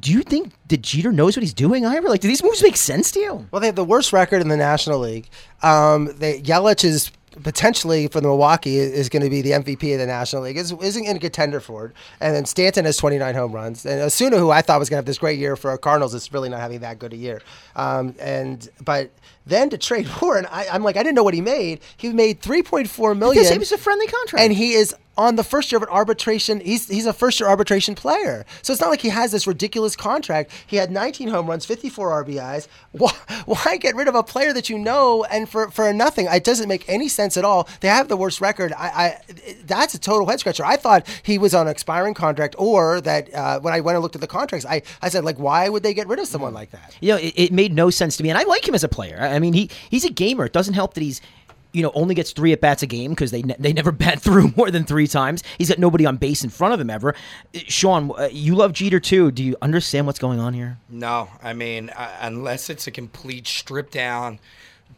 Do 0.00 0.12
you 0.12 0.22
think 0.22 0.52
that 0.68 0.82
Jeter 0.82 1.12
knows 1.12 1.36
what 1.36 1.42
he's 1.42 1.54
doing, 1.54 1.84
Ira? 1.84 2.08
Like, 2.08 2.20
do 2.20 2.28
these 2.28 2.42
moves 2.42 2.62
make 2.62 2.76
sense 2.76 3.10
to 3.12 3.20
you? 3.20 3.46
Well, 3.50 3.60
they 3.60 3.66
have 3.66 3.76
the 3.76 3.84
worst 3.84 4.12
record 4.12 4.40
in 4.40 4.48
the 4.48 4.56
National 4.56 4.98
League. 4.98 5.28
Um, 5.62 6.10
they, 6.16 6.40
Yelich 6.40 6.84
is 6.84 7.12
potentially 7.42 8.08
for 8.08 8.20
the 8.20 8.28
Milwaukee 8.28 8.78
is 8.78 9.08
going 9.08 9.22
to 9.22 9.30
be 9.30 9.40
the 9.42 9.52
MVP 9.52 9.94
of 9.94 10.00
the 10.00 10.06
National 10.06 10.42
League. 10.42 10.56
Is 10.56 10.72
isn't 10.72 11.04
in 11.04 11.16
a 11.16 11.20
contender 11.20 11.60
for 11.60 11.86
it. 11.86 11.92
And 12.20 12.34
then 12.34 12.44
Stanton 12.44 12.84
has 12.84 12.96
29 12.96 13.34
home 13.34 13.52
runs. 13.52 13.86
And 13.86 14.00
Ozuna, 14.00 14.38
who 14.38 14.50
I 14.50 14.62
thought 14.62 14.78
was 14.78 14.88
going 14.88 14.96
to 14.96 14.98
have 14.98 15.06
this 15.06 15.18
great 15.18 15.38
year 15.38 15.56
for 15.56 15.70
our 15.70 15.78
Cardinals, 15.78 16.14
is 16.14 16.32
really 16.32 16.48
not 16.48 16.60
having 16.60 16.80
that 16.80 16.98
good 16.98 17.12
a 17.12 17.16
year. 17.16 17.42
Um, 17.76 18.14
and 18.20 18.68
but 18.84 19.10
then 19.46 19.70
to 19.70 19.78
trade 19.78 20.08
Warren, 20.22 20.46
I, 20.50 20.66
I'm 20.72 20.82
like, 20.82 20.96
I 20.96 21.02
didn't 21.02 21.16
know 21.16 21.24
what 21.24 21.34
he 21.34 21.40
made. 21.40 21.80
He 21.96 22.12
made 22.12 22.40
3.4 22.40 23.18
million. 23.18 23.42
Because 23.42 23.50
it 23.50 23.58
was 23.58 23.72
a 23.72 23.78
friendly 23.78 24.06
contract. 24.06 24.42
and 24.42 24.52
he 24.52 24.72
is 24.74 24.94
on 25.18 25.36
the 25.36 25.44
first 25.44 25.70
year 25.70 25.76
of 25.76 25.82
an 25.82 25.90
arbitration. 25.90 26.60
He's 26.60 26.88
he's 26.88 27.04
a 27.04 27.12
first 27.12 27.38
year 27.38 27.46
arbitration 27.46 27.94
player, 27.94 28.46
so 28.62 28.72
it's 28.72 28.80
not 28.80 28.88
like 28.88 29.02
he 29.02 29.10
has 29.10 29.30
this 29.30 29.46
ridiculous 29.46 29.94
contract. 29.94 30.50
He 30.66 30.76
had 30.76 30.90
19 30.90 31.28
home 31.28 31.48
runs, 31.48 31.66
54 31.66 32.24
RBIs. 32.24 32.66
Why, 32.92 33.12
why 33.46 33.76
get 33.78 33.94
rid 33.94 34.06
of 34.06 34.14
a 34.14 34.22
player 34.22 34.52
that 34.52 34.68
you 34.68 34.78
know 34.78 35.24
and 35.24 35.48
for 35.48 35.70
for 35.70 35.90
nothing? 35.92 36.26
It 36.30 36.44
doesn't 36.44 36.68
make 36.68 36.86
any 36.88 37.08
sense 37.08 37.36
at 37.36 37.44
all. 37.44 37.68
They 37.80 37.88
have 37.88 38.08
the 38.08 38.16
worst 38.16 38.40
record. 38.40 38.72
I, 38.72 38.86
I 38.86 39.18
that's 39.64 39.94
a 39.94 39.98
total 39.98 40.26
head 40.26 40.40
scratcher. 40.40 40.64
I 40.64 40.76
thought 40.76 41.06
he 41.22 41.38
was 41.38 41.54
on 41.54 41.66
an 41.66 41.70
expiring 41.70 42.14
contract, 42.14 42.54
or 42.58 43.00
that 43.02 43.32
uh, 43.34 43.60
when 43.60 43.72
I 43.74 43.80
went 43.80 43.96
and 43.96 44.02
looked 44.02 44.14
at 44.14 44.20
the 44.20 44.26
contracts, 44.26 44.66
I 44.66 44.82
I 45.00 45.08
said 45.08 45.24
like, 45.24 45.38
why 45.38 45.68
would 45.68 45.82
they 45.82 45.94
get 45.94 46.06
rid 46.08 46.18
of 46.18 46.26
someone 46.26 46.54
like 46.54 46.70
that? 46.70 46.96
you 47.00 47.08
know, 47.12 47.18
it, 47.18 47.34
it 47.36 47.52
made 47.52 47.61
no 47.68 47.90
sense 47.90 48.16
to 48.16 48.22
me, 48.22 48.30
and 48.30 48.38
I 48.38 48.44
like 48.44 48.66
him 48.66 48.74
as 48.74 48.84
a 48.84 48.88
player. 48.88 49.18
I 49.20 49.34
I 49.34 49.38
mean, 49.38 49.52
he 49.52 49.70
he's 49.90 50.04
a 50.04 50.10
gamer. 50.10 50.44
It 50.46 50.52
doesn't 50.52 50.74
help 50.74 50.94
that 50.94 51.02
he's 51.02 51.20
you 51.72 51.82
know 51.82 51.90
only 51.94 52.14
gets 52.14 52.32
three 52.32 52.52
at 52.52 52.60
bats 52.60 52.82
a 52.82 52.86
game 52.86 53.10
because 53.10 53.30
they 53.30 53.42
ne- 53.42 53.56
they 53.58 53.72
never 53.72 53.92
bat 53.92 54.20
through 54.20 54.52
more 54.56 54.70
than 54.70 54.84
three 54.84 55.06
times. 55.06 55.42
He's 55.58 55.68
got 55.68 55.78
nobody 55.78 56.06
on 56.06 56.16
base 56.16 56.44
in 56.44 56.50
front 56.50 56.74
of 56.74 56.80
him 56.80 56.90
ever. 56.90 57.14
Uh, 57.54 57.60
Sean, 57.66 58.12
uh, 58.18 58.28
you 58.30 58.54
love 58.54 58.72
Jeter 58.72 59.00
too. 59.00 59.30
Do 59.30 59.42
you 59.42 59.56
understand 59.62 60.06
what's 60.06 60.18
going 60.18 60.38
on 60.38 60.54
here? 60.54 60.78
No, 60.88 61.28
I 61.42 61.52
mean, 61.52 61.90
uh, 61.90 62.10
unless 62.20 62.70
it's 62.70 62.86
a 62.86 62.90
complete 62.90 63.46
strip 63.46 63.90
down, 63.90 64.38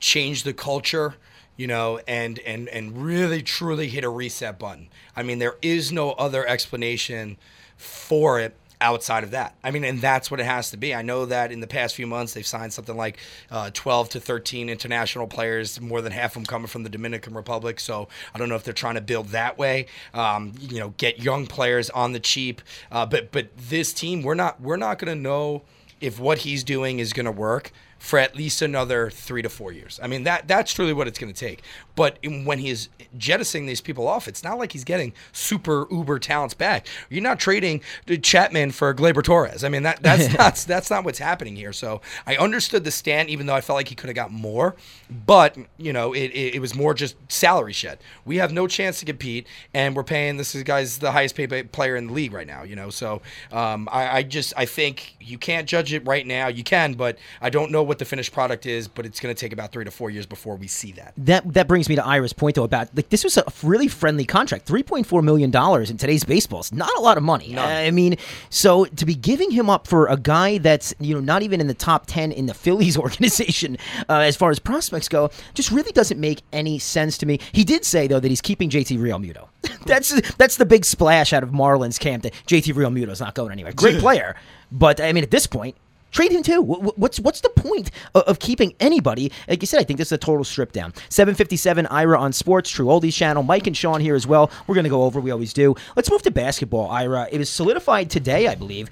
change 0.01 0.43
the 0.43 0.53
culture, 0.53 1.15
you 1.57 1.67
know, 1.67 2.01
and 2.07 2.39
and 2.41 2.69
and 2.69 3.05
really 3.05 3.43
truly 3.43 3.89
hit 3.89 4.05
a 4.05 4.09
reset 4.09 4.59
button. 4.59 4.89
I 5.17 5.23
mean, 5.23 5.39
there 5.39 5.57
is 5.63 5.93
no 5.93 6.13
other 6.13 6.47
explanation 6.47 7.37
for 7.77 8.41
it 8.41 8.57
outside 8.85 9.25
of 9.25 9.31
that. 9.31 9.57
I 9.65 9.71
mean, 9.71 9.83
and 9.83 9.99
that's 9.99 10.31
what 10.31 10.41
it 10.41 10.45
has 10.45 10.71
to 10.71 10.77
be. 10.77 10.95
I 10.95 11.01
know 11.01 11.25
that 11.25 11.51
in 11.51 11.61
the 11.61 11.67
past 11.67 11.95
few 11.95 12.07
months 12.07 12.35
they've 12.35 12.47
signed 12.47 12.73
something 12.73 12.97
like 12.97 13.19
uh, 13.51 13.71
12 13.73 14.11
to 14.11 14.21
13 14.21 14.69
international 14.69 15.27
players, 15.27 15.81
more 15.81 16.03
than 16.03 16.13
half 16.13 16.33
of 16.33 16.35
them 16.35 16.45
coming 16.45 16.69
from 16.69 16.83
the 16.83 16.91
Dominican 16.91 17.33
Republic. 17.33 17.81
So 17.81 18.09
I 18.35 18.39
don't 18.39 18.51
know 18.51 18.57
if 18.57 18.63
they're 18.63 18.75
trying 18.75 18.97
to 18.97 19.01
build 19.01 19.29
that 19.29 19.57
way. 19.57 19.87
Um, 20.13 20.53
you 20.61 20.79
know, 20.79 20.91
get 20.99 21.19
young 21.19 21.47
players 21.47 21.89
on 21.91 22.13
the 22.13 22.21
cheap. 22.21 22.61
Uh, 22.93 23.07
but 23.07 23.33
but 23.33 23.57
this 23.57 23.95
team, 23.95 24.23
we're 24.23 24.35
not 24.35 24.61
we're 24.61 24.77
not 24.77 24.99
going 24.99 25.17
to 25.17 25.21
know 25.21 25.63
if 26.01 26.19
what 26.19 26.39
he's 26.39 26.65
doing 26.65 26.99
is 26.99 27.13
going 27.13 27.27
to 27.27 27.33
work 27.33 27.73
for 28.05 28.19
at 28.19 28.37
least 28.37 28.61
another 28.61 29.09
three 29.09 29.41
to 29.41 29.49
four 29.49 29.73
years. 29.73 29.99
I 30.03 30.09
mean, 30.09 30.25
that 30.25 30.47
that's 30.47 30.75
truly 30.75 30.93
what 30.93 31.09
it's 31.09 31.19
going 31.19 31.33
to 31.33 31.39
take. 31.39 31.63
But 31.97 32.19
when 32.23 32.59
he's 32.59 32.91
jettisoning 33.17 33.65
these 33.65 33.81
people 33.81 34.07
off, 34.07 34.29
it's 34.29 34.45
not 34.45 34.59
like 34.59 34.73
he's 34.73 34.85
getting 34.85 35.15
super 35.33 35.87
uber 35.91 36.19
talents 36.19 36.53
back. 36.53 36.87
You're 37.09 37.23
not 37.23 37.41
trading 37.41 37.81
Chapman 38.21 38.73
for 38.73 38.93
Gleyber 38.93 39.23
Torres. 39.23 39.65
I 39.65 39.71
mean, 39.71 39.85
that 39.85 40.03
that's 40.03 40.31
not 40.39 40.57
that's 40.69 40.91
not 40.91 41.05
what's 41.05 41.19
happening 41.19 41.57
here. 41.57 41.73
So 41.73 42.03
I 42.27 42.37
understood 42.37 42.85
the 42.85 42.91
stand, 42.91 43.31
even 43.31 43.47
though 43.47 43.55
I 43.55 43.63
felt 43.63 43.77
like 43.79 43.89
he 43.89 43.95
could 43.95 44.09
have 44.09 44.17
got 44.17 44.31
more. 44.31 44.77
But 45.09 45.57
you 45.79 45.95
know, 45.95 46.13
it, 46.13 46.31
it, 46.33 46.57
it 46.57 46.61
was 46.61 46.75
more 46.75 46.93
just 46.93 47.17
salary 47.33 47.73
shed. 47.73 48.01
We 48.27 48.37
have 48.37 48.53
no 48.53 48.67
chance 48.67 48.99
to 49.01 49.07
compete, 49.07 49.47
and 49.73 49.97
we're 49.97 50.05
paying 50.05 50.37
this 50.37 50.55
guy's 50.63 50.99
the 50.99 51.13
highest 51.13 51.37
paid 51.37 51.73
player 51.73 51.97
in 51.97 52.09
the 52.09 52.13
league 52.13 52.35
right 52.35 52.47
now. 52.47 52.65
You 52.65 52.77
know, 52.77 52.91
so 52.91 53.23
um, 53.51 53.89
I, 53.91 54.19
I 54.19 54.23
just 54.25 54.53
I 54.59 54.67
think 54.67 55.17
you 55.21 55.39
can't 55.39 55.67
judge 55.67 55.94
it 55.95 56.07
right 56.07 56.27
now. 56.27 56.49
You 56.49 56.65
can, 56.65 56.95
but 56.95 57.19
I 57.41 57.51
don't 57.51 57.71
know 57.71 57.83
what 57.83 57.99
the 57.99 58.05
finished 58.05 58.33
product 58.33 58.67
is. 58.67 58.89
But 58.89 59.07
it's 59.07 59.21
going 59.21 59.35
to 59.35 59.39
take 59.39 59.53
about 59.53 59.73
three 59.73 59.85
to 59.85 59.91
four 59.91 60.11
years 60.11 60.27
before 60.27 60.57
we 60.57 60.67
see 60.67 60.93
that. 60.93 61.15
That 61.17 61.55
that 61.55 61.69
brings 61.69 61.89
me 61.89 61.97
to 61.97 62.05
Ira's 62.05 62.33
point 62.33 62.57
though 62.57 62.65
about 62.65 62.95
like 62.97 63.09
this 63.09 63.25
was 63.25 63.37
a 63.37 63.45
really 63.63 63.89
friendly 63.89 64.25
contract, 64.25 64.67
three 64.67 64.83
point 64.83 65.07
four 65.07 65.23
million 65.23 65.51
dollars 65.51 65.91
in 65.91 65.97
today's 65.97 66.25
baseball. 66.25 66.61
It's 66.61 66.73
not 66.73 66.91
a 66.97 67.01
lot 67.01 67.17
of 67.17 67.23
money. 67.23 67.59
I 67.59 67.91
mean, 67.91 68.17
so 68.51 68.85
to 68.85 69.07
be 69.07 69.15
giving 69.15 69.51
him 69.51 69.71
up 69.71 69.87
for 69.87 70.07
a 70.07 70.17
guy 70.17 70.59
that's 70.59 70.95
you 71.01 71.15
know 71.15 71.21
not 71.21 71.43
even 71.43 71.61
in 71.61 71.67
the 71.67 71.75
top 71.75 72.05
ten 72.07 72.33
in 72.33 72.47
the 72.47 72.55
Phillies 72.55 72.97
organization 73.05 73.79
uh, 74.09 74.19
as 74.19 74.37
far 74.37 74.51
as 74.51 74.59
prospects 74.59 75.09
go, 75.09 75.31
just 75.55 75.71
really 75.71 75.93
doesn't 75.93 76.21
make 76.21 76.43
any 76.53 76.79
sense 76.79 77.19
to 77.19 77.27
me. 77.27 77.39
He 77.53 77.65
did 77.65 77.85
say 77.85 78.07
though 78.07 78.21
that 78.21 78.29
he's 78.29 78.41
keeping 78.41 78.71
JT 78.71 78.99
Realmuto. 78.99 79.49
that's 79.87 80.21
that's 80.33 80.57
the 80.57 80.67
big 80.67 80.85
splash 80.85 81.33
out 81.33 81.43
of 81.43 81.51
Marlins 81.51 81.99
camp 81.99 82.23
that 82.23 82.33
JT 82.47 82.75
Realmuto's 82.75 83.21
not 83.21 83.35
going 83.35 83.53
anywhere. 83.53 83.73
Great 83.73 83.99
player, 84.01 84.37
but 84.75 85.01
I 85.01 85.13
mean 85.15 85.25
at 85.25 85.31
this 85.31 85.47
point. 85.47 85.77
Trade 86.13 86.31
him 86.31 86.45
too. 86.45 86.63
Wh- 86.63 86.79
wh- 86.95 86.97
What's 86.97 87.19
what's 87.19 87.41
the 87.41 87.49
point 87.49 87.91
of, 88.15 88.23
of 88.23 88.39
keeping 88.39 88.75
anybody? 88.79 89.33
Like 89.49 89.61
you 89.63 89.67
said, 89.67 89.81
I 89.81 89.83
think 89.83 89.99
this 89.99 90.09
is 90.09 90.13
a 90.13 90.19
total 90.19 90.45
strip 90.45 90.71
down. 90.71 90.95
757 91.09 91.87
Ira 91.89 92.17
on 92.21 92.33
Sports, 92.33 92.71
True 92.71 92.87
Oldies 92.87 93.15
channel. 93.15 93.43
Mike 93.43 93.67
and 93.67 93.77
Sean 93.77 94.01
here 94.01 94.15
as 94.15 94.25
well. 94.25 94.49
We're 94.69 94.77
going 94.77 94.85
to 94.85 94.91
go 94.91 95.03
over. 95.03 95.19
We 95.19 95.33
always 95.33 95.53
do. 95.53 95.75
Let's 95.97 96.09
move 96.09 96.23
to 96.23 96.31
basketball. 96.31 96.89
Ira, 96.89 97.27
it 97.33 97.39
was 97.39 97.51
solidified 97.51 98.11
today, 98.11 98.47
I 98.47 98.55
believe. 98.55 98.91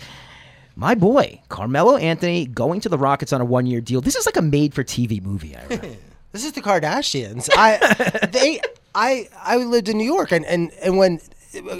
My 0.75 0.97
boy 0.97 1.41
Carmelo 1.49 1.97
Anthony 1.97 2.45
going 2.47 2.81
to 2.81 2.89
the 2.89 2.99
Rockets 2.99 3.33
on 3.33 3.41
a 3.41 3.45
one 3.45 3.67
year 3.67 3.81
deal. 3.81 4.01
This 4.01 4.17
is 4.17 4.27
like 4.27 4.37
a 4.37 4.43
made 4.43 4.75
for 4.75 4.83
TV 4.83 5.23
movie. 5.23 5.55
Ira. 5.57 5.81
This 6.33 6.45
is 6.47 6.53
the 6.53 6.63
Kardashians. 6.63 7.51
I 7.55 8.27
they 8.33 8.61
I 8.95 9.29
I 9.41 9.59
lived 9.59 9.89
in 9.91 9.97
New 9.99 10.05
York 10.13 10.33
and 10.33 10.45
and 10.47 10.73
and 10.83 10.97
when 10.97 11.21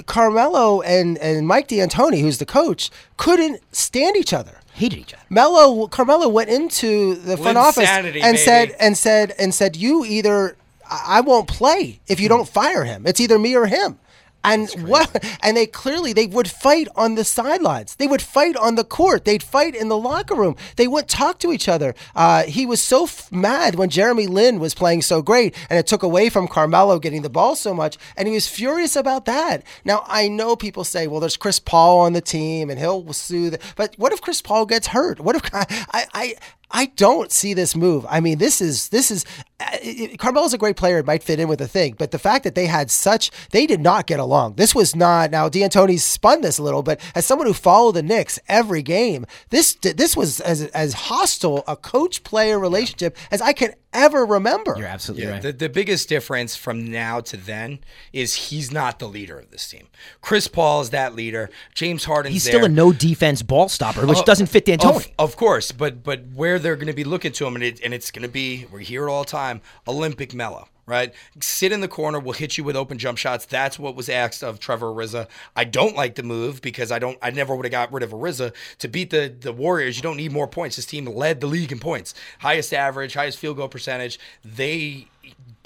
Carmelo 0.07 0.81
and 0.83 1.19
and 1.19 1.47
Mike 1.47 1.69
D'Antoni, 1.69 2.21
who's 2.21 2.39
the 2.39 2.47
coach, 2.47 2.91
couldn't 3.17 3.61
stand 3.75 4.17
each 4.17 4.33
other. 4.33 4.59
Hated 4.75 4.99
each 4.99 5.15
other. 5.15 5.23
Mello 5.29 5.87
Carmelo 5.87 6.29
went 6.29 6.51
into 6.51 7.15
the 7.15 7.37
front 7.37 7.59
office 7.59 7.83
Insanity, 7.83 8.21
and 8.21 8.35
baby. 8.35 8.45
said 8.45 8.77
and 8.81 8.97
said 8.97 9.35
and 9.39 9.55
said 9.55 9.77
you 9.77 10.05
either 10.05 10.57
I 10.91 11.19
I 11.19 11.21
won't 11.21 11.49
play 11.49 12.01
if 12.07 12.21
you 12.21 12.29
don't 12.29 12.49
fire 12.49 12.85
him. 12.85 13.07
It's 13.07 13.21
either 13.21 13.39
me 13.39 13.55
or 13.57 13.67
him. 13.67 13.99
And 14.45 14.69
what? 14.89 15.11
And 15.43 15.57
they 15.57 15.67
clearly 15.67 16.13
they 16.13 16.27
would 16.27 16.49
fight 16.49 16.89
on 16.95 17.15
the 17.17 17.25
sidelines. 17.25 17.97
They 17.97 18.07
would 18.07 18.23
fight 18.23 18.57
on 18.57 18.77
the 18.77 18.85
court. 18.85 19.25
They'd 19.25 19.43
fight 19.43 19.75
in 19.75 19.89
the 19.89 19.99
locker 19.99 20.35
room. 20.35 20.57
They 20.77 20.87
wouldn't 20.87 21.09
talk 21.11 21.39
to 21.41 21.53
each 21.53 21.69
other. 21.69 21.95
Uh, 22.15 22.45
he 22.45 22.65
was 22.67 22.81
so 22.81 23.05
f- 23.05 23.31
mad 23.33 23.75
when 23.75 23.91
Jeremy 23.91 24.27
Lin 24.27 24.61
was 24.61 24.75
playing 24.75 25.03
so 25.03 25.21
great, 25.23 25.55
and 25.69 25.79
it 25.79 25.87
took 25.87 26.03
away 26.03 26.29
from 26.29 26.49
Carmelo 26.49 26.99
getting 26.99 27.23
the 27.23 27.31
ball 27.31 27.57
so 27.57 27.75
much, 27.75 27.97
and 28.17 28.29
he 28.29 28.35
was 28.35 28.49
furious 28.49 28.95
about 28.97 29.25
that. 29.25 29.63
Now 29.85 30.05
I 30.07 30.29
know 30.29 30.55
people 30.57 30.85
say, 30.85 31.07
"Well, 31.07 31.21
there's 31.21 31.37
Chris 31.37 31.59
Paul 31.59 32.01
on 32.01 32.13
the 32.13 32.21
team, 32.21 32.71
and 32.71 32.79
he'll 32.79 33.13
soothe 33.13 33.53
The, 33.53 33.59
but 33.77 33.95
what 33.99 34.13
if 34.13 34.21
Chris 34.21 34.43
Paul 34.43 34.67
gets 34.67 34.89
hurt? 34.89 35.21
What 35.21 35.37
if 35.37 35.43
I 35.55 35.67
I 35.93 36.07
I 36.15 36.35
don't 36.97 37.31
see 37.31 37.55
this 37.55 37.77
move. 37.77 38.07
I 38.09 38.21
mean, 38.21 38.39
this 38.39 38.61
is 38.61 38.89
this 38.89 39.11
is 39.11 39.25
uh, 39.61 39.67
it- 39.83 40.19
Carmelo's 40.19 40.55
a 40.55 40.59
great 40.59 40.77
player. 40.77 40.99
It 40.99 41.07
might 41.07 41.23
fit 41.23 41.39
in 41.39 41.49
with 41.49 41.59
the 41.59 41.69
thing, 41.69 41.95
but 41.99 42.11
the 42.11 42.19
fact 42.19 42.45
that 42.45 42.55
they 42.55 42.67
had 42.67 42.91
such 42.91 43.31
they 43.51 43.67
did 43.67 43.81
not 43.81 44.07
get 44.07 44.19
along. 44.21 44.55
This 44.55 44.75
was 44.75 44.97
not 44.97 45.31
now. 45.31 45.49
D'Antoni's 45.49 46.03
spun 46.05 46.41
this 46.41 46.59
a 46.59 46.63
little, 46.63 46.83
but 46.83 47.01
as 47.15 47.27
someone 47.27 47.47
who 47.47 47.53
followed 47.55 47.93
the 47.93 48.03
Knicks 48.03 48.39
every 48.49 48.83
game, 48.83 49.27
this 49.51 49.75
this 49.75 50.17
was 50.17 50.41
as 50.41 50.63
as 50.67 50.95
hostile 50.95 51.63
a 51.69 51.77
coach 51.77 52.25
player 52.25 52.59
relationship 52.59 53.17
as 53.31 53.41
I 53.43 53.53
can 53.53 53.75
ever 53.93 54.25
remember. 54.25 54.75
You're 54.79 54.87
absolutely 54.87 55.27
Yeah, 55.27 55.33
right. 55.33 55.43
the, 55.43 55.53
the 55.53 55.69
biggest 55.69 56.09
difference 56.09 56.57
from 56.57 56.91
now 56.91 57.21
to 57.21 57.37
then 57.37 57.81
is 58.13 58.35
he's 58.35 58.71
not 58.73 58.99
the 58.99 59.09
leader 59.09 59.39
of 59.39 59.51
this 59.51 59.69
team. 59.69 59.89
Chris 60.21 60.49
Paul 60.49 60.81
is 60.81 60.91
that 60.91 61.15
leader. 61.15 61.51
James 61.75 62.05
Harden. 62.05 62.33
He's 62.33 62.45
there. 62.45 62.53
still 62.55 62.65
a 62.65 62.69
no 62.69 62.93
defense 62.93 63.43
ball 63.43 63.69
stopper, 63.69 64.07
which 64.07 64.19
Oh, 64.19 64.25
doesn't 64.25 64.47
fit 64.47 64.65
D'Antoni. 64.65 64.97
Of, 64.97 65.09
of 65.19 65.37
course, 65.37 65.73
but 65.73 66.03
but 66.03 66.23
where 66.35 66.59
they're 66.59 66.77
going 66.77 66.87
to 66.87 66.93
be 66.93 67.05
looking 67.05 67.33
to 67.33 67.47
him, 67.47 67.55
and, 67.55 67.65
it, 67.65 67.81
and 67.85 67.93
it's 67.95 68.11
going 68.11 68.23
to 68.23 68.29
be 68.29 68.67
we 68.73 68.85
hear 68.85 69.07
it 69.09 69.11
all 69.11 69.25
the 69.25 69.31
time: 69.31 69.61
Olympic 69.87 70.33
Melo. 70.35 70.69
Right, 70.85 71.15
sit 71.41 71.71
in 71.71 71.81
the 71.81 71.87
corner. 71.87 72.19
We'll 72.19 72.33
hit 72.33 72.59
you 72.59 72.65
with 72.65 72.75
open 72.75 72.99
jump 72.99 73.17
shots. 73.17 73.47
That's 73.47 73.79
what 73.79 73.95
was 73.95 74.09
asked 74.09 74.43
of 74.43 74.59
Trevor 74.59 74.87
Ariza. 74.87 75.29
I 75.55 75.63
don't 75.63 75.95
like 75.95 76.17
the 76.17 76.25
move 76.25 76.61
because 76.61 76.91
I 76.91 76.99
don't. 76.99 77.17
I 77.23 77.31
never 77.31 77.55
would 77.55 77.65
have 77.65 77.71
got 77.71 77.93
rid 77.93 78.03
of 78.03 78.11
Ariza 78.11 78.53
to 78.79 78.89
beat 78.89 79.11
the 79.11 79.33
the 79.41 79.53
Warriors. 79.53 79.97
You 79.97 80.03
don't 80.03 80.17
need 80.17 80.33
more 80.33 80.49
points. 80.49 80.75
This 80.75 80.87
team 80.87 81.05
led 81.07 81.41
the 81.41 81.47
league 81.47 81.71
in 81.71 81.79
points, 81.79 82.15
highest 82.41 82.75
average, 82.75 83.15
highest 83.15 83.39
field 83.39 83.59
goal 83.59 83.69
percentage. 83.69 84.19
They 84.45 85.07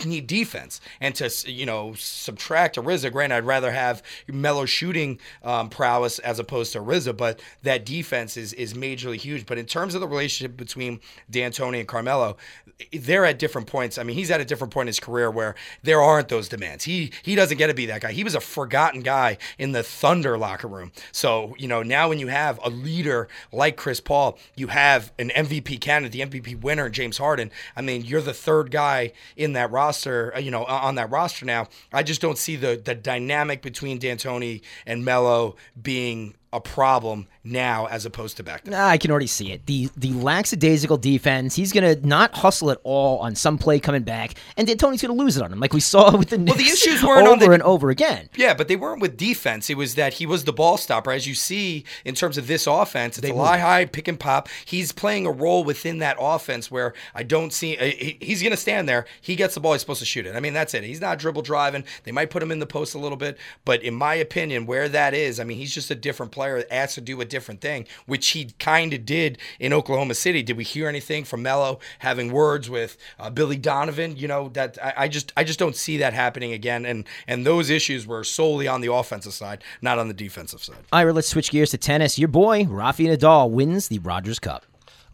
need 0.05 0.27
defense 0.27 0.81
and 1.01 1.15
to 1.15 1.31
you 1.51 1.67
know 1.67 1.95
subtract 1.95 2.77
Ariza. 2.77 3.11
Granted, 3.11 3.37
I'd 3.37 3.45
rather 3.45 3.71
have 3.71 4.03
Melo 4.29 4.67
shooting 4.67 5.19
um, 5.43 5.69
prowess 5.69 6.19
as 6.19 6.39
opposed 6.39 6.73
to 6.73 6.81
Ariza, 6.81 7.17
but 7.17 7.41
that 7.63 7.87
defense 7.87 8.37
is 8.37 8.53
is 8.55 8.75
majorly 8.75 9.17
huge. 9.17 9.47
But 9.47 9.59
in 9.59 9.67
terms 9.67 9.95
of 9.95 10.01
the 10.01 10.09
relationship 10.09 10.57
between 10.57 11.01
D'Antoni 11.31 11.79
and 11.81 11.89
Carmelo, 11.89 12.37
they're 12.93 13.25
at 13.25 13.39
different 13.39 13.67
points. 13.67 13.97
I 13.97 14.03
mean, 14.03 14.17
he's 14.17 14.31
at 14.31 14.41
a 14.41 14.45
different 14.45 14.73
point 14.73 14.85
in 14.85 14.89
his 14.89 15.01
career 15.01 15.31
where 15.31 15.55
there 15.83 16.01
aren't 16.01 16.29
those 16.29 16.49
demands. 16.49 16.85
He 16.85 17.13
he 17.23 17.35
doesn't 17.35 17.57
get 17.57 17.69
to 17.69 17.75
be 17.75 17.87
that 17.87 18.03
guy. 18.03 18.13
He 18.13 18.25
was 18.25 18.35
a 18.35 18.41
forgotten 18.41 19.01
guy 19.01 19.39
in 19.59 19.73
the 19.73 19.83
Thunder 19.83 20.37
locker 20.37 20.69
room. 20.69 20.93
So 21.13 21.55
you 21.59 21.69
know 21.69 21.83
now 21.83 22.09
when 22.09 22.19
you 22.19 22.29
have 22.29 22.61
a 22.63 22.71
leader 22.71 23.29
like 23.53 23.77
Chris 23.77 24.01
Paul, 24.01 24.39
you 24.57 24.69
have 24.69 25.13
an 25.19 25.31
MVP 25.31 25.81
candidate, 25.81 26.31
the 26.31 26.41
MVP 26.41 26.61
winner, 26.61 26.89
James 26.91 27.19
Harden. 27.19 27.51
I 27.77 27.83
mean, 27.83 28.05
you're 28.05 28.21
the 28.21 28.35
third 28.35 28.71
guy 28.71 29.13
in 29.37 29.53
that 29.55 29.71
roster. 29.71 29.86
Uh, 30.35 30.39
You 30.39 30.51
know, 30.51 30.65
on 30.65 30.97
that 30.97 31.11
roster 31.11 31.45
now. 31.47 31.69
I 31.93 32.03
just 32.03 32.21
don't 32.21 32.39
see 32.39 32.57
the 32.57 32.81
the 32.83 32.95
dynamic 32.95 33.63
between 33.63 33.99
D'Antoni 33.99 34.63
and 34.87 35.05
Melo 35.05 35.57
being 35.81 36.35
a 36.57 36.61
problem 36.61 37.27
now 37.45 37.87
as 37.87 38.05
opposed 38.05 38.37
to 38.39 38.43
back 38.43 38.65
then. 38.65 38.73
Nah, 38.73 38.87
I 38.89 38.99
can 38.99 39.11
already 39.11 39.29
see 39.29 39.53
it. 39.53 39.67
The 39.67 39.89
the 39.97 40.13
lackadaisical 40.13 40.97
defense. 40.97 41.55
He's 41.55 41.73
gonna 41.73 41.95
not 41.97 42.35
hustle 42.35 42.71
at 42.71 42.79
all 42.83 43.19
on 43.21 43.35
some 43.35 43.57
play 43.59 43.79
coming 43.79 44.03
back, 44.03 44.35
and 44.57 44.67
D'Antoni's 44.67 45.01
gonna 45.03 45.15
lose 45.15 45.37
it 45.37 45.43
on 45.43 45.53
him, 45.53 45.61
like 45.61 45.73
we 45.73 45.81
saw 45.81 46.17
with 46.17 46.31
the 46.31 46.39
Knicks 46.39 46.59
the 46.59 46.65
issues 46.65 47.03
weren't 47.05 47.27
over 47.29 47.33
on 47.33 47.39
the- 47.39 47.51
and 47.53 47.63
over 47.63 47.91
again. 47.91 48.29
Yeah, 48.37 48.55
but 48.55 48.69
they 48.69 48.77
weren't 48.77 49.01
with 49.01 49.17
defense. 49.17 49.71
It 49.71 49.77
was 49.77 49.95
that 49.95 50.15
he 50.15 50.27
was 50.27 50.45
the 50.45 50.53
ball 50.53 50.77
stopper. 50.77 51.13
As 51.13 51.27
you 51.27 51.35
see 51.35 51.85
in 52.05 52.15
terms 52.15 52.37
of 52.39 52.47
this 52.47 52.67
offense, 52.67 53.19
it's 53.19 53.29
a 53.29 53.33
lie 53.33 53.59
high, 53.59 53.85
pick 53.85 54.09
and 54.09 54.19
pop. 54.19 54.49
He's 54.65 54.93
playing 54.93 55.27
a 55.27 55.31
role 55.31 55.63
within 55.65 55.99
that 55.99 56.17
offense 56.19 56.71
where 56.71 56.95
I 57.15 57.23
don't 57.23 57.53
see. 57.53 57.77
uh, 57.77 57.85
He's 58.21 58.43
going 58.43 58.51
to 58.53 58.57
stand 58.57 58.89
there. 58.89 59.07
He 59.21 59.37
gets 59.37 59.55
the 59.55 59.61
ball. 59.61 59.73
He's 59.73 59.81
supposed 59.83 60.01
to 60.01 60.07
shoot 60.07 60.27
it. 60.27 60.35
I 60.37 60.41
mean, 60.41 60.53
that's 60.53 60.75
it. 60.75 60.85
He's 60.85 61.01
not 61.01 61.19
dribble 61.19 61.43
driving. 61.43 61.85
They 62.05 62.13
might 62.13 62.31
put 62.31 62.43
him 62.43 62.51
in 62.53 62.59
the 62.59 62.67
post 62.67 62.95
a 62.95 62.99
little 62.99 63.17
bit, 63.19 63.39
but 63.65 63.83
in 63.83 63.95
my 63.95 64.15
opinion, 64.15 64.67
where 64.67 64.89
that 64.89 65.15
is, 65.15 65.39
I 65.41 65.45
mean, 65.45 65.59
he's 65.59 65.75
just 65.75 65.91
a 65.91 65.95
different 65.95 66.33
player. 66.33 66.46
Asked 66.71 66.95
to 66.97 67.01
do 67.01 67.21
a 67.21 67.25
different 67.25 67.61
thing, 67.61 67.87
which 68.07 68.29
he 68.29 68.47
kind 68.59 68.93
of 68.93 69.05
did 69.05 69.39
in 69.59 69.73
Oklahoma 69.73 70.15
City. 70.15 70.43
Did 70.43 70.57
we 70.57 70.65
hear 70.65 70.89
anything 70.89 71.25
from 71.25 71.43
Melo 71.43 71.79
having 72.01 72.33
words 72.33 72.69
with 72.71 72.97
uh, 73.19 73.31
Billy 73.31 73.57
Donovan? 73.57 74.17
You 74.17 74.29
know 74.29 74.49
that 74.51 74.79
I, 74.83 74.95
I 74.97 75.09
just 75.09 75.33
I 75.37 75.45
just 75.45 75.59
don't 75.59 75.77
see 75.77 75.97
that 75.99 76.13
happening 76.13 76.53
again. 76.53 76.87
And 76.87 77.05
and 77.27 77.45
those 77.47 77.71
issues 77.71 78.07
were 78.07 78.25
solely 78.25 78.69
on 78.69 78.81
the 78.81 78.93
offensive 78.93 79.35
side, 79.35 79.63
not 79.83 79.99
on 79.99 80.09
the 80.09 80.15
defensive 80.15 80.63
side. 80.63 80.85
Ira, 80.93 81.13
let's 81.13 81.29
switch 81.29 81.51
gears 81.51 81.71
to 81.71 81.79
tennis. 81.79 82.19
Your 82.19 82.29
boy 82.29 82.65
Rafael 82.65 83.17
Nadal 83.17 83.51
wins 83.51 83.89
the 83.89 83.99
Rogers 83.99 84.39
Cup. 84.39 84.65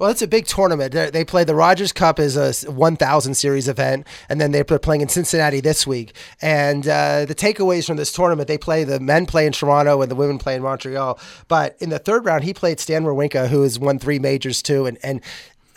Well, 0.03 0.11
it's 0.11 0.21
a 0.21 0.27
big 0.27 0.47
tournament. 0.47 0.93
They 0.93 1.11
they 1.11 1.25
play 1.25 1.45
the 1.45 1.55
Rogers 1.55 1.93
Cup 1.93 2.19
is 2.19 2.37
a 2.37 2.69
1,000 2.69 3.35
series 3.35 3.69
event, 3.69 4.05
and 4.29 4.41
then 4.41 4.51
they're 4.51 4.65
playing 4.65 5.01
in 5.01 5.09
Cincinnati 5.09 5.61
this 5.61 5.87
week. 5.87 6.17
And 6.41 6.89
uh, 6.89 7.25
the 7.25 7.37
takeaways 7.37 7.87
from 7.87 7.99
this 7.99 8.11
tournament, 8.11 8.49
they 8.49 8.59
play 8.59 8.83
the 8.83 8.99
men 8.99 9.27
play 9.27 9.47
in 9.47 9.53
Toronto 9.53 10.03
and 10.03 10.11
the 10.11 10.17
women 10.17 10.39
play 10.39 10.57
in 10.57 10.63
Montreal. 10.63 11.21
But 11.47 11.77
in 11.79 11.91
the 11.91 12.01
third 12.01 12.25
round, 12.25 12.43
he 12.43 12.53
played 12.53 12.81
Stan 12.81 13.05
Wawrinka, 13.05 13.47
who 13.47 13.63
has 13.63 13.79
won 13.79 14.01
three 14.01 14.19
majors 14.19 14.61
too, 14.61 14.87
and 14.87 14.99
and. 15.05 15.21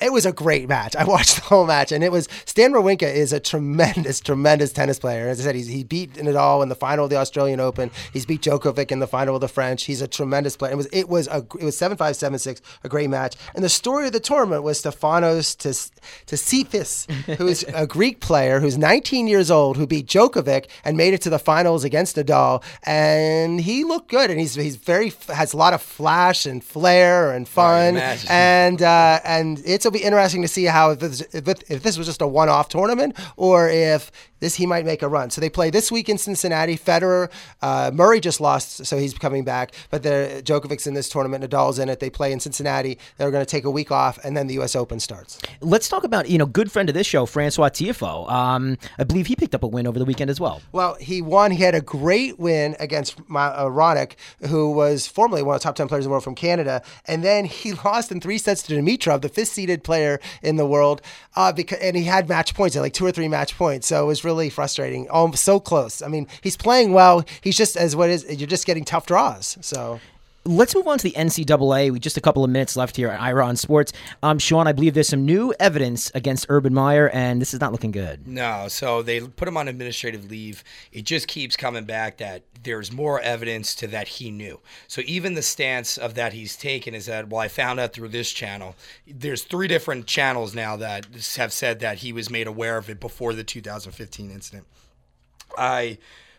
It 0.01 0.11
was 0.11 0.25
a 0.25 0.31
great 0.31 0.67
match. 0.67 0.95
I 0.95 1.03
watched 1.15 1.35
the 1.35 1.41
whole 1.41 1.65
match, 1.65 1.91
and 1.91 2.03
it 2.03 2.11
was 2.11 2.27
Stan 2.45 2.73
Wawrinka 2.73 3.03
is 3.03 3.31
a 3.33 3.39
tremendous, 3.39 4.19
tremendous 4.19 4.73
tennis 4.73 4.99
player. 4.99 5.27
As 5.27 5.39
I 5.39 5.43
said, 5.43 5.55
he's, 5.55 5.67
he 5.67 5.83
beat 5.83 6.13
Nadal 6.13 6.63
in 6.63 6.69
the 6.69 6.75
final 6.75 7.05
of 7.05 7.09
the 7.09 7.17
Australian 7.17 7.59
Open. 7.59 7.91
He's 8.11 8.25
beat 8.25 8.41
Djokovic 8.41 8.91
in 8.91 8.99
the 8.99 9.07
final 9.07 9.35
of 9.35 9.41
the 9.41 9.47
French. 9.47 9.83
He's 9.83 10.01
a 10.01 10.07
tremendous 10.07 10.57
player. 10.57 10.73
It 10.73 10.77
was 10.77 10.87
it 10.91 11.09
was 11.09 11.27
a 11.27 11.45
it 11.59 11.63
was 11.63 11.77
seven 11.77 11.97
five 11.97 12.15
seven 12.15 12.39
six, 12.39 12.61
a 12.83 12.89
great 12.89 13.09
match. 13.09 13.35
And 13.53 13.63
the 13.63 13.69
story 13.69 14.07
of 14.07 14.13
the 14.13 14.19
tournament 14.19 14.63
was 14.63 14.81
Stefanos 14.81 15.57
to 15.59 15.73
to 16.25 16.37
Cephas, 16.37 17.07
who's 17.37 17.63
a 17.63 17.87
Greek 17.95 18.19
player 18.19 18.59
who's 18.59 18.77
19 18.77 19.27
years 19.27 19.49
old, 19.49 19.77
who 19.77 19.87
beat 19.87 20.07
Djokovic 20.07 20.67
and 20.83 20.97
made 20.97 21.13
it 21.13 21.21
to 21.21 21.29
the 21.29 21.39
finals 21.39 21.83
against 21.83 22.15
Nadal. 22.15 22.63
And 22.83 23.61
he 23.61 23.83
looked 23.83 24.09
good, 24.09 24.29
and 24.29 24.39
he's 24.39 24.55
he's 24.55 24.75
very 24.75 25.13
has 25.27 25.53
a 25.53 25.57
lot 25.57 25.73
of 25.73 25.81
flash 25.81 26.45
and 26.45 26.63
flair 26.63 27.31
and 27.31 27.47
fun. 27.47 27.95
And 28.29 28.81
uh, 28.81 29.19
and 29.23 29.59
it'll 29.85 29.93
be 29.93 30.03
interesting 30.03 30.41
to 30.41 30.47
see 30.47 30.65
how 30.65 30.91
if 30.91 30.99
this, 30.99 31.21
if, 31.21 31.83
this 31.83 31.97
was 31.97 32.07
just 32.07 32.21
a 32.21 32.27
one-off 32.27 32.69
tournament 32.69 33.15
or 33.37 33.69
if 33.69 34.11
this 34.39 34.55
he 34.55 34.65
might 34.65 34.85
make 34.85 35.01
a 35.01 35.07
run. 35.07 35.29
So 35.29 35.41
they 35.41 35.49
play 35.49 35.69
this 35.69 35.91
week 35.91 36.09
in 36.09 36.17
Cincinnati. 36.17 36.77
Federer, 36.77 37.31
uh, 37.61 37.91
Murray 37.93 38.19
just 38.19 38.41
lost, 38.41 38.85
so 38.85 38.97
he's 38.97 39.13
coming 39.13 39.43
back. 39.43 39.73
But 39.89 40.03
the 40.03 40.41
Djokovic's 40.43 40.87
in 40.87 40.93
this 40.93 41.09
tournament. 41.09 41.43
Nadal's 41.43 41.79
in 41.79 41.89
it. 41.89 41.99
They 41.99 42.09
play 42.09 42.31
in 42.31 42.39
Cincinnati. 42.39 42.97
They're 43.17 43.31
going 43.31 43.45
to 43.45 43.49
take 43.49 43.65
a 43.65 43.71
week 43.71 43.91
off, 43.91 44.19
and 44.23 44.35
then 44.35 44.47
the 44.47 44.55
U.S. 44.55 44.75
Open 44.75 44.99
starts. 44.99 45.39
Let's 45.61 45.89
talk 45.89 46.03
about 46.03 46.29
you 46.29 46.37
know 46.37 46.45
good 46.45 46.71
friend 46.71 46.89
of 46.89 46.95
this 46.95 47.07
show, 47.07 47.25
Francois 47.25 47.69
Tiafoe. 47.69 48.29
Um, 48.29 48.77
I 48.97 49.03
believe 49.03 49.27
he 49.27 49.35
picked 49.35 49.55
up 49.55 49.63
a 49.63 49.67
win 49.67 49.87
over 49.87 49.99
the 49.99 50.05
weekend 50.05 50.29
as 50.29 50.39
well. 50.39 50.61
Well, 50.71 50.95
he 50.95 51.21
won. 51.21 51.51
He 51.51 51.63
had 51.63 51.75
a 51.75 51.81
great 51.81 52.39
win 52.39 52.75
against 52.79 53.19
uh, 53.19 53.65
Raonic, 53.65 54.13
who 54.47 54.71
was 54.71 55.07
formerly 55.07 55.43
one 55.43 55.55
of 55.55 55.61
the 55.61 55.63
top 55.63 55.75
10 55.75 55.87
players 55.87 56.05
in 56.05 56.09
the 56.09 56.11
world 56.11 56.23
from 56.23 56.35
Canada. 56.35 56.81
And 57.05 57.23
then 57.23 57.45
he 57.45 57.73
lost 57.85 58.11
in 58.11 58.19
three 58.19 58.37
sets 58.37 58.63
to 58.63 58.73
Dimitrov, 58.73 59.21
the 59.21 59.29
fifth 59.29 59.49
seeded 59.49 59.83
player 59.83 60.19
in 60.41 60.55
the 60.55 60.65
world. 60.65 61.01
Uh, 61.35 61.51
because, 61.51 61.79
and 61.79 61.95
he 61.95 62.03
had 62.03 62.27
match 62.27 62.53
points, 62.53 62.75
like 62.75 62.93
two 62.93 63.05
or 63.05 63.11
three 63.11 63.27
match 63.27 63.57
points. 63.57 63.87
So 63.87 64.03
it 64.03 64.07
was 64.07 64.24
really 64.25 64.49
frustrating. 64.49 65.07
Oh, 65.09 65.31
so 65.31 65.59
close. 65.59 66.01
I 66.01 66.07
mean, 66.07 66.27
he's 66.41 66.57
playing 66.57 66.91
well. 66.91 67.23
He's 67.41 67.55
just, 67.55 67.77
as 67.77 67.95
what 67.95 68.09
is, 68.09 68.25
you're 68.27 68.47
just 68.47 68.65
getting 68.65 68.83
tough 68.83 69.05
draws. 69.05 69.57
So. 69.61 69.99
Let's 70.47 70.75
move 70.75 70.87
on 70.87 70.99
to 70.99 71.03
the 71.03 71.13
NCAA. 71.13 71.91
We 71.91 71.99
just 71.99 72.17
a 72.17 72.21
couple 72.21 72.43
of 72.43 72.51
minutes 72.51 72.75
left 72.75 72.95
here 72.95 73.09
at 73.09 73.19
Ira 73.19 73.47
on 73.47 73.55
Sports. 73.55 73.91
Um, 74.21 74.37
Sean, 74.37 74.67
I 74.67 74.73
believe 74.73 74.93
there's 74.93 75.07
some 75.07 75.25
new 75.25 75.55
evidence 75.59 76.11
against 76.13 76.45
Urban 76.49 76.71
Meyer, 76.71 77.09
and 77.09 77.41
this 77.41 77.51
is 77.51 77.59
not 77.59 77.71
looking 77.71 77.89
good. 77.89 78.27
No, 78.27 78.67
so 78.67 79.01
they 79.01 79.21
put 79.21 79.47
him 79.47 79.57
on 79.57 79.67
administrative 79.67 80.29
leave. 80.29 80.63
It 80.91 81.05
just 81.05 81.27
keeps 81.27 81.55
coming 81.55 81.85
back 81.85 82.17
that 82.17 82.43
there's 82.61 82.91
more 82.91 83.19
evidence 83.21 83.73
to 83.75 83.87
that 83.87 84.07
he 84.07 84.29
knew. 84.29 84.59
So 84.87 85.01
even 85.05 85.33
the 85.33 85.41
stance 85.41 85.97
of 85.97 86.13
that 86.13 86.33
he's 86.33 86.55
taken 86.55 86.93
is 86.93 87.07
that, 87.07 87.27
well, 87.27 87.41
I 87.41 87.47
found 87.47 87.79
out 87.79 87.93
through 87.93 88.09
this 88.09 88.31
channel. 88.31 88.75
There's 89.07 89.41
three 89.41 89.67
different 89.67 90.05
channels 90.05 90.53
now 90.53 90.75
that 90.75 91.07
have 91.37 91.53
said 91.53 91.79
that 91.79 91.97
he 91.99 92.13
was 92.13 92.29
made 92.29 92.45
aware 92.45 92.77
of 92.77 92.87
it 92.87 92.99
before 92.99 93.33
the 93.33 93.43
2015 93.43 94.29
incident. 94.29 94.67
I 95.57 95.97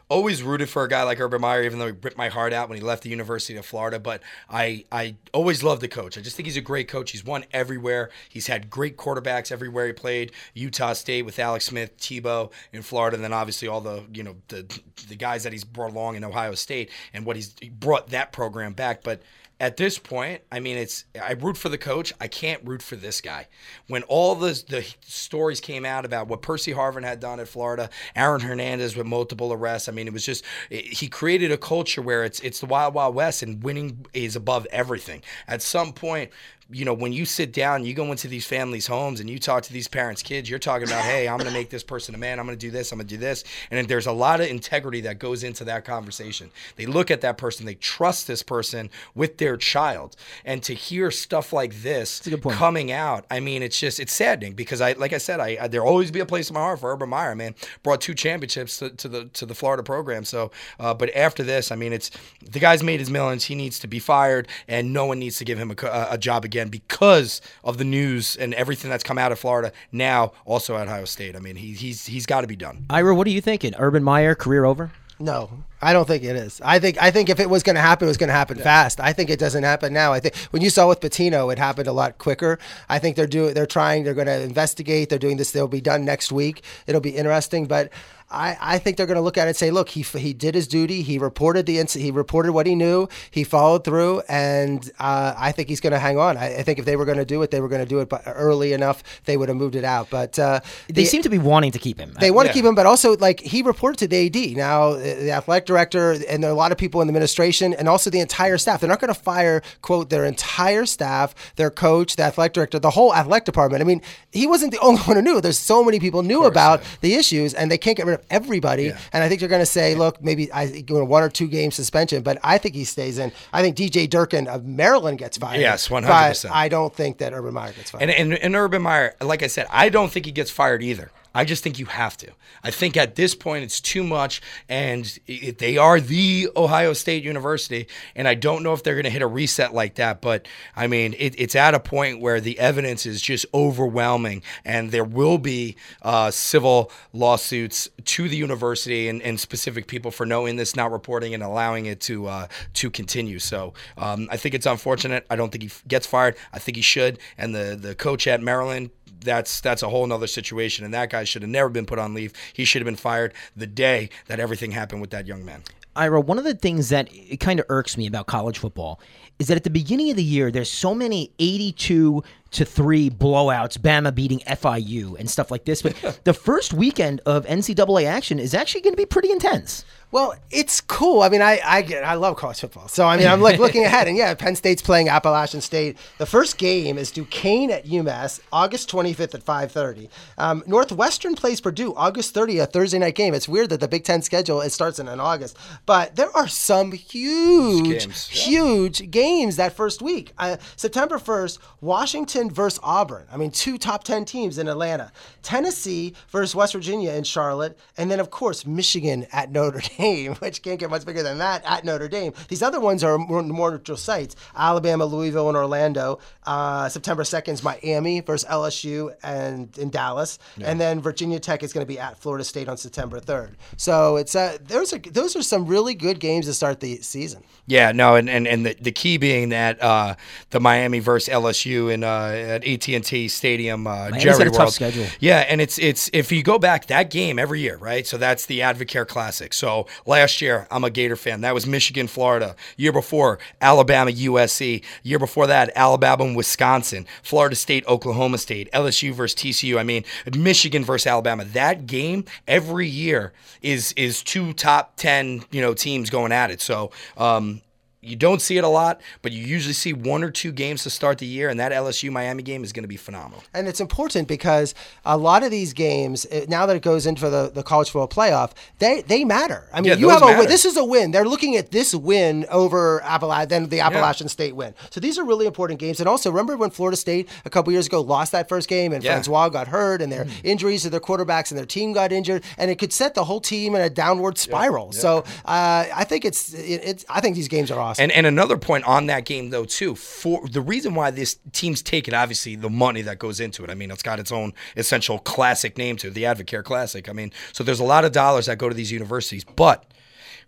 always 0.08 0.42
rooted 0.42 0.68
for 0.68 0.84
a 0.84 0.88
guy 0.88 1.02
like 1.02 1.20
Urban 1.20 1.40
Meyer, 1.40 1.64
even 1.64 1.78
though 1.78 1.86
he 1.86 1.92
ripped 1.92 2.16
my 2.16 2.28
heart 2.28 2.52
out 2.52 2.68
when 2.68 2.78
he 2.78 2.84
left 2.84 3.02
the 3.02 3.10
University 3.10 3.56
of 3.56 3.66
Florida. 3.66 3.98
But 3.98 4.22
I, 4.48 4.84
I 4.92 5.16
always 5.32 5.62
loved 5.62 5.82
the 5.82 5.88
coach. 5.88 6.16
I 6.16 6.20
just 6.20 6.36
think 6.36 6.46
he's 6.46 6.56
a 6.56 6.62
great 6.62 6.88
coach. 6.88 7.10
He's 7.10 7.24
won 7.24 7.44
everywhere. 7.52 8.10
He's 8.28 8.46
had 8.46 8.70
great 8.70 8.96
quarterbacks 8.96 9.50
everywhere 9.50 9.86
he 9.86 9.92
played. 9.92 10.32
Utah 10.54 10.92
State 10.92 11.22
with 11.22 11.38
Alex 11.38 11.66
Smith, 11.66 11.96
Tebow 11.98 12.52
in 12.72 12.82
Florida, 12.82 13.16
and 13.16 13.24
then 13.24 13.32
obviously 13.32 13.68
all 13.68 13.80
the 13.80 14.04
you 14.12 14.22
know 14.22 14.36
the 14.48 14.66
the 15.08 15.16
guys 15.16 15.42
that 15.42 15.52
he's 15.52 15.64
brought 15.64 15.90
along 15.90 16.16
in 16.16 16.24
Ohio 16.24 16.54
State 16.54 16.90
and 17.12 17.24
what 17.24 17.36
he's 17.36 17.54
he 17.60 17.68
brought 17.68 18.08
that 18.10 18.32
program 18.32 18.72
back. 18.72 19.02
But 19.02 19.22
at 19.58 19.78
this 19.78 19.98
point, 19.98 20.42
I 20.52 20.60
mean, 20.60 20.76
it's 20.76 21.04
I 21.20 21.32
root 21.32 21.56
for 21.56 21.70
the 21.70 21.78
coach. 21.78 22.12
I 22.20 22.28
can't 22.28 22.62
root 22.64 22.82
for 22.82 22.94
this 22.96 23.22
guy. 23.22 23.48
When 23.88 24.02
all 24.04 24.34
the 24.34 24.62
the 24.68 24.86
stories 25.00 25.60
came 25.60 25.86
out 25.86 26.04
about 26.04 26.28
what 26.28 26.42
Percy 26.42 26.72
Harvin 26.74 27.04
had 27.04 27.20
done 27.20 27.40
at 27.40 27.48
Florida, 27.48 27.88
Aaron 28.14 28.42
Hernandez 28.42 28.96
with 28.96 29.06
multiple 29.06 29.52
arrests. 29.52 29.88
I 29.88 29.92
mean, 29.92 30.06
it 30.06 30.12
was 30.12 30.26
just 30.26 30.44
it- 30.68 30.84
he 30.84 31.08
created 31.08 31.52
a 31.52 31.56
culture 31.58 32.02
where 32.02 32.24
it's 32.24 32.40
it's 32.40 32.60
the 32.60 32.66
wild 32.66 32.92
wild 32.92 33.14
west, 33.14 33.42
and 33.42 33.62
winning 33.62 34.04
is 34.12 34.36
above 34.36 34.66
everything. 34.70 35.22
At 35.48 35.62
some 35.62 35.92
point. 35.92 36.30
You 36.70 36.84
know, 36.84 36.94
when 36.94 37.12
you 37.12 37.24
sit 37.24 37.52
down, 37.52 37.84
you 37.84 37.94
go 37.94 38.10
into 38.10 38.28
these 38.28 38.46
families' 38.46 38.86
homes 38.86 39.20
and 39.20 39.30
you 39.30 39.38
talk 39.38 39.62
to 39.64 39.72
these 39.72 39.88
parents' 39.88 40.22
kids, 40.22 40.50
you're 40.50 40.58
talking 40.58 40.88
about, 40.88 41.02
hey, 41.04 41.28
I'm 41.28 41.38
going 41.38 41.48
to 41.48 41.56
make 41.56 41.70
this 41.70 41.84
person 41.84 42.14
a 42.14 42.18
man. 42.18 42.40
I'm 42.40 42.46
going 42.46 42.58
to 42.58 42.66
do 42.66 42.70
this. 42.70 42.90
I'm 42.90 42.98
going 42.98 43.06
to 43.06 43.14
do 43.14 43.20
this. 43.20 43.44
And 43.70 43.86
there's 43.86 44.06
a 44.06 44.12
lot 44.12 44.40
of 44.40 44.48
integrity 44.48 45.02
that 45.02 45.18
goes 45.18 45.44
into 45.44 45.64
that 45.64 45.84
conversation. 45.84 46.50
They 46.76 46.86
look 46.86 47.10
at 47.10 47.20
that 47.20 47.38
person, 47.38 47.66
they 47.66 47.74
trust 47.74 48.26
this 48.26 48.42
person 48.42 48.90
with 49.14 49.38
their 49.38 49.56
child. 49.56 50.16
And 50.44 50.62
to 50.64 50.74
hear 50.74 51.10
stuff 51.10 51.52
like 51.52 51.82
this 51.82 52.26
a 52.26 52.30
good 52.30 52.42
point. 52.42 52.56
coming 52.56 52.90
out, 52.90 53.26
I 53.30 53.40
mean, 53.40 53.62
it's 53.62 53.78
just, 53.78 54.00
it's 54.00 54.12
saddening 54.12 54.54
because 54.54 54.80
I, 54.80 54.92
like 54.92 55.12
I 55.12 55.18
said, 55.18 55.40
I, 55.40 55.58
I 55.60 55.68
there'll 55.68 55.88
always 55.88 56.10
be 56.10 56.20
a 56.20 56.26
place 56.26 56.50
in 56.50 56.54
my 56.54 56.60
heart 56.60 56.80
for 56.80 56.92
Urban 56.92 57.10
Meyer, 57.10 57.34
man. 57.34 57.54
Brought 57.82 58.00
two 58.00 58.14
championships 58.14 58.78
to, 58.78 58.90
to 58.90 59.08
the, 59.08 59.24
to 59.26 59.46
the 59.46 59.54
Florida 59.54 59.82
program. 59.82 60.24
So, 60.24 60.50
uh, 60.80 60.94
but 60.94 61.14
after 61.14 61.42
this, 61.42 61.70
I 61.70 61.76
mean, 61.76 61.92
it's, 61.92 62.10
the 62.42 62.58
guy's 62.58 62.82
made 62.82 63.00
his 63.00 63.10
millions. 63.10 63.44
He 63.44 63.54
needs 63.54 63.78
to 63.80 63.86
be 63.86 63.98
fired 63.98 64.48
and 64.66 64.92
no 64.92 65.06
one 65.06 65.18
needs 65.18 65.38
to 65.38 65.44
give 65.44 65.58
him 65.58 65.70
a 65.70 65.76
a 66.10 66.18
job 66.18 66.44
again 66.44 66.55
because 66.64 67.40
of 67.62 67.78
the 67.78 67.84
news 67.84 68.36
and 68.36 68.54
everything 68.54 68.90
that's 68.90 69.04
come 69.04 69.18
out 69.18 69.32
of 69.32 69.38
Florida 69.38 69.72
now 69.92 70.32
also 70.44 70.76
at 70.76 70.88
Ohio 70.88 71.04
State. 71.04 71.36
I 71.36 71.38
mean, 71.38 71.56
he, 71.56 71.72
he's, 71.72 72.06
he's 72.06 72.26
got 72.26 72.40
to 72.40 72.46
be 72.46 72.56
done. 72.56 72.86
Ira, 72.90 73.14
what 73.14 73.26
are 73.26 73.30
you 73.30 73.40
thinking? 73.40 73.74
Urban 73.78 74.02
Meyer, 74.02 74.34
career 74.34 74.64
over? 74.64 74.90
No, 75.18 75.48
I 75.80 75.94
don't 75.94 76.06
think 76.06 76.24
it 76.24 76.36
is. 76.36 76.60
I 76.62 76.78
think 76.78 77.00
I 77.00 77.10
think 77.10 77.30
if 77.30 77.40
it 77.40 77.48
was 77.48 77.62
going 77.62 77.76
to 77.76 77.80
happen, 77.80 78.06
it 78.06 78.10
was 78.10 78.18
going 78.18 78.28
to 78.28 78.34
happen 78.34 78.58
fast. 78.58 79.00
I 79.00 79.14
think 79.14 79.30
it 79.30 79.38
doesn't 79.38 79.62
happen 79.62 79.94
now. 79.94 80.12
I 80.12 80.20
think 80.20 80.36
when 80.50 80.60
you 80.60 80.68
saw 80.68 80.88
with 80.88 81.00
Pitino, 81.00 81.50
it 81.50 81.58
happened 81.58 81.88
a 81.88 81.92
lot 81.92 82.18
quicker. 82.18 82.58
I 82.90 82.98
think 82.98 83.16
they're 83.16 83.26
doing, 83.26 83.54
they're 83.54 83.64
trying, 83.64 84.04
they're 84.04 84.12
going 84.12 84.26
to 84.26 84.42
investigate. 84.42 85.08
They're 85.08 85.18
doing 85.18 85.38
this. 85.38 85.52
They'll 85.52 85.68
be 85.68 85.80
done 85.80 86.04
next 86.04 86.32
week. 86.32 86.62
It'll 86.86 87.00
be 87.00 87.16
interesting, 87.16 87.66
but. 87.66 87.90
I, 88.30 88.56
I 88.60 88.78
think 88.78 88.96
they're 88.96 89.06
going 89.06 89.14
to 89.16 89.20
look 89.22 89.38
at 89.38 89.46
it 89.46 89.50
and 89.50 89.56
say, 89.56 89.70
look, 89.70 89.88
he, 89.88 90.02
he 90.02 90.32
did 90.32 90.54
his 90.56 90.66
duty. 90.66 91.02
He 91.02 91.16
reported 91.18 91.64
the 91.66 91.76
inc- 91.76 92.00
he 92.00 92.10
reported 92.10 92.52
what 92.52 92.66
he 92.66 92.74
knew. 92.74 93.08
He 93.30 93.44
followed 93.44 93.84
through, 93.84 94.22
and 94.28 94.90
uh, 94.98 95.34
I 95.36 95.52
think 95.52 95.68
he's 95.68 95.80
going 95.80 95.92
to 95.92 95.98
hang 96.00 96.18
on. 96.18 96.36
I, 96.36 96.58
I 96.58 96.62
think 96.62 96.80
if 96.80 96.84
they 96.84 96.96
were 96.96 97.04
going 97.04 97.18
to 97.18 97.24
do 97.24 97.40
it, 97.42 97.52
they 97.52 97.60
were 97.60 97.68
going 97.68 97.82
to 97.82 97.88
do 97.88 98.00
it 98.00 98.08
but 98.08 98.22
early 98.26 98.72
enough. 98.72 99.04
They 99.26 99.36
would 99.36 99.48
have 99.48 99.56
moved 99.56 99.76
it 99.76 99.84
out. 99.84 100.10
But 100.10 100.38
uh, 100.38 100.60
They 100.88 100.92
the- 101.02 101.04
seem 101.04 101.22
to 101.22 101.28
be 101.28 101.38
wanting 101.38 101.70
to 101.72 101.78
keep 101.78 102.00
him. 102.00 102.14
they 102.18 102.30
want 102.32 102.46
Yeah. 102.46 102.52
to 102.52 102.58
keep 102.58 102.64
him, 102.64 102.74
but 102.74 102.84
also 102.86 103.16
like 103.16 103.38
he 103.40 103.62
reported 103.62 103.98
to 103.98 104.08
the 104.08 104.26
AD. 104.26 104.56
Now, 104.56 104.94
the 104.94 105.30
athletic 105.30 105.66
director 105.66 106.16
and 106.28 106.42
there 106.42 106.50
are 106.50 106.54
a 106.54 106.56
lot 106.56 106.72
of 106.72 106.78
people 106.78 107.00
in 107.00 107.06
the 107.06 107.10
administration 107.12 107.74
and 107.74 107.88
also 107.88 108.10
the 108.10 108.20
entire 108.20 108.58
staff. 108.58 108.80
They're 108.80 108.88
not 108.90 109.00
going 109.00 109.14
to 109.14 109.20
fire 109.20 109.62
quote 109.82 110.10
their 110.10 110.24
entire 110.24 110.84
staff, 110.86 111.32
their 111.56 111.70
coach, 111.70 112.16
the 112.16 112.24
athletic 112.24 112.54
director, 112.54 112.78
the 112.80 112.90
whole 112.90 113.14
athletic 113.14 113.44
department. 113.44 113.82
I 113.82 113.84
mean, 113.84 114.02
he 114.32 114.46
wasn't 114.48 114.72
the 114.72 114.80
only 114.80 115.00
one 115.02 115.16
who 115.16 115.22
knew. 115.22 115.40
There's 115.40 115.58
so 115.60 115.84
many 115.84 116.00
people 116.00 116.22
knew 116.24 116.44
about 116.44 116.82
the 117.02 117.14
issues, 117.14 117.54
and 117.54 117.70
they 117.70 117.78
can't 117.78 117.96
get 117.96 118.04
rid 118.06 118.14
of 118.14 118.25
everybody. 118.30 118.92
And 119.12 119.22
I 119.22 119.28
think 119.28 119.40
they're 119.40 119.48
going 119.48 119.60
to 119.62 119.66
say, 119.66 119.94
look, 119.94 120.22
maybe 120.22 120.50
I 120.52 120.64
you 120.64 120.84
know, 120.88 121.04
one 121.04 121.22
or 121.22 121.28
two 121.28 121.48
game 121.48 121.70
suspension, 121.70 122.22
but 122.22 122.38
I 122.42 122.58
think 122.58 122.74
he 122.74 122.84
stays 122.84 123.18
in. 123.18 123.32
I 123.52 123.62
think 123.62 123.76
DJ 123.76 124.08
Durkin 124.08 124.48
of 124.48 124.60
uh, 124.60 124.64
Maryland 124.64 125.18
gets 125.18 125.38
fired. 125.38 125.60
Yes, 125.60 125.88
100%. 125.88 126.50
I 126.50 126.68
don't 126.68 126.94
think 126.94 127.18
that 127.18 127.32
Urban 127.32 127.54
Meyer 127.54 127.72
gets 127.72 127.90
fired. 127.90 128.02
And, 128.02 128.10
and 128.10 128.34
and 128.34 128.56
Urban 128.56 128.82
Meyer, 128.82 129.14
like 129.20 129.42
I 129.42 129.46
said, 129.46 129.66
I 129.70 129.88
don't 129.88 130.10
think 130.10 130.26
he 130.26 130.32
gets 130.32 130.50
fired 130.50 130.82
either. 130.82 131.10
I 131.36 131.44
just 131.44 131.62
think 131.62 131.78
you 131.78 131.84
have 131.84 132.16
to. 132.16 132.32
I 132.64 132.70
think 132.70 132.96
at 132.96 133.14
this 133.14 133.34
point 133.34 133.62
it's 133.62 133.78
too 133.78 134.02
much, 134.02 134.40
and 134.70 135.18
it, 135.26 135.58
they 135.58 135.76
are 135.76 136.00
the 136.00 136.48
Ohio 136.56 136.94
State 136.94 137.22
University, 137.22 137.88
and 138.14 138.26
I 138.26 138.32
don't 138.32 138.62
know 138.62 138.72
if 138.72 138.82
they're 138.82 138.94
going 138.94 139.04
to 139.04 139.10
hit 139.10 139.20
a 139.20 139.26
reset 139.26 139.74
like 139.74 139.96
that. 139.96 140.22
But 140.22 140.48
I 140.74 140.86
mean, 140.86 141.14
it, 141.18 141.34
it's 141.36 141.54
at 141.54 141.74
a 141.74 141.78
point 141.78 142.22
where 142.22 142.40
the 142.40 142.58
evidence 142.58 143.04
is 143.04 143.20
just 143.20 143.44
overwhelming, 143.52 144.42
and 144.64 144.90
there 144.92 145.04
will 145.04 145.36
be 145.36 145.76
uh, 146.00 146.30
civil 146.30 146.90
lawsuits 147.12 147.90
to 148.02 148.30
the 148.30 148.36
university 148.36 149.06
and, 149.06 149.20
and 149.20 149.38
specific 149.38 149.88
people 149.88 150.10
for 150.10 150.24
knowing 150.24 150.56
this, 150.56 150.74
not 150.74 150.90
reporting, 150.90 151.34
and 151.34 151.42
allowing 151.42 151.84
it 151.84 152.00
to 152.00 152.28
uh, 152.28 152.46
to 152.72 152.88
continue. 152.88 153.38
So 153.40 153.74
um, 153.98 154.26
I 154.30 154.38
think 154.38 154.54
it's 154.54 154.64
unfortunate. 154.66 155.26
I 155.28 155.36
don't 155.36 155.52
think 155.52 155.64
he 155.64 155.68
f- 155.68 155.84
gets 155.86 156.06
fired. 156.06 156.34
I 156.54 156.58
think 156.60 156.76
he 156.76 156.82
should, 156.82 157.18
and 157.36 157.54
the 157.54 157.76
the 157.78 157.94
coach 157.94 158.26
at 158.26 158.40
Maryland 158.40 158.88
that's 159.26 159.60
that's 159.60 159.82
a 159.82 159.90
whole 159.90 160.06
nother 160.06 160.26
situation. 160.26 160.84
And 160.84 160.94
that 160.94 161.10
guy 161.10 161.24
should 161.24 161.42
have 161.42 161.50
never 161.50 161.68
been 161.68 161.84
put 161.84 161.98
on 161.98 162.14
leave. 162.14 162.32
He 162.54 162.64
should 162.64 162.80
have 162.80 162.86
been 162.86 162.96
fired 162.96 163.34
the 163.54 163.66
day 163.66 164.08
that 164.28 164.40
everything 164.40 164.70
happened 164.70 165.02
with 165.02 165.10
that 165.10 165.26
young 165.26 165.44
man. 165.44 165.62
Ira, 165.94 166.20
one 166.20 166.38
of 166.38 166.44
the 166.44 166.54
things 166.54 166.90
that 166.90 167.08
it 167.12 167.40
kind 167.40 167.58
of 167.58 167.66
irks 167.68 167.96
me 167.96 168.06
about 168.06 168.26
college 168.26 168.58
football 168.58 169.00
is 169.38 169.48
that 169.48 169.56
at 169.56 169.64
the 169.64 169.70
beginning 169.70 170.10
of 170.10 170.16
the 170.16 170.24
year, 170.24 170.50
there's 170.50 170.70
so 170.70 170.94
many 170.94 171.30
82 171.38 172.22
to 172.52 172.64
3 172.64 173.10
blowouts, 173.10 173.76
Bama 173.76 174.14
beating 174.14 174.38
FIU 174.40 175.18
and 175.18 175.28
stuff 175.28 175.50
like 175.50 175.64
this. 175.64 175.82
But 175.82 176.20
the 176.24 176.32
first 176.32 176.72
weekend 176.72 177.20
of 177.26 177.44
NCAA 177.46 178.06
action 178.06 178.38
is 178.38 178.54
actually 178.54 178.80
going 178.82 178.94
to 178.94 178.96
be 178.96 179.04
pretty 179.06 179.30
intense. 179.30 179.84
Well, 180.12 180.34
it's 180.52 180.80
cool. 180.80 181.22
I 181.22 181.28
mean, 181.28 181.42
I 181.42 181.60
I 181.64 181.82
get 181.82 182.04
I 182.04 182.14
love 182.14 182.36
college 182.36 182.60
football. 182.60 182.86
So 182.86 183.04
I 183.04 183.16
mean, 183.16 183.26
I'm 183.26 183.40
like 183.40 183.58
looking 183.58 183.84
ahead, 183.84 184.06
and 184.06 184.16
yeah, 184.16 184.32
Penn 184.34 184.54
State's 184.54 184.80
playing 184.80 185.08
Appalachian 185.08 185.60
State. 185.60 185.98
The 186.18 186.24
first 186.24 186.58
game 186.58 186.96
is 186.96 187.10
Duquesne 187.10 187.72
at 187.72 187.86
UMass, 187.86 188.40
August 188.52 188.88
25th 188.88 189.34
at 189.34 189.44
5:30. 189.44 190.08
Um, 190.38 190.62
Northwestern 190.66 191.34
plays 191.34 191.60
Purdue, 191.60 191.92
August 191.96 192.34
30th, 192.34 192.72
Thursday 192.72 193.00
night 193.00 193.16
game. 193.16 193.34
It's 193.34 193.48
weird 193.48 193.68
that 193.70 193.80
the 193.80 193.88
Big 193.88 194.04
Ten 194.04 194.22
schedule 194.22 194.60
it 194.60 194.70
starts 194.70 195.00
in, 195.00 195.08
in 195.08 195.18
August, 195.18 195.58
but 195.86 196.14
there 196.14 196.34
are 196.36 196.46
some 196.46 196.92
huge, 196.92 198.04
Games. 198.04 198.28
huge 198.28 199.10
games 199.10 199.25
that 199.26 199.72
first 199.74 200.02
week. 200.02 200.32
Uh, 200.38 200.56
September 200.76 201.18
1st, 201.18 201.58
Washington 201.80 202.50
versus 202.50 202.78
Auburn. 202.82 203.26
I 203.32 203.36
mean, 203.36 203.50
two 203.50 203.76
top 203.76 204.04
10 204.04 204.24
teams 204.24 204.56
in 204.56 204.68
Atlanta. 204.68 205.10
Tennessee 205.42 206.14
versus 206.30 206.54
West 206.54 206.72
Virginia 206.74 207.12
in 207.12 207.24
Charlotte. 207.24 207.76
And 207.96 208.08
then, 208.10 208.20
of 208.20 208.30
course, 208.30 208.64
Michigan 208.64 209.26
at 209.32 209.50
Notre 209.50 209.82
Dame, 209.98 210.34
which 210.36 210.62
can't 210.62 210.78
get 210.78 210.90
much 210.90 211.04
bigger 211.04 211.22
than 211.22 211.38
that 211.38 211.64
at 211.64 211.84
Notre 211.84 212.08
Dame. 212.08 212.32
These 212.48 212.62
other 212.62 212.78
ones 212.78 213.02
are 213.02 213.18
more, 213.18 213.42
more 213.42 213.70
neutral 213.72 213.96
sites 213.96 214.36
Alabama, 214.54 215.04
Louisville, 215.04 215.48
and 215.48 215.56
Orlando. 215.56 216.20
Uh, 216.44 216.88
September 216.88 217.24
2nd 217.24 217.54
is 217.54 217.62
Miami 217.64 218.20
versus 218.20 218.48
LSU 218.48 219.14
and 219.22 219.76
in 219.78 219.90
Dallas. 219.90 220.38
And 220.62 220.80
then 220.80 221.00
Virginia 221.00 221.40
Tech 221.40 221.62
is 221.64 221.72
going 221.72 221.84
to 221.84 221.88
be 221.88 221.98
at 221.98 222.16
Florida 222.18 222.44
State 222.44 222.68
on 222.68 222.76
September 222.76 223.18
3rd. 223.18 223.54
So 223.76 224.16
it's 224.16 224.36
uh, 224.36 224.58
those 224.62 224.92
are, 224.92 224.98
those 224.98 225.34
are 225.34 225.42
some 225.42 225.66
really 225.66 225.94
good 225.94 226.20
games 226.20 226.46
to 226.46 226.54
start 226.54 226.80
the 226.80 226.96
season. 226.98 227.42
Yeah, 227.66 227.90
no, 227.90 228.14
and, 228.14 228.30
and, 228.30 228.46
and 228.46 228.64
the, 228.64 228.76
the 228.80 228.92
key 228.92 229.15
being 229.18 229.50
that 229.50 229.82
uh, 229.82 230.14
the 230.50 230.60
Miami 230.60 230.98
versus 230.98 231.32
LSU 231.32 231.92
in 231.92 232.04
uh, 232.04 232.28
at 232.28 232.66
AT 232.66 232.88
and 232.88 233.04
T 233.04 233.28
Stadium, 233.28 233.86
uh, 233.86 234.10
Miami's 234.10 234.22
Jerry 234.22 234.38
got 234.38 234.46
a 234.46 234.50
tough 234.50 234.58
World. 234.58 234.72
schedule. 234.72 235.06
Yeah, 235.20 235.40
and 235.48 235.60
it's 235.60 235.78
it's 235.78 236.10
if 236.12 236.32
you 236.32 236.42
go 236.42 236.58
back 236.58 236.86
that 236.86 237.10
game 237.10 237.38
every 237.38 237.60
year, 237.60 237.76
right? 237.76 238.06
So 238.06 238.16
that's 238.16 238.46
the 238.46 238.60
Advocare 238.60 239.06
Classic. 239.06 239.52
So 239.52 239.86
last 240.06 240.40
year, 240.40 240.66
I'm 240.70 240.84
a 240.84 240.90
Gator 240.90 241.16
fan. 241.16 241.40
That 241.42 241.54
was 241.54 241.66
Michigan, 241.66 242.06
Florida. 242.06 242.56
Year 242.76 242.92
before, 242.92 243.38
Alabama, 243.60 244.10
USC. 244.10 244.82
Year 245.02 245.18
before 245.18 245.46
that, 245.46 245.70
Alabama, 245.74 246.24
and 246.24 246.36
Wisconsin. 246.36 247.06
Florida 247.22 247.56
State, 247.56 247.86
Oklahoma 247.86 248.38
State. 248.38 248.70
LSU 248.72 249.12
versus 249.12 249.38
TCU. 249.38 249.78
I 249.78 249.82
mean, 249.82 250.04
Michigan 250.36 250.84
versus 250.84 251.06
Alabama. 251.06 251.44
That 251.44 251.86
game 251.86 252.24
every 252.46 252.88
year 252.88 253.32
is 253.62 253.92
is 253.92 254.22
two 254.22 254.52
top 254.52 254.96
ten 254.96 255.44
you 255.50 255.60
know 255.60 255.74
teams 255.74 256.10
going 256.10 256.32
at 256.32 256.50
it. 256.50 256.60
So. 256.60 256.90
Um, 257.16 257.62
you 258.06 258.16
don't 258.16 258.40
see 258.40 258.56
it 258.56 258.64
a 258.64 258.68
lot, 258.68 259.00
but 259.22 259.32
you 259.32 259.44
usually 259.44 259.72
see 259.74 259.92
one 259.92 260.22
or 260.22 260.30
two 260.30 260.52
games 260.52 260.82
to 260.84 260.90
start 260.90 261.18
the 261.18 261.26
year, 261.26 261.48
and 261.48 261.58
that 261.60 261.72
LSU 261.72 262.10
Miami 262.10 262.42
game 262.42 262.62
is 262.64 262.72
going 262.72 262.84
to 262.84 262.88
be 262.88 262.96
phenomenal. 262.96 263.42
And 263.52 263.66
it's 263.68 263.80
important 263.80 264.28
because 264.28 264.74
a 265.04 265.16
lot 265.16 265.42
of 265.42 265.50
these 265.50 265.72
games, 265.72 266.26
eh, 266.30 266.46
now 266.48 266.66
that 266.66 266.76
it 266.76 266.82
goes 266.82 267.06
into 267.06 267.28
the, 267.28 267.50
the 267.52 267.62
college 267.62 267.90
football 267.90 268.08
playoff, 268.08 268.52
they 268.78 269.02
they 269.02 269.24
matter. 269.24 269.64
I 269.72 269.80
mean, 269.80 269.90
Yeah, 269.90 269.96
you 269.96 270.08
have 270.10 270.22
a 270.22 270.26
matter. 270.26 270.38
win. 270.40 270.48
This 270.48 270.64
is 270.64 270.76
a 270.76 270.84
win. 270.84 271.10
They're 271.10 271.24
looking 271.28 271.56
at 271.56 271.70
this 271.70 271.94
win 271.94 272.46
over 272.50 273.02
Appalachian, 273.02 273.48
then 273.48 273.68
the 273.68 273.80
Appalachian 273.80 274.28
State 274.28 274.54
win. 274.54 274.74
So 274.90 275.00
these 275.00 275.18
are 275.18 275.24
really 275.24 275.46
important 275.46 275.80
games. 275.80 276.00
And 276.00 276.08
also, 276.08 276.30
remember 276.30 276.56
when 276.56 276.70
Florida 276.70 276.96
State 276.96 277.28
a 277.44 277.50
couple 277.50 277.72
years 277.72 277.86
ago 277.86 278.00
lost 278.00 278.32
that 278.32 278.48
first 278.48 278.68
game 278.68 278.92
and 278.92 279.02
Yeah. 279.02 279.12
Francois 279.12 279.48
got 279.48 279.68
hurt 279.68 280.00
and 280.02 280.12
their 280.12 280.26
injuries 280.44 280.82
to 280.82 280.90
their 280.90 281.00
quarterbacks 281.00 281.50
and 281.50 281.58
their 281.58 281.66
team 281.66 281.92
got 281.92 282.12
injured, 282.12 282.44
and 282.58 282.70
it 282.70 282.78
could 282.78 282.92
set 282.92 283.14
the 283.14 283.24
whole 283.24 283.40
team 283.40 283.74
in 283.74 283.80
a 283.82 283.90
downward 283.90 284.38
spiral. 284.38 284.92
So 284.92 285.18
uh, 285.44 285.86
I 285.94 286.04
think 286.04 286.24
it's 286.24 286.52
it, 286.54 286.80
it's 286.84 287.04
I 287.08 287.20
think 287.20 287.36
these 287.36 287.48
games 287.48 287.70
are 287.70 287.80
awesome. 287.80 287.95
And 287.98 288.12
and 288.12 288.26
another 288.26 288.56
point 288.56 288.84
on 288.84 289.06
that 289.06 289.24
game 289.24 289.50
though 289.50 289.64
too, 289.64 289.94
for 289.94 290.46
the 290.48 290.60
reason 290.60 290.94
why 290.94 291.10
this 291.10 291.38
teams 291.52 291.82
take 291.82 292.08
it, 292.08 292.14
obviously 292.14 292.56
the 292.56 292.70
money 292.70 293.02
that 293.02 293.18
goes 293.18 293.40
into 293.40 293.64
it. 293.64 293.70
I 293.70 293.74
mean, 293.74 293.90
it's 293.90 294.02
got 294.02 294.20
its 294.20 294.32
own 294.32 294.52
essential 294.76 295.18
classic 295.18 295.78
name 295.78 295.96
to 295.96 296.08
it, 296.08 296.14
the 296.14 296.24
Advocare 296.24 296.64
Classic. 296.64 297.08
I 297.08 297.12
mean, 297.12 297.32
so 297.52 297.64
there's 297.64 297.80
a 297.80 297.84
lot 297.84 298.04
of 298.04 298.12
dollars 298.12 298.46
that 298.46 298.58
go 298.58 298.68
to 298.68 298.74
these 298.74 298.92
universities, 298.92 299.44
but 299.44 299.84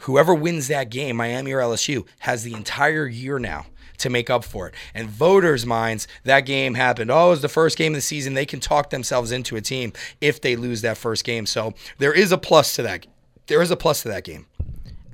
whoever 0.00 0.34
wins 0.34 0.68
that 0.68 0.90
game, 0.90 1.16
Miami 1.16 1.52
or 1.52 1.60
LSU, 1.60 2.06
has 2.20 2.44
the 2.44 2.54
entire 2.54 3.06
year 3.06 3.38
now 3.38 3.66
to 3.98 4.10
make 4.10 4.30
up 4.30 4.44
for 4.44 4.68
it. 4.68 4.74
And 4.94 5.08
voters' 5.08 5.66
minds, 5.66 6.06
that 6.24 6.42
game 6.42 6.74
happened. 6.74 7.10
Oh, 7.10 7.28
it 7.28 7.30
was 7.30 7.42
the 7.42 7.48
first 7.48 7.76
game 7.76 7.92
of 7.92 7.96
the 7.96 8.02
season. 8.02 8.34
They 8.34 8.46
can 8.46 8.60
talk 8.60 8.90
themselves 8.90 9.32
into 9.32 9.56
a 9.56 9.60
team 9.60 9.92
if 10.20 10.40
they 10.40 10.56
lose 10.56 10.82
that 10.82 10.96
first 10.96 11.24
game. 11.24 11.46
So 11.46 11.74
there 11.98 12.12
is 12.12 12.32
a 12.32 12.38
plus 12.38 12.76
to 12.76 12.82
that. 12.82 13.06
There 13.46 13.60
is 13.60 13.70
a 13.70 13.76
plus 13.76 14.02
to 14.02 14.08
that 14.08 14.24
game. 14.24 14.46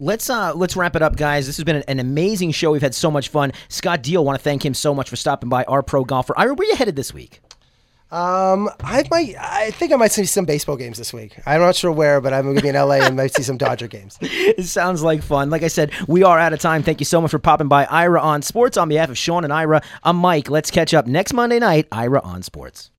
Let's 0.01 0.29
uh 0.29 0.55
let's 0.55 0.77
wrap 0.77 0.97
it 0.97 1.03
up, 1.03 1.17
guys. 1.17 1.47
This 1.47 1.57
has 1.57 1.65
been 1.65 1.77
an, 1.77 1.85
an 1.87 2.01
amazing 2.01 2.51
show. 2.51 2.73
We've 2.73 2.83
had 2.83 2.95
so 2.95 3.11
much 3.11 3.29
fun. 3.29 3.53
Scott 3.69 4.03
Deal, 4.03 4.25
want 4.25 4.39
to 4.39 4.43
thank 4.43 4.65
him 4.65 4.75
so 4.75 4.95
much 4.95 5.09
for 5.09 5.17
stopping 5.17 5.49
by. 5.49 5.65
Our 5.65 5.83
pro 5.83 6.05
golfer. 6.05 6.35
Ira, 6.37 6.55
where 6.55 6.67
are 6.67 6.71
you 6.71 6.77
headed 6.77 6.97
this 6.97 7.15
week? 7.15 7.41
Um, 8.11 8.71
I 8.85 9.03
might. 9.11 9.35
I 9.41 9.73
think 9.73 9.93
I 9.93 9.97
might 9.97 10.13
see 10.13 10.25
some 10.25 10.45
baseball 10.45 10.77
games 10.77 10.99
this 10.99 11.13
week. 11.13 11.37
I'm 11.47 11.61
not 11.61 11.75
sure 11.75 11.91
where, 11.91 12.21
but 12.21 12.33
I'm 12.33 12.45
going 12.45 12.55
to 12.55 12.63
be 12.63 12.69
in 12.69 12.77
LA 12.77 12.97
and 12.97 13.17
might 13.17 13.35
see 13.35 13.43
some 13.43 13.57
Dodger 13.57 13.89
games. 13.89 14.19
It 14.23 14.67
sounds 14.67 15.03
like 15.03 15.23
fun. 15.23 15.51
Like 15.51 15.65
I 15.65 15.69
said, 15.69 15.91
we 16.07 16.23
are 16.23 16.39
out 16.39 16.53
of 16.53 16.61
time. 16.61 16.85
Thank 16.85 17.01
you 17.01 17.07
so 17.07 17.21
much 17.21 17.33
for 17.33 17.41
popping 17.41 17.67
by. 17.67 17.87
Ira 17.87 18.21
on 18.21 18.43
Sports 18.43 18.77
on 18.77 18.89
behalf 18.89 19.09
of 19.11 19.19
Sean 19.19 19.43
and 19.43 19.53
Ira. 19.53 19.83
I'm 20.05 20.17
Mike. 20.17 20.49
Let's 20.49 20.71
catch 20.71 20.95
up 20.95 21.07
next 21.09 21.33
Monday 21.33 21.59
night. 21.59 21.89
Ira 21.91 22.21
on 22.21 22.43
Sports. 22.43 22.91